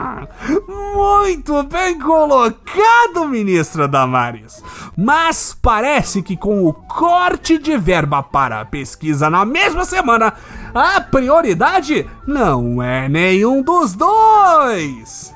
Muito 0.95 1.63
bem 1.63 1.99
colocado, 1.99 3.27
ministra 3.27 3.89
Damares. 3.89 4.63
Mas 4.97 5.57
parece 5.61 6.23
que 6.23 6.37
com 6.37 6.67
o 6.67 6.73
corte 6.73 7.57
de 7.57 7.77
verba 7.79 8.23
para 8.23 8.61
a 8.61 8.65
pesquisa 8.65 9.31
na 9.31 9.45
mesma 9.45 9.85
semana, 9.85 10.35
a 10.75 11.01
prioridade 11.01 12.07
não 12.27 12.83
é 12.83 13.09
nenhum 13.09 13.63
dos 13.63 13.95
dois. 13.95 15.34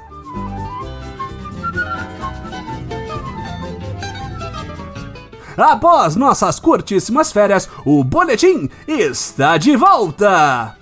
Após 5.59 6.15
nossas 6.15 6.61
curtíssimas 6.61 7.33
férias, 7.33 7.69
o 7.85 8.05
boletim 8.05 8.71
está 8.87 9.59
de 9.59 9.75
volta! 9.75 10.77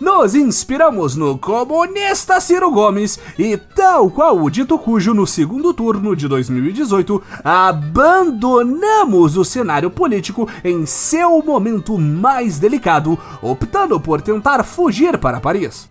Nos 0.00 0.34
inspiramos 0.34 1.14
no 1.14 1.38
comunista 1.38 2.40
Ciro 2.40 2.72
Gomes 2.72 3.20
e, 3.38 3.56
tal 3.56 4.10
qual 4.10 4.36
o 4.36 4.50
dito 4.50 4.76
cujo 4.76 5.14
no 5.14 5.24
segundo 5.24 5.72
turno 5.72 6.16
de 6.16 6.26
2018, 6.26 7.22
abandonamos 7.44 9.36
o 9.36 9.44
cenário 9.44 9.88
político 9.88 10.48
em 10.64 10.84
seu 10.84 11.40
momento 11.40 11.96
mais 11.96 12.58
delicado, 12.58 13.16
optando 13.40 14.00
por 14.00 14.20
tentar 14.20 14.64
fugir 14.64 15.16
para 15.16 15.38
Paris. 15.38 15.88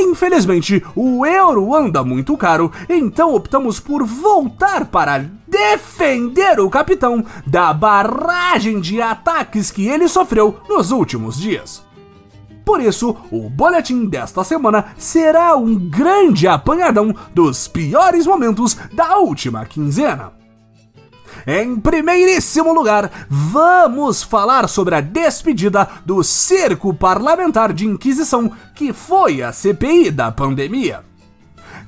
Infelizmente, 0.00 0.82
o 0.94 1.26
euro 1.26 1.74
anda 1.74 2.04
muito 2.04 2.36
caro, 2.36 2.70
então 2.88 3.34
optamos 3.34 3.80
por 3.80 4.04
voltar 4.04 4.84
para 4.86 5.26
defender 5.46 6.60
o 6.60 6.70
capitão 6.70 7.24
da 7.44 7.72
barragem 7.72 8.80
de 8.80 9.02
ataques 9.02 9.72
que 9.72 9.88
ele 9.88 10.06
sofreu 10.06 10.60
nos 10.68 10.92
últimos 10.92 11.36
dias. 11.36 11.84
Por 12.64 12.80
isso, 12.80 13.16
o 13.32 13.48
boletim 13.48 14.06
desta 14.06 14.44
semana 14.44 14.92
será 14.96 15.56
um 15.56 15.74
grande 15.74 16.46
apanhadão 16.46 17.14
dos 17.34 17.66
piores 17.66 18.26
momentos 18.26 18.76
da 18.92 19.18
última 19.18 19.64
quinzena. 19.64 20.37
Em 21.50 21.80
primeiríssimo 21.80 22.74
lugar, 22.74 23.10
vamos 23.26 24.22
falar 24.22 24.68
sobre 24.68 24.94
a 24.94 25.00
despedida 25.00 25.88
do 26.04 26.22
cerco 26.22 26.92
parlamentar 26.92 27.72
de 27.72 27.86
Inquisição, 27.86 28.52
que 28.74 28.92
foi 28.92 29.40
a 29.40 29.50
CPI 29.50 30.10
da 30.10 30.30
pandemia. 30.30 31.02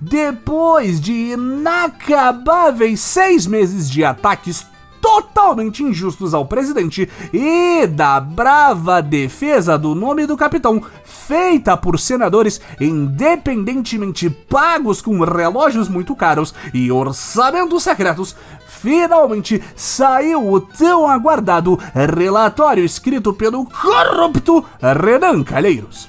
Depois 0.00 0.98
de 0.98 1.32
inacabáveis 1.32 3.00
seis 3.00 3.46
meses 3.46 3.90
de 3.90 4.02
ataques 4.02 4.64
totalmente 5.00 5.82
injustos 5.82 6.34
ao 6.34 6.46
presidente 6.46 7.08
e 7.32 7.86
da 7.86 8.20
brava 8.20 9.02
defesa 9.02 9.78
do 9.78 9.94
nome 9.94 10.26
do 10.26 10.36
capitão, 10.36 10.82
feita 11.04 11.76
por 11.76 11.98
senadores 11.98 12.60
independentemente 12.80 14.28
pagos 14.28 15.00
com 15.00 15.20
relógios 15.20 15.88
muito 15.88 16.14
caros 16.14 16.54
e 16.72 16.92
orçamentos 16.92 17.82
secretos, 17.82 18.36
finalmente 18.80 19.62
saiu 19.76 20.50
o 20.50 20.60
tão 20.60 21.06
aguardado 21.08 21.78
relatório 21.94 22.84
escrito 22.84 23.32
pelo 23.32 23.66
corrupto 23.66 24.64
Renan 24.80 25.42
Calheiros. 25.42 26.08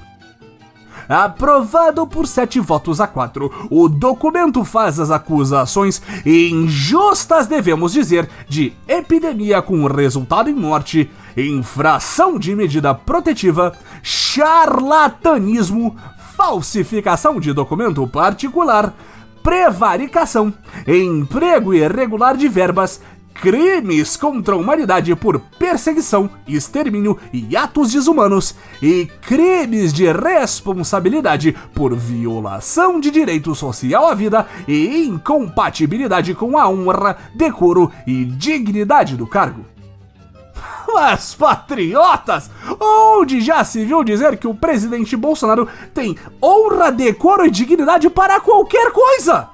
Aprovado 1.10 2.08
por 2.08 2.26
sete 2.26 2.58
votos 2.62 3.02
a 3.02 3.08
quatro, 3.08 3.52
o 3.70 3.90
documento 3.90 4.64
faz 4.64 4.98
as 4.98 5.12
acusações 5.12 6.02
injustas, 6.26 7.48
devemos 7.48 7.92
dizer, 7.92 8.30
de 8.48 8.72
epidemia 8.88 9.62
com 9.62 9.86
resultado 9.88 10.50
em 10.50 10.54
morte, 10.54 11.12
infração 11.36 12.40
de 12.40 12.56
medida 12.56 12.96
protetiva, 12.96 13.74
charlatanismo, 14.02 15.98
falsificação 16.38 17.42
de 17.42 17.52
documento 17.52 18.08
particular, 18.08 18.94
prevaricação, 19.44 20.54
emprego 20.88 21.74
irregular 21.74 22.36
de 22.36 22.48
verbas, 22.48 23.02
crimes 23.34 24.16
contra 24.16 24.54
a 24.54 24.58
humanidade 24.58 25.16
por 25.16 25.40
perseguição, 25.58 26.30
extermínio 26.48 27.18
e 27.34 27.58
atos 27.58 27.92
desumanos, 27.92 28.56
e 28.82 29.08
crimes 29.22 29.92
de 29.92 30.12
responsabilidade 30.12 31.56
por 31.74 31.96
violação 31.96 33.00
de 33.00 33.10
direito 33.10 33.56
social 33.56 34.08
à 34.08 34.14
vida 34.14 34.46
e 34.68 35.06
incompatibilidade 35.06 36.36
com 36.36 36.58
a 36.58 36.70
honra, 36.70 37.18
decoro 37.34 37.92
e 38.06 38.26
dignidade 38.26 39.18
do 39.18 39.26
cargo. 39.26 39.71
Mas, 40.94 41.34
patriotas, 41.34 42.50
onde 42.80 43.42
já 43.42 43.64
se 43.64 43.86
viu 43.86 44.04
dizer 44.04 44.38
que 44.38 44.48
o 44.48 44.56
presidente 44.56 45.16
Bolsonaro 45.16 45.68
tem 45.94 46.18
honra, 46.42 46.92
decoro 46.92 47.46
e 47.46 47.52
dignidade 47.52 48.10
para 48.10 48.40
qualquer 48.40 48.92
coisa? 48.92 49.50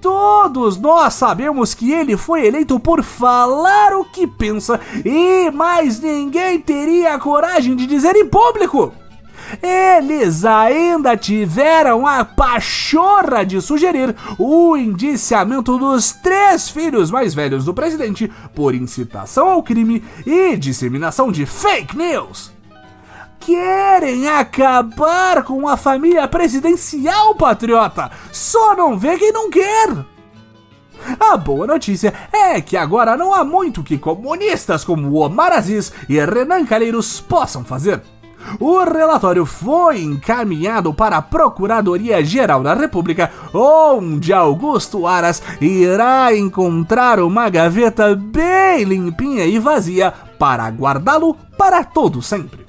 Todos 0.00 0.76
nós 0.76 1.14
sabemos 1.14 1.72
que 1.72 1.90
ele 1.90 2.14
foi 2.14 2.46
eleito 2.46 2.78
por 2.78 3.02
falar 3.02 3.94
o 3.94 4.04
que 4.04 4.26
pensa 4.26 4.78
e 5.02 5.50
mais 5.50 5.98
ninguém 5.98 6.60
teria 6.60 7.14
a 7.14 7.18
coragem 7.18 7.74
de 7.74 7.86
dizer 7.86 8.14
em 8.14 8.28
público. 8.28 8.92
Eles 9.62 10.44
ainda 10.44 11.16
tiveram 11.16 12.06
a 12.06 12.24
pachorra 12.24 13.44
de 13.44 13.60
sugerir 13.60 14.14
o 14.38 14.76
indiciamento 14.76 15.78
dos 15.78 16.12
três 16.12 16.68
filhos 16.68 17.10
mais 17.10 17.34
velhos 17.34 17.64
do 17.64 17.74
presidente 17.74 18.30
por 18.54 18.74
incitação 18.74 19.48
ao 19.48 19.62
crime 19.62 20.04
e 20.26 20.56
disseminação 20.56 21.30
de 21.30 21.46
fake 21.46 21.96
news. 21.96 22.52
Querem 23.40 24.26
acabar 24.26 25.42
com 25.42 25.68
a 25.68 25.76
família 25.76 26.26
presidencial, 26.26 27.34
patriota! 27.34 28.10
Só 28.32 28.74
não 28.74 28.98
vê 28.98 29.18
quem 29.18 29.32
não 29.32 29.50
quer! 29.50 30.14
A 31.20 31.36
boa 31.36 31.66
notícia 31.66 32.14
é 32.32 32.60
que 32.62 32.76
agora 32.76 33.16
não 33.16 33.34
há 33.34 33.44
muito 33.44 33.82
que 33.82 33.98
comunistas 33.98 34.82
como 34.82 35.14
Omar 35.14 35.52
Aziz 35.52 35.92
e 36.08 36.18
Renan 36.18 36.64
Calheiros 36.64 37.20
possam 37.20 37.62
fazer. 37.62 38.00
O 38.58 38.82
relatório 38.84 39.44
foi 39.46 40.02
encaminhado 40.02 40.92
para 40.92 41.16
a 41.16 41.22
Procuradoria-Geral 41.22 42.62
da 42.62 42.74
República, 42.74 43.30
onde 43.52 44.32
Augusto 44.32 45.06
Aras 45.06 45.42
irá 45.60 46.34
encontrar 46.36 47.20
uma 47.20 47.48
gaveta 47.48 48.14
bem 48.14 48.84
limpinha 48.84 49.44
e 49.44 49.58
vazia 49.58 50.12
para 50.38 50.68
guardá-lo 50.70 51.36
para 51.56 51.84
todo 51.84 52.20
sempre. 52.20 52.63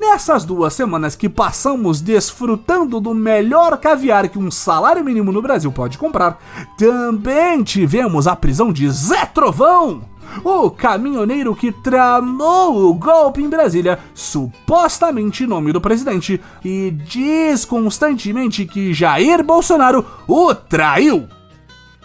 Nessas 0.00 0.46
duas 0.46 0.72
semanas 0.72 1.14
que 1.14 1.28
passamos 1.28 2.00
desfrutando 2.00 3.00
do 3.00 3.14
melhor 3.14 3.76
caviar 3.76 4.30
que 4.30 4.38
um 4.38 4.50
salário 4.50 5.04
mínimo 5.04 5.30
no 5.30 5.42
Brasil 5.42 5.70
pode 5.70 5.98
comprar, 5.98 6.40
também 6.78 7.62
tivemos 7.62 8.26
a 8.26 8.34
prisão 8.34 8.72
de 8.72 8.88
Zé 8.88 9.26
Trovão, 9.26 10.00
o 10.42 10.70
caminhoneiro 10.70 11.54
que 11.54 11.70
tramou 11.70 12.88
o 12.88 12.94
golpe 12.94 13.42
em 13.42 13.50
Brasília, 13.50 13.98
supostamente 14.14 15.44
em 15.44 15.46
nome 15.46 15.70
do 15.70 15.82
presidente, 15.82 16.40
e 16.64 16.90
diz 16.90 17.66
constantemente 17.66 18.64
que 18.64 18.94
Jair 18.94 19.44
Bolsonaro 19.44 20.06
o 20.26 20.54
traiu. 20.54 21.28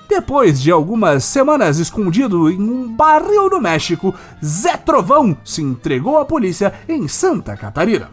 Depois 0.07 0.61
de 0.61 0.72
algumas 0.72 1.23
semanas 1.23 1.80
escondido 1.80 2.49
em 2.49 2.61
um 2.61 2.95
barril 2.95 3.49
no 3.49 3.60
México, 3.60 4.14
Zé 4.44 4.77
Trovão 4.77 5.38
se 5.44 5.61
entregou 5.61 6.18
à 6.18 6.26
polícia 6.26 6.73
em 6.88 7.07
Santa 7.07 7.57
Catarina. 7.57 8.10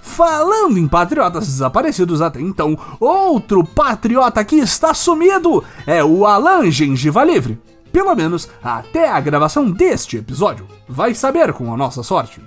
Falando 0.00 0.78
em 0.78 0.86
patriotas 0.86 1.46
desaparecidos 1.46 2.22
até 2.22 2.40
então, 2.40 2.78
outro 3.00 3.64
patriota 3.64 4.44
que 4.44 4.56
está 4.56 4.94
sumido 4.94 5.64
é 5.86 6.02
o 6.02 6.24
Alan 6.26 6.70
Gengiva 6.70 7.24
Livre 7.24 7.58
pelo 7.96 8.14
menos 8.14 8.46
até 8.62 9.08
a 9.08 9.18
gravação 9.18 9.70
deste 9.70 10.18
episódio. 10.18 10.66
Vai 10.86 11.14
saber 11.14 11.54
com 11.54 11.72
a 11.72 11.76
nossa 11.78 12.02
sorte. 12.02 12.42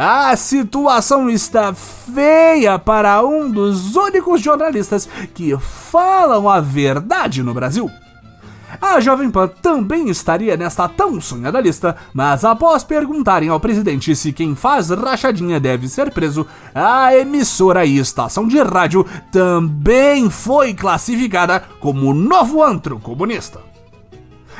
A 0.00 0.36
situação 0.36 1.28
está 1.28 1.74
feia 1.74 2.78
para 2.78 3.20
um 3.26 3.50
dos 3.50 3.96
únicos 3.96 4.40
jornalistas 4.40 5.08
que 5.34 5.58
falam 5.58 6.48
a 6.48 6.60
verdade 6.60 7.42
no 7.42 7.52
Brasil. 7.52 7.90
A 8.80 9.00
Jovem 9.00 9.28
Pan 9.28 9.48
também 9.60 10.08
estaria 10.08 10.56
nesta 10.56 10.88
tão 10.88 11.20
sonhada 11.20 11.60
lista, 11.60 11.96
mas 12.14 12.44
após 12.44 12.84
perguntarem 12.84 13.48
ao 13.48 13.58
presidente 13.58 14.14
se 14.14 14.32
quem 14.32 14.54
faz 14.54 14.90
rachadinha 14.90 15.58
deve 15.58 15.88
ser 15.88 16.12
preso, 16.12 16.46
a 16.72 17.12
emissora 17.16 17.84
e 17.84 17.98
estação 17.98 18.46
de 18.46 18.62
rádio 18.62 19.04
também 19.32 20.30
foi 20.30 20.74
classificada 20.74 21.58
como 21.80 22.14
novo 22.14 22.62
antro 22.62 23.00
comunista. 23.00 23.67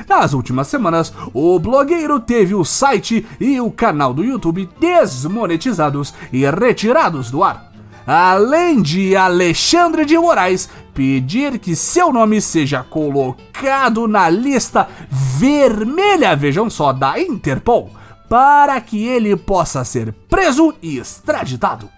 Nas 0.06 0.32
últimas 0.32 0.68
semanas, 0.68 1.12
o 1.32 1.58
blogueiro 1.58 2.20
teve 2.20 2.54
o 2.54 2.64
site 2.64 3.26
e 3.40 3.60
o 3.60 3.70
canal 3.70 4.12
do 4.12 4.24
YouTube 4.24 4.68
desmonetizados 4.78 6.14
e 6.32 6.44
retirados 6.48 7.30
do 7.30 7.42
ar. 7.42 7.72
Além 8.06 8.80
de 8.80 9.14
Alexandre 9.14 10.06
de 10.06 10.16
Moraes 10.16 10.68
pedir 10.94 11.58
que 11.58 11.76
seu 11.76 12.12
nome 12.12 12.40
seja 12.40 12.82
colocado 12.82 14.08
na 14.08 14.30
lista 14.30 14.88
vermelha, 15.10 16.34
vejam 16.34 16.70
só, 16.70 16.92
da 16.92 17.20
Interpol, 17.20 17.90
para 18.28 18.80
que 18.80 19.06
ele 19.06 19.36
possa 19.36 19.84
ser 19.84 20.12
preso 20.28 20.74
e 20.82 20.98
extraditado. 20.98 21.97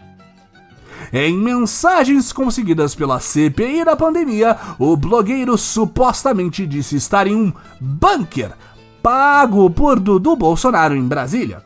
Em 1.13 1.37
mensagens 1.37 2.33
conseguidas 2.33 2.95
pela 2.95 3.19
CPI 3.19 3.85
da 3.85 3.97
pandemia, 3.97 4.57
o 4.79 4.97
blogueiro 4.97 5.57
supostamente 5.59 6.67
disse 6.67 6.97
estar 6.97 7.27
em 7.27 7.35
um 7.35 7.53
bunker 7.81 8.53
pago 9.03 9.71
por 9.71 9.99
Dudu 9.99 10.37
Bolsonaro 10.37 10.95
em 10.95 11.07
Brasília. 11.07 11.63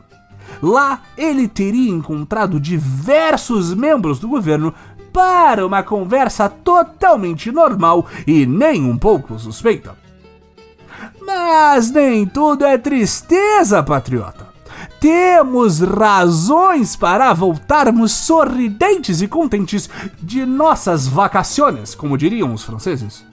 Lá, 0.61 1.01
ele 1.17 1.47
teria 1.47 1.91
encontrado 1.91 2.59
diversos 2.59 3.73
membros 3.73 4.19
do 4.19 4.27
governo 4.27 4.73
para 5.11 5.65
uma 5.65 5.83
conversa 5.83 6.49
totalmente 6.49 7.51
normal 7.51 8.05
e 8.25 8.45
nem 8.45 8.83
um 8.83 8.97
pouco 8.97 9.37
suspeita. 9.37 9.95
Mas 11.21 11.91
nem 11.91 12.25
tudo 12.25 12.65
é 12.65 12.77
tristeza, 12.77 13.83
patriota 13.83 14.54
temos 14.99 15.79
razões 15.79 16.95
para 16.95 17.33
voltarmos 17.33 18.11
sorridentes 18.11 19.21
e 19.21 19.27
contentes 19.27 19.89
de 20.21 20.45
nossas 20.45 21.07
vacaciones, 21.07 21.93
como 21.93 22.17
diriam 22.17 22.53
os 22.53 22.63
franceses. 22.63 23.23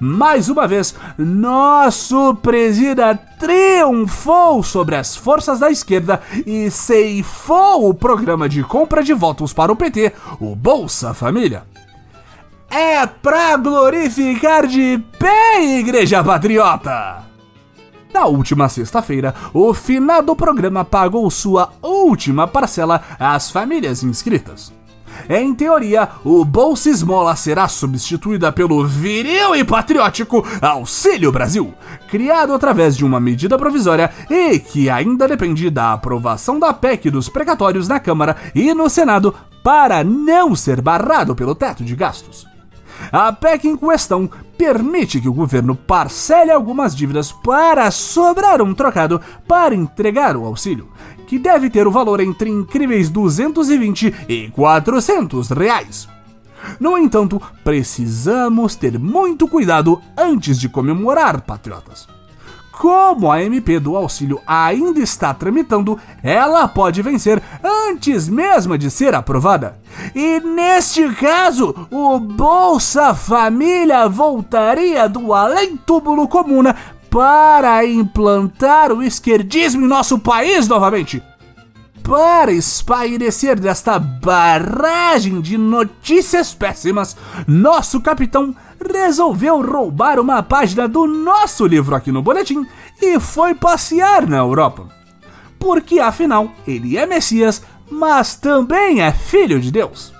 Mais 0.00 0.48
uma 0.48 0.66
vez, 0.66 0.94
nosso 1.16 2.34
presida 2.36 3.14
triunfou 3.38 4.62
sobre 4.62 4.96
as 4.96 5.16
forças 5.16 5.60
da 5.60 5.70
esquerda 5.70 6.20
e 6.46 6.70
ceifou 6.70 7.88
o 7.88 7.94
programa 7.94 8.48
de 8.48 8.62
compra 8.62 9.02
de 9.02 9.14
votos 9.14 9.52
para 9.52 9.72
o 9.72 9.76
PT, 9.76 10.12
o 10.40 10.54
Bolsa 10.54 11.14
Família. 11.14 11.64
É 12.70 13.06
pra 13.06 13.56
glorificar 13.56 14.66
de 14.66 15.02
pé, 15.18 15.78
Igreja 15.78 16.22
Patriota! 16.22 17.27
Na 18.12 18.26
última 18.26 18.68
sexta-feira, 18.68 19.34
o 19.52 19.72
finado 19.74 20.34
programa 20.34 20.84
pagou 20.84 21.30
sua 21.30 21.70
última 21.82 22.46
parcela 22.46 23.02
às 23.18 23.50
famílias 23.50 24.02
inscritas. 24.02 24.72
Em 25.28 25.54
teoria, 25.54 26.08
o 26.24 26.44
Bolsa 26.44 26.90
Esmola 26.90 27.34
será 27.34 27.66
substituída 27.66 28.52
pelo 28.52 28.86
viril 28.86 29.54
e 29.56 29.64
patriótico 29.64 30.46
Auxílio 30.60 31.32
Brasil, 31.32 31.74
criado 32.08 32.52
através 32.52 32.96
de 32.96 33.04
uma 33.04 33.18
medida 33.18 33.58
provisória 33.58 34.10
e 34.30 34.58
que 34.58 34.88
ainda 34.88 35.26
depende 35.26 35.70
da 35.70 35.92
aprovação 35.92 36.58
da 36.58 36.72
PEC 36.72 37.10
dos 37.10 37.28
precatórios 37.28 37.88
na 37.88 37.98
Câmara 37.98 38.36
e 38.54 38.72
no 38.72 38.88
Senado 38.88 39.34
para 39.62 40.04
não 40.04 40.54
ser 40.54 40.80
barrado 40.80 41.34
pelo 41.34 41.54
teto 41.54 41.84
de 41.84 41.96
gastos. 41.96 42.46
A 43.12 43.32
PEC 43.32 43.68
em 43.68 43.76
questão 43.76 44.30
permite 44.58 45.20
que 45.20 45.28
o 45.28 45.32
governo 45.32 45.76
parcele 45.76 46.50
algumas 46.50 46.94
dívidas 46.94 47.30
para 47.30 47.88
sobrar 47.92 48.60
um 48.60 48.74
trocado 48.74 49.20
para 49.46 49.74
entregar 49.74 50.36
o 50.36 50.44
auxílio, 50.44 50.88
que 51.28 51.38
deve 51.38 51.70
ter 51.70 51.86
o 51.86 51.92
valor 51.92 52.20
entre 52.20 52.50
incríveis 52.50 53.08
220 53.08 54.12
e 54.28 54.50
400 54.50 55.50
reais. 55.50 56.08
No 56.80 56.98
entanto, 56.98 57.40
precisamos 57.62 58.74
ter 58.74 58.98
muito 58.98 59.46
cuidado 59.46 60.02
antes 60.16 60.58
de 60.58 60.68
comemorar, 60.68 61.42
patriotas. 61.42 62.17
Como 62.78 63.32
a 63.32 63.42
MP 63.42 63.80
do 63.80 63.96
auxílio 63.96 64.40
ainda 64.46 65.00
está 65.00 65.34
tramitando, 65.34 65.98
ela 66.22 66.68
pode 66.68 67.02
vencer 67.02 67.42
antes 67.62 68.28
mesmo 68.28 68.78
de 68.78 68.88
ser 68.88 69.16
aprovada. 69.16 69.76
E 70.14 70.38
neste 70.38 71.12
caso, 71.14 71.74
o 71.90 72.20
Bolsa 72.20 73.16
Família 73.16 74.08
voltaria 74.08 75.08
do 75.08 75.34
além-túmulo 75.34 76.28
comuna 76.28 76.76
para 77.10 77.84
implantar 77.84 78.92
o 78.92 79.02
esquerdismo 79.02 79.84
em 79.84 79.88
nosso 79.88 80.16
país 80.16 80.68
novamente. 80.68 81.20
Para 82.04 82.52
espairecer 82.52 83.58
desta 83.58 83.98
barragem 83.98 85.40
de 85.40 85.58
notícias 85.58 86.54
péssimas, 86.54 87.16
nosso 87.44 88.00
capitão 88.00 88.54
resolveu 88.80 89.60
roubar 89.60 90.20
uma 90.20 90.42
página 90.42 90.86
do 90.86 91.06
nosso 91.06 91.66
livro 91.66 91.94
aqui 91.94 92.12
no 92.12 92.22
boletim 92.22 92.66
e 93.00 93.18
foi 93.18 93.54
passear 93.54 94.26
na 94.26 94.38
Europa. 94.38 94.88
Porque 95.58 95.98
afinal, 95.98 96.50
ele 96.66 96.96
é 96.96 97.04
Messias, 97.06 97.62
mas 97.90 98.36
também 98.36 99.02
é 99.02 99.12
filho 99.12 99.60
de 99.60 99.70
Deus. 99.70 100.12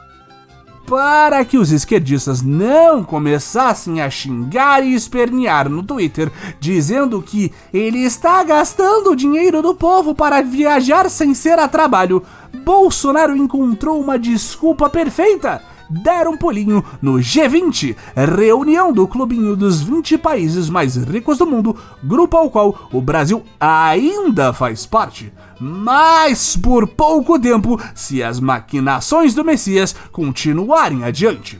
para 0.88 1.44
que 1.44 1.58
os 1.58 1.70
esquerdistas 1.70 2.40
não 2.40 3.04
começassem 3.04 4.00
a 4.00 4.08
xingar 4.08 4.82
e 4.82 4.94
espernear 4.94 5.68
no 5.68 5.82
Twitter, 5.82 6.32
dizendo 6.58 7.20
que 7.20 7.52
ele 7.74 7.98
está 7.98 8.42
gastando 8.42 9.10
o 9.10 9.16
dinheiro 9.16 9.60
do 9.60 9.74
povo 9.74 10.14
para 10.14 10.40
viajar 10.40 11.10
sem 11.10 11.34
ser 11.34 11.58
a 11.58 11.68
trabalho, 11.68 12.22
Bolsonaro 12.64 13.36
encontrou 13.36 14.00
uma 14.00 14.18
desculpa 14.18 14.88
perfeita 14.88 15.60
dar 15.88 16.26
um 16.26 16.36
pulinho 16.36 16.84
no 17.00 17.14
G20, 17.14 17.96
reunião 18.14 18.92
do 18.92 19.06
clubinho 19.06 19.56
dos 19.56 19.80
20 19.80 20.18
países 20.18 20.68
mais 20.68 20.96
ricos 20.96 21.38
do 21.38 21.46
mundo, 21.46 21.76
grupo 22.02 22.36
ao 22.36 22.50
qual 22.50 22.88
o 22.92 23.00
Brasil 23.00 23.42
ainda 23.60 24.52
faz 24.52 24.86
parte. 24.86 25.32
Mas 25.60 26.56
por 26.56 26.86
pouco 26.86 27.38
tempo, 27.38 27.80
se 27.94 28.22
as 28.22 28.38
maquinações 28.38 29.34
do 29.34 29.44
Messias 29.44 29.94
continuarem 30.12 31.04
adiante. 31.04 31.58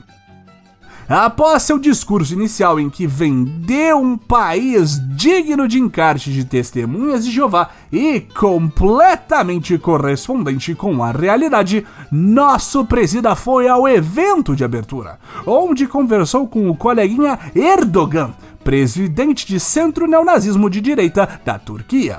Após 1.09 1.62
seu 1.62 1.78
discurso 1.78 2.35
inicial 2.35 2.78
em 2.78 2.90
que 2.90 3.06
vendeu 3.06 3.98
um 3.98 4.14
país 4.18 5.01
digno 5.16 5.66
de 5.66 5.78
encarte 5.78 6.30
de 6.30 6.44
testemunhas 6.44 7.24
de 7.24 7.30
Jeová 7.30 7.70
e 7.90 8.20
completamente 8.20 9.78
correspondente 9.78 10.74
com 10.74 11.02
a 11.02 11.10
realidade, 11.10 11.86
nosso 12.12 12.85
presida 12.85 13.35
foi 13.35 13.68
ao 13.68 13.89
evento 13.89 14.55
de 14.55 14.64
abertura, 14.64 15.18
onde 15.47 15.86
conversou 15.86 16.47
com 16.47 16.68
o 16.68 16.76
coleguinha 16.76 17.39
Erdogan, 17.55 18.35
presidente 18.62 19.47
de 19.47 19.59
centro 19.59 20.06
neonazismo 20.06 20.68
de 20.68 20.82
direita 20.82 21.40
da 21.43 21.59
Turquia. 21.59 22.18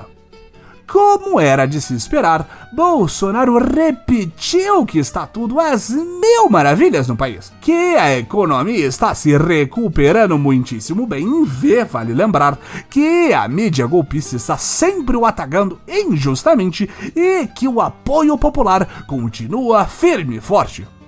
Como 0.90 1.40
era 1.40 1.66
de 1.66 1.80
se 1.80 1.94
esperar, 1.94 2.68
Bolsonaro 2.72 3.58
repetiu 3.58 4.84
que 4.84 4.98
está 4.98 5.24
tudo 5.24 5.60
às 5.60 5.88
mil 5.88 6.50
maravilhas 6.50 7.06
no 7.06 7.16
país, 7.16 7.52
que 7.60 7.94
a 7.96 8.18
economia 8.18 8.84
está 8.86 9.14
se 9.14 9.38
recuperando 9.38 10.36
muitíssimo 10.36 11.06
bem 11.06 11.24
e 11.62 11.84
vale 11.84 12.12
lembrar, 12.12 12.58
que 12.90 13.32
a 13.32 13.46
mídia 13.46 13.86
golpista 13.86 14.34
está 14.34 14.56
sempre 14.56 15.16
o 15.16 15.24
atacando 15.24 15.78
injustamente 15.86 16.90
e 17.14 17.46
que 17.46 17.68
o 17.68 17.80
apoio 17.80 18.36
popular 18.36 19.04
continua 19.06 19.84
firme 19.84 20.38
e 20.38 20.40
forte. 20.40 20.99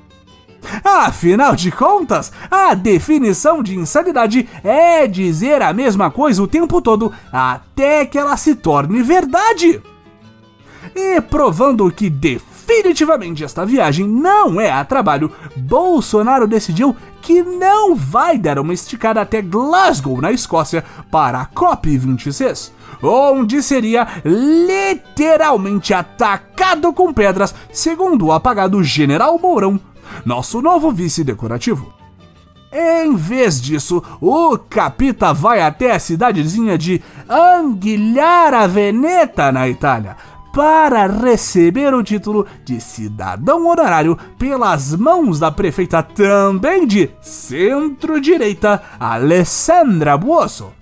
Afinal 0.85 1.55
de 1.55 1.71
contas, 1.71 2.33
a 2.51 2.75
definição 2.75 3.63
de 3.63 3.77
insanidade 3.77 4.49
é 4.63 5.07
dizer 5.07 5.63
a 5.63 5.73
mesma 5.73 6.11
coisa 6.11 6.43
o 6.43 6.49
tempo 6.49 6.81
todo 6.81 7.13
até 7.33 8.07
que 8.07 8.19
ela 8.19 8.37
se 8.37 8.55
torne 8.55 9.03
verdade. 9.03 9.83
E 10.95 11.21
provando 11.21 11.91
que 11.91 12.11
definitivamente 12.11 13.45
esta 13.45 13.65
viagem 13.65 14.07
não 14.07 14.61
é 14.61 14.71
a 14.71 14.85
trabalho, 14.85 15.31
Bolsonaro 15.57 16.47
decidiu 16.47 16.97
que 17.21 17.43
não 17.43 17.95
vai 17.95 18.37
dar 18.37 18.59
uma 18.59 18.75
esticada 18.75 19.21
até 19.21 19.41
Glasgow, 19.41 20.21
na 20.21 20.33
Escócia, 20.33 20.85
para 21.11 21.41
a 21.41 21.47
COP26, 21.47 22.73
onde 23.01 23.63
seria 23.63 24.09
literalmente 24.25 25.95
atacado 25.95 26.93
com 26.93 27.13
pedras, 27.13 27.55
segundo 27.73 28.27
o 28.27 28.33
apagado 28.33 28.83
General 28.83 29.39
Mourão 29.39 29.81
nosso 30.25 30.61
novo 30.61 30.91
vice 30.91 31.25
decorativo. 31.25 31.93
Em 32.73 33.15
vez 33.15 33.61
disso, 33.61 34.03
o 34.19 34.57
Capita 34.57 35.35
vai 35.35 35.61
até 35.61 35.93
a 35.93 35.99
cidadezinha 35.99 36.79
de 36.79 37.03
Anguilhara 37.29 38.67
Veneta, 38.67 39.53
na 39.53 39.69
Itália, 39.69 40.17
para 40.55 41.07
receber 41.07 41.93
o 41.93 42.03
título 42.03 42.47
de 42.65 42.81
cidadão 42.81 43.67
honorário 43.67 44.17
pelas 44.39 44.95
mãos 44.95 45.39
da 45.39 45.51
prefeita 45.51 46.03
também 46.03 46.87
de 46.87 47.11
centro-direita, 47.21 48.83
Alessandra 48.99 50.17
Buoso. 50.17 50.73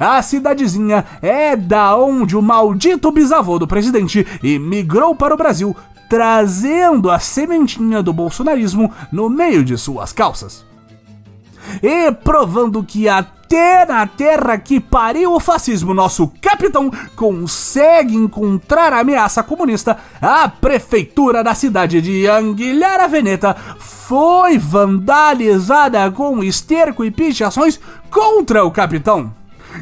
A 0.00 0.22
cidadezinha 0.22 1.04
é 1.20 1.56
da 1.56 1.96
onde 1.96 2.36
o 2.36 2.42
maldito 2.42 3.10
bisavô 3.10 3.58
do 3.58 3.66
presidente 3.66 4.26
imigrou 4.42 5.14
para 5.14 5.34
o 5.34 5.36
Brasil 5.36 5.76
trazendo 6.08 7.10
a 7.10 7.18
sementinha 7.18 8.02
do 8.02 8.12
bolsonarismo 8.12 8.92
no 9.12 9.28
meio 9.28 9.64
de 9.64 9.76
suas 9.76 10.12
calças. 10.12 10.64
E 11.82 12.10
provando 12.12 12.82
que 12.82 13.08
até 13.08 13.84
na 13.84 14.06
terra 14.06 14.58
que 14.58 14.80
pariu 14.80 15.32
o 15.32 15.40
fascismo, 15.40 15.94
nosso 15.94 16.30
capitão 16.40 16.90
consegue 17.16 18.14
encontrar 18.14 18.92
a 18.92 19.00
ameaça 19.00 19.42
comunista, 19.42 19.98
a 20.20 20.48
prefeitura 20.48 21.42
da 21.42 21.54
cidade 21.54 22.00
de 22.00 22.26
Anguilhara 22.26 23.08
Veneta 23.08 23.54
foi 23.78 24.58
vandalizada 24.58 26.10
com 26.10 26.42
esterco 26.42 27.04
e 27.04 27.10
pichações 27.10 27.80
contra 28.10 28.64
o 28.64 28.70
capitão. 28.70 29.32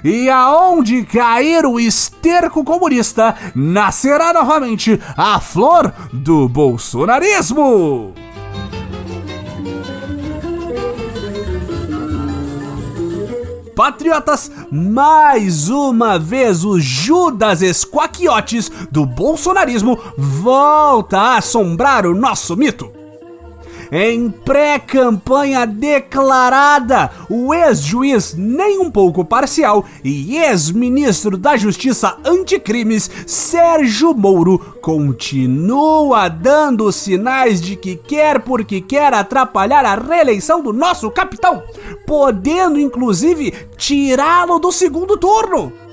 E 0.05 0.29
aonde 0.29 1.05
cair 1.05 1.65
o 1.67 1.79
esterco 1.79 2.65
comunista, 2.65 3.35
nascerá 3.55 4.33
novamente 4.33 5.01
a 5.17 5.41
flor 5.41 5.93
do 6.13 6.49
bolsonarismo! 6.49 8.15
Patriotas, 13.77 14.51
mais 14.73 15.69
uma 15.69 16.19
vez 16.19 16.65
o 16.65 16.81
Judas 16.81 17.61
Esquaquiotes 17.61 18.71
do 18.91 19.05
bolsonarismo 19.05 19.99
volta 20.17 21.19
a 21.19 21.37
assombrar 21.37 22.07
o 22.07 22.15
nosso 22.15 22.57
mito. 22.57 22.95
Em 23.91 24.31
pré-campanha 24.31 25.67
declarada, 25.67 27.11
o 27.31 27.55
ex-juiz 27.55 28.35
nem 28.37 28.79
um 28.79 28.91
pouco 28.91 29.25
parcial 29.25 29.85
e 30.03 30.37
ex-ministro 30.37 31.37
da 31.37 31.57
Justiça 31.57 32.17
Anticrimes, 32.25 33.11
Sérgio 33.27 34.13
Moro, 34.13 34.59
continua 34.81 36.29
dando 36.29 36.91
sinais 36.91 37.61
de 37.61 37.77
que 37.77 37.97
quer 37.97 38.41
porque 38.41 38.81
quer 38.81 39.15
atrapalhar 39.15 39.85
a 39.85 39.95
reeleição 39.95 40.61
do 40.61 40.73
nosso 40.73 41.11
capitão, 41.11 41.63
podendo 42.07 42.81
inclusive 42.81 43.53
tirá-lo 43.77 44.59
do 44.59 44.73
segundo 44.73 45.17
turno. 45.17 45.86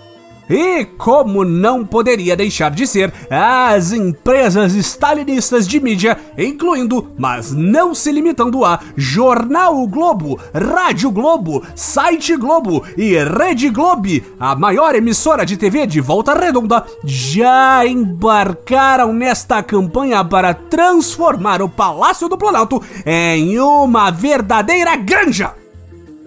E 0.49 0.85
como 0.97 1.45
não 1.45 1.85
poderia 1.85 2.35
deixar 2.35 2.71
de 2.71 2.85
ser, 2.85 3.13
as 3.29 3.91
empresas 3.91 4.73
stalinistas 4.73 5.67
de 5.67 5.79
mídia, 5.79 6.17
incluindo, 6.37 7.11
mas 7.17 7.51
não 7.51 7.95
se 7.95 8.11
limitando 8.11 8.65
a 8.65 8.79
Jornal 8.95 9.87
Globo, 9.87 10.39
Rádio 10.53 11.11
Globo, 11.11 11.63
Site 11.75 12.35
Globo 12.35 12.83
e 12.97 13.15
Rede 13.23 13.69
Globo, 13.69 14.03
a 14.39 14.55
maior 14.55 14.95
emissora 14.95 15.45
de 15.45 15.55
TV 15.55 15.87
de 15.87 16.01
Volta 16.01 16.33
Redonda, 16.33 16.83
já 17.05 17.85
embarcaram 17.85 19.13
nesta 19.13 19.61
campanha 19.63 20.23
para 20.25 20.53
transformar 20.53 21.61
o 21.61 21.69
Palácio 21.69 22.27
do 22.27 22.37
Planalto 22.37 22.81
em 23.05 23.59
uma 23.59 24.11
verdadeira 24.11 24.95
granja. 24.95 25.62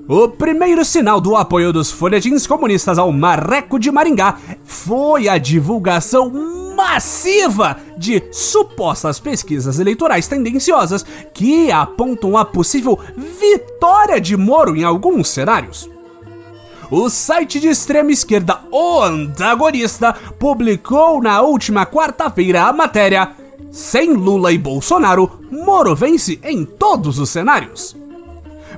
O 0.08 0.28
primeiro 0.28 0.84
sinal 0.84 1.20
do 1.20 1.34
apoio 1.34 1.72
dos 1.72 1.90
folhetins 1.90 2.46
comunistas 2.46 2.96
ao 2.96 3.10
Marreco 3.10 3.76
de 3.76 3.90
Maringá 3.90 4.38
foi 4.64 5.28
a 5.28 5.36
divulgação 5.36 6.30
massiva 6.76 7.76
de 7.98 8.22
supostas 8.30 9.18
pesquisas 9.18 9.80
eleitorais 9.80 10.28
tendenciosas 10.28 11.04
que 11.34 11.72
apontam 11.72 12.36
a 12.36 12.44
possível 12.44 12.96
vitória 13.16 14.20
de 14.20 14.36
Moro 14.36 14.76
em 14.76 14.84
alguns 14.84 15.28
cenários. 15.28 15.90
O 16.88 17.10
site 17.10 17.58
de 17.58 17.66
extrema 17.66 18.12
esquerda 18.12 18.60
O 18.70 19.02
Antagonista 19.02 20.12
publicou 20.38 21.20
na 21.20 21.42
última 21.42 21.84
quarta-feira 21.84 22.62
a 22.62 22.72
matéria 22.72 23.32
Sem 23.72 24.12
Lula 24.12 24.52
e 24.52 24.58
Bolsonaro, 24.58 25.40
Moro 25.50 25.96
vence 25.96 26.38
em 26.44 26.64
todos 26.64 27.18
os 27.18 27.28
cenários. 27.28 28.05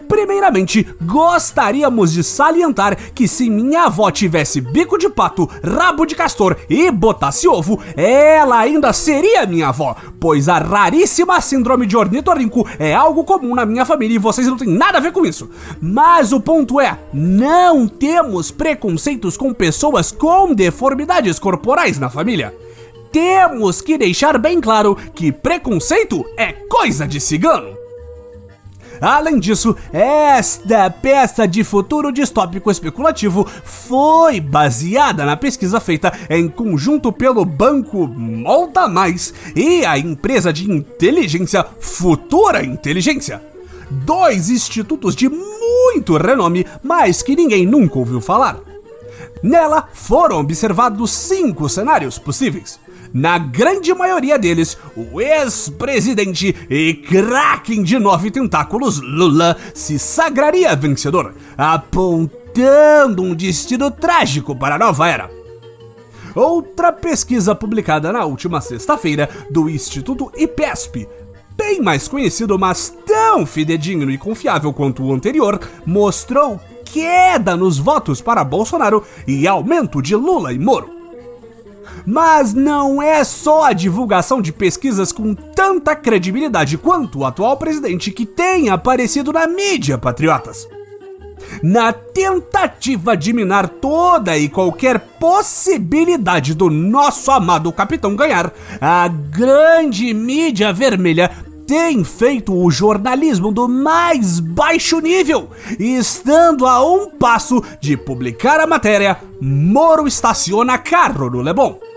Primeiramente, 0.08 0.86
gostaríamos 1.02 2.12
de 2.12 2.24
salientar 2.24 2.96
que 3.12 3.28
se 3.28 3.50
minha 3.50 3.84
avó 3.84 4.10
tivesse 4.10 4.60
bico 4.60 4.96
de 4.96 5.08
pato, 5.08 5.48
rabo 5.62 6.06
de 6.06 6.14
castor 6.14 6.56
e 6.68 6.90
botasse 6.90 7.46
ovo, 7.46 7.78
ela 7.94 8.58
ainda 8.58 8.92
seria 8.92 9.46
minha 9.46 9.68
avó, 9.68 9.94
pois 10.18 10.48
a 10.48 10.58
raríssima 10.58 11.40
síndrome 11.40 11.86
de 11.86 11.96
ornitorrinco 11.96 12.66
é 12.78 12.94
algo 12.94 13.22
comum 13.22 13.54
na 13.54 13.66
minha 13.66 13.84
família 13.84 14.16
e 14.16 14.18
vocês 14.18 14.46
não 14.46 14.56
têm 14.56 14.68
nada 14.68 14.98
a 14.98 15.00
ver 15.00 15.12
com 15.12 15.26
isso. 15.26 15.50
Mas 15.80 16.32
o 16.32 16.40
ponto 16.40 16.80
é, 16.80 16.98
não 17.12 17.86
temos 17.86 18.50
preconceitos 18.50 19.36
com 19.36 19.52
pessoas 19.52 20.10
com 20.10 20.54
deformidades 20.54 21.38
corporais 21.38 21.98
na 21.98 22.08
família 22.08 22.54
temos 23.10 23.80
que 23.80 23.96
deixar 23.96 24.38
bem 24.38 24.60
claro 24.60 24.94
que 25.14 25.32
preconceito 25.32 26.24
é 26.36 26.52
coisa 26.52 27.08
de 27.08 27.18
cigano. 27.18 27.77
Além 29.00 29.38
disso, 29.38 29.76
esta 29.92 30.90
peça 30.90 31.46
de 31.46 31.62
futuro 31.64 32.12
distópico 32.12 32.70
especulativo 32.70 33.46
foi 33.64 34.40
baseada 34.40 35.24
na 35.24 35.36
pesquisa 35.36 35.80
feita 35.80 36.12
em 36.28 36.48
conjunto 36.48 37.12
pelo 37.12 37.44
banco 37.44 38.06
Molta 38.06 38.88
Mais 38.88 39.32
e 39.54 39.84
a 39.84 39.98
empresa 39.98 40.52
de 40.52 40.70
inteligência 40.70 41.64
Futura 41.80 42.64
Inteligência. 42.64 43.42
dois 43.90 44.50
institutos 44.50 45.16
de 45.16 45.28
muito 45.28 46.16
renome, 46.16 46.66
mas 46.82 47.22
que 47.22 47.34
ninguém 47.34 47.64
nunca 47.64 47.98
ouviu 47.98 48.20
falar. 48.20 48.58
Nela 49.42 49.88
foram 49.92 50.40
observados 50.40 51.10
cinco 51.10 51.68
cenários 51.68 52.18
possíveis. 52.18 52.78
Na 53.12 53.38
grande 53.38 53.92
maioria 53.94 54.38
deles, 54.38 54.76
o 54.96 55.20
ex-presidente 55.20 56.54
e 56.68 56.94
kraken 56.94 57.82
de 57.82 57.98
nove 57.98 58.30
tentáculos 58.30 59.00
Lula 59.00 59.56
se 59.74 59.98
sagraria 59.98 60.76
vencedor, 60.76 61.34
apontando 61.56 63.22
um 63.22 63.34
destino 63.34 63.90
trágico 63.90 64.54
para 64.54 64.74
a 64.74 64.78
nova 64.78 65.08
era. 65.08 65.30
Outra 66.34 66.92
pesquisa 66.92 67.54
publicada 67.54 68.12
na 68.12 68.24
última 68.24 68.60
sexta-feira 68.60 69.28
do 69.50 69.68
Instituto 69.68 70.30
IPESP, 70.36 71.08
bem 71.56 71.80
mais 71.80 72.06
conhecido, 72.06 72.58
mas 72.58 72.94
tão 73.04 73.44
fidedigno 73.44 74.10
e 74.10 74.18
confiável 74.18 74.72
quanto 74.72 75.02
o 75.02 75.12
anterior, 75.12 75.58
mostrou 75.84 76.60
queda 76.84 77.56
nos 77.56 77.78
votos 77.78 78.20
para 78.20 78.44
Bolsonaro 78.44 79.04
e 79.26 79.46
aumento 79.46 80.00
de 80.00 80.14
Lula 80.14 80.52
e 80.52 80.58
Moro. 80.58 80.97
Mas 82.06 82.54
não 82.54 83.02
é 83.02 83.22
só 83.24 83.64
a 83.64 83.72
divulgação 83.72 84.40
de 84.40 84.52
pesquisas 84.52 85.12
com 85.12 85.34
tanta 85.34 85.94
credibilidade 85.94 86.78
quanto 86.78 87.20
o 87.20 87.24
atual 87.24 87.56
presidente 87.56 88.10
que 88.10 88.26
tem 88.26 88.68
aparecido 88.68 89.32
na 89.32 89.46
mídia, 89.46 89.98
patriotas. 89.98 90.68
Na 91.62 91.92
tentativa 91.92 93.16
de 93.16 93.32
minar 93.32 93.68
toda 93.68 94.36
e 94.36 94.48
qualquer 94.48 94.98
possibilidade 94.98 96.54
do 96.54 96.68
nosso 96.68 97.30
amado 97.30 97.72
capitão 97.72 98.14
ganhar, 98.14 98.52
a 98.80 99.08
grande 99.08 100.12
mídia 100.12 100.72
vermelha 100.72 101.30
tem 101.66 102.02
feito 102.02 102.54
o 102.54 102.70
jornalismo 102.70 103.52
do 103.52 103.68
mais 103.68 104.40
baixo 104.40 105.00
nível, 105.00 105.50
estando 105.78 106.66
a 106.66 106.82
um 106.82 107.10
passo 107.10 107.62
de 107.78 107.94
publicar 107.94 108.58
a 108.58 108.66
matéria 108.66 109.18
Moro 109.40 110.08
estaciona 110.08 110.78
carro 110.78 111.28
no 111.28 111.42
Leblon. 111.42 111.87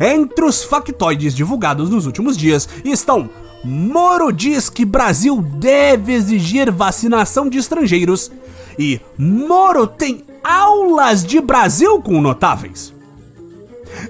Entre 0.00 0.44
os 0.44 0.64
factoides 0.64 1.34
divulgados 1.34 1.90
nos 1.90 2.06
últimos 2.06 2.36
dias 2.36 2.66
estão 2.84 3.28
Moro 3.62 4.32
diz 4.32 4.70
que 4.70 4.86
Brasil 4.86 5.42
deve 5.42 6.14
exigir 6.14 6.72
vacinação 6.72 7.46
de 7.48 7.58
estrangeiros 7.58 8.32
e 8.78 8.98
Moro 9.18 9.86
tem 9.86 10.24
aulas 10.42 11.22
de 11.22 11.40
Brasil 11.42 12.00
com 12.00 12.22
notáveis. 12.22 12.94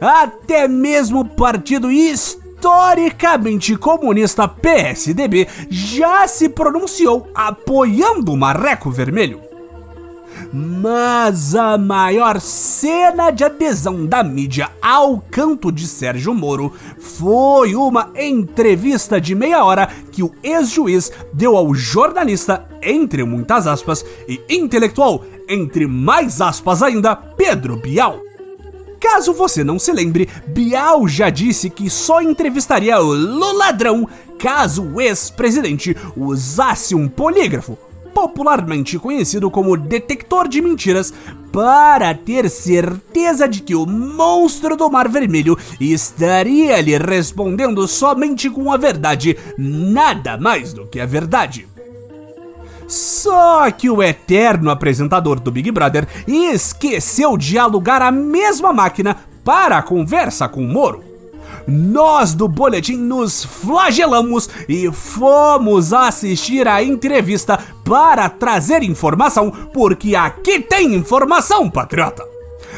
Até 0.01 0.69
mesmo 0.69 1.21
o 1.21 1.25
partido 1.25 1.91
historicamente 1.91 3.75
comunista 3.77 4.47
PSDB 4.47 5.49
já 5.69 6.29
se 6.29 6.49
pronunciou 6.49 7.29
apoiando 7.35 8.33
o 8.33 8.37
Marreco 8.37 8.91
Vermelho. 8.91 9.50
Mas 10.53 11.55
a 11.55 11.79
maior 11.79 12.41
cena 12.41 13.31
de 13.31 13.45
adesão 13.45 14.05
da 14.05 14.23
mídia 14.25 14.69
ao 14.83 15.23
canto 15.31 15.71
de 15.71 15.87
Sérgio 15.87 16.35
Moro 16.35 16.73
foi 16.99 17.77
uma 17.77 18.11
entrevista 18.17 19.21
de 19.21 19.33
meia 19.33 19.65
hora 19.65 19.89
que 20.11 20.25
o 20.25 20.33
ex-juiz 20.43 21.13
deu 21.33 21.57
ao 21.57 21.73
jornalista, 21.73 22.67
entre 22.83 23.23
muitas 23.23 23.69
aspas, 23.69 24.05
e 24.27 24.41
intelectual, 24.49 25.25
entre 25.49 25.87
mais 25.87 26.41
aspas 26.41 26.83
ainda, 26.83 27.15
Pedro 27.15 27.77
Bial. 27.77 28.19
Caso 29.01 29.33
você 29.33 29.63
não 29.63 29.79
se 29.79 29.93
lembre, 29.93 30.29
Bial 30.49 31.07
já 31.07 31.31
disse 31.31 31.71
que 31.71 31.89
só 31.89 32.21
entrevistaria 32.21 33.01
o 33.01 33.15
Luladrão 33.15 34.07
caso 34.39 34.83
o 34.83 35.01
ex-presidente 35.01 35.97
usasse 36.17 36.95
um 36.95 37.09
polígrafo, 37.09 37.79
popularmente 38.13 38.99
conhecido 38.99 39.51
como 39.51 39.77
detector 39.77 40.49
de 40.49 40.61
mentiras, 40.61 41.13
para 41.53 42.15
ter 42.15 42.49
certeza 42.49 43.49
de 43.49 43.61
que 43.61 43.75
o 43.75 43.87
monstro 43.87 44.77
do 44.77 44.89
Mar 44.89 45.09
Vermelho 45.09 45.59
estaria 45.81 46.81
lhe 46.81 46.97
respondendo 46.97 47.87
somente 47.89 48.49
com 48.49 48.73
a 48.73 48.77
verdade, 48.77 49.37
nada 49.59 50.37
mais 50.39 50.73
do 50.73 50.87
que 50.87 51.01
a 51.01 51.07
verdade. 51.07 51.67
Só 52.87 53.71
que 53.71 53.89
o 53.89 54.03
eterno 54.03 54.71
apresentador 54.71 55.39
do 55.39 55.53
Big 55.53 55.71
Brother 55.71 56.09
esqueceu 56.27 57.37
de 57.37 57.57
alugar 57.57 58.03
a 58.03 58.11
mesma 58.11 58.73
máquina 58.73 59.17
para 59.45 59.79
a 59.79 59.83
conversa 59.83 60.49
com 60.49 60.63
Moro. 60.63 61.10
Nós 61.67 62.35
do 62.35 62.49
Boletim 62.49 62.97
nos 62.97 63.45
flagelamos 63.45 64.49
e 64.69 64.91
fomos 64.91 65.93
assistir 65.93 66.67
a 66.67 66.83
entrevista 66.83 67.59
para 67.85 68.29
trazer 68.29 68.83
informação, 68.83 69.51
porque 69.73 70.15
aqui 70.15 70.61
tem 70.61 70.95
informação, 70.95 71.69
patriota. 71.71 72.25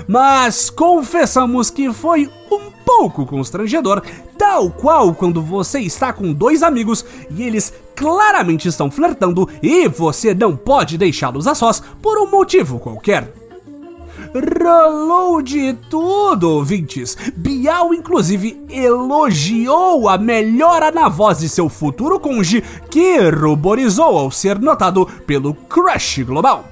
Mas 0.06 0.70
confessamos 0.70 1.70
que 1.70 1.92
foi 1.92 2.28
um 2.50 2.70
pouco 2.84 3.26
constrangedor, 3.26 4.02
tal 4.36 4.70
qual 4.70 5.14
quando 5.14 5.40
você 5.40 5.80
está 5.80 6.12
com 6.12 6.32
dois 6.32 6.62
amigos 6.62 7.04
e 7.30 7.42
eles 7.42 7.72
claramente 7.94 8.68
estão 8.68 8.90
flertando 8.90 9.48
e 9.62 9.88
você 9.88 10.34
não 10.34 10.56
pode 10.56 10.98
deixá-los 10.98 11.46
a 11.46 11.54
sós 11.54 11.82
por 12.00 12.18
um 12.18 12.26
motivo 12.26 12.78
qualquer. 12.78 13.41
Rolou 14.62 15.42
de 15.42 15.74
tudo, 15.90 16.50
ouvintes. 16.50 17.16
Bial, 17.36 17.92
inclusive, 17.92 18.60
elogiou 18.70 20.08
a 20.08 20.16
melhora 20.16 20.90
na 20.90 21.08
voz 21.08 21.40
de 21.40 21.48
seu 21.48 21.68
futuro 21.68 22.18
cônjuge, 22.20 22.62
que 22.90 23.18
ruborizou 23.28 24.18
ao 24.18 24.30
ser 24.30 24.58
notado 24.58 25.06
pelo 25.26 25.54
crush 25.54 26.22
global. 26.22 26.64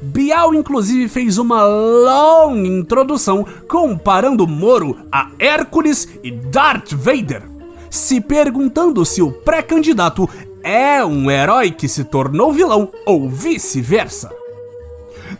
Bial, 0.00 0.54
inclusive, 0.54 1.08
fez 1.08 1.38
uma 1.38 1.64
longa 1.64 2.68
introdução 2.68 3.44
comparando 3.68 4.46
Moro 4.46 4.96
a 5.10 5.30
Hércules 5.38 6.08
e 6.22 6.30
Darth 6.30 6.92
Vader, 6.92 7.42
se 7.88 8.20
perguntando 8.20 9.04
se 9.04 9.22
o 9.22 9.32
pré-candidato 9.32 10.28
é 10.62 11.04
um 11.04 11.30
herói 11.30 11.70
que 11.70 11.88
se 11.88 12.04
tornou 12.04 12.52
vilão 12.52 12.90
ou 13.06 13.28
vice-versa. 13.28 14.43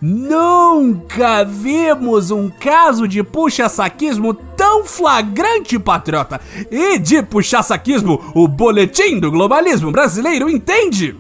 Nunca 0.07 1.45
vimos 1.45 2.31
um 2.31 2.51
caso 2.51 3.09
de 3.09 3.23
puxa-saquismo 3.23 4.35
tão 4.35 4.85
flagrante, 4.85 5.79
patriota! 5.79 6.43
E 6.71 6.99
de 6.99 7.23
puxa-saquismo, 7.23 8.21
o 8.35 8.47
boletim 8.47 9.19
do 9.19 9.31
globalismo 9.31 9.91
brasileiro 9.91 10.51
entende! 10.51 11.17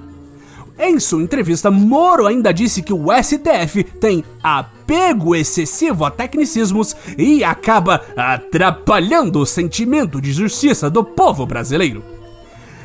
Em 0.78 1.00
sua 1.00 1.22
entrevista, 1.22 1.70
Moro 1.70 2.26
ainda 2.26 2.52
disse 2.52 2.82
que 2.82 2.92
o 2.92 3.06
STF 3.10 3.84
tem 3.84 4.22
apego 4.42 5.34
excessivo 5.34 6.04
a 6.04 6.10
tecnicismos 6.10 6.94
e 7.16 7.42
acaba 7.42 8.02
atrapalhando 8.14 9.40
o 9.40 9.46
sentimento 9.46 10.20
de 10.20 10.30
justiça 10.30 10.90
do 10.90 11.02
povo 11.02 11.46
brasileiro. 11.46 12.04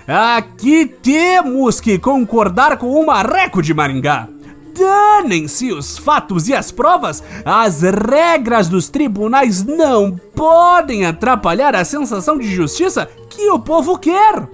Aqui 0.08 0.86
temos 0.86 1.82
que 1.82 2.00
concordar 2.00 2.78
com 2.78 2.90
o 2.90 3.06
Marreco 3.06 3.62
de 3.62 3.74
Maringá. 3.74 4.30
Danem-se 4.80 5.74
os 5.74 5.98
fatos 5.98 6.48
e 6.48 6.54
as 6.54 6.72
provas, 6.72 7.22
as 7.44 7.82
regras 7.82 8.70
dos 8.70 8.88
tribunais 8.88 9.62
não 9.62 10.16
podem 10.34 11.06
atrapalhar 11.06 11.76
a 11.76 11.84
sensação 11.84 12.38
de 12.38 12.50
justiça 12.50 13.10
que 13.30 13.50
o 13.50 13.60
povo 13.60 13.98
quer. 13.98 14.48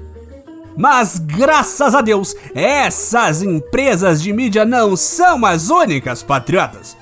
Mas 0.76 1.20
graças 1.20 1.94
a 1.94 2.02
Deus, 2.02 2.36
essas 2.56 3.44
empresas 3.44 4.20
de 4.20 4.34
mídia 4.34 4.66
não 4.66 4.96
são 4.96 5.46
as 5.46 5.70
únicas 5.70 6.24
patriotas. 6.24 6.98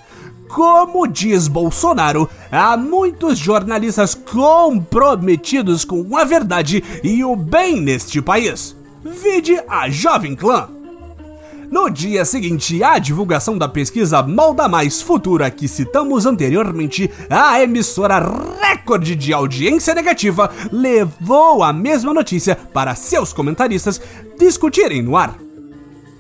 Como 0.49 1.07
diz 1.07 1.47
Bolsonaro, 1.47 2.29
há 2.51 2.75
muitos 2.75 3.39
jornalistas 3.39 4.13
comprometidos 4.13 5.85
com 5.85 6.15
a 6.17 6.25
verdade 6.25 6.83
e 7.01 7.23
o 7.23 7.37
bem 7.37 7.79
neste 7.79 8.21
país. 8.21 8.75
Vide 9.01 9.59
a 9.67 9.89
Jovem 9.89 10.35
Clã. 10.35 10.82
No 11.73 11.89
dia 11.89 12.23
seguinte 12.23 12.83
à 12.83 12.99
divulgação 12.99 13.57
da 13.57 13.67
pesquisa 13.67 14.21
Molda 14.21 14.67
Mais 14.67 15.01
Futura 15.01 15.49
que 15.49 15.67
citamos 15.67 16.27
anteriormente, 16.27 17.09
a 17.27 17.59
emissora 17.63 18.19
recorde 18.61 19.15
de 19.15 19.33
audiência 19.33 19.95
negativa 19.95 20.51
levou 20.71 21.63
a 21.63 21.73
mesma 21.73 22.13
notícia 22.13 22.55
para 22.55 22.93
seus 22.93 23.33
comentaristas 23.33 23.99
discutirem 24.37 25.01
no 25.01 25.17
ar 25.17 25.42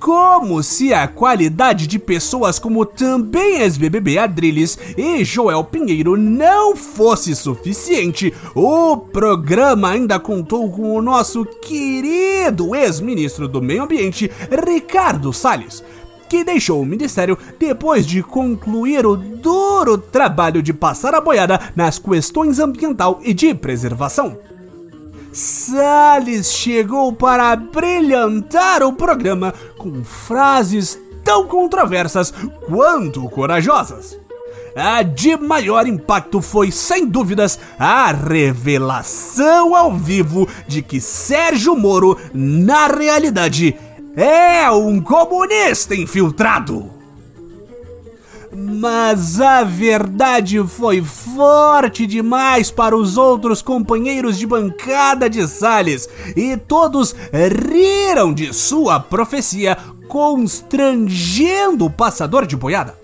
como 0.03 0.61
se 0.61 0.93
a 0.93 1.07
qualidade 1.07 1.87
de 1.87 1.97
pessoas 1.97 2.59
como 2.59 2.85
também 2.85 3.61
ex-BBB 3.61 4.17
Adrilles 4.17 4.77
e 4.97 5.23
Joel 5.23 5.63
Pinheiro 5.63 6.17
não 6.17 6.75
fosse 6.75 7.33
suficiente, 7.33 8.33
o 8.53 8.97
programa 8.97 9.91
ainda 9.91 10.19
contou 10.19 10.69
com 10.69 10.93
o 10.93 11.01
nosso 11.01 11.45
querido 11.45 12.75
ex-ministro 12.75 13.47
do 13.47 13.61
Meio 13.61 13.83
Ambiente, 13.83 14.29
Ricardo 14.67 15.31
Salles 15.31 15.81
que 16.27 16.43
deixou 16.43 16.81
o 16.81 16.85
ministério 16.85 17.37
depois 17.59 18.05
de 18.07 18.23
concluir 18.23 19.05
o 19.05 19.15
duro 19.15 19.99
trabalho 19.99 20.63
de 20.63 20.73
passar 20.73 21.13
a 21.13 21.21
boiada 21.21 21.59
nas 21.75 21.99
questões 21.99 22.59
ambiental 22.59 23.19
e 23.23 23.35
de 23.35 23.53
preservação. 23.53 24.37
Salles 25.33 26.53
chegou 26.53 27.11
para 27.11 27.55
brilhantar 27.55 28.83
o 28.83 28.93
programa 28.93 29.51
com 29.77 30.03
frases 30.03 30.99
tão 31.23 31.47
controversas 31.47 32.31
quanto 32.67 33.27
corajosas. 33.29 34.19
A 34.75 35.01
de 35.03 35.35
maior 35.35 35.87
impacto 35.87 36.41
foi, 36.41 36.71
sem 36.71 37.07
dúvidas, 37.07 37.59
a 37.77 38.11
revelação 38.11 39.75
ao 39.75 39.93
vivo 39.93 40.47
de 40.67 40.81
que 40.81 41.01
Sérgio 41.01 41.75
Moro, 41.75 42.17
na 42.33 42.87
realidade, 42.87 43.75
é 44.15 44.69
um 44.71 45.01
comunista 45.01 45.95
infiltrado. 45.95 47.02
Mas 48.55 49.41
a 49.41 49.63
verdade 49.63 50.63
foi 50.67 51.01
forte 51.01 52.05
demais 52.05 52.69
para 52.69 52.95
os 52.95 53.17
outros 53.17 53.61
companheiros 53.61 54.37
de 54.37 54.45
bancada 54.45 55.27
de 55.27 55.47
Salles 55.47 56.07
e 56.35 56.55
todos 56.55 57.15
riram 57.31 58.31
de 58.31 58.53
sua 58.53 58.99
profecia, 58.99 59.77
constrangendo 60.07 61.85
o 61.85 61.89
passador 61.89 62.45
de 62.45 62.55
boiada. 62.55 62.95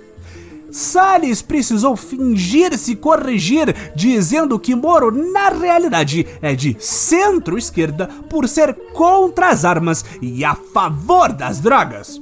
Salles 0.71 1.41
precisou 1.41 1.95
fingir 1.95 2.77
se 2.77 2.95
corrigir, 2.95 3.75
dizendo 3.95 4.59
que 4.59 4.75
Moro, 4.75 5.11
na 5.11 5.49
realidade, 5.49 6.27
é 6.43 6.53
de 6.53 6.77
centro-esquerda 6.79 8.07
por 8.29 8.47
ser 8.47 8.75
contra 8.93 9.49
as 9.49 9.65
armas 9.65 10.05
e 10.21 10.45
a 10.45 10.53
favor 10.53 11.33
das 11.33 11.59
drogas. 11.59 12.21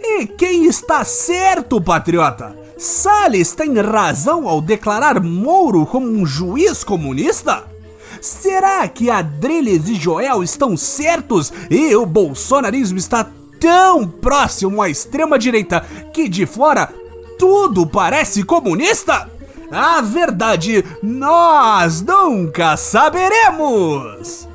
E 0.00 0.26
quem 0.26 0.66
está 0.66 1.04
certo, 1.04 1.80
patriota? 1.80 2.56
Salles 2.76 3.54
tem 3.54 3.74
razão 3.80 4.48
ao 4.48 4.60
declarar 4.60 5.20
Mouro 5.20 5.84
como 5.84 6.06
um 6.06 6.24
juiz 6.24 6.84
comunista? 6.84 7.64
Será 8.20 8.86
que 8.88 9.10
Adriles 9.10 9.88
e 9.88 9.94
Joel 9.94 10.42
estão 10.42 10.76
certos 10.76 11.52
e 11.70 11.94
o 11.94 12.06
bolsonarismo 12.06 12.98
está 12.98 13.26
tão 13.60 14.06
próximo 14.06 14.80
à 14.80 14.88
extrema-direita 14.88 15.84
que 16.12 16.28
de 16.28 16.46
fora 16.46 16.88
tudo 17.38 17.86
parece 17.86 18.42
comunista? 18.44 19.28
A 19.70 20.00
verdade 20.00 20.84
nós 21.02 22.00
nunca 22.00 22.76
saberemos! 22.76 24.48